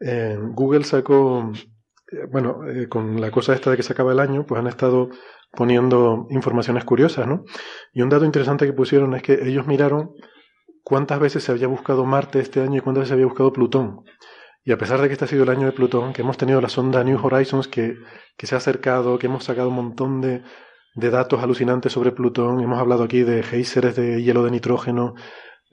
eh, 0.00 0.36
Google 0.52 0.84
sacó, 0.84 1.52
eh, 2.12 2.26
bueno, 2.30 2.68
eh, 2.68 2.86
con 2.86 3.18
la 3.18 3.30
cosa 3.30 3.54
esta 3.54 3.70
de 3.70 3.78
que 3.78 3.82
se 3.82 3.94
acaba 3.94 4.12
el 4.12 4.20
año, 4.20 4.44
pues 4.44 4.60
han 4.60 4.66
estado 4.66 5.08
poniendo 5.52 6.26
informaciones 6.28 6.84
curiosas, 6.84 7.26
¿no? 7.26 7.44
Y 7.94 8.02
un 8.02 8.10
dato 8.10 8.26
interesante 8.26 8.66
que 8.66 8.74
pusieron 8.74 9.14
es 9.14 9.22
que 9.22 9.40
ellos 9.42 9.66
miraron 9.66 10.10
cuántas 10.84 11.18
veces 11.18 11.44
se 11.44 11.52
había 11.52 11.66
buscado 11.66 12.04
Marte 12.04 12.40
este 12.40 12.60
año 12.60 12.76
y 12.76 12.80
cuántas 12.82 13.04
veces 13.04 13.08
se 13.08 13.14
había 13.14 13.24
buscado 13.24 13.54
Plutón. 13.54 14.04
Y 14.62 14.72
a 14.72 14.78
pesar 14.78 15.00
de 15.00 15.08
que 15.08 15.14
este 15.14 15.24
ha 15.24 15.28
sido 15.28 15.44
el 15.44 15.48
año 15.48 15.66
de 15.66 15.72
Plutón, 15.72 16.12
que 16.12 16.22
hemos 16.22 16.36
tenido 16.36 16.60
la 16.60 16.68
sonda 16.68 17.02
New 17.02 17.18
Horizons 17.24 17.66
que, 17.66 17.96
que 18.36 18.46
se 18.46 18.54
ha 18.54 18.58
acercado, 18.58 19.18
que 19.18 19.26
hemos 19.26 19.44
sacado 19.44 19.68
un 19.68 19.74
montón 19.74 20.20
de, 20.20 20.42
de 20.94 21.10
datos 21.10 21.42
alucinantes 21.42 21.92
sobre 21.92 22.12
Plutón, 22.12 22.60
hemos 22.60 22.78
hablado 22.78 23.04
aquí 23.04 23.22
de 23.22 23.42
géiseres 23.42 23.96
de 23.96 24.22
hielo 24.22 24.44
de 24.44 24.50
nitrógeno, 24.50 25.14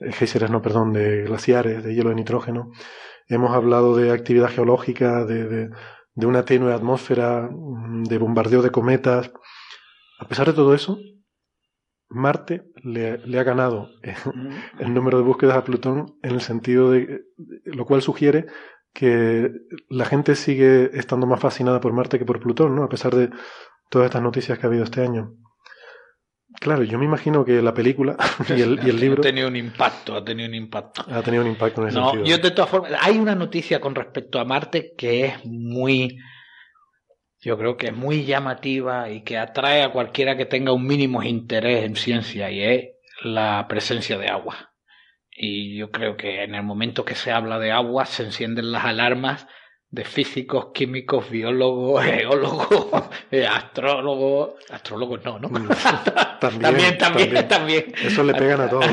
eh, 0.00 0.12
géiseres 0.12 0.50
no, 0.50 0.62
perdón, 0.62 0.92
de 0.92 1.24
glaciares 1.24 1.84
de 1.84 1.94
hielo 1.94 2.10
de 2.10 2.16
nitrógeno, 2.16 2.70
hemos 3.26 3.52
hablado 3.54 3.94
de 3.96 4.10
actividad 4.10 4.48
geológica, 4.48 5.24
de, 5.24 5.44
de, 5.44 5.70
de 6.14 6.26
una 6.26 6.44
tenue 6.44 6.72
atmósfera, 6.72 7.48
mm, 7.50 8.04
de 8.04 8.18
bombardeo 8.18 8.62
de 8.62 8.70
cometas. 8.70 9.30
A 10.18 10.26
pesar 10.26 10.46
de 10.46 10.54
todo 10.54 10.74
eso, 10.74 10.98
Marte 12.10 12.62
le, 12.82 13.18
le 13.18 13.38
ha 13.38 13.42
ganado 13.44 13.90
eh, 14.02 14.14
el 14.78 14.94
número 14.94 15.18
de 15.18 15.24
búsquedas 15.24 15.56
a 15.56 15.64
Plutón 15.64 16.16
en 16.22 16.30
el 16.32 16.40
sentido 16.40 16.90
de, 16.90 17.24
lo 17.64 17.84
cual 17.84 18.02
sugiere 18.02 18.46
que 18.92 19.50
la 19.88 20.04
gente 20.04 20.34
sigue 20.34 20.90
estando 20.98 21.26
más 21.26 21.40
fascinada 21.40 21.80
por 21.80 21.92
Marte 21.92 22.18
que 22.18 22.24
por 22.24 22.40
Plutón, 22.40 22.74
¿no? 22.74 22.84
A 22.84 22.88
pesar 22.88 23.14
de 23.14 23.30
todas 23.90 24.06
estas 24.06 24.22
noticias 24.22 24.58
que 24.58 24.66
ha 24.66 24.68
habido 24.68 24.84
este 24.84 25.02
año. 25.02 25.34
Claro, 26.60 26.82
yo 26.82 26.98
me 26.98 27.04
imagino 27.04 27.44
que 27.44 27.62
la 27.62 27.74
película 27.74 28.16
y 28.56 28.60
el, 28.62 28.80
y 28.84 28.88
el 28.90 28.98
libro 28.98 29.20
Ha 29.20 29.22
tenido 29.22 29.48
un 29.48 29.56
impacto, 29.56 30.16
ha 30.16 30.24
tenido 30.24 30.48
un 30.48 30.54
impacto. 30.54 31.04
ha 31.06 31.22
tenido 31.22 31.42
un 31.44 31.50
impacto 31.50 31.82
en 31.82 31.88
ese 31.88 31.96
No, 31.98 32.10
sentido. 32.10 32.24
yo 32.24 32.38
de 32.38 32.50
todas 32.50 32.70
formas, 32.70 32.92
hay 33.00 33.18
una 33.18 33.34
noticia 33.34 33.80
con 33.80 33.94
respecto 33.94 34.40
a 34.40 34.44
Marte 34.44 34.94
que 34.96 35.26
es 35.26 35.44
muy, 35.44 36.18
yo 37.40 37.56
creo 37.58 37.76
que 37.76 37.88
es 37.88 37.94
muy 37.96 38.24
llamativa 38.24 39.10
y 39.10 39.22
que 39.22 39.38
atrae 39.38 39.82
a 39.82 39.92
cualquiera 39.92 40.36
que 40.36 40.46
tenga 40.46 40.72
un 40.72 40.86
mínimo 40.86 41.22
interés 41.22 41.84
en 41.84 41.94
ciencia 41.96 42.50
y 42.50 42.62
es 42.62 42.84
la 43.22 43.66
presencia 43.68 44.18
de 44.18 44.28
agua. 44.28 44.67
Y 45.40 45.76
yo 45.76 45.92
creo 45.92 46.16
que 46.16 46.42
en 46.42 46.56
el 46.56 46.64
momento 46.64 47.04
que 47.04 47.14
se 47.14 47.30
habla 47.30 47.60
de 47.60 47.70
agua 47.70 48.06
se 48.06 48.24
encienden 48.24 48.72
las 48.72 48.84
alarmas 48.84 49.46
de 49.90 50.04
físicos, 50.04 50.68
químicos, 50.74 51.30
biólogos, 51.30 52.04
geólogos, 52.04 53.08
eh, 53.30 53.46
astrólogos, 53.46 54.54
astrólogos 54.68 55.24
no, 55.24 55.38
¿no? 55.38 55.48
Mm, 55.48 55.68
también, 56.40 56.98
también, 56.98 57.48
también. 57.48 57.94
Eso 58.02 58.24
le 58.24 58.34
pegan 58.34 58.62
a 58.62 58.68
todos. 58.68 58.86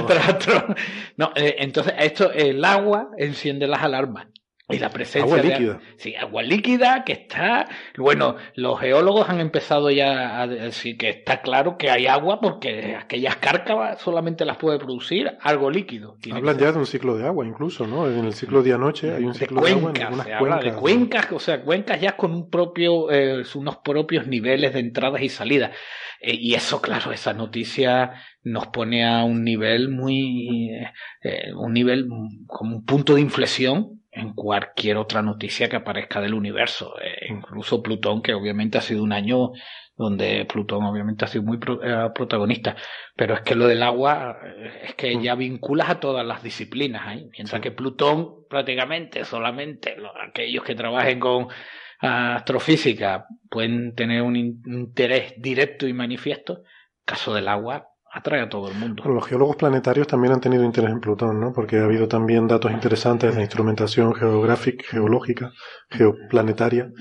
No, 1.18 1.32
eh, 1.36 1.56
entonces 1.60 1.94
esto, 1.98 2.32
el 2.32 2.64
agua 2.64 3.10
enciende 3.18 3.66
las 3.66 3.82
alarmas. 3.82 4.28
Y 4.68 4.80
la 4.80 4.90
presencia 4.90 5.22
Agua 5.22 5.38
de- 5.38 5.50
líquida. 5.50 5.80
Sí, 5.98 6.16
agua 6.16 6.42
líquida 6.42 7.04
que 7.04 7.14
está. 7.14 7.68
Bueno, 7.98 8.36
los 8.56 8.80
geólogos 8.80 9.30
han 9.30 9.40
empezado 9.40 9.92
ya 9.92 10.42
a 10.42 10.48
decir 10.48 10.98
que 10.98 11.10
está 11.10 11.42
claro 11.42 11.78
que 11.78 11.92
hay 11.92 12.08
agua 12.08 12.40
porque 12.42 12.96
aquellas 12.96 13.36
cárcavas 13.36 14.02
solamente 14.02 14.44
las 14.44 14.58
puede 14.58 14.80
producir 14.80 15.32
algo 15.42 15.70
líquido. 15.70 16.18
Tiene 16.20 16.40
Hablan 16.40 16.58
ya 16.58 16.72
de 16.72 16.80
un 16.80 16.88
ciclo 16.88 17.16
de 17.16 17.28
agua, 17.28 17.46
incluso, 17.46 17.86
¿no? 17.86 18.08
En 18.10 18.26
el 18.26 18.34
ciclo 18.34 18.64
día-noche 18.64 19.14
hay 19.14 19.24
un 19.24 19.34
de 19.34 19.40
ciclo 19.40 19.62
de, 19.62 19.72
agua 19.72 19.92
en 19.96 20.02
algunas 20.02 20.26
se 20.26 20.34
habla 20.34 20.56
cuencas. 20.60 20.74
de 20.74 20.80
cuencas, 20.80 21.32
o 21.32 21.40
sea, 21.40 21.62
cuencas 21.62 22.02
ya 22.02 22.18
con 22.18 22.32
un 22.32 22.50
propio, 22.50 23.12
eh, 23.12 23.44
unos 23.54 23.78
propios 23.78 24.26
niveles 24.26 24.74
de 24.74 24.80
entradas 24.80 25.22
y 25.22 25.30
salidas. 25.30 25.72
Eh, 26.22 26.34
y 26.40 26.56
eso, 26.56 26.82
claro, 26.82 27.12
esa 27.12 27.34
noticia 27.34 28.14
nos 28.42 28.66
pone 28.68 29.06
a 29.06 29.24
un 29.24 29.44
nivel 29.44 29.90
muy, 29.90 30.70
eh, 30.74 30.92
eh, 31.24 31.54
un 31.56 31.74
nivel 31.74 32.08
mm, 32.08 32.48
como 32.48 32.78
un 32.78 32.86
punto 32.86 33.14
de 33.14 33.22
inflexión 33.22 34.02
en 34.16 34.34
cualquier 34.34 34.98
otra 34.98 35.22
noticia 35.22 35.70
que 35.70 35.76
aparezca 35.78 36.22
del 36.22 36.34
universo. 36.34 36.96
Eh, 37.02 37.28
incluso 37.30 37.82
Plutón, 37.84 38.22
que 38.22 38.34
obviamente 38.34 38.78
ha 38.78 38.82
sido 38.82 39.04
un 39.04 39.14
año 39.14 39.52
donde 39.98 40.46
Plutón 40.46 40.84
obviamente 40.84 41.26
ha 41.26 41.28
sido 41.28 41.44
muy 41.46 41.58
pro- 41.58 41.82
eh, 41.84 42.10
protagonista, 42.14 42.76
pero 43.16 43.34
es 43.36 43.42
que 43.42 43.56
lo 43.56 43.68
del 43.68 43.82
agua 43.84 44.38
eh, 44.46 44.82
es 44.90 44.96
que 44.96 45.22
ya 45.22 45.36
vinculas 45.36 45.90
a 45.90 46.00
todas 46.00 46.26
las 46.26 46.44
disciplinas 46.44 47.04
ahí, 47.08 47.30
mientras 47.38 47.62
que 47.62 47.72
Plutón 47.72 48.46
prácticamente 48.50 49.24
solamente 49.26 49.96
los- 49.98 50.12
aquellos 50.28 50.64
que 50.64 50.76
trabajen 50.76 51.20
con 51.20 51.48
astrofísica 52.00 53.26
pueden 53.50 53.96
tener 53.96 54.22
un 54.22 54.36
in- 54.36 54.62
interés 54.66 55.34
directo 55.38 55.88
y 55.88 55.94
manifiesto, 55.94 56.64
caso 57.06 57.34
del 57.34 57.48
agua 57.48 57.88
atrae 58.16 58.42
a 58.42 58.50
todo 58.50 58.70
el 58.70 58.76
mundo. 58.76 59.04
Bueno, 59.04 59.20
los 59.20 59.28
geólogos 59.28 59.58
planetarios 59.58 60.08
también 60.08 60.34
han 60.34 60.40
tenido 60.40 60.64
interés 60.64 60.90
en 60.90 61.02
Plutón, 61.02 61.42
¿no? 61.42 61.52
Porque 61.52 61.80
ha 61.80 61.84
habido 61.84 62.08
también 62.08 62.48
datos 62.48 62.72
interesantes 62.72 63.36
de 63.36 63.42
instrumentación 63.42 64.16
geográfica, 64.16 64.86
geológica, 64.90 65.52
geoplanetaria, 65.90 66.92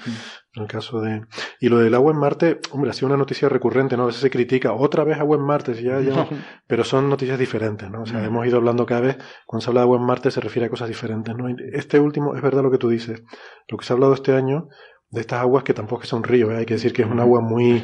en 0.57 0.62
el 0.62 0.69
caso 0.69 1.01
de... 1.01 1.25
Y 1.61 1.69
lo 1.69 1.79
del 1.79 1.95
agua 1.95 2.12
en 2.12 2.19
Marte, 2.19 2.59
hombre, 2.73 2.91
ha 2.91 2.93
sido 2.93 3.07
una 3.07 3.17
noticia 3.17 3.49
recurrente, 3.49 3.97
¿no? 3.97 4.03
A 4.03 4.07
veces 4.07 4.23
se 4.23 4.31
critica, 4.31 4.73
otra 4.73 5.05
vez 5.05 5.17
agua 5.21 5.37
en 5.37 5.45
Marte, 5.45 5.75
si 5.75 5.85
ya, 5.85 6.01
ya... 6.01 6.27
Pero 6.67 6.83
son 6.83 7.09
noticias 7.09 7.39
diferentes, 7.39 7.89
¿no? 7.89 8.03
O 8.03 8.07
sea, 8.07 8.25
hemos 8.25 8.45
ido 8.45 8.57
hablando 8.57 8.85
cada 8.85 9.03
vez, 9.03 9.19
cuando 9.47 9.62
se 9.62 9.71
habla 9.71 9.83
de 9.83 9.85
agua 9.85 9.99
en 9.99 10.07
Marte 10.07 10.33
se 10.33 10.41
refiere 10.41 10.67
a 10.67 10.71
cosas 10.71 10.89
diferentes, 10.89 11.33
¿no? 11.37 11.47
Este 11.73 12.01
último, 12.01 12.35
es 12.35 12.43
verdad 12.43 12.65
lo 12.65 12.73
que 12.73 12.79
tú 12.79 12.89
dices, 12.89 13.23
lo 13.69 13.79
que 13.79 13.85
se 13.85 13.93
ha 13.93 13.95
hablado 13.95 14.15
este 14.15 14.35
año 14.35 14.69
de 15.15 15.21
estas 15.21 15.41
aguas 15.41 15.65
que 15.65 15.73
tampoco 15.75 16.03
es 16.03 16.12
un 16.12 16.23
río, 16.25 16.51
¿eh? 16.51 16.59
hay 16.59 16.67
que 16.67 16.75
decir 16.75 16.93
que 16.93 17.03
es 17.03 17.09
un 17.09 17.21
agua 17.21 17.41
muy 17.41 17.83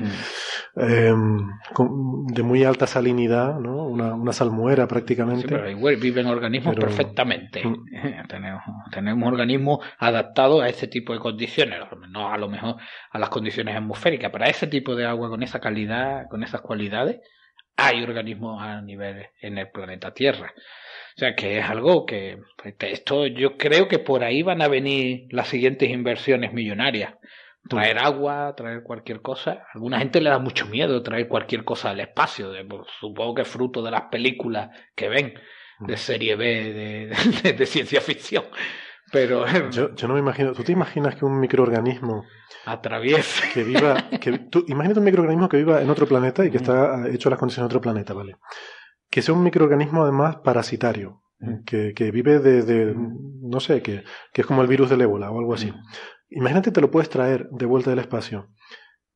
eh, 0.76 1.12
con- 1.72 2.26
de 2.26 2.42
muy 2.42 2.64
alta 2.64 2.86
salinidad, 2.86 3.58
¿no? 3.58 3.84
Una, 3.86 4.14
una 4.14 4.32
salmuera 4.32 4.86
prácticamente. 4.86 5.42
Sí, 5.42 5.48
pero 5.48 5.70
igual 5.70 5.96
viven 5.96 6.26
organismos 6.26 6.74
Pero- 6.74 6.86
perfectamente. 6.88 7.64
Mm. 7.64 7.86
tenemos, 8.28 8.62
tenemos 8.92 9.28
organismos 9.28 9.78
adaptados 9.98 10.62
a 10.62 10.68
ese 10.68 10.86
tipo 10.88 11.12
de 11.12 11.18
condiciones, 11.18 11.78
no 12.10 12.32
a 12.32 12.38
lo 12.38 12.48
mejor 12.48 12.76
a 13.10 13.18
las 13.18 13.28
condiciones 13.30 13.76
atmosféricas, 13.76 14.30
pero 14.30 14.44
a 14.44 14.48
ese 14.48 14.66
tipo 14.66 14.94
de 14.94 15.06
agua 15.06 15.28
con 15.28 15.42
esa 15.42 15.60
calidad, 15.60 16.26
con 16.28 16.42
esas 16.42 16.60
cualidades, 16.60 17.20
hay 17.76 18.02
organismos 18.02 18.62
a 18.62 18.80
nivel 18.82 19.26
en 19.40 19.58
el 19.58 19.70
planeta 19.70 20.12
Tierra. 20.12 20.52
O 21.20 21.22
sea 21.22 21.34
que 21.36 21.58
es 21.58 21.64
algo 21.66 22.06
que 22.06 22.38
pues, 22.56 22.74
esto 22.80 23.26
yo 23.26 23.58
creo 23.58 23.88
que 23.88 23.98
por 23.98 24.24
ahí 24.24 24.42
van 24.42 24.62
a 24.62 24.68
venir 24.68 25.26
las 25.28 25.48
siguientes 25.48 25.90
inversiones 25.90 26.54
millonarias. 26.54 27.12
Traer 27.68 27.98
agua, 27.98 28.54
traer 28.56 28.82
cualquier 28.82 29.20
cosa. 29.20 29.50
A 29.50 29.66
alguna 29.74 29.98
gente 29.98 30.22
le 30.22 30.30
da 30.30 30.38
mucho 30.38 30.64
miedo 30.64 31.02
traer 31.02 31.28
cualquier 31.28 31.62
cosa 31.62 31.90
al 31.90 32.00
espacio. 32.00 32.50
de- 32.50 32.64
pues, 32.64 32.86
supongo 32.98 33.34
que 33.34 33.42
es 33.42 33.48
fruto 33.48 33.82
de 33.82 33.90
las 33.90 34.04
películas 34.10 34.70
que 34.94 35.10
ven 35.10 35.34
de 35.80 35.96
serie 35.98 36.36
B 36.36 36.46
de, 36.72 37.12
de- 37.42 37.52
de 37.52 37.66
ciencia 37.66 38.00
ficción. 38.00 38.44
Pero 39.12 39.44
Yo, 39.72 39.94
yo 39.94 40.08
no 40.08 40.14
me 40.14 40.20
imagino, 40.20 40.54
¿tú 40.54 40.62
te 40.62 40.72
imaginas 40.72 41.16
que 41.16 41.26
un 41.26 41.38
microorganismo 41.38 42.24
atraviesa. 42.64 43.44
que 43.52 43.62
viva, 43.62 44.08
que, 44.22 44.38
tú, 44.38 44.64
imagínate 44.68 45.00
un 45.00 45.04
microorganismo 45.04 45.50
que 45.50 45.58
viva 45.58 45.82
en 45.82 45.90
otro 45.90 46.06
planeta 46.06 46.46
y 46.46 46.50
que 46.50 46.56
está 46.56 47.06
hecho 47.12 47.28
a 47.28 47.30
las 47.32 47.38
condiciones 47.38 47.68
de 47.68 47.76
otro 47.76 47.80
planeta, 47.82 48.14
¿vale? 48.14 48.36
Que 49.10 49.22
sea 49.22 49.34
un 49.34 49.42
microorganismo 49.42 50.02
además 50.02 50.36
parasitario, 50.36 51.22
que, 51.66 51.94
que 51.94 52.10
vive 52.10 52.38
de, 52.38 52.62
de- 52.62 52.94
no 52.96 53.60
sé, 53.60 53.82
que, 53.82 54.04
que 54.32 54.42
es 54.42 54.46
como 54.46 54.62
el 54.62 54.68
virus 54.68 54.90
del 54.90 55.00
ébola 55.00 55.30
o 55.30 55.38
algo 55.38 55.54
así. 55.54 55.72
Imagínate 56.28 56.70
te 56.70 56.80
lo 56.80 56.90
puedes 56.90 57.08
traer 57.10 57.48
de 57.50 57.66
vuelta 57.66 57.90
del 57.90 57.98
espacio. 57.98 58.48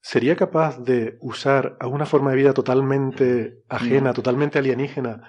¿Sería 0.00 0.36
capaz 0.36 0.78
de 0.82 1.16
usar 1.20 1.76
a 1.80 1.86
una 1.86 2.06
forma 2.06 2.30
de 2.30 2.36
vida 2.36 2.52
totalmente 2.52 3.62
ajena, 3.68 4.12
totalmente 4.12 4.58
alienígena 4.58 5.22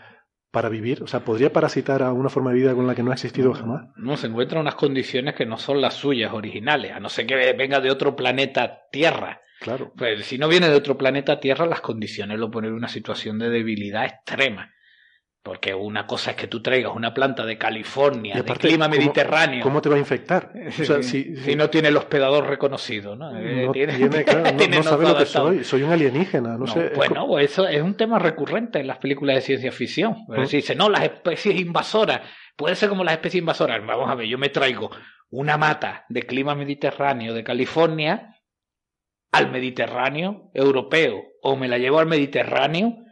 para 0.56 0.70
vivir? 0.70 1.03
O 1.03 1.08
sea, 1.08 1.20
¿podría 1.20 1.51
parasitar 1.51 2.01
a 2.01 2.14
una 2.14 2.30
forma 2.30 2.51
de 2.51 2.56
vida 2.56 2.74
con 2.74 2.88
la 2.88 2.95
que 2.95 3.03
no 3.03 3.12
ha 3.12 3.16
existido 3.16 3.53
jamás? 3.53 3.89
No, 3.97 4.16
se 4.16 4.28
encuentran 4.28 4.62
unas 4.62 4.76
condiciones 4.76 5.36
que 5.36 5.45
no 5.45 5.58
son 5.58 5.82
las 5.82 5.95
suyas 5.95 6.32
originales, 6.32 6.93
a 6.93 7.01
no 7.01 7.10
ser 7.10 7.28
que 7.28 7.36
venga 7.51 7.82
de 7.82 7.91
otro 7.91 8.16
planeta 8.16 8.84
Tierra. 8.89 9.41
Claro. 9.60 9.91
Pues 9.97 10.26
si 10.26 10.38
no 10.38 10.47
viene 10.47 10.70
de 10.70 10.76
otro 10.78 10.97
planeta 10.97 11.41
Tierra, 11.41 11.66
las 11.66 11.82
condiciones 11.82 12.39
lo 12.39 12.49
ponen 12.49 12.70
en 12.70 12.78
una 12.78 12.88
situación 12.88 13.38
de 13.38 13.49
debilidad 13.49 14.06
extrema. 14.06 14.72
Porque 15.46 15.76
una 15.76 16.08
cosa 16.08 16.32
es 16.32 16.38
que 16.38 16.48
tú 16.48 16.60
traigas 16.64 16.96
una 16.96 17.14
planta 17.14 17.46
de 17.46 17.56
California, 17.56 18.32
Y 18.32 18.38
de 18.38 18.39
aparte, 18.41 18.68
clima 18.68 18.88
¿cómo- 18.89 18.98
mediterráneo, 18.98 19.62
¿Cómo 19.62 19.80
te 19.80 19.89
va 19.89 19.96
a 19.96 20.00
infectar? 20.00 20.52
O 20.68 20.84
sea, 20.84 21.04
si, 21.04 21.36
si 21.36 21.56
no 21.56 21.70
tiene 21.70 21.89
el 21.89 21.98
hospedador 21.98 22.48
reconocido, 22.48 23.16
¿no? 23.16 23.30
Eh, 23.38 23.66
no 23.68 23.72
tiene, 23.72 24.24
claro, 24.24 24.41
no, 24.41 24.58
tiene 24.58 24.78
no 24.78 24.82
sabe 24.84 25.08
lo 25.08 25.16
que 25.16 25.28
soy. 25.28 25.64
Soy 25.64 25.84
un 25.84 25.91
alienígena, 25.91 26.58
no, 26.58 26.66
sé. 26.66 26.93
bueno, 26.96 27.28
pues 27.28 27.52
eso 27.52 27.68
es 27.68 27.80
un 27.80 27.96
tema 27.96 28.18
recurrente 28.18 28.80
en 28.80 28.88
las 28.88 28.98
películas 28.98 29.36
de 29.36 29.41
ciencia 29.41 29.72
ficción. 29.72 30.14
Es 30.14 30.30
¿Mm? 30.30 30.41
decir, 30.41 30.62
dice, 30.62 30.74
no, 30.74 30.89
las 30.89 31.04
especies 31.04 31.60
invasoras. 31.62 32.22
Puede 32.56 32.76
ser 32.76 32.89
como 32.89 33.04
las 33.04 33.14
especies 33.14 33.41
invasoras. 33.41 33.86
Vamos 33.86 34.10
a 34.10 34.16
ver, 34.16 34.26
yo 34.26 34.39
me 34.39 34.50
traigo 34.50 34.89
una 35.30 35.58
mata 35.60 36.06
de 36.10 36.24
clima 36.24 36.56
mediterráneo 36.56 37.36
de 37.36 37.43
California 37.43 38.36
al 39.32 39.52
Mediterráneo 39.52 40.50
europeo 40.56 41.22
o 41.43 41.56
me 41.56 41.68
la 41.68 41.78
llevo 41.78 42.00
al 42.00 42.08
Mediterráneo 42.08 43.05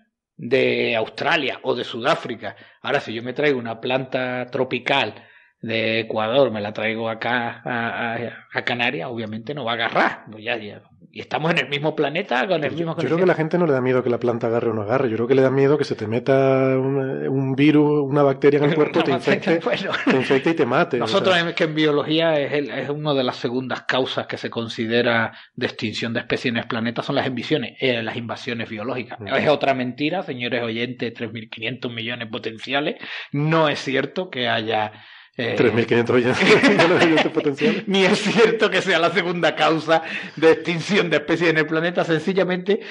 de 0.49 0.95
Australia 0.95 1.59
o 1.63 1.75
de 1.75 1.83
Sudáfrica. 1.83 2.55
Ahora, 2.81 2.99
si 2.99 3.13
yo 3.13 3.23
me 3.23 3.33
traigo 3.33 3.59
una 3.59 3.79
planta 3.81 4.45
tropical 4.51 5.15
de 5.61 6.01
Ecuador, 6.01 6.51
me 6.51 6.61
la 6.61 6.73
traigo 6.73 7.09
acá 7.09 7.61
a, 7.65 8.13
a- 8.15 8.47
a 8.53 8.63
Canarias, 8.65 9.09
obviamente 9.09 9.53
no 9.53 9.65
va 9.65 9.71
a 9.71 9.75
agarrar. 9.75 10.25
Pues 10.31 10.43
ya, 10.43 10.57
ya. 10.57 10.81
Y 11.15 11.21
estamos 11.21 11.51
en 11.51 11.59
el 11.59 11.69
mismo 11.69 11.95
planeta 11.95 12.47
con 12.47 12.63
el 12.63 12.71
mismo 12.71 12.95
Yo 12.97 13.03
creo 13.05 13.17
que 13.17 13.23
a 13.23 13.27
la 13.27 13.35
gente 13.35 13.59
no 13.59 13.67
le 13.67 13.73
da 13.73 13.81
miedo 13.81 14.01
que 14.03 14.09
la 14.09 14.19
planta 14.19 14.47
agarre 14.47 14.71
o 14.71 14.73
no 14.73 14.81
agarre. 14.81 15.11
Yo 15.11 15.15
creo 15.17 15.27
que 15.27 15.35
le 15.35 15.43
da 15.43 15.51
miedo 15.51 15.77
que 15.77 15.83
se 15.83 15.93
te 15.93 16.07
meta 16.07 16.33
un, 16.75 16.97
un 17.27 17.55
virus, 17.55 18.01
una 18.09 18.23
bacteria 18.23 18.57
en 18.57 18.65
el 18.71 18.75
cuerpo, 18.75 19.03
te 19.03 19.11
infecte, 19.11 19.59
Bueno, 19.63 19.91
te 20.05 20.15
infecte 20.15 20.49
y 20.49 20.53
te 20.55 20.65
mate. 20.65 20.97
o 20.97 21.01
Nosotros 21.01 21.35
sea. 21.35 21.47
es 21.47 21.53
que 21.53 21.65
en 21.65 21.75
biología 21.75 22.39
es, 22.39 22.51
el- 22.53 22.71
es 22.71 22.89
una 22.89 23.13
de 23.13 23.23
las 23.23 23.35
segundas 23.35 23.83
causas 23.83 24.25
que 24.25 24.37
se 24.37 24.49
considera 24.49 25.37
de 25.55 25.67
extinción 25.67 26.13
de 26.13 26.21
especies 26.21 26.51
en 26.51 26.57
el 26.57 26.65
planeta 26.67 27.03
son 27.03 27.13
las 27.13 27.27
invasiones, 27.27 27.77
eh, 27.79 28.01
las 28.01 28.15
invasiones 28.17 28.67
biológicas. 28.67 29.19
Mm. 29.19 29.27
Es 29.27 29.47
otra 29.49 29.75
mentira, 29.75 30.23
señores 30.23 30.63
oyentes, 30.63 31.13
3.500 31.13 31.93
millones 31.93 32.27
potenciales. 32.29 32.95
No 33.31 33.69
es 33.69 33.77
cierto 33.79 34.31
que 34.31 34.49
haya... 34.49 34.91
eh, 35.35 35.55
3.500 35.57 36.09
oyentes 36.11 36.69
millones 36.69 37.23
de 37.23 37.29
potenciales. 37.31 37.87
ni 37.87 38.05
es 38.05 38.19
cierto 38.19 38.69
que 38.69 38.81
sea 38.81 38.99
la 38.99 39.09
segunda 39.09 39.55
causa 39.55 40.03
de 40.35 40.51
extinción 40.51 41.09
de 41.09 41.17
especies 41.17 41.49
en 41.49 41.57
el 41.57 41.65
planeta. 41.65 42.03
Sencillamente, 42.03 42.81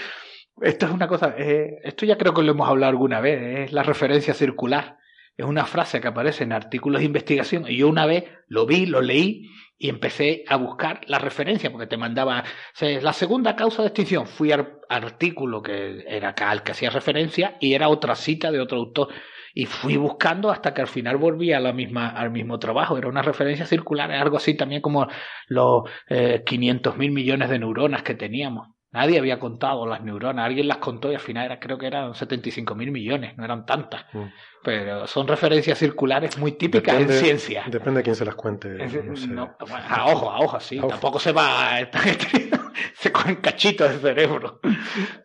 esto 0.60 0.86
es 0.86 0.92
una 0.92 1.06
cosa, 1.06 1.34
eh, 1.38 1.78
esto 1.84 2.04
ya 2.04 2.18
creo 2.18 2.34
que 2.34 2.42
lo 2.42 2.52
hemos 2.52 2.68
hablado 2.68 2.90
alguna 2.90 3.20
vez, 3.20 3.66
es 3.68 3.72
la 3.72 3.82
referencia 3.82 4.34
circular. 4.34 4.98
Es 5.36 5.46
una 5.46 5.64
frase 5.64 6.00
que 6.00 6.08
aparece 6.08 6.44
en 6.44 6.52
artículos 6.52 7.00
de 7.00 7.06
investigación 7.06 7.64
y 7.66 7.78
yo 7.78 7.88
una 7.88 8.06
vez 8.06 8.24
lo 8.48 8.66
vi, 8.66 8.84
lo 8.86 9.00
leí 9.00 9.48
y 9.78 9.88
empecé 9.88 10.44
a 10.46 10.56
buscar 10.56 11.00
la 11.06 11.18
referencia 11.18 11.72
porque 11.72 11.86
te 11.86 11.96
mandaba 11.96 12.40
o 12.40 12.44
sea, 12.74 13.00
la 13.00 13.12
segunda 13.12 13.56
causa 13.56 13.82
de 13.82 13.88
extinción. 13.88 14.26
Fui 14.26 14.52
al 14.52 14.80
artículo 14.88 15.62
que 15.62 16.04
era 16.06 16.34
al 16.36 16.62
que 16.62 16.72
hacía 16.72 16.90
referencia 16.90 17.56
y 17.60 17.72
era 17.72 17.88
otra 17.88 18.14
cita 18.14 18.50
de 18.52 18.60
otro 18.60 18.78
autor 18.78 19.08
y 19.54 19.66
fui 19.66 19.96
buscando 19.96 20.50
hasta 20.50 20.72
que 20.74 20.80
al 20.80 20.86
final 20.88 21.16
volví 21.16 21.52
a 21.52 21.60
la 21.60 21.72
misma, 21.72 22.08
al 22.08 22.30
mismo 22.30 22.58
trabajo. 22.58 22.96
Era 22.96 23.08
una 23.08 23.22
referencia 23.22 23.66
circular, 23.66 24.10
algo 24.12 24.36
así 24.36 24.54
también 24.54 24.80
como 24.82 25.06
los 25.48 25.82
eh, 26.08 26.42
500 26.46 26.96
mil 26.96 27.10
millones 27.12 27.48
de 27.50 27.58
neuronas 27.58 28.02
que 28.02 28.14
teníamos. 28.14 28.68
Nadie 28.94 29.18
había 29.18 29.38
contado 29.40 29.86
las 29.86 30.02
neuronas, 30.02 30.44
alguien 30.44 30.68
las 30.68 30.76
contó 30.76 31.10
y 31.10 31.14
al 31.14 31.20
final 31.22 31.46
era, 31.46 31.58
creo 31.58 31.78
que 31.78 31.86
eran 31.86 32.14
75 32.14 32.74
mil 32.74 32.90
millones, 32.90 33.36
no 33.38 33.44
eran 33.44 33.64
tantas. 33.64 34.04
Mm. 34.12 34.24
Pero 34.62 35.06
son 35.06 35.26
referencias 35.26 35.78
circulares 35.78 36.36
muy 36.38 36.52
típicas 36.52 36.94
Depende- 36.98 37.14
en 37.18 37.24
ciencia. 37.24 37.64
Depende 37.68 38.00
de 38.00 38.04
quién 38.04 38.16
se 38.16 38.26
las 38.26 38.34
cuente. 38.34 38.84
Es- 38.84 39.02
no 39.04 39.16
sé. 39.16 39.28
no, 39.28 39.56
bueno, 39.60 39.86
a 39.88 40.06
ojo, 40.12 40.30
a 40.30 40.40
ojo, 40.40 40.60
sí. 40.60 40.76
A 40.76 40.80
ojo. 40.80 40.88
Tampoco 40.88 41.18
se 41.18 41.32
va. 41.32 41.78
se 42.94 43.12
cogen 43.12 43.36
cachitos 43.36 43.90
de 43.90 43.98
cerebro. 43.98 44.60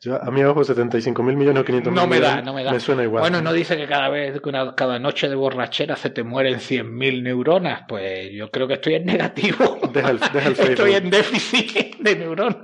Yo, 0.01 0.21
a 0.21 0.29
mí, 0.31 0.43
ojo, 0.43 0.63
75 0.63 1.23
mil 1.23 1.35
millones 1.35 1.61
o 1.61 1.65
500 1.65 1.93
No 1.93 2.01
mil 2.07 2.19
me 2.19 2.19
da, 2.19 2.41
no 2.41 2.53
me 2.53 2.63
da. 2.63 2.71
Me 2.71 2.79
suena 2.79 3.03
igual. 3.03 3.21
Bueno, 3.21 3.41
no 3.41 3.53
dice 3.53 3.77
que 3.77 3.87
cada 3.87 4.09
vez, 4.09 4.39
que 4.41 4.49
una- 4.49 4.75
cada 4.75 4.99
noche 4.99 5.29
de 5.29 5.35
borrachera 5.35 5.95
se 5.95 6.09
te 6.09 6.23
mueren 6.23 6.59
100.000 6.59 7.23
neuronas. 7.23 7.81
Pues 7.87 8.29
yo 8.33 8.49
creo 8.51 8.67
que 8.67 8.75
estoy 8.75 8.95
en 8.95 9.05
negativo. 9.05 9.79
Deja 9.93 10.09
el, 10.11 10.19
deja 10.19 10.47
el 10.47 10.51
Estoy 10.53 10.65
Facebook. 10.75 10.95
en 10.95 11.09
déficit 11.09 11.97
de 11.99 12.15
neuronas. 12.15 12.57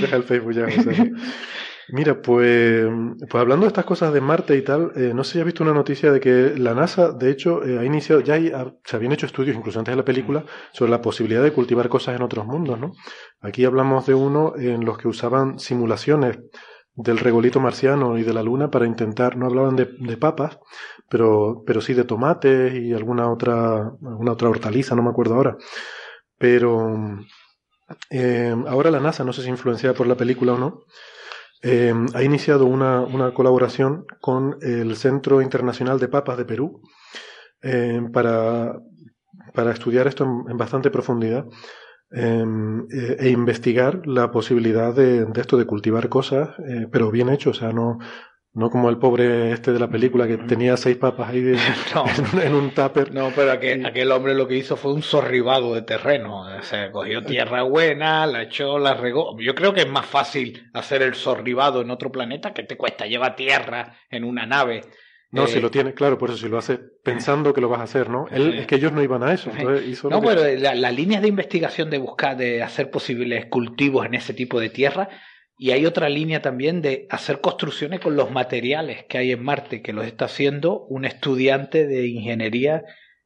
Deja 0.00 0.16
el 0.16 0.22
Facebook 0.24 0.52
ya, 0.54 0.64
José. 0.64 1.12
Mira, 1.88 2.20
pues, 2.20 2.84
pues 3.30 3.40
hablando 3.40 3.64
de 3.64 3.68
estas 3.68 3.84
cosas 3.84 4.12
de 4.12 4.20
Marte 4.20 4.56
y 4.56 4.62
tal, 4.62 4.90
eh, 4.96 5.12
no 5.14 5.22
sé 5.22 5.34
si 5.34 5.38
has 5.38 5.44
visto 5.44 5.62
una 5.62 5.72
noticia 5.72 6.10
de 6.10 6.18
que 6.18 6.54
la 6.58 6.74
NASA, 6.74 7.12
de 7.12 7.30
hecho, 7.30 7.64
eh, 7.64 7.78
ha 7.78 7.84
iniciado, 7.84 8.20
ya 8.22 8.34
hay- 8.34 8.48
ha- 8.50 8.74
se 8.84 8.96
habían 8.96 9.12
hecho 9.12 9.26
estudios, 9.26 9.56
incluso 9.56 9.78
antes 9.78 9.92
de 9.92 9.96
la 9.96 10.04
película, 10.04 10.44
sobre 10.72 10.90
la 10.90 11.00
posibilidad 11.00 11.42
de 11.44 11.52
cultivar 11.52 11.88
cosas 11.88 12.16
en 12.16 12.22
otros 12.22 12.44
mundos, 12.46 12.78
¿no? 12.80 12.92
Aquí 13.40 13.64
hablamos 13.64 14.04
de 14.06 14.14
uno 14.14 14.54
en 14.56 14.84
los 14.84 14.98
que 14.98 15.06
usaban 15.08 15.58
simulaciones 15.60 16.38
del 16.94 17.18
regolito 17.18 17.60
marciano 17.60 18.18
y 18.18 18.22
de 18.24 18.32
la 18.34 18.42
luna 18.42 18.70
para 18.70 18.86
intentar, 18.86 19.36
no 19.36 19.46
hablaban 19.46 19.76
de, 19.76 19.88
de 20.00 20.16
papas, 20.16 20.58
pero, 21.08 21.62
pero 21.66 21.80
sí 21.80 21.94
de 21.94 22.04
tomates 22.04 22.74
y 22.74 22.94
alguna 22.94 23.30
otra, 23.30 23.76
alguna 24.02 24.32
otra 24.32 24.48
hortaliza, 24.48 24.96
no 24.96 25.02
me 25.02 25.10
acuerdo 25.10 25.34
ahora. 25.36 25.56
Pero 26.38 26.96
eh, 28.10 28.54
ahora 28.68 28.90
la 28.90 29.00
NASA, 29.00 29.24
no 29.24 29.32
sé 29.32 29.42
si 29.42 29.48
influenciada 29.48 29.94
por 29.94 30.06
la 30.06 30.16
película 30.16 30.52
o 30.54 30.58
no, 30.58 30.82
eh, 31.66 31.92
ha 32.14 32.22
iniciado 32.22 32.66
una, 32.66 33.32
colaboración 33.34 34.06
con 34.20 34.56
el 34.62 34.94
Centro 34.96 35.42
Internacional 35.42 35.98
de 35.98 36.08
Papas 36.08 36.38
de 36.38 36.44
Perú 36.44 36.80
eh, 37.62 38.00
para, 38.12 38.80
estudiar 39.72 40.06
esto 40.06 40.24
en, 40.48 40.56
bastante 40.56 40.90
profundidad 40.90 41.46
eh, 42.12 42.44
eh, 42.92 43.16
e 43.18 43.30
investigar 43.30 44.06
la 44.06 44.30
posibilidad 44.30 44.94
de, 44.94 45.24
de 45.24 45.40
esto, 45.40 45.56
de 45.56 45.66
cultivar 45.66 46.08
cosas, 46.08 46.50
eh, 46.68 46.86
pero 46.90 47.10
bien 47.10 47.30
hecho, 47.30 47.50
o 47.50 47.54
sea, 47.54 47.72
no, 47.72 47.98
no 48.56 48.70
como 48.70 48.88
el 48.90 48.96
pobre 48.98 49.52
este 49.52 49.72
de 49.72 49.78
la 49.78 49.88
película 49.88 50.26
que 50.26 50.38
tenía 50.38 50.76
seis 50.76 50.96
papas 50.96 51.28
ahí 51.30 51.42
de- 51.42 51.58
No. 51.94 52.04
en, 52.18 52.24
un- 52.34 52.42
en 52.42 52.54
un 52.54 52.70
tupper. 52.70 53.12
No, 53.14 53.30
pero 53.36 53.52
aquel, 53.52 53.84
aquel 53.86 54.10
hombre 54.10 54.34
lo 54.34 54.48
que 54.48 54.56
hizo 54.56 54.76
fue 54.76 54.92
un 54.92 55.02
sorribado 55.02 55.74
de 55.74 55.82
terreno. 55.82 56.40
O 56.40 56.62
sea, 56.62 56.90
cogió 56.90 57.22
tierra 57.22 57.62
buena, 57.62 58.26
la 58.26 58.42
echó, 58.42 58.78
la 58.78 58.94
regó. 58.94 59.36
Yo 59.38 59.54
creo 59.54 59.72
que 59.74 59.82
es 59.82 59.88
más 59.88 60.06
fácil 60.06 60.68
hacer 60.72 61.02
el 61.02 61.14
sorribado 61.14 61.82
en 61.82 61.90
otro 61.90 62.10
planeta 62.10 62.52
que 62.52 62.62
te 62.64 62.76
cuesta. 62.76 63.06
Lleva 63.06 63.36
tierra 63.36 63.94
en 64.10 64.24
una 64.24 64.46
nave. 64.46 64.80
No, 65.32 65.44
Eh, 65.44 65.48
si 65.48 65.60
lo 65.60 65.70
tiene, 65.70 65.92
claro, 65.92 66.16
por 66.16 66.30
eso 66.30 66.38
si 66.38 66.48
lo 66.48 66.56
hace 66.56 66.78
pensando 67.02 67.52
que 67.52 67.60
lo 67.60 67.68
vas 67.68 67.80
a 67.80 67.82
hacer, 67.82 68.08
¿no? 68.08 68.26
Él, 68.30 68.54
es 68.60 68.66
que 68.66 68.76
ellos 68.76 68.92
no 68.92 69.02
iban 69.02 69.22
a 69.24 69.32
eso, 69.34 69.50
entonces 69.54 69.86
hizo 69.88 70.08
No, 70.08 70.20
que- 70.20 70.28
pero 70.28 70.42
la- 70.60 70.74
las 70.76 70.94
líneas 70.94 71.20
de 71.20 71.28
investigación 71.28 71.90
de 71.90 71.98
buscar, 71.98 72.36
de 72.36 72.62
hacer 72.62 72.90
posibles 72.90 73.46
cultivos 73.46 74.06
en 74.06 74.14
ese 74.14 74.32
tipo 74.34 74.60
de 74.60 74.70
tierra, 74.70 75.08
y 75.58 75.70
hay 75.70 75.86
otra 75.86 76.08
línea 76.08 76.42
también 76.42 76.82
de 76.82 77.06
hacer 77.10 77.40
construcciones 77.40 78.00
con 78.00 78.16
los 78.16 78.30
materiales 78.30 79.04
que 79.08 79.18
hay 79.18 79.32
en 79.32 79.42
Marte, 79.42 79.82
que 79.82 79.92
los 79.92 80.06
está 80.06 80.26
haciendo 80.26 80.84
un 80.86 81.04
estudiante 81.04 81.86
de 81.86 82.06
ingeniería 82.06 82.84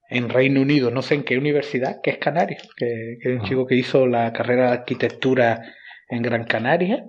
en 0.08 0.28
Reino 0.28 0.60
Unido, 0.60 0.90
no 0.90 1.02
sé 1.02 1.14
en 1.14 1.24
qué 1.24 1.38
universidad, 1.38 2.00
que 2.02 2.10
es 2.10 2.18
Canario, 2.18 2.58
que, 2.76 3.16
que 3.22 3.34
es 3.34 3.40
un 3.40 3.46
chico 3.46 3.66
que 3.66 3.76
hizo 3.76 4.06
la 4.06 4.32
carrera 4.32 4.66
de 4.66 4.78
arquitectura 4.78 5.62
en 6.08 6.22
Gran 6.22 6.44
Canaria 6.44 7.04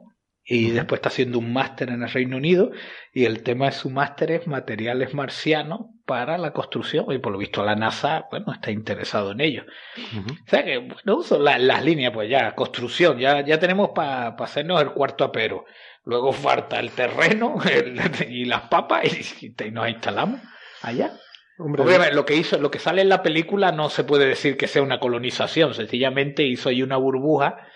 y 0.53 0.71
después 0.71 0.99
está 0.99 1.07
haciendo 1.09 1.39
un 1.39 1.53
máster 1.53 1.89
en 1.89 2.03
el 2.03 2.09
Reino 2.11 2.35
Unido 2.35 2.71
y 3.13 3.23
el 3.25 3.41
tema 3.41 3.67
de 3.67 3.71
su 3.71 3.89
máster 3.89 4.31
es 4.31 4.47
materiales 4.47 5.13
marcianos 5.13 5.81
para 6.05 6.37
la 6.37 6.51
construcción 6.51 7.05
y 7.11 7.19
por 7.19 7.31
lo 7.31 7.37
visto 7.37 7.63
la 7.63 7.75
NASA, 7.75 8.25
bueno, 8.31 8.51
está 8.51 8.69
interesado 8.69 9.31
en 9.31 9.39
ello. 9.41 9.63
Ujú. 9.97 10.33
O 10.33 10.49
sea 10.49 10.65
que, 10.65 10.77
bueno, 10.79 11.21
son 11.23 11.43
la- 11.45 11.57
las 11.57 11.85
líneas, 11.85 12.11
pues 12.13 12.29
ya, 12.29 12.53
construcción, 12.53 13.17
ya, 13.17 13.45
ya 13.45 13.59
tenemos 13.59 13.91
para 13.95 14.27
hacernos 14.29 14.81
el 14.81 14.91
cuarto 14.91 15.23
apero. 15.23 15.63
Luego 16.03 16.33
falta 16.33 16.79
el 16.79 16.91
terreno 16.91 17.55
el- 17.71 17.99
y 18.29 18.43
las 18.45 18.63
papas 18.63 19.03
y, 19.41 19.55
y 19.63 19.71
nos 19.71 19.87
instalamos 19.87 20.41
allá. 20.81 21.13
Hombre, 21.59 21.83
Obviamente, 21.83 22.15
lo 22.15 22.25
que 22.25 22.35
hizo, 22.35 22.57
lo 22.57 22.71
que 22.71 22.79
sale 22.79 23.01
en 23.03 23.09
la 23.09 23.21
película 23.23 23.71
no 23.71 23.89
se 23.89 24.03
puede 24.03 24.25
decir 24.25 24.57
que 24.57 24.67
sea 24.67 24.81
una 24.81 24.99
colonización, 24.99 25.73
sencillamente 25.75 26.43
hizo 26.43 26.69
ahí 26.69 26.81
una 26.81 26.97
burbuja 26.97 27.67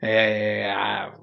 eh, 0.00 0.72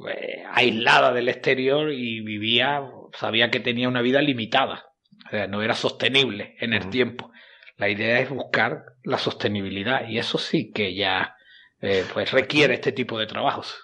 eh, 0.09 0.43
aislada 0.51 1.13
del 1.13 1.29
exterior 1.29 1.91
y 1.91 2.21
vivía, 2.21 2.81
sabía 3.13 3.49
que 3.49 3.59
tenía 3.59 3.87
una 3.87 4.01
vida 4.01 4.21
limitada, 4.21 4.85
o 5.27 5.29
sea, 5.29 5.47
no 5.47 5.61
era 5.61 5.75
sostenible 5.75 6.55
en 6.59 6.73
el 6.73 6.89
tiempo. 6.89 7.31
La 7.77 7.89
idea 7.89 8.19
es 8.19 8.29
buscar 8.29 8.83
la 9.03 9.17
sostenibilidad 9.17 10.07
y 10.07 10.17
eso 10.17 10.37
sí 10.37 10.71
que 10.73 10.95
ya 10.95 11.35
eh, 11.81 12.05
pues 12.13 12.31
requiere 12.31 12.73
este 12.73 12.91
tipo 12.91 13.17
de 13.19 13.27
trabajos. 13.27 13.75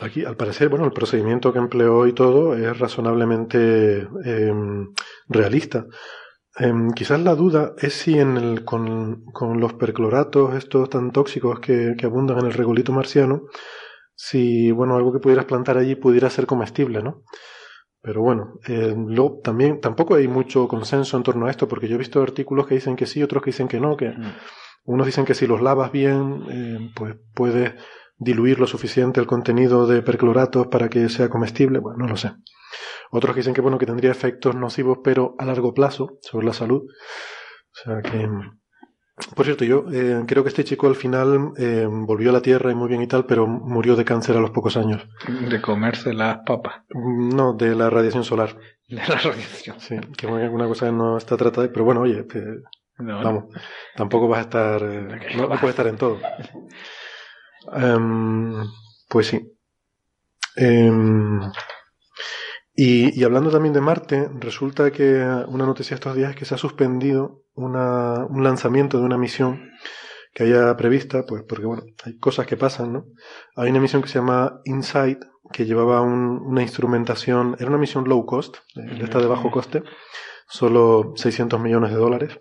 Aquí, 0.00 0.24
al 0.24 0.36
parecer, 0.36 0.70
bueno, 0.70 0.86
el 0.86 0.92
procedimiento 0.92 1.52
que 1.52 1.58
empleó 1.58 2.06
y 2.06 2.14
todo 2.14 2.54
es 2.54 2.78
razonablemente 2.78 4.06
em, 4.24 4.94
realista. 5.28 5.84
Em, 6.56 6.90
quizás 6.92 7.20
la 7.20 7.34
duda 7.34 7.74
es 7.78 7.92
si 7.92 8.18
en 8.18 8.38
el, 8.38 8.64
con, 8.64 9.24
con 9.26 9.60
los 9.60 9.74
percloratos 9.74 10.54
estos 10.54 10.88
tan 10.88 11.10
tóxicos 11.10 11.60
que, 11.60 11.94
que 11.98 12.06
abundan 12.06 12.38
en 12.38 12.46
el 12.46 12.54
regolito 12.54 12.92
marciano, 12.92 13.42
si, 14.22 14.70
bueno, 14.70 14.96
algo 14.96 15.14
que 15.14 15.18
pudieras 15.18 15.46
plantar 15.46 15.78
allí 15.78 15.94
pudiera 15.94 16.28
ser 16.28 16.44
comestible, 16.44 17.02
¿no? 17.02 17.22
Pero 18.02 18.20
bueno, 18.20 18.58
eh, 18.68 18.94
luego 18.94 19.40
también 19.42 19.80
tampoco 19.80 20.14
hay 20.14 20.28
mucho 20.28 20.68
consenso 20.68 21.16
en 21.16 21.22
torno 21.22 21.46
a 21.46 21.50
esto, 21.50 21.66
porque 21.66 21.88
yo 21.88 21.94
he 21.94 21.98
visto 21.98 22.22
artículos 22.22 22.66
que 22.66 22.74
dicen 22.74 22.96
que 22.96 23.06
sí, 23.06 23.22
otros 23.22 23.42
que 23.42 23.48
dicen 23.48 23.66
que 23.66 23.80
no, 23.80 23.96
que 23.96 24.12
unos 24.84 25.06
dicen 25.06 25.24
que 25.24 25.32
si 25.32 25.46
los 25.46 25.62
lavas 25.62 25.90
bien, 25.90 26.42
eh, 26.50 26.90
pues 26.94 27.16
puedes 27.34 27.72
diluir 28.18 28.60
lo 28.60 28.66
suficiente 28.66 29.20
el 29.20 29.26
contenido 29.26 29.86
de 29.86 30.02
percloratos 30.02 30.66
para 30.66 30.90
que 30.90 31.08
sea 31.08 31.30
comestible, 31.30 31.78
bueno, 31.78 32.00
no 32.00 32.08
lo 32.08 32.18
sé. 32.18 32.32
Otros 33.10 33.34
dicen 33.34 33.54
que 33.54 33.62
bueno, 33.62 33.78
que 33.78 33.86
tendría 33.86 34.10
efectos 34.10 34.54
nocivos, 34.54 34.98
pero 35.02 35.34
a 35.38 35.46
largo 35.46 35.72
plazo 35.72 36.18
sobre 36.20 36.44
la 36.44 36.52
salud. 36.52 36.82
O 36.82 37.84
sea 37.84 38.02
que, 38.02 38.28
por 39.34 39.44
cierto, 39.44 39.64
yo 39.64 39.84
eh, 39.92 40.22
creo 40.26 40.42
que 40.42 40.48
este 40.48 40.64
chico 40.64 40.86
al 40.86 40.96
final 40.96 41.52
eh, 41.56 41.86
volvió 41.88 42.30
a 42.30 42.32
la 42.32 42.42
Tierra 42.42 42.70
y 42.70 42.74
muy 42.74 42.88
bien 42.88 43.02
y 43.02 43.06
tal, 43.06 43.26
pero 43.26 43.46
murió 43.46 43.96
de 43.96 44.04
cáncer 44.04 44.36
a 44.36 44.40
los 44.40 44.50
pocos 44.50 44.76
años. 44.76 45.06
De 45.48 45.60
comerse 45.60 46.12
las 46.12 46.38
papas. 46.46 46.82
No, 46.90 47.54
de 47.54 47.74
la 47.74 47.90
radiación 47.90 48.24
solar. 48.24 48.56
De 48.88 48.96
la 48.96 49.16
radiación. 49.16 49.80
Sí, 49.80 49.96
que 50.16 50.26
es 50.26 50.50
una 50.50 50.66
cosa 50.66 50.86
que 50.86 50.92
no 50.92 51.16
está 51.16 51.36
tratada, 51.36 51.68
pero 51.72 51.84
bueno, 51.84 52.02
oye, 52.02 52.26
que, 52.26 52.42
No, 52.98 53.22
vamos, 53.22 53.44
tampoco 53.96 54.28
vas 54.28 54.38
a 54.38 54.42
estar, 54.42 54.82
eh, 54.82 55.36
no, 55.36 55.42
no 55.42 55.48
puedes 55.48 55.70
estar 55.70 55.86
en 55.86 55.96
todo. 55.96 56.18
Em, 57.72 58.64
pues 59.06 59.26
sí. 59.26 59.38
Em, 60.56 61.40
y, 62.82 63.18
y 63.18 63.24
hablando 63.24 63.50
también 63.50 63.74
de 63.74 63.80
Marte, 63.80 64.28
resulta 64.38 64.90
que 64.90 65.04
una 65.48 65.66
noticia 65.66 65.94
estos 65.94 66.14
días 66.16 66.30
es 66.30 66.36
que 66.36 66.44
se 66.44 66.54
ha 66.54 66.58
suspendido 66.58 67.42
una, 67.54 68.24
un 68.26 68.42
lanzamiento 68.42 68.98
de 68.98 69.04
una 69.04 69.18
misión 69.18 69.70
que 70.32 70.44
haya 70.44 70.76
prevista, 70.76 71.24
pues 71.26 71.42
porque 71.48 71.66
bueno, 71.66 71.82
hay 72.04 72.16
cosas 72.18 72.46
que 72.46 72.56
pasan, 72.56 72.92
¿no? 72.92 73.04
Hay 73.56 73.68
una 73.70 73.80
misión 73.80 74.00
que 74.02 74.08
se 74.08 74.18
llama 74.20 74.60
InSight, 74.64 75.18
que 75.52 75.66
llevaba 75.66 76.00
un- 76.00 76.40
una 76.44 76.62
instrumentación, 76.62 77.56
era 77.58 77.68
una 77.68 77.78
misión 77.78 78.04
low 78.08 78.24
cost, 78.24 78.58
eh, 78.76 78.94
de 78.98 79.04
esta 79.04 79.18
de 79.18 79.26
bajo 79.26 79.50
coste, 79.50 79.82
solo 80.48 81.12
600 81.16 81.60
millones 81.60 81.90
de 81.90 81.96
dólares. 81.96 82.40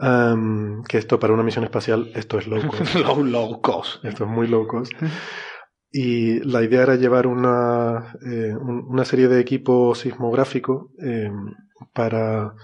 Em, 0.00 0.82
que 0.84 0.96
esto 0.98 1.18
para 1.18 1.32
una 1.34 1.42
misión 1.42 1.64
espacial, 1.64 2.10
esto 2.14 2.38
es 2.38 2.46
low 2.46 2.60
cost. 2.68 2.94
low, 2.94 3.22
low 3.24 3.60
cost. 3.60 4.04
Esto 4.04 4.24
es 4.24 4.30
muy 4.30 4.46
low 4.46 4.66
cost. 4.66 4.92
Y 5.90 6.40
la 6.40 6.62
idea 6.62 6.82
era 6.82 6.96
llevar 6.96 7.26
una, 7.26 8.14
eh, 8.26 8.54
un- 8.60 8.86
una 8.88 9.04
serie 9.04 9.28
de 9.28 9.40
equipos 9.40 10.00
sismográficos 10.00 10.88
eh, 11.02 11.30
para, 11.94 12.54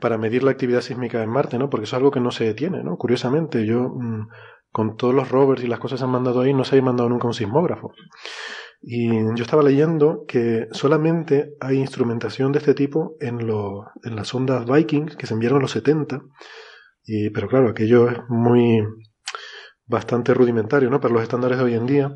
para 0.00 0.18
medir 0.18 0.42
la 0.42 0.52
actividad 0.52 0.80
sísmica 0.80 1.22
en 1.22 1.30
Marte, 1.30 1.58
¿no? 1.58 1.68
Porque 1.70 1.84
eso 1.84 1.96
es 1.96 1.98
algo 1.98 2.10
que 2.10 2.20
no 2.20 2.30
se 2.30 2.44
detiene, 2.44 2.82
¿no? 2.82 2.96
Curiosamente, 2.96 3.66
yo 3.66 3.90
mm, 3.90 4.28
con 4.72 4.96
todos 4.96 5.14
los 5.14 5.30
rovers 5.30 5.62
y 5.64 5.66
las 5.68 5.78
cosas 5.80 5.96
que 5.96 6.00
se 6.00 6.04
han 6.06 6.10
mandado 6.12 6.40
ahí, 6.40 6.54
no 6.54 6.64
se 6.64 6.78
ha 6.78 6.82
mandado 6.82 7.08
nunca 7.10 7.26
un 7.28 7.34
sismógrafo. 7.34 7.92
Y 8.82 9.08
yo 9.36 9.42
estaba 9.44 9.62
leyendo 9.62 10.24
que 10.28 10.68
solamente 10.72 11.54
hay 11.60 11.78
instrumentación 11.78 12.52
de 12.52 12.58
este 12.60 12.74
tipo 12.74 13.16
en, 13.20 13.46
lo- 13.46 13.86
en 14.04 14.16
las 14.16 14.34
ondas 14.34 14.66
Vikings 14.66 15.16
que 15.16 15.26
se 15.26 15.34
enviaron 15.34 15.58
en 15.58 15.62
los 15.62 15.72
70. 15.72 16.22
Y, 17.06 17.30
pero 17.30 17.48
claro, 17.48 17.68
aquello 17.70 18.08
es 18.10 18.18
muy 18.28 18.82
bastante 19.86 20.34
rudimentario, 20.34 20.90
¿no? 20.90 21.00
Para 21.00 21.14
los 21.14 21.22
estándares 21.22 21.58
de 21.58 21.64
hoy 21.64 21.74
en 21.74 21.86
día. 21.86 22.12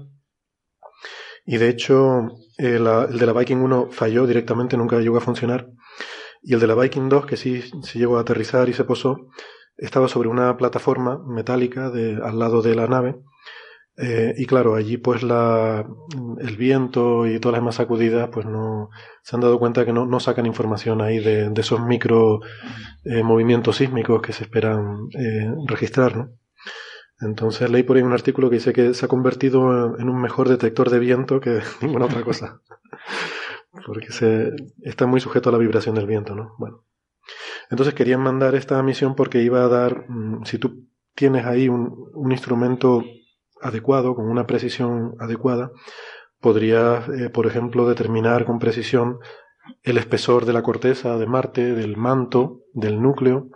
Y 1.46 1.58
de 1.58 1.68
hecho, 1.68 2.28
eh, 2.58 2.76
el 2.76 3.18
de 3.18 3.26
la 3.26 3.32
Viking 3.32 3.58
1 3.58 3.88
falló 3.92 4.26
directamente, 4.26 4.76
nunca 4.76 4.98
llegó 4.98 5.16
a 5.16 5.20
funcionar. 5.20 5.70
Y 6.42 6.54
el 6.54 6.60
de 6.60 6.66
la 6.66 6.74
Viking 6.74 7.08
2, 7.08 7.24
que 7.24 7.36
sí, 7.36 7.62
sí 7.82 7.98
llegó 7.98 8.18
a 8.18 8.22
aterrizar 8.22 8.68
y 8.68 8.72
se 8.72 8.84
posó, 8.84 9.28
estaba 9.76 10.08
sobre 10.08 10.28
una 10.28 10.56
plataforma 10.56 11.22
metálica 11.26 11.90
de, 11.90 12.20
al 12.22 12.38
lado 12.38 12.62
de 12.62 12.74
la 12.74 12.88
nave. 12.88 13.16
Eh, 13.98 14.34
y 14.36 14.44
claro, 14.44 14.74
allí 14.74 14.98
pues 14.98 15.22
la, 15.22 15.86
el 16.38 16.56
viento 16.56 17.26
y 17.26 17.40
todas 17.40 17.54
las 17.54 17.62
demás 17.62 17.76
sacudidas 17.76 18.28
pues 18.30 18.44
no 18.44 18.90
se 19.22 19.36
han 19.36 19.40
dado 19.40 19.58
cuenta 19.58 19.86
que 19.86 19.92
no, 19.94 20.04
no 20.04 20.20
sacan 20.20 20.44
información 20.44 21.00
ahí 21.00 21.18
de, 21.18 21.50
esos 21.56 21.80
micro 21.80 22.40
eh, 23.04 23.22
movimientos 23.22 23.76
sísmicos 23.76 24.20
que 24.20 24.34
se 24.34 24.44
esperan 24.44 25.08
registrar, 25.66 26.14
¿no? 26.16 26.30
Entonces 27.20 27.70
leí 27.70 27.82
por 27.82 27.96
ahí 27.96 28.02
un 28.02 28.12
artículo 28.12 28.50
que 28.50 28.56
dice 28.56 28.72
que 28.72 28.94
se 28.94 29.04
ha 29.04 29.08
convertido 29.08 29.98
en 29.98 30.08
un 30.08 30.20
mejor 30.20 30.48
detector 30.48 30.90
de 30.90 30.98
viento 30.98 31.40
que 31.40 31.60
ninguna 31.80 32.06
otra 32.06 32.22
cosa. 32.22 32.60
Porque 33.86 34.10
se, 34.12 34.52
está 34.82 35.06
muy 35.06 35.20
sujeto 35.20 35.48
a 35.48 35.52
la 35.52 35.58
vibración 35.58 35.94
del 35.94 36.06
viento, 36.06 36.34
¿no? 36.34 36.54
Bueno. 36.58 36.84
Entonces 37.70 37.94
querían 37.94 38.20
mandar 38.20 38.54
esta 38.54 38.82
misión 38.82 39.14
porque 39.16 39.42
iba 39.42 39.64
a 39.64 39.68
dar, 39.68 40.08
mm, 40.08 40.44
si 40.44 40.58
tú 40.58 40.88
tienes 41.14 41.46
ahí 41.46 41.68
un, 41.68 42.10
un 42.14 42.32
instrumento 42.32 43.02
adecuado, 43.60 44.14
con 44.14 44.26
una 44.28 44.46
precisión 44.46 45.14
adecuada, 45.18 45.72
podrías, 46.40 47.08
eh, 47.08 47.30
por 47.30 47.46
ejemplo, 47.46 47.88
determinar 47.88 48.44
con 48.44 48.58
precisión 48.58 49.18
el 49.82 49.98
espesor 49.98 50.44
de 50.44 50.52
la 50.52 50.62
corteza 50.62 51.16
de 51.16 51.26
Marte, 51.26 51.74
del 51.74 51.96
manto, 51.96 52.62
del 52.72 53.02
núcleo. 53.02 53.48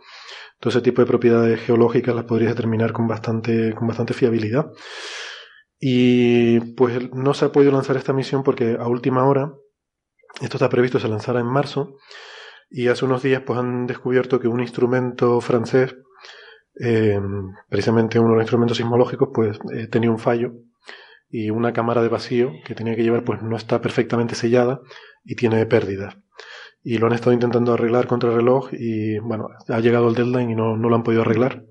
Todo 0.60 0.70
ese 0.70 0.82
tipo 0.82 1.00
de 1.02 1.06
propiedades 1.06 1.60
geológicas 1.60 2.14
las 2.14 2.24
podrías 2.24 2.52
determinar 2.52 2.92
con 2.92 3.08
bastante, 3.08 3.74
con 3.74 3.88
bastante 3.88 4.14
fiabilidad. 4.14 4.70
Y 5.78 6.60
pues 6.74 7.12
no 7.14 7.32
se 7.32 7.46
ha 7.46 7.52
podido 7.52 7.72
lanzar 7.72 7.96
esta 7.96 8.12
misión 8.12 8.42
porque 8.42 8.76
a 8.78 8.86
última 8.86 9.26
hora, 9.26 9.54
esto 10.42 10.58
está 10.58 10.68
previsto 10.68 11.00
se 11.00 11.08
lanzara 11.08 11.40
en 11.40 11.46
marzo, 11.46 11.96
y 12.70 12.88
hace 12.88 13.04
unos 13.04 13.22
días 13.22 13.42
pues 13.44 13.58
han 13.58 13.86
descubierto 13.86 14.38
que 14.38 14.48
un 14.48 14.60
instrumento 14.60 15.40
francés, 15.40 15.96
eh, 16.78 17.18
precisamente 17.68 18.18
uno 18.18 18.30
de 18.30 18.34
los 18.36 18.42
instrumentos 18.42 18.76
sismológicos, 18.76 19.30
pues 19.34 19.58
eh, 19.74 19.88
tenía 19.88 20.10
un 20.10 20.18
fallo 20.18 20.52
y 21.28 21.50
una 21.50 21.72
cámara 21.72 22.02
de 22.02 22.08
vacío 22.08 22.52
que 22.64 22.74
tenía 22.74 22.94
que 22.94 23.02
llevar 23.02 23.24
pues 23.24 23.42
no 23.42 23.56
está 23.56 23.80
perfectamente 23.80 24.34
sellada 24.34 24.80
y 25.24 25.34
tiene 25.36 25.64
pérdidas. 25.66 26.16
Y 26.82 26.98
lo 26.98 27.06
han 27.06 27.12
estado 27.12 27.32
intentando 27.32 27.74
arreglar 27.74 28.06
contra 28.06 28.30
reloj 28.30 28.70
y 28.72 29.18
bueno, 29.18 29.48
ha 29.68 29.80
llegado 29.80 30.08
el 30.08 30.14
deadline 30.14 30.50
y 30.50 30.54
no, 30.54 30.76
no 30.76 30.88
lo 30.88 30.96
han 30.96 31.02
podido 31.02 31.22
arreglar. 31.22 31.64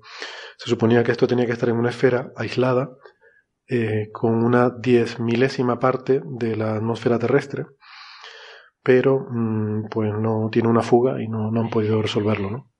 Se 0.56 0.70
suponía 0.70 1.02
que 1.02 1.12
esto 1.12 1.26
tenía 1.26 1.46
que 1.46 1.52
estar 1.52 1.68
en 1.68 1.76
una 1.76 1.90
esfera 1.90 2.32
aislada 2.36 2.90
eh, 3.66 4.10
con 4.12 4.44
una 4.44 4.70
diez 4.70 5.20
milésima 5.20 5.78
parte 5.78 6.20
de 6.24 6.56
la 6.56 6.74
atmósfera 6.74 7.18
terrestre, 7.18 7.66
pero 8.82 9.26
mm, 9.30 9.88
pues 9.90 10.12
no 10.12 10.48
tiene 10.50 10.68
una 10.68 10.82
fuga 10.82 11.22
y 11.22 11.28
no, 11.28 11.50
no 11.50 11.60
han 11.60 11.70
podido 11.70 12.02
resolverlo, 12.02 12.50
¿no? 12.50 12.70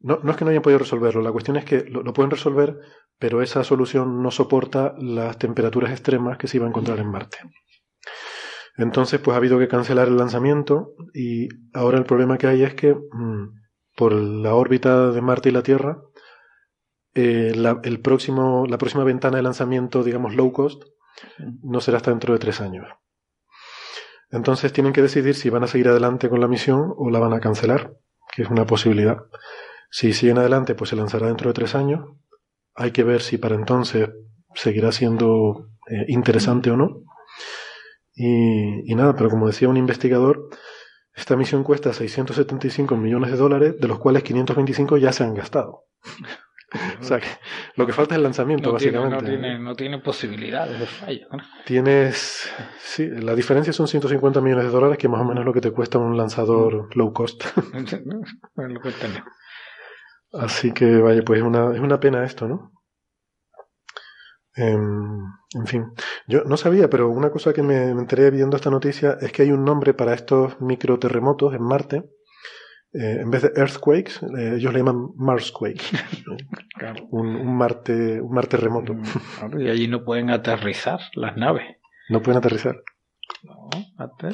¿no? 0.00 0.18
No 0.22 0.30
es 0.30 0.36
que 0.36 0.44
no 0.44 0.50
hayan 0.50 0.62
podido 0.62 0.80
resolverlo, 0.80 1.22
la 1.22 1.32
cuestión 1.32 1.56
es 1.56 1.64
que 1.64 1.84
lo 1.84 2.12
pueden 2.12 2.30
resolver, 2.30 2.76
pero 3.20 3.42
esa 3.42 3.62
solución 3.62 4.22
no 4.22 4.30
soporta 4.30 4.94
las 4.98 5.38
temperaturas 5.38 5.92
extremas 5.92 6.38
que 6.38 6.48
se 6.48 6.56
iba 6.56 6.66
a 6.66 6.70
encontrar 6.70 6.98
en 6.98 7.10
Marte. 7.10 7.38
Entonces, 8.80 9.20
pues 9.20 9.34
ha 9.34 9.38
habido 9.38 9.58
que 9.58 9.68
cancelar 9.68 10.08
el 10.08 10.16
lanzamiento 10.16 10.94
y 11.12 11.48
ahora 11.74 11.98
el 11.98 12.04
problema 12.04 12.38
que 12.38 12.46
hay 12.46 12.62
es 12.62 12.74
que 12.74 12.94
mm, 12.94 13.60
por 13.94 14.12
la 14.12 14.54
órbita 14.54 15.10
de 15.10 15.20
Marte 15.20 15.50
y 15.50 15.52
la 15.52 15.62
Tierra, 15.62 16.00
eh, 17.14 17.52
la, 17.54 17.80
el 17.84 18.00
próximo, 18.00 18.64
la 18.66 18.78
próxima 18.78 19.04
ventana 19.04 19.36
de 19.36 19.42
lanzamiento, 19.42 20.02
digamos, 20.02 20.34
low 20.34 20.50
cost, 20.52 20.82
no 21.62 21.80
será 21.82 21.98
hasta 21.98 22.10
dentro 22.10 22.32
de 22.32 22.38
tres 22.38 22.62
años. 22.62 22.86
Entonces 24.30 24.72
tienen 24.72 24.94
que 24.94 25.02
decidir 25.02 25.34
si 25.34 25.50
van 25.50 25.64
a 25.64 25.66
seguir 25.66 25.88
adelante 25.88 26.30
con 26.30 26.40
la 26.40 26.48
misión 26.48 26.94
o 26.96 27.10
la 27.10 27.18
van 27.18 27.34
a 27.34 27.40
cancelar, 27.40 27.92
que 28.34 28.42
es 28.42 28.48
una 28.48 28.64
posibilidad. 28.64 29.18
Si 29.90 30.14
siguen 30.14 30.38
adelante, 30.38 30.74
pues 30.74 30.90
se 30.90 30.96
lanzará 30.96 31.26
dentro 31.26 31.50
de 31.50 31.54
tres 31.54 31.74
años. 31.74 32.06
Hay 32.74 32.92
que 32.92 33.04
ver 33.04 33.20
si 33.20 33.36
para 33.36 33.56
entonces 33.56 34.08
seguirá 34.54 34.90
siendo 34.92 35.68
eh, 35.90 36.06
interesante 36.08 36.70
o 36.70 36.78
no. 36.78 37.02
Y, 38.22 38.92
y 38.92 38.94
nada, 38.94 39.16
pero 39.16 39.30
como 39.30 39.46
decía 39.46 39.70
un 39.70 39.78
investigador, 39.78 40.50
esta 41.14 41.36
misión 41.36 41.64
cuesta 41.64 41.94
675 41.94 42.94
millones 42.94 43.30
de 43.30 43.38
dólares, 43.38 43.80
de 43.80 43.88
los 43.88 43.98
cuales 43.98 44.22
525 44.24 44.98
ya 44.98 45.10
se 45.10 45.24
han 45.24 45.32
gastado. 45.32 45.84
o 47.00 47.02
sea 47.02 47.18
que 47.18 47.28
lo 47.76 47.86
que 47.86 47.94
falta 47.94 48.14
es 48.14 48.18
el 48.18 48.24
lanzamiento, 48.24 48.72
No 48.72 48.76
tiene, 48.76 48.98
básicamente. 48.98 49.32
no, 49.32 49.38
tiene, 49.40 49.58
no 49.58 49.74
tiene 49.74 49.98
posibilidades 50.00 50.78
de 50.78 50.86
fallo. 50.86 51.28
¿no? 51.32 51.38
Tienes. 51.64 52.52
Sí, 52.78 53.08
la 53.08 53.34
diferencia 53.34 53.72
son 53.72 53.88
150 53.88 54.42
millones 54.42 54.66
de 54.66 54.70
dólares, 54.70 54.98
que 54.98 55.08
más 55.08 55.22
o 55.22 55.24
menos 55.24 55.40
es 55.40 55.46
lo 55.46 55.54
que 55.54 55.62
te 55.62 55.70
cuesta 55.70 55.96
un 55.96 56.14
lanzador 56.18 56.94
low 56.94 57.14
cost. 57.14 57.42
Así 60.32 60.72
que, 60.72 60.98
vaya, 60.98 61.22
pues 61.22 61.40
es 61.40 61.46
una, 61.46 61.74
es 61.74 61.80
una 61.80 61.98
pena 61.98 62.22
esto, 62.22 62.46
¿no? 62.46 62.70
Em, 64.60 65.24
en 65.54 65.66
fin, 65.66 65.86
yo 66.26 66.44
no 66.44 66.56
sabía, 66.56 66.90
pero 66.90 67.08
una 67.08 67.30
cosa 67.30 67.52
que 67.52 67.62
me, 67.62 67.94
me 67.94 68.00
enteré 68.02 68.30
viendo 68.30 68.56
esta 68.56 68.70
noticia 68.70 69.16
es 69.20 69.32
que 69.32 69.42
hay 69.42 69.52
un 69.52 69.64
nombre 69.64 69.94
para 69.94 70.12
estos 70.12 70.60
microterremotos 70.60 71.54
en 71.54 71.62
Marte. 71.62 71.96
Eh, 72.92 73.20
en 73.20 73.30
vez 73.30 73.42
de 73.42 73.52
earthquakes, 73.56 74.14
eh, 74.36 74.56
ellos 74.56 74.72
le 74.72 74.80
llaman 74.80 75.10
Marsquake. 75.16 75.80
Claro. 76.76 77.06
un, 77.10 77.28
un 77.36 77.56
Marte, 77.56 78.20
un 78.20 78.34
Marte 78.34 78.56
remoto. 78.56 78.96
Claro, 79.38 79.60
y 79.60 79.68
allí 79.70 79.86
no 79.86 80.04
pueden 80.04 80.30
aterrizar 80.30 81.00
las 81.14 81.36
naves. 81.36 81.76
No 82.08 82.20
pueden 82.20 82.38
aterrizar. 82.38 82.82
No, 83.44 83.70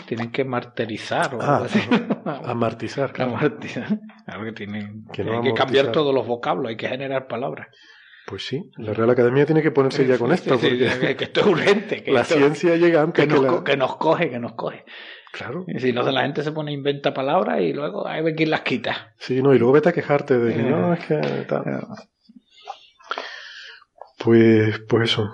tienen 0.07 0.33
que 0.33 0.45
martirizar 0.45 1.35
o 1.35 1.43
Ah, 1.43 1.57
algo 1.57 1.67
así. 1.67 1.81
Amartizar. 2.45 3.13
Amartizar. 3.21 4.01
Claro 4.27 4.45
que 4.45 4.53
tienen 4.53 5.05
Que 5.13 5.23
tienen 5.23 5.35
no 5.35 5.43
que 5.43 5.55
cambiar 5.55 5.93
todos 5.93 6.13
los 6.13 6.27
vocablos, 6.27 6.71
hay 6.71 6.77
que 6.77 6.89
generar 6.89 7.29
palabras. 7.29 7.69
Pues 8.27 8.45
sí, 8.45 8.71
la 8.77 8.93
Real 8.93 9.09
Academia 9.11 9.47
tiene 9.47 9.63
que 9.63 9.71
ponerse 9.71 10.05
ya 10.07 10.19
con 10.19 10.33
esto, 10.33 10.59
Sí, 10.59 10.69
sí, 10.79 10.85
porque 10.91 11.17
que, 11.17 11.25
esto 11.25 11.41
es 11.41 11.47
urgente. 11.47 12.03
Que 12.03 12.11
la 12.13 12.23
esto- 12.23 12.35
ciencia 12.35 12.75
llega 12.77 13.01
antes 13.03 13.25
que 13.25 13.33
que, 13.35 13.41
nos, 13.41 13.55
la... 13.59 13.65
que 13.65 13.77
nos 13.77 13.97
coge, 13.97 14.31
que 14.31 14.39
nos 14.41 14.55
coge. 14.55 14.85
Claro. 15.33 15.65
Y 15.69 15.79
si 15.79 15.93
no, 15.93 16.03
la 16.11 16.23
gente 16.23 16.43
se 16.43 16.51
pone 16.51 16.71
a 16.73 16.75
inventar 16.75 17.15
palabras 17.15 17.61
y 17.61 17.73
luego 17.73 18.07
hay 18.09 18.25
que 18.25 18.35
quien 18.35 18.51
las 18.51 18.63
quita. 18.63 19.15
Sí, 19.19 19.43
no, 19.43 19.55
y 19.55 19.59
luego 19.59 19.75
vete 19.75 19.91
a 19.91 19.93
quejarte 19.93 20.39
de 20.39 20.55
que 20.55 20.61
Eh. 20.61 20.65
no, 20.71 20.93
es 20.95 21.05
que 21.07 21.15
tal. 21.49 21.63
Pues, 24.19 24.81
pues 24.89 25.11
eso. 25.11 25.31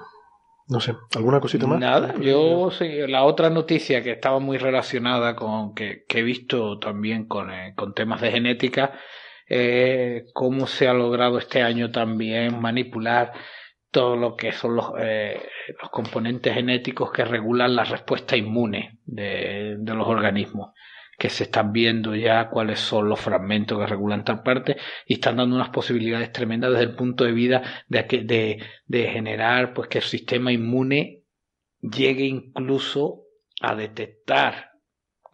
No 0.68 0.80
sé, 0.80 0.94
¿alguna 1.16 1.40
cosita 1.40 1.66
más? 1.66 1.78
Nada, 1.80 2.14
yo 2.20 2.70
sí, 2.70 2.88
la 3.06 3.24
otra 3.24 3.50
noticia 3.50 4.02
que 4.02 4.12
estaba 4.12 4.38
muy 4.38 4.56
relacionada 4.58 5.34
con 5.36 5.74
que, 5.74 6.04
que 6.08 6.20
he 6.20 6.22
visto 6.22 6.78
también 6.78 7.26
con, 7.26 7.50
eh, 7.50 7.74
con 7.76 7.92
temas 7.94 8.20
de 8.22 8.30
genética, 8.30 8.92
eh, 9.54 10.30
cómo 10.32 10.66
se 10.66 10.88
ha 10.88 10.94
logrado 10.94 11.36
este 11.36 11.60
año 11.60 11.90
también 11.90 12.58
manipular 12.58 13.34
todo 13.90 14.16
lo 14.16 14.34
que 14.34 14.50
son 14.52 14.76
los, 14.76 14.92
eh, 14.98 15.42
componentes 15.90 16.54
genéticos 16.54 17.12
que 17.12 17.26
regulan 17.26 17.76
la 17.76 17.84
respuesta 17.84 18.34
inmune 18.34 19.00
de, 19.04 19.76
los 19.84 20.08
organismos, 20.08 20.72
que 21.18 21.28
se 21.28 21.44
están 21.44 21.70
viendo 21.70 22.14
ya 22.14 22.48
cuáles 22.48 22.80
son 22.80 23.10
los 23.10 23.20
fragmentos 23.20 23.78
que 23.78 23.84
regulan 23.84 24.24
tal 24.24 24.42
parte 24.42 24.78
y 25.06 25.14
están 25.14 25.36
dando 25.36 25.54
unas 25.54 25.68
posibilidades 25.68 26.32
tremendas 26.32 26.70
desde 26.70 26.84
el 26.84 26.96
punto 26.96 27.24
de 27.24 27.32
vida 27.32 27.84
de, 27.88 28.58
generar 28.88 29.74
pues 29.74 29.88
que 29.88 29.98
el 29.98 30.04
sistema 30.04 30.50
inmune 30.50 31.24
llegue 31.82 32.24
incluso 32.24 33.24
a 33.60 33.74
detectar, 33.74 34.70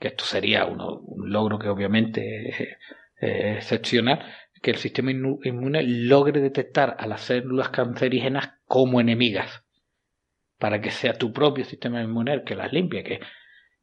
que 0.00 0.08
esto 0.08 0.24
sería 0.24 0.66
un 0.66 1.30
logro 1.30 1.56
que 1.56 1.68
obviamente 1.68 2.48
es 2.48 2.78
eh, 3.20 3.54
excepcional, 3.56 4.24
que 4.62 4.70
el 4.70 4.76
sistema 4.76 5.10
inmune 5.10 5.82
logre 5.82 6.40
detectar 6.40 6.96
a 6.98 7.06
las 7.06 7.22
células 7.22 7.68
cancerígenas 7.70 8.54
como 8.66 9.00
enemigas, 9.00 9.64
para 10.58 10.80
que 10.80 10.90
sea 10.90 11.14
tu 11.14 11.32
propio 11.32 11.64
sistema 11.64 12.02
inmune 12.02 12.32
el 12.32 12.44
que 12.44 12.56
las 12.56 12.72
limpie, 12.72 13.20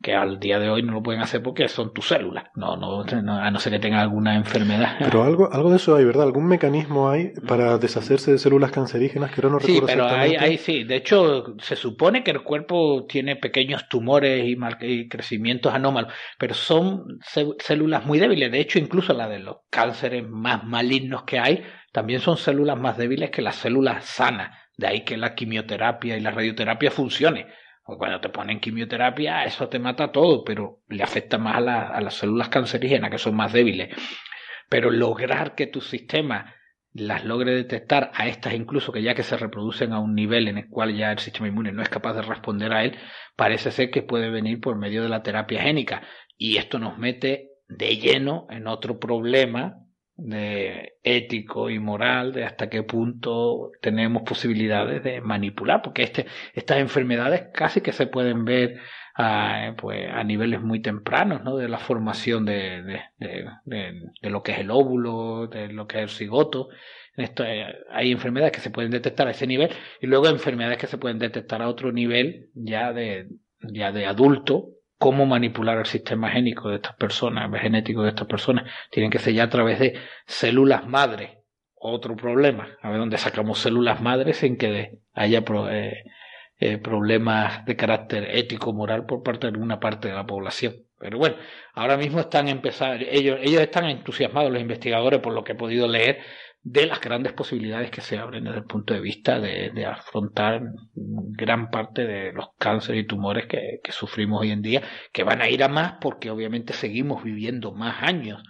que 0.01 0.13
al 0.13 0.39
día 0.39 0.59
de 0.59 0.69
hoy 0.69 0.83
no 0.83 0.93
lo 0.93 1.01
pueden 1.01 1.21
hacer 1.21 1.41
porque 1.41 1.67
son 1.67 1.93
tus 1.93 2.07
células, 2.07 2.45
no, 2.55 2.75
no, 2.77 3.01
a 3.01 3.51
no 3.51 3.59
ser 3.59 3.73
que 3.73 3.79
tengan 3.79 4.01
alguna 4.01 4.35
enfermedad. 4.35 4.97
Pero 4.99 5.23
algo, 5.23 5.51
algo 5.51 5.71
de 5.71 5.77
eso 5.77 5.95
hay, 5.95 6.05
¿verdad? 6.05 6.23
¿Algún 6.23 6.47
mecanismo 6.47 7.09
hay 7.09 7.31
para 7.47 7.77
deshacerse 7.77 8.31
de 8.31 8.37
células 8.37 8.71
cancerígenas 8.71 9.31
que 9.31 9.41
ahora 9.41 9.49
no 9.53 9.59
recuerdo 9.59 9.87
Sí, 9.87 9.93
pero 9.93 10.07
hay, 10.07 10.35
hay, 10.35 10.57
sí. 10.57 10.83
De 10.83 10.97
hecho, 10.97 11.55
se 11.59 11.75
supone 11.75 12.23
que 12.23 12.31
el 12.31 12.43
cuerpo 12.43 13.05
tiene 13.07 13.35
pequeños 13.35 13.87
tumores 13.89 14.45
y, 14.45 14.57
y 14.81 15.09
crecimientos 15.09 15.73
anómalos, 15.73 16.13
pero 16.37 16.53
son 16.53 17.19
células 17.59 18.05
muy 18.05 18.19
débiles. 18.19 18.51
De 18.51 18.59
hecho, 18.59 18.79
incluso 18.79 19.13
la 19.13 19.27
de 19.27 19.39
los 19.39 19.57
cánceres 19.69 20.23
más 20.27 20.63
malignos 20.63 21.23
que 21.23 21.39
hay, 21.39 21.63
también 21.91 22.19
son 22.19 22.37
células 22.37 22.77
más 22.77 22.97
débiles 22.97 23.31
que 23.31 23.41
las 23.41 23.55
células 23.55 24.05
sanas. 24.05 24.51
De 24.77 24.87
ahí 24.87 25.05
que 25.05 25.15
la 25.15 25.35
quimioterapia 25.35 26.17
y 26.17 26.19
la 26.19 26.31
radioterapia 26.31 26.91
funcione 26.91 27.47
cuando 27.85 28.19
te 28.19 28.29
ponen 28.29 28.59
quimioterapia, 28.59 29.43
eso 29.43 29.69
te 29.69 29.79
mata 29.79 30.11
todo, 30.11 30.43
pero 30.43 30.79
le 30.89 31.03
afecta 31.03 31.37
más 31.37 31.65
a, 31.67 31.87
a 31.89 32.01
las 32.01 32.15
células 32.15 32.49
cancerígenas, 32.49 33.11
que 33.11 33.19
son 33.19 33.35
más 33.35 33.53
débiles. 33.53 33.95
Pero 34.69 34.89
lograr 34.89 35.53
que 35.53 35.67
tu 35.67 35.81
sistema 35.81 36.55
las 36.95 37.25
logre 37.25 37.53
detectar 37.53 38.11
a 38.13 38.27
estas 38.27 38.53
incluso 38.53 38.93
que 38.93 39.03
ya 39.03 39.13
que 39.13 39.21
se 39.21 39.35
reproducen 39.35 39.91
a 39.91 39.99
un 39.99 40.15
nivel 40.15 40.47
en 40.47 40.57
el 40.57 40.69
cual 40.69 40.95
ya 40.95 41.11
el 41.11 41.19
sistema 41.19 41.49
inmune 41.49 41.73
no 41.73 41.81
es 41.81 41.89
capaz 41.89 42.13
de 42.13 42.21
responder 42.21 42.71
a 42.71 42.85
él, 42.85 42.97
parece 43.35 43.71
ser 43.71 43.91
que 43.91 44.01
puede 44.01 44.29
venir 44.29 44.61
por 44.61 44.77
medio 44.77 45.03
de 45.03 45.09
la 45.09 45.21
terapia 45.21 45.61
génica. 45.61 46.03
Y 46.37 46.57
esto 46.57 46.79
nos 46.79 46.97
mete 46.97 47.49
de 47.67 47.97
lleno 47.97 48.47
en 48.49 48.67
otro 48.67 48.97
problema 48.97 49.84
de 50.17 50.93
ético 51.03 51.69
y 51.69 51.79
moral 51.79 52.31
de 52.31 52.45
hasta 52.45 52.69
qué 52.69 52.83
punto 52.83 53.71
tenemos 53.81 54.23
posibilidades 54.23 55.03
de 55.03 55.21
manipular, 55.21 55.81
porque 55.81 56.03
este, 56.03 56.25
estas 56.53 56.77
enfermedades 56.77 57.47
casi 57.53 57.81
que 57.81 57.91
se 57.91 58.07
pueden 58.07 58.45
ver 58.45 58.79
a, 59.15 59.73
pues, 59.77 60.09
a 60.11 60.23
niveles 60.23 60.61
muy 60.61 60.81
tempranos, 60.81 61.43
¿no? 61.43 61.57
De 61.57 61.69
la 61.69 61.79
formación 61.79 62.45
de, 62.45 63.01
de, 63.17 64.29
lo 64.29 64.43
que 64.43 64.53
es 64.53 64.59
el 64.59 64.71
óvulo, 64.71 65.47
de 65.47 65.69
lo 65.69 65.87
que 65.87 65.97
es 65.97 66.03
el 66.03 66.09
cigoto. 66.09 66.69
Esto, 67.15 67.45
eh, 67.45 67.65
hay 67.91 68.11
enfermedades 68.11 68.51
que 68.51 68.59
se 68.59 68.71
pueden 68.71 68.91
detectar 68.91 69.27
a 69.27 69.31
ese 69.31 69.47
nivel 69.47 69.69
y 70.01 70.07
luego 70.07 70.27
enfermedades 70.27 70.77
que 70.77 70.87
se 70.87 70.97
pueden 70.97 71.19
detectar 71.19 71.61
a 71.61 71.69
otro 71.69 71.93
nivel 71.93 72.49
ya 72.53 72.91
de, 72.91 73.29
ya 73.61 73.93
de 73.93 74.05
adulto 74.05 74.74
cómo 74.97 75.25
manipular 75.25 75.77
el 75.77 75.85
sistema 75.85 76.29
génico 76.29 76.69
de 76.69 76.77
estas 76.77 76.95
personas, 76.95 77.49
genético 77.61 78.03
de 78.03 78.09
estas 78.09 78.27
personas, 78.27 78.71
tienen 78.91 79.11
que 79.11 79.19
ser 79.19 79.33
ya 79.33 79.43
a 79.43 79.49
través 79.49 79.79
de 79.79 79.99
células 80.25 80.87
madre. 80.87 81.39
Otro 81.75 82.15
problema, 82.15 82.77
a 82.81 82.89
ver 82.89 82.99
dónde 82.99 83.17
sacamos 83.17 83.59
células 83.59 84.01
madres 84.01 84.37
sin 84.37 84.57
que 84.57 84.99
haya 85.13 85.43
eh, 85.69 86.03
eh, 86.57 86.77
problemas 86.77 87.65
de 87.65 87.75
carácter 87.75 88.27
ético 88.35 88.73
moral 88.73 89.05
por 89.05 89.21
parte 89.21 89.47
de 89.47 89.53
alguna 89.53 89.79
parte 89.79 90.07
de 90.07 90.15
la 90.15 90.25
población. 90.25 90.85
Pero 90.97 91.17
bueno, 91.17 91.35
ahora 91.73 91.97
mismo 91.97 92.21
están 92.21 92.47
empezando, 92.47 93.05
ellos 93.07 93.39
están 93.43 93.85
entusiasmados, 93.85 94.51
los 94.51 94.61
investigadores, 94.61 95.19
por 95.19 95.33
lo 95.33 95.43
que 95.43 95.51
he 95.51 95.55
podido 95.55 95.87
leer, 95.87 96.21
de 96.65 96.87
las 96.87 96.99
grandes 96.99 97.31
posibilidades 97.31 97.91
que 97.91 98.01
se 98.01 98.17
abren 98.17 98.45
desde 98.45 98.57
el 98.57 98.65
punto 98.65 98.95
de 98.95 98.99
vista 98.99 99.39
de, 99.39 99.69
de 99.69 99.85
afrontar 99.85 100.63
gran 100.95 101.69
parte 101.69 102.07
de 102.07 102.33
los 102.33 102.47
cánceres 102.57 103.03
y 103.03 103.07
tumores 103.07 103.45
que, 103.45 103.81
que, 103.83 103.91
sufrimos 103.91 104.41
hoy 104.41 104.49
en 104.49 104.63
día, 104.63 104.81
que 105.13 105.23
van 105.23 105.43
a 105.43 105.49
ir 105.49 105.63
a 105.63 105.67
más 105.67 105.97
porque 106.01 106.31
obviamente 106.31 106.73
seguimos 106.73 107.23
viviendo 107.23 107.71
más 107.71 108.01
años. 108.01 108.41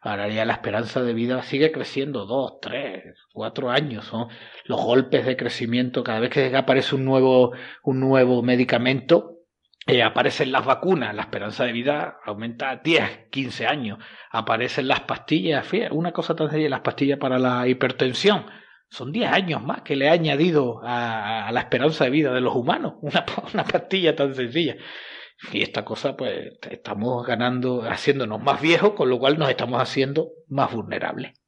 ahora 0.00 0.28
ya 0.28 0.46
la 0.46 0.54
esperanza 0.54 1.02
de 1.02 1.12
vida 1.12 1.42
sigue 1.42 1.70
creciendo 1.70 2.24
dos, 2.24 2.60
tres, 2.62 3.14
cuatro 3.34 3.70
años. 3.70 4.06
Son 4.06 4.28
los 4.64 4.80
golpes 4.80 5.26
de 5.26 5.36
crecimiento 5.36 6.02
cada 6.02 6.20
vez 6.20 6.30
que 6.30 6.56
aparece 6.56 6.94
un 6.94 7.04
nuevo, 7.04 7.52
un 7.82 8.00
nuevo 8.00 8.42
medicamento 8.42 9.39
eh, 9.86 10.02
aparecen 10.02 10.52
las 10.52 10.64
vacunas, 10.64 11.14
la 11.14 11.22
esperanza 11.22 11.64
de 11.64 11.72
vida 11.72 12.18
aumenta 12.24 12.76
10, 12.76 13.28
15 13.30 13.66
años. 13.66 13.98
Aparecen 14.30 14.88
las 14.88 15.00
pastillas, 15.00 15.66
fíjate, 15.66 15.94
una 15.94 16.12
cosa 16.12 16.34
tan 16.34 16.48
sencilla, 16.48 16.68
las 16.70 16.80
pastillas 16.80 17.18
para 17.18 17.38
la 17.38 17.66
hipertensión. 17.66 18.46
Son 18.88 19.12
10 19.12 19.32
años 19.32 19.62
más 19.62 19.82
que 19.82 19.96
le 19.96 20.08
ha 20.08 20.12
añadido 20.12 20.80
a, 20.84 21.46
a 21.48 21.52
la 21.52 21.60
esperanza 21.60 22.04
de 22.04 22.10
vida 22.10 22.32
de 22.32 22.40
los 22.40 22.54
humanos, 22.54 22.94
una, 23.02 23.24
una 23.52 23.64
pastilla 23.64 24.14
tan 24.14 24.34
sencilla. 24.34 24.76
Y 25.52 25.62
esta 25.62 25.84
cosa, 25.84 26.16
pues, 26.16 26.58
estamos 26.70 27.26
ganando, 27.26 27.82
haciéndonos 27.82 28.42
más 28.42 28.60
viejos, 28.60 28.92
con 28.92 29.08
lo 29.08 29.18
cual 29.18 29.38
nos 29.38 29.48
estamos 29.48 29.80
haciendo 29.80 30.32
más 30.48 30.72
vulnerables 30.72 31.39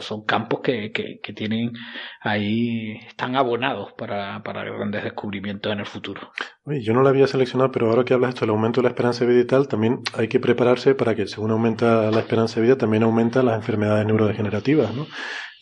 son 0.00 0.24
campos 0.24 0.60
que, 0.60 0.92
que, 0.92 1.20
que, 1.22 1.32
tienen 1.32 1.72
ahí, 2.20 2.96
están 3.06 3.36
abonados 3.36 3.92
para, 3.96 4.42
para 4.42 4.64
grandes 4.64 5.04
descubrimientos 5.04 5.72
en 5.72 5.80
el 5.80 5.86
futuro. 5.86 6.32
Oye, 6.64 6.82
yo 6.82 6.92
no 6.92 7.02
lo 7.02 7.08
había 7.08 7.26
seleccionado, 7.26 7.70
pero 7.70 7.88
ahora 7.88 8.04
que 8.04 8.14
hablas 8.14 8.30
esto 8.30 8.40
del 8.42 8.50
aumento 8.50 8.80
de 8.80 8.84
la 8.84 8.90
esperanza 8.90 9.24
de 9.24 9.30
vida 9.30 9.40
y 9.42 9.46
tal, 9.46 9.68
también 9.68 10.00
hay 10.14 10.28
que 10.28 10.40
prepararse 10.40 10.94
para 10.94 11.14
que 11.14 11.26
según 11.26 11.50
aumenta 11.50 12.10
la 12.10 12.20
esperanza 12.20 12.56
de 12.56 12.66
vida, 12.66 12.78
también 12.78 13.02
aumentan 13.02 13.46
las 13.46 13.56
enfermedades 13.56 14.06
neurodegenerativas, 14.06 14.94
¿no? 14.94 15.06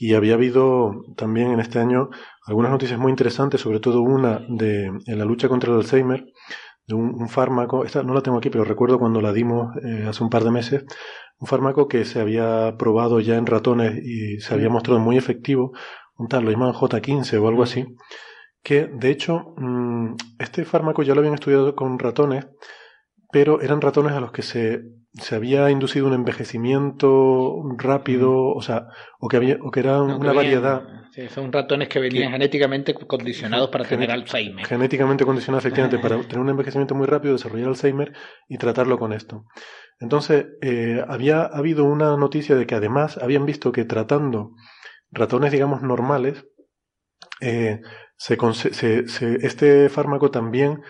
Y 0.01 0.14
había 0.14 0.35
habido 0.35 0.93
también 1.16 1.51
en 1.51 1.60
este 1.60 1.80
año 1.80 2.10
algunas 2.47 2.70
noticias 2.70 2.98
muy 2.98 3.10
interesantes, 3.10 3.60
sobre 3.60 3.80
todo 3.80 4.01
una 4.02 4.40
de 4.48 4.86
en 4.86 5.18
la 5.18 5.24
lucha 5.24 5.48
contra 5.48 5.70
el 5.70 5.78
Alzheimer, 5.78 6.24
de 6.89 6.94
un, 6.94 7.28
fármaco, 7.28 7.85
esta 7.85 8.02
no 8.02 8.14
la 8.14 8.22
tengo 8.22 8.39
aquí, 8.39 8.48
pero 8.48 8.64
recuerdo 8.64 8.98
cuando 8.98 9.20
la 9.20 9.32
dimos 9.32 9.76
eh, 9.85 10.06
hace 10.09 10.24
un 10.24 10.30
par 10.30 10.43
de 10.43 10.51
meses, 10.51 10.85
un 11.40 11.47
fármaco 11.47 11.89
que 11.89 12.05
se 12.05 12.20
había 12.20 12.77
probado 12.78 13.20
ya 13.20 13.36
en 13.36 13.47
ratones 13.47 14.02
y 14.05 14.40
se 14.40 14.55
había 14.55 14.69
mostrado 14.69 15.01
muy 15.01 15.16
efectivo, 15.16 15.73
un 16.16 16.28
tal, 16.28 16.44
lo 16.44 16.51
llaman 16.51 16.73
J15 16.73 17.40
o 17.40 17.48
algo 17.48 17.62
así, 17.62 17.86
que 18.62 18.86
de 18.86 19.10
hecho 19.10 19.55
mm, 19.56 20.15
este 20.39 20.65
fármaco 20.65 21.02
ya 21.02 21.15
lo 21.15 21.20
habían 21.20 21.35
estudiado 21.35 21.77
con 21.77 21.98
ratones, 21.98 22.47
pero 23.31 23.61
eran 23.61 23.81
ratones 23.81 24.13
a 24.13 24.21
los 24.21 24.33
que 24.33 24.43
se, 24.43 24.83
se 25.15 25.35
había 25.35 25.71
inducido 25.71 26.07
un 26.07 26.15
envejecimiento 26.15 27.63
rápido, 27.77 28.33
o 28.33 28.63
sea, 28.63 28.87
o 29.21 29.29
que, 29.29 29.37
había, 29.37 29.59
o 29.63 29.71
que 29.71 29.81
era 29.81 30.03
una 30.03 30.33
variedad 30.33 30.83
son 31.29 31.53
ratones 31.53 31.89
que 31.89 31.99
venían 31.99 32.31
genéticamente 32.31 32.95
condicionados 32.95 33.71
para 33.71 33.85
tener 33.85 34.11
Alzheimer. 34.11 34.65
Genéticamente 34.65 35.25
condicionados, 35.25 35.65
efectivamente, 35.65 35.99
para 35.99 36.21
tener 36.23 36.39
un 36.39 36.51
envejecimiento 36.51 36.95
muy 36.95 37.07
rápido, 37.07 37.33
desarrollar 37.33 37.69
Alzheimer 37.69 38.13
y 38.49 38.59
tratarlo 38.59 38.99
con 38.99 39.13
esto. 39.13 39.45
Entonces, 39.99 40.47
eh, 40.63 41.03
había 41.09 41.43
habido 41.43 41.85
una 41.85 42.17
noticia 42.17 42.55
de 42.55 42.67
que 42.67 42.77
además 42.77 43.19
habían 43.19 43.47
visto 43.47 43.73
que 43.73 43.85
tratando 43.85 44.53
ratones, 45.11 45.51
digamos, 45.51 45.83
normales, 45.83 46.47
eh, 47.41 47.81
se, 48.17 48.37
este 49.43 49.89
fármaco 49.89 50.31
también 50.31 50.83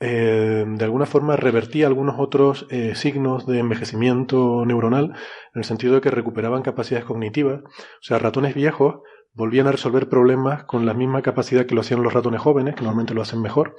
eh, 0.00 0.64
de 0.66 0.84
alguna 0.84 1.06
forma 1.06 1.36
revertía 1.36 1.86
algunos 1.86 2.16
otros 2.18 2.66
signos 2.94 3.46
de 3.46 3.58
envejecimiento 3.60 4.64
neuronal, 4.66 5.04
en 5.04 5.14
el 5.54 5.64
sentido 5.64 5.94
de 5.94 6.00
que 6.00 6.10
recuperaban 6.10 6.62
capacidades 6.62 7.06
cognitivas. 7.06 7.62
O 7.62 8.02
sea, 8.02 8.18
ratones 8.18 8.54
viejos 8.54 8.96
volvían 9.34 9.66
a 9.66 9.72
resolver 9.72 10.08
problemas 10.08 10.64
con 10.64 10.86
la 10.86 10.94
misma 10.94 11.22
capacidad 11.22 11.66
que 11.66 11.74
lo 11.74 11.80
hacían 11.80 12.02
los 12.02 12.12
ratones 12.12 12.40
jóvenes, 12.40 12.74
que 12.74 12.82
normalmente 12.82 13.14
lo 13.14 13.22
hacen 13.22 13.42
mejor. 13.42 13.76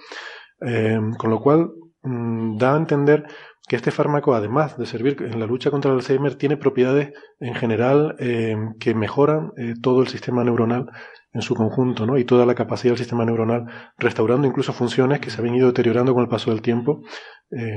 Eh, 0.61 0.99
con 1.17 1.29
lo 1.29 1.39
cual, 1.39 1.71
da 2.05 2.73
a 2.73 2.77
entender 2.77 3.25
que 3.67 3.75
este 3.75 3.91
fármaco, 3.91 4.35
además 4.35 4.77
de 4.77 4.85
servir 4.85 5.17
en 5.21 5.39
la 5.39 5.47
lucha 5.47 5.71
contra 5.71 5.91
el 5.91 5.97
Alzheimer, 5.97 6.35
tiene 6.35 6.57
propiedades 6.57 7.13
en 7.39 7.55
general 7.55 8.15
eh, 8.19 8.55
que 8.79 8.93
mejoran 8.93 9.51
eh, 9.57 9.73
todo 9.81 10.01
el 10.01 10.07
sistema 10.07 10.43
neuronal 10.43 10.85
en 11.33 11.41
su 11.41 11.55
conjunto, 11.55 12.05
¿no? 12.05 12.17
Y 12.17 12.25
toda 12.25 12.45
la 12.45 12.55
capacidad 12.55 12.91
del 12.91 12.99
sistema 12.99 13.25
neuronal, 13.25 13.65
restaurando 13.97 14.47
incluso 14.47 14.71
funciones 14.71 15.19
que 15.19 15.29
se 15.29 15.41
habían 15.41 15.55
ido 15.55 15.67
deteriorando 15.67 16.13
con 16.13 16.23
el 16.23 16.29
paso 16.29 16.51
del 16.51 16.61
tiempo, 16.61 17.01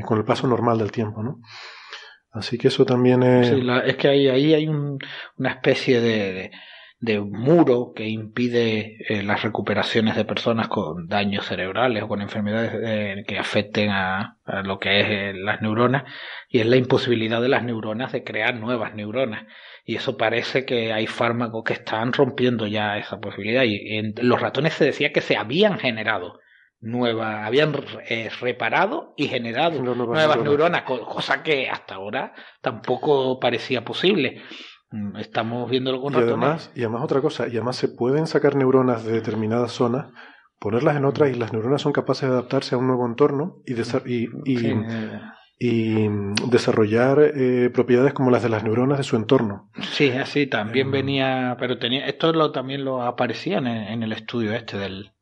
con 0.05 0.19
el 0.19 0.25
paso 0.25 0.47
normal 0.47 0.79
del 0.79 0.93
tiempo, 0.93 1.23
¿no? 1.23 1.41
Así 2.31 2.57
que 2.59 2.69
eso 2.69 2.85
también 2.85 3.23
es... 3.23 3.49
Sí, 3.49 3.67
es 3.85 3.97
que 3.97 4.09
ahí, 4.09 4.29
ahí 4.29 4.55
hay 4.55 4.69
un, 4.69 4.99
una 5.37 5.51
especie 5.51 6.01
de 6.01 6.33
de 6.33 6.51
muro 7.01 7.93
que 7.95 8.09
impide 8.09 8.97
eh, 9.09 9.23
las 9.23 9.43
recuperaciones 9.43 10.17
de 10.17 10.25
personas 10.25 10.69
con 10.69 11.07
daños 11.07 11.47
cerebrales 11.47 12.03
o 12.03 12.09
con 12.09 12.21
enfermedades 12.21 12.73
eh, 12.75 13.25
que 13.27 13.39
afecten 13.39 13.91
a, 13.91 14.37
lo 14.65 14.79
que 14.79 15.01
es 15.01 15.07
eh, 15.09 15.33
las 15.35 15.63
neuronas 15.63 16.05
y 16.49 16.61
es 16.61 16.67
la 16.67 16.77
imposibilidad 16.77 17.41
de 17.41 17.49
las 17.49 17.63
neuronas 17.63 18.13
de 18.13 18.25
crear 18.25 18.55
nuevas 18.57 18.95
neuronas. 18.95 19.47
Y 19.85 19.97
eso 19.97 20.17
parece 20.17 20.67
que 20.67 20.93
hay 20.93 21.07
fármacos 21.07 21.63
que 21.65 21.75
están 21.75 22.13
rompiendo 22.13 22.67
ya 22.67 22.99
esa 22.99 23.21
posibilidad. 23.21 23.63
Y 23.63 23.97
en 23.97 24.15
los 24.23 24.41
ratones 24.41 24.75
se 24.75 24.85
decía 24.85 25.13
que 25.13 25.21
se 25.21 25.37
habían 25.37 25.79
generado 25.79 26.41
nuevas, 26.81 27.47
habían 27.47 27.75
reparado 28.41 29.15
y 29.17 29.29
generado 29.29 29.81
nuevas, 29.81 30.43
neuronas, 30.43 30.83
cosa 30.83 31.43
que 31.43 31.71
hasta 31.71 31.95
ahora 31.95 32.35
tampoco 32.61 33.39
parecía 33.39 33.85
posible. 33.85 34.43
Mm, 34.91 35.17
estamos 35.17 35.71
viendo 35.71 36.01
con 36.01 36.15
y 36.15 36.17
además, 36.17 36.73
y 36.75 36.81
además 36.81 37.03
otra 37.03 37.21
cosa, 37.21 37.47
y 37.47 37.53
además 37.53 37.77
se 37.77 37.89
pueden 37.89 38.27
sacar 38.27 38.57
neuronas 38.57 39.05
de 39.05 39.13
determinadas 39.13 39.73
zonas, 39.73 40.07
ponerlas 40.59 40.97
en 40.97 41.05
otras 41.05 41.31
y 41.31 41.35
las 41.35 41.53
neuronas 41.53 41.83
son 41.83 41.93
capaces 41.93 42.29
de 42.29 42.35
adaptarse 42.35 42.75
a 42.75 42.79
un 42.79 42.87
nuevo 42.87 43.07
entorno 43.07 43.59
y, 43.67 43.75
y, 44.07 44.29
y, 45.59 46.09
desarrollar 46.51 47.19
eh, 47.21 47.71
propiedades 47.71 48.15
como 48.15 48.31
las 48.31 48.43
de 48.43 48.49
las 48.49 48.65
neuronas 48.65 48.97
de 48.97 49.05
su 49.05 49.17
entorno. 49.17 49.71
Sí, 49.93 50.11
así 50.11 50.47
también 50.47 50.87
em. 50.87 50.93
venía, 50.93 51.57
pero 51.59 51.79
tenía 51.79 52.07
esto 52.07 52.33
lo, 52.33 52.51
también 52.51 52.85
lo 52.85 53.03
aparecía 53.03 53.59
en 53.59 54.03
el 54.03 54.13
estudio 54.13 54.55
este 54.55 54.79
del, 54.79 55.13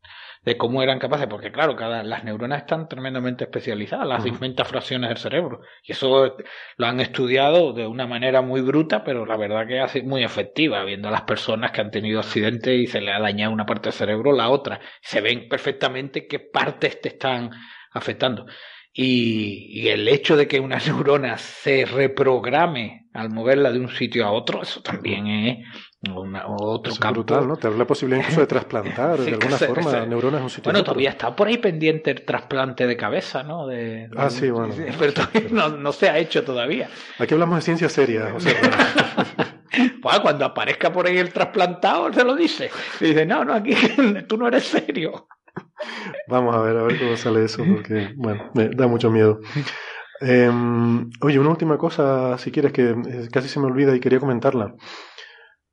de 0.47 0.56
cómo 0.56 0.81
eran 0.81 1.01
capaces, 1.01 1.27
porque 1.27 1.51
claro, 1.51 1.74
cada, 1.74 2.05
las 2.05 2.23
neuronas 2.23 2.60
están 2.60 2.89
tremendamente 2.89 3.44
especializadas, 3.44 4.06
las 4.06 4.23
distintas 4.23 4.68
fracciones 4.68 5.09
del 5.09 5.18
cerebro, 5.18 5.60
y 5.82 5.90
eso 5.90 6.36
lo 6.77 6.86
han 6.86 7.01
estudiado 7.01 7.73
de 7.73 7.89
una 7.89 8.06
manera 8.06 8.43
muy 8.43 8.60
bruta, 8.60 9.02
pero 9.02 9.27
la 9.27 9.36
verdad 9.36 9.66
que 9.66 9.82
es 9.82 10.05
muy 10.05 10.23
efectiva, 10.23 10.85
viendo 10.85 11.09
a 11.09 11.10
las 11.10 11.23
personas 11.23 11.73
que 11.73 11.81
han 11.81 11.90
tenido 11.90 12.20
accidentes 12.20 12.78
y 12.78 12.86
se 12.86 13.01
le 13.01 13.12
ha 13.12 13.18
dañado 13.18 13.52
una 13.52 13.66
parte 13.66 13.89
del 13.89 13.94
cerebro, 13.94 14.32
la 14.32 14.48
otra, 14.48 14.81
se 15.01 15.20
ven 15.20 15.48
perfectamente 15.48 16.28
qué 16.28 16.39
partes 16.39 17.01
te 17.01 17.09
están 17.09 17.51
afectando. 17.93 18.47
Y, 18.93 19.82
y, 19.82 19.89
el 19.89 20.06
hecho 20.09 20.36
de 20.36 20.47
que 20.47 20.60
una 20.60 20.78
neurona 20.86 21.39
se 21.39 21.85
reprograme 21.85 23.09
al 23.12 23.31
moverla 23.31 23.73
de 23.73 23.81
un 23.81 23.89
sitio 23.89 24.24
a 24.24 24.31
otro, 24.31 24.62
eso 24.62 24.81
también 24.81 25.27
es 25.27 25.66
una, 26.11 26.47
otro 26.47 26.93
es 26.93 26.99
brutal, 26.99 27.47
¿no? 27.49 27.57
Te 27.57 27.70
la 27.70 27.87
posibilidad 27.87 28.20
incluso 28.20 28.41
de 28.41 28.47
trasplantar 28.47 29.19
de 29.19 29.31
alguna 29.33 29.57
forma 29.57 30.07
neuronas 30.07 30.39
en 30.39 30.45
un 30.45 30.51
sitio 30.51 30.73
Bueno, 30.73 30.85
todavía 30.85 31.11
está 31.11 31.35
por 31.35 31.49
ahí 31.49 31.59
pendiente 31.59 32.11
el 32.11 32.24
trasplante 32.24 32.87
de 32.87 32.97
cabeza, 32.97 33.43
¿no? 33.43 33.66
De, 33.66 34.09
ah, 34.16 34.31
sí, 34.31 34.51
bueno. 34.51 34.74
Pero 34.99 35.12
no, 35.51 35.69
no, 35.69 35.93
se 35.93 36.09
ha 36.09 36.19
hecho 36.19 36.45
todavía. 36.45 36.89
Aquí 37.19 37.35
hablamos 37.35 37.57
de 37.57 37.62
ciencia 37.62 37.89
seria, 37.89 38.35
o 38.35 38.41
sea, 38.41 38.55
pues 40.03 40.19
cuando 40.23 40.45
aparezca 40.45 40.93
por 40.93 41.07
ahí 41.07 41.19
el 41.19 41.33
trasplantado, 41.33 42.12
se 42.12 42.24
lo 42.24 42.35
dice. 42.35 42.70
Y 43.01 43.07
dice, 43.07 43.27
no, 43.27 43.45
no, 43.45 43.55
aquí 43.55 43.74
tú 44.28 44.37
no 44.37 44.49
eres 44.49 44.65
serio. 44.65 45.28
Vamos 46.28 46.55
a 46.55 46.61
ver, 46.61 46.77
a 46.77 46.83
ver 46.83 46.99
cómo 46.99 47.16
sale 47.16 47.45
eso, 47.45 47.65
porque, 47.65 48.12
bueno, 48.16 48.51
me 48.55 48.69
da 48.69 48.87
mucho 48.87 49.11
miedo. 49.11 49.41
Em, 50.20 51.11
oye, 51.20 51.39
una 51.39 51.51
última 51.51 51.77
cosa, 51.77 52.39
si 52.39 52.51
quieres, 52.51 52.73
que 52.73 52.91
eh, 52.91 53.28
casi 53.31 53.49
se 53.49 53.61
me 53.61 53.66
olvida 53.66 53.95
y 53.95 54.01
quería 54.01 54.19
comentarla. 54.19 54.74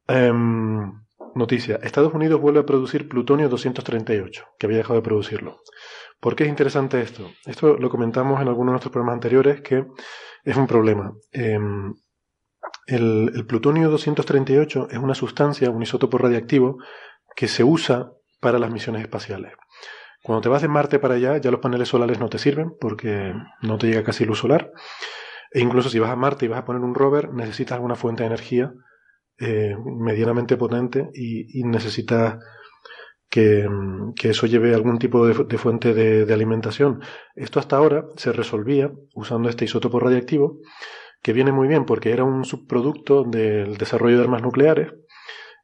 Em, 0.07 0.91
noticia. 1.35 1.80
Estados 1.81 2.13
Unidos 2.13 2.41
vuelve 2.41 2.59
a 2.59 2.65
producir 2.65 3.07
plutonio 3.07 3.49
238, 3.49 4.45
que 4.57 4.65
había 4.65 4.77
dejado 4.77 4.95
de 4.95 5.01
producirlo. 5.01 5.61
¿Por 6.19 6.35
qué 6.35 6.43
es 6.43 6.49
interesante 6.49 7.01
esto? 7.01 7.30
Esto 7.45 7.77
lo 7.77 7.89
comentamos 7.89 8.41
en 8.41 8.47
algunos 8.47 8.71
de 8.71 8.73
nuestros 8.73 8.91
programas 8.91 9.15
anteriores, 9.15 9.61
que 9.61 9.85
es 10.43 10.57
un 10.57 10.67
problema. 10.67 11.13
Em, 11.31 11.93
el, 12.88 13.31
el, 13.34 13.45
plutonio 13.45 13.89
238 13.89 14.88
es 14.91 14.97
una 14.97 15.15
sustancia, 15.15 15.69
un 15.69 15.81
isótopo 15.81 16.17
radiactivo, 16.17 16.77
que 17.35 17.47
se 17.47 17.63
usa 17.63 18.11
para 18.39 18.59
las 18.59 18.71
misiones 18.71 19.01
espaciales. 19.01 19.53
Cuando 20.21 20.41
te 20.41 20.49
vas 20.49 20.61
de 20.61 20.67
Marte 20.67 20.99
para 20.99 21.15
allá, 21.15 21.38
ya 21.38 21.51
los 21.51 21.59
paneles 21.59 21.89
solares 21.89 22.19
no 22.19 22.30
te 22.30 22.38
sirven 22.38 22.73
porque 22.80 23.34
no 23.61 23.77
te 23.77 23.88
llega 23.88 24.03
casi 24.03 24.25
luz 24.25 24.39
solar. 24.39 24.71
E 25.51 25.59
incluso 25.59 25.89
si 25.89 25.99
vas 25.99 26.11
a 26.11 26.15
Marte 26.15 26.45
y 26.45 26.47
vas 26.47 26.59
a 26.59 26.65
poner 26.65 26.81
un 26.81 26.95
rover, 26.95 27.34
necesitas 27.34 27.75
alguna 27.75 27.95
fuente 27.95 28.23
de 28.23 28.27
energía 28.27 28.73
eh, 29.39 29.76
medianamente 29.85 30.57
potente 30.57 31.10
y, 31.14 31.64
necesitas 31.64 32.38
que, 33.30 33.68
eso 34.23 34.47
lleve 34.47 34.76
algún 34.76 34.99
tipo 34.99 35.26
de, 35.27 35.57
fuente 35.57 35.93
de, 35.93 36.26
de, 36.26 36.34
alimentación. 36.34 37.01
Esto 37.35 37.60
hasta 37.60 37.77
ahora 37.77 38.05
se 38.15 38.31
resolvía 38.31 38.91
usando 39.15 39.49
este 39.49 39.65
isótopo 39.65 39.99
radiactivo, 39.99 40.60
que 41.22 41.34
viene 41.34 41.51
muy 41.51 41.68
bien 41.68 41.85
porque 41.85 42.11
era 42.11 42.23
un 42.23 42.45
subproducto 42.45 43.23
del 43.23 43.77
desarrollo 43.77 44.18
de 44.18 44.23
armas 44.23 44.43
nucleares 44.43 44.93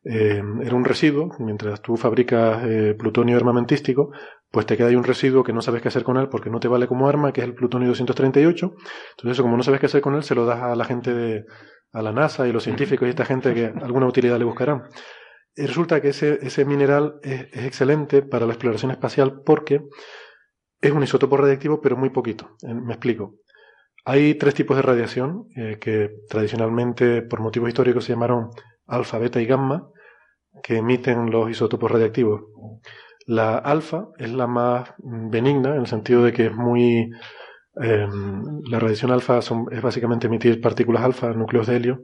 eh, 0.06 0.42
era 0.64 0.76
un 0.76 0.86
residuo, 0.86 1.30
mientras 1.40 1.82
tú 1.82 1.98
fabricas 1.98 2.64
eh, 2.66 2.96
plutonio 2.98 3.36
armamentístico, 3.36 4.12
pues 4.50 4.66
te 4.66 4.78
queda 4.78 4.88
ahí 4.88 4.96
un 4.96 5.04
residuo 5.04 5.44
que 5.44 5.54
no 5.54 5.62
sabes 5.62 5.82
qué 5.82 5.90
hacer 5.90 6.04
con 6.04 6.18
él 6.18 6.30
porque 6.30 6.50
no 6.50 6.60
te 6.60 6.68
vale 6.70 6.88
como 6.88 7.08
arma, 7.08 7.34
que 7.34 7.42
es 7.42 7.48
el 7.48 7.54
plutonio 7.54 7.90
238. 7.90 8.66
Entonces 8.66 9.32
eso, 9.32 9.44
como 9.44 9.58
no 9.58 9.64
sabes 9.64 9.80
qué 9.80 9.88
hacer 9.88 10.02
con 10.02 10.16
él, 10.16 10.24
se 10.24 10.36
lo 10.36 10.46
das 10.46 10.62
a 10.62 10.76
la 10.76 10.86
gente 10.86 11.14
de, 11.14 11.46
a 11.92 12.02
la 12.02 12.12
NASA 12.12 12.48
y 12.48 12.52
los 12.52 12.64
científicos 12.64 13.08
y 13.08 13.10
esta 13.10 13.26
gente 13.26 13.54
que 13.54 13.66
alguna 13.66 14.08
utilidad 14.08 14.38
le 14.38 14.46
buscarán. 14.46 14.84
Y 15.56 15.66
resulta 15.66 16.02
que 16.02 16.10
ese, 16.10 16.40
ese 16.42 16.66
mineral 16.66 17.20
es, 17.24 17.48
excelente 17.54 18.22
para 18.22 18.46
la 18.46 18.54
exploración 18.54 18.92
espacial 18.92 19.42
porque 19.46 19.82
es 20.82 20.92
un 20.92 21.04
isótopo 21.04 21.38
radiactivo, 21.38 21.82
pero 21.82 21.98
muy 21.98 22.10
poquito. 22.10 22.56
Eh, 22.62 22.74
me 22.74 22.94
explico. 22.94 23.36
Hay 24.06 24.36
tres 24.36 24.54
tipos 24.54 24.78
de 24.78 24.82
radiación 24.82 25.50
que 25.54 26.10
tradicionalmente, 26.30 27.22
por 27.22 27.42
motivos 27.42 27.68
históricos, 27.68 28.06
se 28.06 28.14
llamaron 28.14 28.50
alfa, 28.88 29.20
beta 29.20 29.42
y 29.42 29.46
gamma, 29.46 29.90
que 30.64 30.78
emiten 30.78 31.30
los 31.30 31.50
isótopos 31.50 31.92
radiactivos. 31.92 32.42
La 33.26 33.58
alfa 33.58 34.08
es 34.18 34.32
la 34.32 34.48
más 34.48 34.94
benigna, 34.98 35.76
en 35.76 35.82
el 35.82 35.88
sentido 35.88 36.24
de 36.24 36.34
que 36.34 36.48
es 36.48 36.56
muy... 36.56 37.12
Em, 37.82 38.62
la 38.70 38.80
radiación 38.80 39.12
alfa 39.12 39.40
es 39.40 39.82
básicamente 39.82 40.28
emitir 40.28 40.62
partículas 40.62 41.04
alfa, 41.04 41.34
núcleos 41.34 41.68
de 41.68 41.78
helio, 41.78 42.04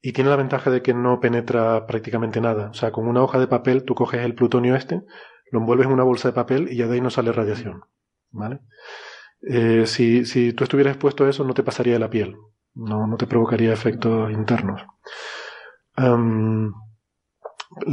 y 0.00 0.12
tiene 0.12 0.30
la 0.30 0.36
ventaja 0.36 0.70
de 0.70 0.82
que 0.82 0.94
no 0.94 1.20
penetra 1.20 1.86
prácticamente 1.86 2.40
nada. 2.40 2.70
O 2.70 2.74
sea, 2.74 2.92
con 2.92 3.06
una 3.08 3.22
hoja 3.22 3.38
de 3.38 3.46
papel 3.46 3.84
tú 3.84 3.94
coges 3.94 4.22
el 4.22 4.34
plutonio 4.34 4.74
este, 4.74 5.02
lo 5.50 5.60
envuelves 5.60 5.86
en 5.86 5.92
una 5.92 6.04
bolsa 6.04 6.28
de 6.28 6.34
papel 6.34 6.68
y 6.70 6.76
ya 6.76 6.86
de 6.86 6.94
ahí 6.94 7.00
no 7.00 7.10
sale 7.10 7.32
radiación. 7.32 7.82
¿Vale? 8.30 8.60
Eh, 9.42 9.86
si, 9.86 10.52
tú 10.52 10.64
estuvieras 10.64 10.94
expuesto 10.94 11.24
a 11.24 11.30
eso, 11.30 11.44
no 11.44 11.54
te 11.54 11.62
pasaría 11.62 11.92
de 11.94 11.98
la 11.98 12.10
piel, 12.10 12.36
no, 12.74 13.06
no 13.06 13.16
te 13.16 13.26
provocaría 13.26 13.72
efectos 13.72 14.30
internos 14.32 14.82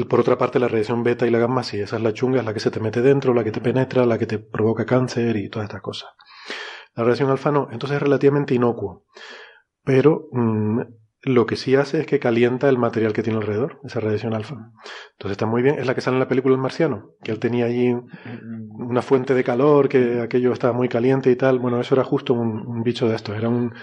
por 0.10 0.20
otra 0.20 0.38
parte, 0.38 0.60
la 0.60 0.68
radiación 0.68 1.04
beta 1.04 1.28
y 1.28 1.32
la 1.32 1.40
gamma, 1.40 1.64
sí, 1.64 1.80
esa 1.80 1.98
es 1.98 2.04
la 2.04 2.14
chunga, 2.14 2.40
es 2.40 2.46
la 2.46 2.54
que 2.54 2.60
se 2.60 2.72
te 2.72 2.80
mete 2.80 3.02
dentro, 3.02 3.34
la 3.34 3.44
que 3.44 3.52
te 3.52 3.62
penetra, 3.62 4.06
la 4.06 4.18
que 4.18 4.26
te 4.26 4.40
provoca 4.40 4.86
cáncer 4.86 5.38
y 5.38 5.50
todas 5.50 5.68
estas 5.68 5.82
cosas. 5.82 6.10
La 6.95 7.03
radiación 7.03 7.30
alfa 7.30 7.51
no, 7.51 7.69
entonces 7.72 7.97
es 7.97 8.01
relativamente 8.01 8.53
inocuo. 8.53 9.05
Pero 9.84 10.27
mm, 10.31 10.81
lo 11.23 11.45
que 11.45 11.55
sí 11.55 11.76
hace 11.76 12.01
es 12.01 12.05
que 12.05 12.19
calienta 12.19 12.69
el 12.69 12.77
material 12.77 13.13
que 13.13 13.23
tiene 13.23 13.39
alrededor, 13.39 13.80
esa 13.84 13.99
radiación 13.99 14.34
alfa. 14.34 14.55
Entonces 15.13 15.31
está 15.31 15.45
muy 15.45 15.61
bien, 15.61 15.80
es 15.80 15.88
la 15.88 15.95
que 15.95 16.01
sale 16.01 16.15
en 16.15 16.22
la 16.22 16.27
película 16.27 16.55
El 16.55 16.61
Marciano, 16.61 17.11
que 17.23 17.31
él 17.31 17.39
tenía 17.39 17.65
allí 17.65 17.95
una 18.73 19.01
fuente 19.01 19.34
de 19.34 19.43
calor, 19.43 19.88
que 19.89 20.22
aquello 20.22 20.51
estaba 20.51 20.73
muy 20.73 20.89
caliente 20.89 21.31
y 21.31 21.35
tal. 21.35 21.59
Bueno, 21.59 21.80
eso 21.80 21.95
era 21.95 22.03
justo 22.03 22.34
un, 22.34 22.84
bicho 22.84 23.07
de 23.07 23.15
estos, 23.15 23.35
era 23.35 23.49
un, 23.49 23.73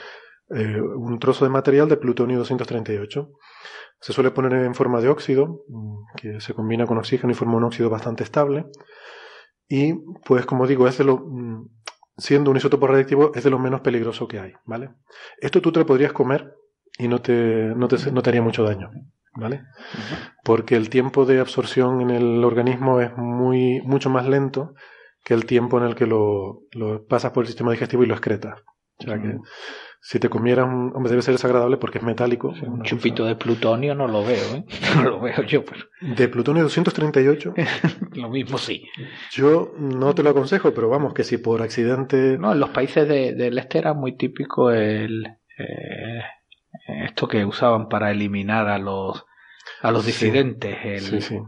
eh, 0.51 0.81
un 0.81 1.19
trozo 1.19 1.45
de 1.45 1.51
material 1.51 1.89
de 1.89 1.97
plutonio 1.97 2.39
238 2.39 3.31
se 4.01 4.13
suele 4.13 4.31
poner 4.31 4.53
en 4.53 4.75
forma 4.75 5.01
de 5.01 5.09
óxido, 5.09 5.65
mm, 5.69 5.99
que 6.17 6.41
se 6.41 6.55
combina 6.55 6.87
con 6.87 6.99
oxígeno 6.99 7.33
y 7.33 7.35
forma 7.35 7.57
un 7.57 7.65
óxido 7.65 7.91
bastante 7.91 8.23
estable. 8.25 8.67
Y, 9.69 9.95
pues, 10.25 10.47
como 10.47 10.67
digo, 10.67 10.89
es 10.89 10.99
de 10.99 11.05
lo, 11.05 11.19
mm, 11.19 11.69
siendo 12.19 12.51
un 12.51 12.57
isótopo 12.57 12.87
radiactivo, 12.87 13.33
es 13.35 13.45
de 13.45 13.51
lo 13.51 13.59
menos 13.59 13.81
peligroso 13.81 14.29
que 14.29 14.41
hay, 14.41 14.53
¿vale? 14.65 14.91
Esto 15.41 15.63
tú 15.63 15.73
te 15.73 15.81
lo 15.81 15.87
podrías 15.87 16.13
comer 16.13 16.55
y 16.99 17.09
no 17.09 17.23
te, 17.23 17.33
no 17.77 17.89
te, 17.89 18.11
no 18.11 18.23
te 18.23 18.31
haría 18.31 18.43
mucho 18.43 18.65
daño, 18.65 18.91
¿vale? 19.35 19.63
Porque 20.45 20.75
el 20.75 20.91
tiempo 20.91 21.25
de 21.25 21.39
absorción 21.39 22.01
en 22.01 22.11
el 22.11 22.45
organismo 22.45 23.01
es 23.01 23.17
muy, 23.17 23.81
mucho 23.83 24.11
más 24.11 24.27
lento 24.27 24.75
que 25.25 25.35
el 25.35 25.47
tiempo 25.47 25.79
en 25.79 25.85
el 25.85 25.95
que 25.95 26.07
lo, 26.07 26.63
lo 26.73 27.07
pasas 27.07 27.33
por 27.33 27.45
el 27.45 27.49
sistema 27.49 27.71
digestivo 27.71 28.03
y 28.03 28.07
lo 28.07 28.15
excretas. 28.15 28.61
O 28.99 29.05
sea 29.05 29.21
que 29.23 29.39
si 30.01 30.19
te 30.19 30.29
comieras 30.29 30.67
un... 30.67 30.93
Hombre, 30.95 31.11
debe 31.11 31.23
ser 31.23 31.35
desagradable 31.35 31.77
porque 31.77 31.99
es 31.99 32.05
metálico. 32.05 32.55
un 32.63 32.83
chupito 32.83 33.25
de 33.25 33.37
plutonio 33.37 33.95
no 33.95 34.07
lo 34.07 34.25
veo, 34.25 34.55
¿eh? 34.55 34.65
No 34.97 35.03
lo 35.03 35.21
veo 35.21 35.43
yo, 35.43 35.65
pero... 35.65 35.87
De 36.01 36.29
plutonio 36.29 36.63
238... 36.63 37.55
lo 38.15 38.29
mismo 38.31 38.59
sí. 38.59 38.89
Yo 39.33 39.73
no 39.79 40.15
te 40.15 40.23
lo 40.23 40.31
aconsejo, 40.31 40.73
pero 40.73 40.89
vamos, 40.89 41.15
que 41.15 41.25
si 41.25 41.39
por 41.39 41.63
accidente... 41.63 42.39
No, 42.39 42.53
en 42.53 42.61
los 42.61 42.71
países 42.71 43.09
del 43.09 43.59
este 43.59 43.79
era 43.79 43.95
muy 43.95 44.17
típico 44.17 44.71
el... 44.71 45.27
Eh, 45.59 46.23
esto 47.05 47.29
que 47.29 47.45
usaban 47.45 47.89
para 47.89 48.11
eliminar 48.11 48.69
a 48.69 48.79
los 48.79 49.25
a 49.83 49.91
los 49.91 50.07
disidentes. 50.07 50.77
El, 50.85 51.01
sí, 51.01 51.21
sí. 51.21 51.39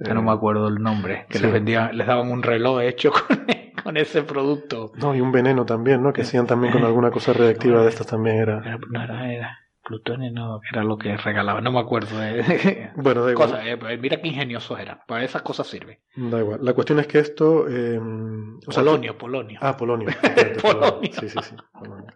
Ya 0.00 0.14
no 0.14 0.22
me 0.22 0.30
acuerdo 0.30 0.68
el 0.68 0.76
nombre. 0.76 1.26
Que 1.28 1.40
les 1.40 1.52
vendían, 1.52 1.96
les 1.96 2.06
daban 2.06 2.30
un 2.30 2.42
reloj 2.42 2.82
hecho 2.82 3.12
con 3.28 3.44
con 3.88 3.96
ese 3.96 4.22
producto. 4.22 4.92
No, 4.96 5.14
y 5.14 5.20
un 5.22 5.32
veneno 5.32 5.64
también, 5.64 6.02
¿no? 6.02 6.12
Que 6.12 6.20
hacían 6.20 6.46
también 6.46 6.74
con 6.74 6.84
alguna 6.84 7.10
cosa 7.10 7.32
reactiva 7.32 7.80
de 7.82 7.88
estas 7.88 8.06
también 8.06 8.36
era. 8.36 8.60
no 8.90 9.02
era, 9.02 9.32
era. 9.32 9.58
Plutonio 9.82 10.30
no, 10.30 10.60
que 10.60 10.66
era 10.70 10.84
lo 10.84 10.98
que 10.98 11.16
regalaba, 11.16 11.62
no 11.62 11.72
me 11.72 11.80
acuerdo. 11.80 12.22
eh. 12.22 12.90
Bueno, 12.96 13.24
da 13.24 13.32
igual. 13.32 13.58
Eh, 13.66 13.96
mira 13.96 14.20
qué 14.20 14.28
ingeniosos 14.28 14.78
eran. 14.78 14.98
Para 15.08 15.24
esas 15.24 15.40
cosas 15.40 15.66
sirve. 15.66 16.00
Da 16.14 16.38
igual. 16.38 16.60
La 16.62 16.74
cuestión 16.74 17.00
es 17.00 17.06
que 17.06 17.18
esto. 17.20 17.66
eh, 17.66 17.98
o 17.98 18.70
sea, 18.70 18.82
Polonio, 18.84 19.16
Polonio. 19.16 19.58
Ah, 19.62 19.74
polonio. 19.78 20.10
Polonio. 20.60 21.10
Sí, 21.18 21.30
sí, 21.30 21.38
sí. 21.42 21.56
polonio. 21.72 22.12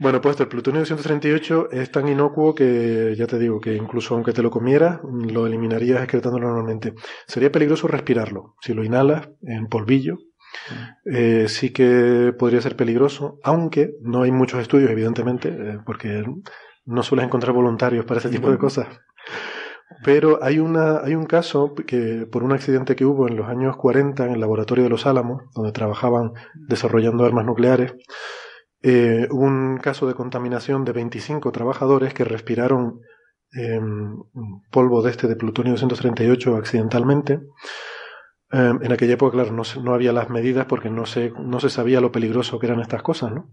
Bueno, 0.00 0.20
pues 0.20 0.40
el 0.40 0.48
plutonio 0.48 0.80
238 0.80 1.68
es 1.70 1.92
tan 1.92 2.08
inocuo 2.08 2.52
que, 2.56 3.14
ya 3.16 3.28
te 3.28 3.38
digo, 3.38 3.60
que 3.60 3.74
incluso 3.76 4.14
aunque 4.14 4.32
te 4.32 4.42
lo 4.42 4.50
comieras, 4.50 4.98
lo 5.04 5.46
eliminarías 5.46 6.00
excretándolo 6.02 6.48
normalmente. 6.48 6.94
Sería 7.28 7.52
peligroso 7.52 7.86
respirarlo. 7.86 8.56
Si 8.60 8.74
lo 8.74 8.82
inhalas 8.82 9.28
en 9.42 9.68
polvillo, 9.68 10.18
eh, 11.04 11.46
sí 11.48 11.70
que 11.70 12.34
podría 12.38 12.60
ser 12.60 12.76
peligroso, 12.76 13.38
aunque 13.42 13.94
no 14.02 14.22
hay 14.22 14.32
muchos 14.32 14.60
estudios, 14.60 14.90
evidentemente, 14.90 15.48
eh, 15.48 15.78
porque 15.84 16.24
no 16.84 17.02
sueles 17.02 17.26
encontrar 17.26 17.52
voluntarios 17.52 18.04
para 18.04 18.20
ese 18.20 18.30
tipo 18.30 18.50
de 18.50 18.58
cosas. 18.58 18.88
Pero 20.04 20.38
hay, 20.42 20.58
una, 20.58 20.98
hay 20.98 21.14
un 21.14 21.26
caso 21.26 21.74
que 21.74 22.26
por 22.30 22.44
un 22.44 22.52
accidente 22.52 22.94
que 22.94 23.04
hubo 23.04 23.26
en 23.26 23.36
los 23.36 23.48
años 23.48 23.76
40 23.76 24.26
en 24.26 24.32
el 24.32 24.40
laboratorio 24.40 24.84
de 24.84 24.90
Los 24.90 25.06
Álamos, 25.06 25.42
donde 25.54 25.72
trabajaban 25.72 26.32
desarrollando 26.54 27.24
armas 27.24 27.46
nucleares, 27.46 27.94
eh, 28.82 29.26
hubo 29.30 29.44
un 29.44 29.78
caso 29.78 30.06
de 30.06 30.14
contaminación 30.14 30.84
de 30.84 30.92
25 30.92 31.50
trabajadores 31.50 32.14
que 32.14 32.24
respiraron 32.24 33.00
eh, 33.56 33.80
polvo 34.70 35.02
de 35.02 35.10
este 35.10 35.26
de 35.26 35.36
plutonio 35.36 35.72
238 35.72 36.56
accidentalmente. 36.56 37.40
Eh, 38.52 38.72
en 38.80 38.92
aquella 38.92 39.14
época, 39.14 39.32
claro, 39.32 39.52
no, 39.52 39.62
no 39.82 39.94
había 39.94 40.12
las 40.12 40.30
medidas 40.30 40.66
porque 40.66 40.90
no 40.90 41.06
se, 41.06 41.30
no 41.30 41.60
se 41.60 41.70
sabía 41.70 42.00
lo 42.00 42.12
peligroso 42.12 42.58
que 42.58 42.66
eran 42.66 42.80
estas 42.80 43.02
cosas, 43.02 43.32
¿no? 43.32 43.50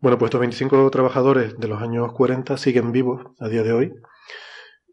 Bueno, 0.00 0.16
pues 0.16 0.28
estos 0.28 0.40
25 0.40 0.90
trabajadores 0.90 1.58
de 1.58 1.68
los 1.68 1.82
años 1.82 2.12
40 2.12 2.56
siguen 2.56 2.92
vivos 2.92 3.32
a 3.40 3.48
día 3.48 3.64
de 3.64 3.72
hoy. 3.72 3.92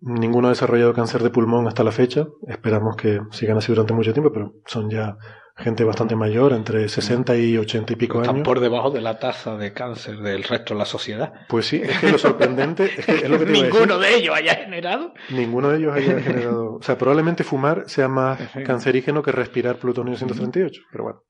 Ninguno 0.01 0.47
ha 0.47 0.51
desarrollado 0.51 0.93
cáncer 0.93 1.21
de 1.21 1.29
pulmón 1.29 1.67
hasta 1.67 1.83
la 1.83 1.91
fecha. 1.91 2.27
Esperamos 2.47 2.95
que 2.95 3.21
sigan 3.31 3.57
así 3.57 3.71
durante 3.71 3.93
mucho 3.93 4.13
tiempo, 4.13 4.31
pero 4.33 4.53
son 4.65 4.89
ya 4.89 5.15
gente 5.57 5.83
bastante 5.83 6.15
mayor, 6.15 6.51
entre 6.53 6.87
60 6.89 7.35
y 7.37 7.57
80 7.57 7.93
y 7.93 7.95
pico 7.95 8.19
Están 8.21 8.35
años. 8.35 8.45
por 8.45 8.59
debajo 8.59 8.91
de 8.91 9.01
la 9.01 9.19
tasa 9.19 9.55
de 9.55 9.71
cáncer 9.73 10.17
del 10.17 10.43
resto 10.43 10.73
de 10.73 10.79
la 10.79 10.85
sociedad. 10.85 11.33
Pues 11.47 11.65
sí, 11.67 11.81
es 11.83 11.97
que 11.99 12.11
lo 12.11 12.17
sorprendente 12.17 12.91
es, 12.97 13.05
que 13.05 13.15
es 13.15 13.29
lo 13.29 13.39
que 13.39 13.45
te. 13.45 13.51
Ninguno 13.51 13.97
de 13.97 14.15
ellos 14.15 14.35
haya 14.35 14.55
generado. 14.55 15.13
Ninguno 15.29 15.69
de 15.69 15.77
ellos 15.77 15.95
haya 15.95 16.19
generado. 16.19 16.75
O 16.75 16.81
sea, 16.81 16.97
probablemente 16.97 17.43
fumar 17.43 17.83
sea 17.87 18.07
más 18.07 18.39
cancerígeno 18.65 19.23
que 19.23 19.31
respirar 19.31 19.77
plutonio 19.77 20.15
138, 20.17 20.81
pero 20.91 21.03
bueno. 21.05 21.23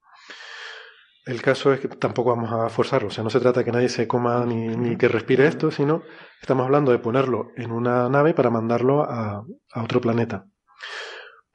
El 1.25 1.41
caso 1.41 1.73
es 1.73 1.79
que 1.79 1.87
tampoco 1.87 2.35
vamos 2.35 2.51
a 2.51 2.69
forzarlo. 2.69 3.07
O 3.07 3.11
sea, 3.11 3.23
no 3.23 3.31
se 3.31 3.39
trata 3.39 3.61
de 3.61 3.65
que 3.65 3.71
nadie 3.71 3.89
se 3.89 4.07
coma 4.07 4.45
ni, 4.45 4.67
ni 4.67 4.95
que 4.95 5.07
respire 5.07 5.47
esto, 5.47 5.71
sino 5.71 6.03
estamos 6.39 6.65
hablando 6.65 6.91
de 6.91 6.99
ponerlo 6.99 7.47
en 7.55 7.71
una 7.71 8.07
nave 8.09 8.33
para 8.35 8.51
mandarlo 8.51 9.01
a, 9.01 9.43
a 9.71 9.83
otro 9.83 9.99
planeta. 10.01 10.45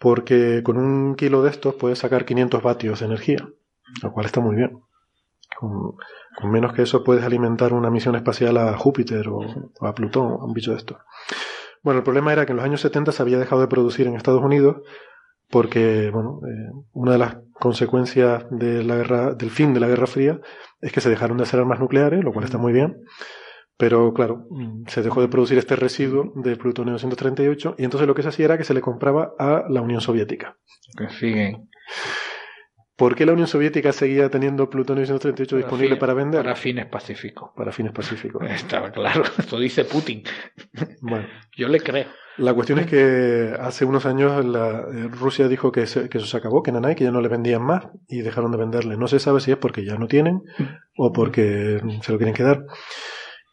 Porque 0.01 0.63
con 0.65 0.79
un 0.79 1.15
kilo 1.15 1.43
de 1.43 1.51
estos 1.51 1.75
puedes 1.77 2.01
sacar 2.01 2.25
500 2.25 2.63
vatios 2.63 3.01
de 3.01 3.07
energía, 3.07 3.49
lo 4.03 4.13
cual 4.13 4.27
está 4.27 4.41
muy 4.41 4.57
bien. 4.57 4.81
Con, 5.57 5.95
con 6.37 6.51
menos 6.51 6.73
que 6.73 6.83
eso 6.83 7.05
puedes 7.05 7.23
alimentar 7.23 7.73
una 7.73 7.91
misión 7.91 8.17
espacial 8.17 8.57
a 8.57 8.77
Júpiter 8.77 9.29
o, 9.29 9.41
o 9.79 9.87
a 9.87 9.95
Plutón, 9.95 10.33
a 10.33 10.45
un 10.45 10.53
bicho 10.53 10.73
de 10.73 10.79
esto. 10.79 10.99
Bueno, 11.83 11.99
el 11.99 12.05
problema 12.05 12.33
era 12.33 12.47
que 12.47 12.53
en 12.53 12.57
los 12.57 12.65
años 12.65 12.81
70 12.81 13.13
se 13.13 13.23
había 13.23 13.39
dejado 13.39 13.61
de 13.61 13.69
producir 13.69 14.07
en 14.07 14.17
Estados 14.17 14.43
Unidos 14.43 14.83
porque, 15.51 16.11
bueno, 16.11 16.41
eh, 16.47 16.71
una 16.93 17.13
de 17.13 17.19
las 17.19 17.39
consecuencias 17.53 18.45
de 18.51 18.85
la 18.85 18.97
guerra, 18.97 19.35
del 19.35 19.51
fin 19.51 19.75
de 19.75 19.81
la 19.81 19.89
Guerra 19.89 20.07
Fría 20.07 20.41
es 20.81 20.93
que 20.93 21.01
se 21.01 21.11
dejaron 21.11 21.37
de 21.37 21.43
hacer 21.43 21.61
armas 21.61 21.81
nucleares, 21.81 22.23
lo 22.23 22.33
cual 22.33 22.45
está 22.45 22.57
muy 22.57 22.73
bien. 22.73 23.05
Pero 23.81 24.12
claro, 24.15 24.47
mm, 24.51 24.85
se 24.86 25.02
dejó 25.02 25.20
de 25.23 25.28
producir 25.28 25.59
este 25.59 25.74
residuo 25.74 26.32
de 26.36 26.55
plutonio 26.57 26.93
238 26.93 27.74
y 27.78 27.85
entonces 27.85 28.07
lo 28.07 28.15
que 28.15 28.23
se 28.23 28.28
hacía 28.28 28.44
era 28.44 28.59
que 28.59 28.65
se 28.65 28.74
le 28.74 28.81
compraba 28.81 29.32
a 29.39 29.65
la 29.69 29.81
Unión 29.81 30.01
Soviética. 30.01 30.57
Que 30.97 31.09
siguen. 31.09 31.69
¿Por 32.97 33.15
qué 33.16 33.24
la 33.24 33.32
Unión 33.32 33.48
Soviética 33.48 33.93
seguía 33.93 34.28
teniendo 34.28 34.69
plutonio 34.69 35.01
238 35.01 35.57
disponible 35.57 35.97
para 35.97 36.12
vender? 36.12 36.43
Para 36.43 36.55
fines 36.55 36.85
pacíficos. 36.86 37.51
Para 37.57 37.73
fines 37.73 37.93
pacíficos. 37.93 38.43
Estaba 38.51 38.90
claro. 38.93 39.23
Esto 39.39 39.59
dice 39.59 39.85
Putin. 39.86 40.23
Bueno, 41.01 41.27
Yo 41.57 41.69
le 41.69 41.81
creo. 41.81 42.09
la 42.36 42.52
cuestión 42.52 42.78
es 42.81 42.86
que 42.86 43.55
hace 43.59 43.86
unos 43.86 44.05
años 44.05 44.44
la, 44.44 44.81
eh, 44.81 45.09
Rusia 45.11 45.48
dijo 45.48 45.73
que, 45.73 45.86
se- 45.86 46.11
que 46.11 46.19
eso 46.19 46.27
se 46.27 46.36
acabó, 46.36 46.62
que 46.62 46.73
nanay, 46.73 46.94
que 46.94 47.05
ya 47.05 47.11
no 47.11 47.23
le 47.23 47.28
vendían 47.28 47.62
más 47.62 47.89
y 48.07 48.20
dejaron 48.20 48.52
de 48.52 48.59
venderle. 48.59 48.98
No 48.98 49.09
se 49.09 49.19
sabe 49.19 49.40
si 49.40 49.51
es 49.51 49.57
porque 49.57 49.82
ya 49.86 49.97
no 49.97 50.07
tienen 50.07 50.43
o 50.94 51.11
porque 51.11 51.81
se 52.02 52.12
lo 52.12 52.19
quieren 52.19 52.35
quedar. 52.35 52.66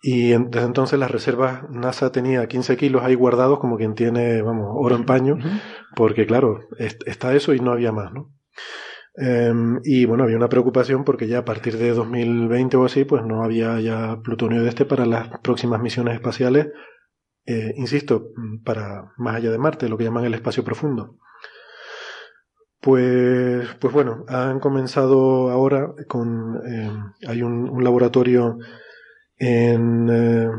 Y 0.02 0.34
en- 0.34 0.50
desde 0.52 0.68
entonces 0.68 1.00
las 1.00 1.12
reservas 1.12 1.70
NASA 1.70 2.12
tenía 2.12 2.48
15 2.48 2.78
kilos 2.78 3.04
ahí 3.04 3.16
guardados 3.16 3.60
como 3.60 3.78
quien 3.78 3.96
tiene, 3.96 4.42
vamos, 4.42 4.68
oro 4.76 4.96
en 4.96 5.06
paño, 5.06 5.38
porque 5.96 6.26
claro, 6.28 6.60
est- 6.78 7.08
está 7.08 7.34
eso 7.36 7.54
y 7.54 7.60
no 7.60 7.72
había 7.72 7.92
más, 7.92 8.14
¿no? 8.14 8.32
Em, 9.16 9.80
y 9.84 10.06
bueno, 10.06 10.24
había 10.26 10.38
una 10.38 10.50
preocupación 10.50 11.04
porque 11.04 11.28
ya 11.28 11.40
a 11.40 11.46
partir 11.46 11.78
de 11.78 11.92
2020 11.94 12.78
o 12.78 12.86
así, 12.86 13.04
pues 13.06 13.24
no 13.26 13.44
había 13.44 13.80
ya 13.82 14.20
plutonio 14.24 14.62
de 14.64 14.70
este 14.70 14.86
para 14.86 15.06
las 15.06 15.30
próximas 15.42 15.82
misiones 15.82 16.16
espaciales, 16.16 16.68
eh, 17.48 17.74
insisto, 17.78 18.30
para 18.66 19.14
más 19.18 19.36
allá 19.38 19.52
de 19.52 19.58
Marte, 19.60 19.90
lo 19.90 19.98
que 19.98 20.06
llaman 20.06 20.26
el 20.26 20.36
espacio 20.36 20.64
profundo. 20.64 21.18
Pues, 22.80 23.68
pues 23.80 23.94
bueno, 23.94 24.24
han 24.28 24.60
comenzado 24.60 25.50
ahora 25.50 25.94
con, 26.08 26.62
eh, 26.68 26.92
hay 27.28 27.42
un, 27.42 27.70
un 27.70 27.84
laboratorio 27.84 28.58
en 29.38 30.10
eh, 30.10 30.50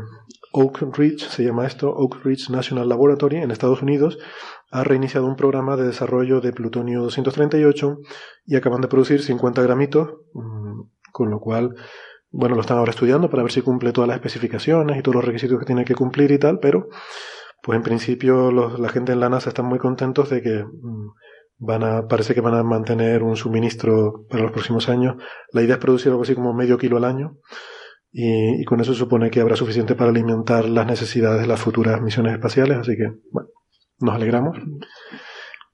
Oak 0.51 0.81
Ridge, 0.97 1.27
se 1.29 1.43
llama 1.43 1.67
esto, 1.67 1.89
Oak 1.91 2.23
Ridge 2.23 2.49
National 2.49 2.89
Laboratory 2.89 3.37
en 3.37 3.51
Estados 3.51 3.81
Unidos, 3.81 4.17
ha 4.71 4.83
reiniciado 4.83 5.25
un 5.27 5.35
programa 5.35 5.75
de 5.77 5.87
desarrollo 5.87 6.41
de 6.41 6.53
plutonio 6.53 7.01
238 7.01 7.97
y 8.45 8.55
acaban 8.55 8.81
de 8.81 8.87
producir 8.87 9.21
50 9.21 9.61
gramitos, 9.61 10.09
mm, 10.33 10.81
con 11.11 11.29
lo 11.29 11.39
cual, 11.39 11.75
bueno, 12.31 12.55
lo 12.55 12.61
están 12.61 12.77
ahora 12.77 12.91
estudiando 12.91 13.29
para 13.29 13.43
ver 13.43 13.51
si 13.51 13.61
cumple 13.61 13.91
todas 13.91 14.07
las 14.07 14.15
especificaciones 14.17 14.97
y 14.97 15.01
todos 15.01 15.15
los 15.15 15.25
requisitos 15.25 15.59
que 15.59 15.65
tiene 15.65 15.85
que 15.85 15.95
cumplir 15.95 16.31
y 16.31 16.39
tal, 16.39 16.59
pero 16.59 16.87
pues 17.61 17.75
en 17.75 17.83
principio 17.83 18.51
los- 18.51 18.79
la 18.79 18.89
gente 18.89 19.11
en 19.11 19.19
la 19.19 19.29
NASA 19.29 19.49
están 19.49 19.65
muy 19.65 19.79
contentos 19.79 20.29
de 20.29 20.41
que 20.41 20.63
mm, 20.63 21.07
van 21.59 21.83
a, 21.83 22.07
parece 22.07 22.33
que 22.33 22.41
van 22.41 22.55
a 22.55 22.63
mantener 22.63 23.21
un 23.23 23.35
suministro 23.35 24.25
para 24.29 24.43
los 24.43 24.51
próximos 24.51 24.87
años. 24.89 25.15
La 25.51 25.61
idea 25.61 25.75
es 25.75 25.81
producir 25.81 26.09
algo 26.11 26.23
así 26.23 26.33
como 26.35 26.53
medio 26.53 26.77
kilo 26.77 26.97
al 26.97 27.03
año 27.03 27.37
y, 28.11 28.61
y 28.61 28.65
con 28.65 28.79
eso 28.79 28.93
se 28.93 28.99
supone 28.99 29.29
que 29.29 29.41
habrá 29.41 29.55
suficiente 29.55 29.95
para 29.95 30.09
alimentar 30.09 30.65
las 30.65 30.85
necesidades 30.85 31.41
de 31.41 31.47
las 31.47 31.59
futuras 31.59 32.01
misiones 32.01 32.33
espaciales, 32.33 32.77
así 32.77 32.95
que, 32.95 33.11
bueno, 33.31 33.49
nos 33.99 34.15
alegramos. 34.15 34.57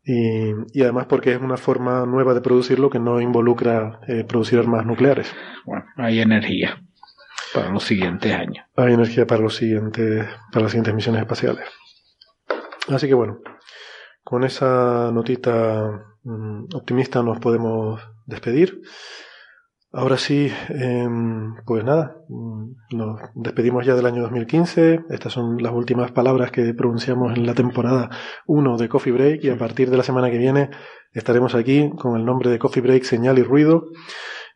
Y, 0.04 0.52
y 0.74 0.84
además 0.84 1.08
porque 1.08 1.34
es 1.34 1.42
una 1.42 1.58
forma 1.58 2.06
nueva 2.06 2.34
de 2.34 2.42
producirlo 2.42 2.90
que 2.90 3.00
no 3.00 3.20
involucra 3.22 4.00
eh, 4.08 4.24
producir 4.24 4.60
armas 4.60 4.86
nucleares. 4.86 5.34
Bueno, 5.66 5.86
hay 5.98 6.20
energía 6.20 6.80
para 7.54 7.70
los 7.70 7.84
siguientes 7.84 8.34
años. 8.34 8.66
Hay 8.76 8.94
energía 8.94 9.26
para 9.26 9.42
los 9.42 9.56
siguientes, 9.56 10.28
para 10.52 10.64
las 10.64 10.72
siguientes 10.72 10.94
misiones 10.94 11.22
espaciales. 11.22 11.66
Así 12.88 13.08
que 13.08 13.16
bueno, 13.16 13.40
con 14.24 14.44
esa 14.44 15.12
notita 15.12 16.06
mm, 16.24 16.66
optimista 16.76 17.24
nos 17.24 17.40
podemos 17.40 18.02
despedir. 18.26 18.82
Ahora 19.98 20.18
sí, 20.18 20.52
em, 20.68 21.56
pues 21.66 21.86
nada, 21.86 22.18
nos 22.92 23.22
despedimos 23.34 23.86
ya 23.86 23.96
del 23.96 24.06
año 24.06 24.24
2015. 24.24 25.06
Estas 25.10 25.32
son 25.32 25.64
las 25.64 25.72
últimas 25.72 26.12
palabras 26.12 26.52
que 26.52 26.74
pronunciamos 26.74 27.38
en 27.38 27.46
la 27.46 27.54
temporada 27.54 28.10
1 28.46 28.76
de 28.76 28.90
Coffee 28.90 29.14
Break 29.14 29.46
y 29.46 29.50
a 29.50 29.58
partir 29.58 29.90
de 29.90 29.96
la 29.96 30.04
semana 30.04 30.30
que 30.30 30.38
viene 30.38 30.70
estaremos 31.14 31.56
aquí 31.56 31.92
con 31.98 32.20
el 32.20 32.26
nombre 32.26 32.50
de 32.50 32.60
Coffee 32.60 32.84
Break, 32.84 33.04
señal 33.04 33.40
y 33.40 33.44
ruido. 33.44 33.86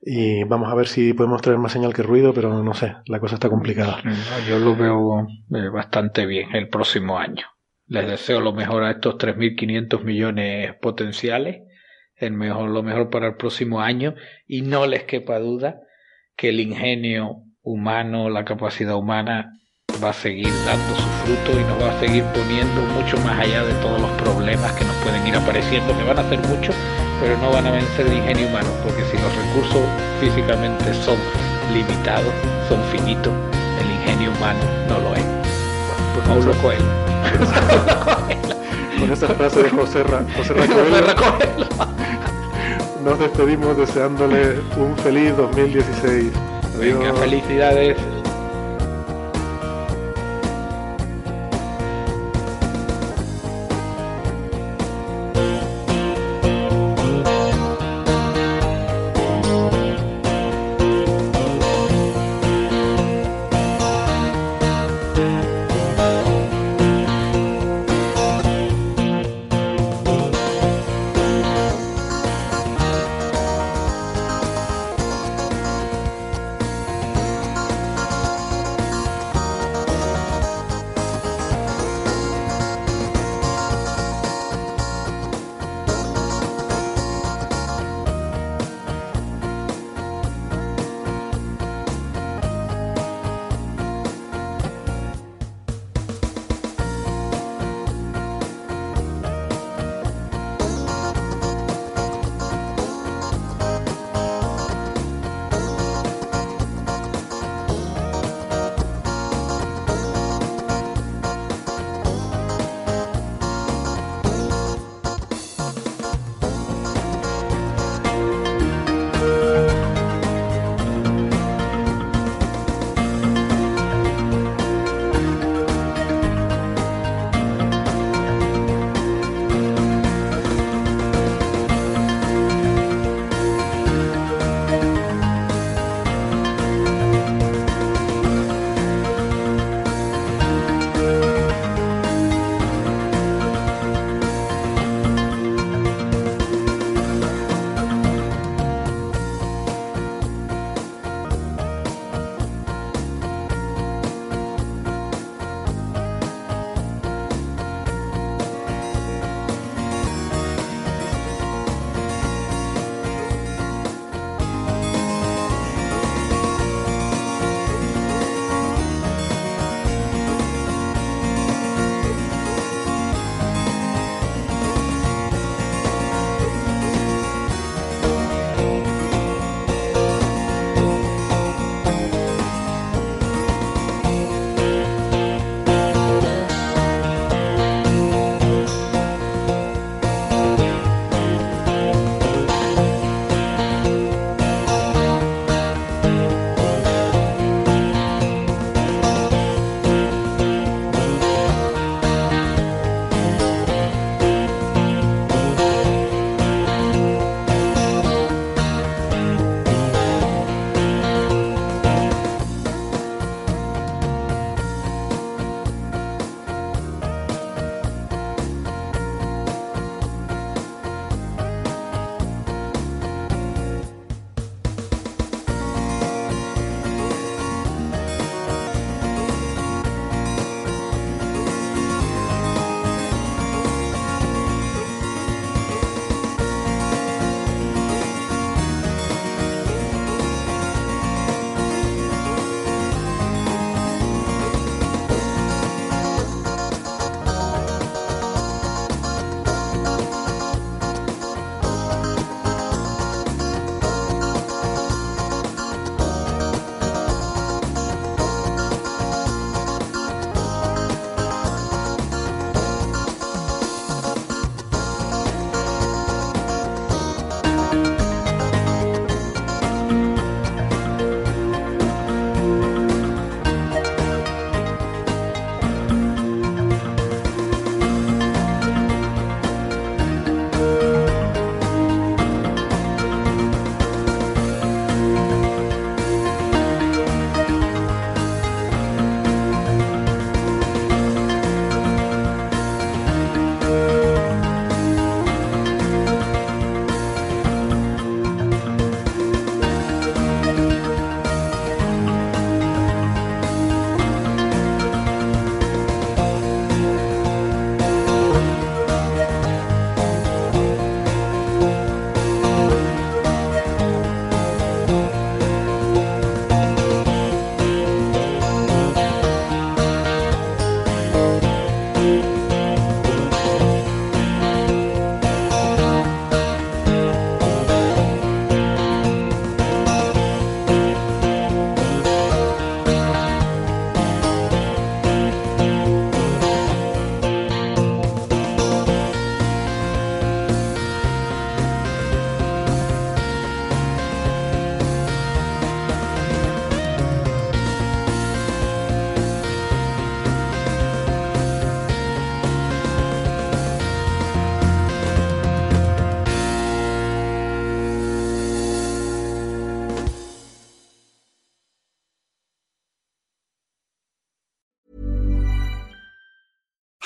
Y 0.02 0.44
vamos 0.44 0.70
a 0.74 0.76
ver 0.76 0.88
si 0.88 1.14
podemos 1.14 1.42
traer 1.42 1.58
más 1.58 1.72
señal 1.72 1.94
que 1.94 2.04
ruido, 2.04 2.34
pero 2.34 2.62
no 2.62 2.74
sé, 2.74 2.98
la 3.06 3.22
cosa 3.22 3.36
está 3.36 3.48
complicada. 3.48 4.02
Yo 4.46 4.60
lo 4.60 4.76
veo 4.76 5.26
eh, 5.56 5.70
bastante 5.70 6.26
bien 6.26 6.54
el 6.54 6.68
próximo 6.68 7.18
año. 7.18 7.46
Les 7.88 8.06
deseo 8.06 8.42
lo 8.42 8.52
mejor 8.52 8.84
a 8.84 8.92
estos 8.92 9.16
3.500 9.16 10.04
millones 10.04 10.76
potenciales, 10.82 11.62
el 12.20 12.34
mejor, 12.34 12.70
lo 12.70 12.84
mejor 12.84 13.10
para 13.10 13.28
el 13.28 13.36
próximo 13.36 13.82
año 13.82 14.16
y 14.48 14.62
no 14.62 14.86
les 14.86 15.04
quepa 15.04 15.40
duda 15.40 15.82
que 16.36 16.50
el 16.50 16.60
ingenio 16.60 17.44
humano, 17.62 18.30
la 18.30 18.46
capacidad 18.46 18.96
humana 18.96 19.60
va 20.04 20.10
a 20.12 20.14
seguir 20.14 20.52
dando 20.66 20.96
su 20.96 21.08
fruto 21.24 21.60
y 21.60 21.64
nos 21.64 21.82
va 21.82 21.92
a 21.92 22.00
seguir 22.00 22.24
poniendo 22.34 22.82
mucho 22.94 23.18
más 23.18 23.40
allá 23.40 23.64
de 23.64 23.74
todos 23.82 24.00
los 24.00 24.12
problemas 24.12 24.72
que 24.74 24.86
nos 24.86 24.96
pueden 24.98 25.26
ir 25.28 25.36
apareciendo, 25.36 25.98
que 25.98 26.04
van 26.04 26.20
a 26.20 26.30
ser 26.30 26.40
muchos, 26.40 26.76
pero 27.22 27.38
no 27.38 27.52
van 27.52 27.68
a 27.68 27.72
vencer 27.72 28.08
el 28.08 28.14
ingenio 28.14 28.48
humano, 28.48 28.70
porque 28.84 29.04
si 29.04 29.18
los 29.18 29.36
recursos 29.36 29.82
físicamente 30.20 30.94
son 30.94 31.18
limitados, 31.74 32.34
son 32.70 32.82
finitos, 32.86 33.34
el 33.82 33.92
ingenio 33.92 34.32
humano 34.32 34.60
no 34.88 35.00
lo 35.00 35.16
es. 35.16 35.26
Pues 36.14 36.28
Paulo 36.28 36.54
Coelho. 36.62 38.56
Con 39.00 39.12
esa 39.12 39.28
frase 39.28 39.64
de 39.64 39.70
José, 39.70 40.04
Ra, 40.04 40.24
José 40.36 40.54
nos 43.04 43.18
despedimos 43.18 43.78
deseándole 43.78 44.60
un 44.78 44.98
feliz 44.98 45.36
2016. 45.38 46.32
Venga, 46.78 47.00
Adiós. 47.10 47.20
felicidades. 47.20 47.98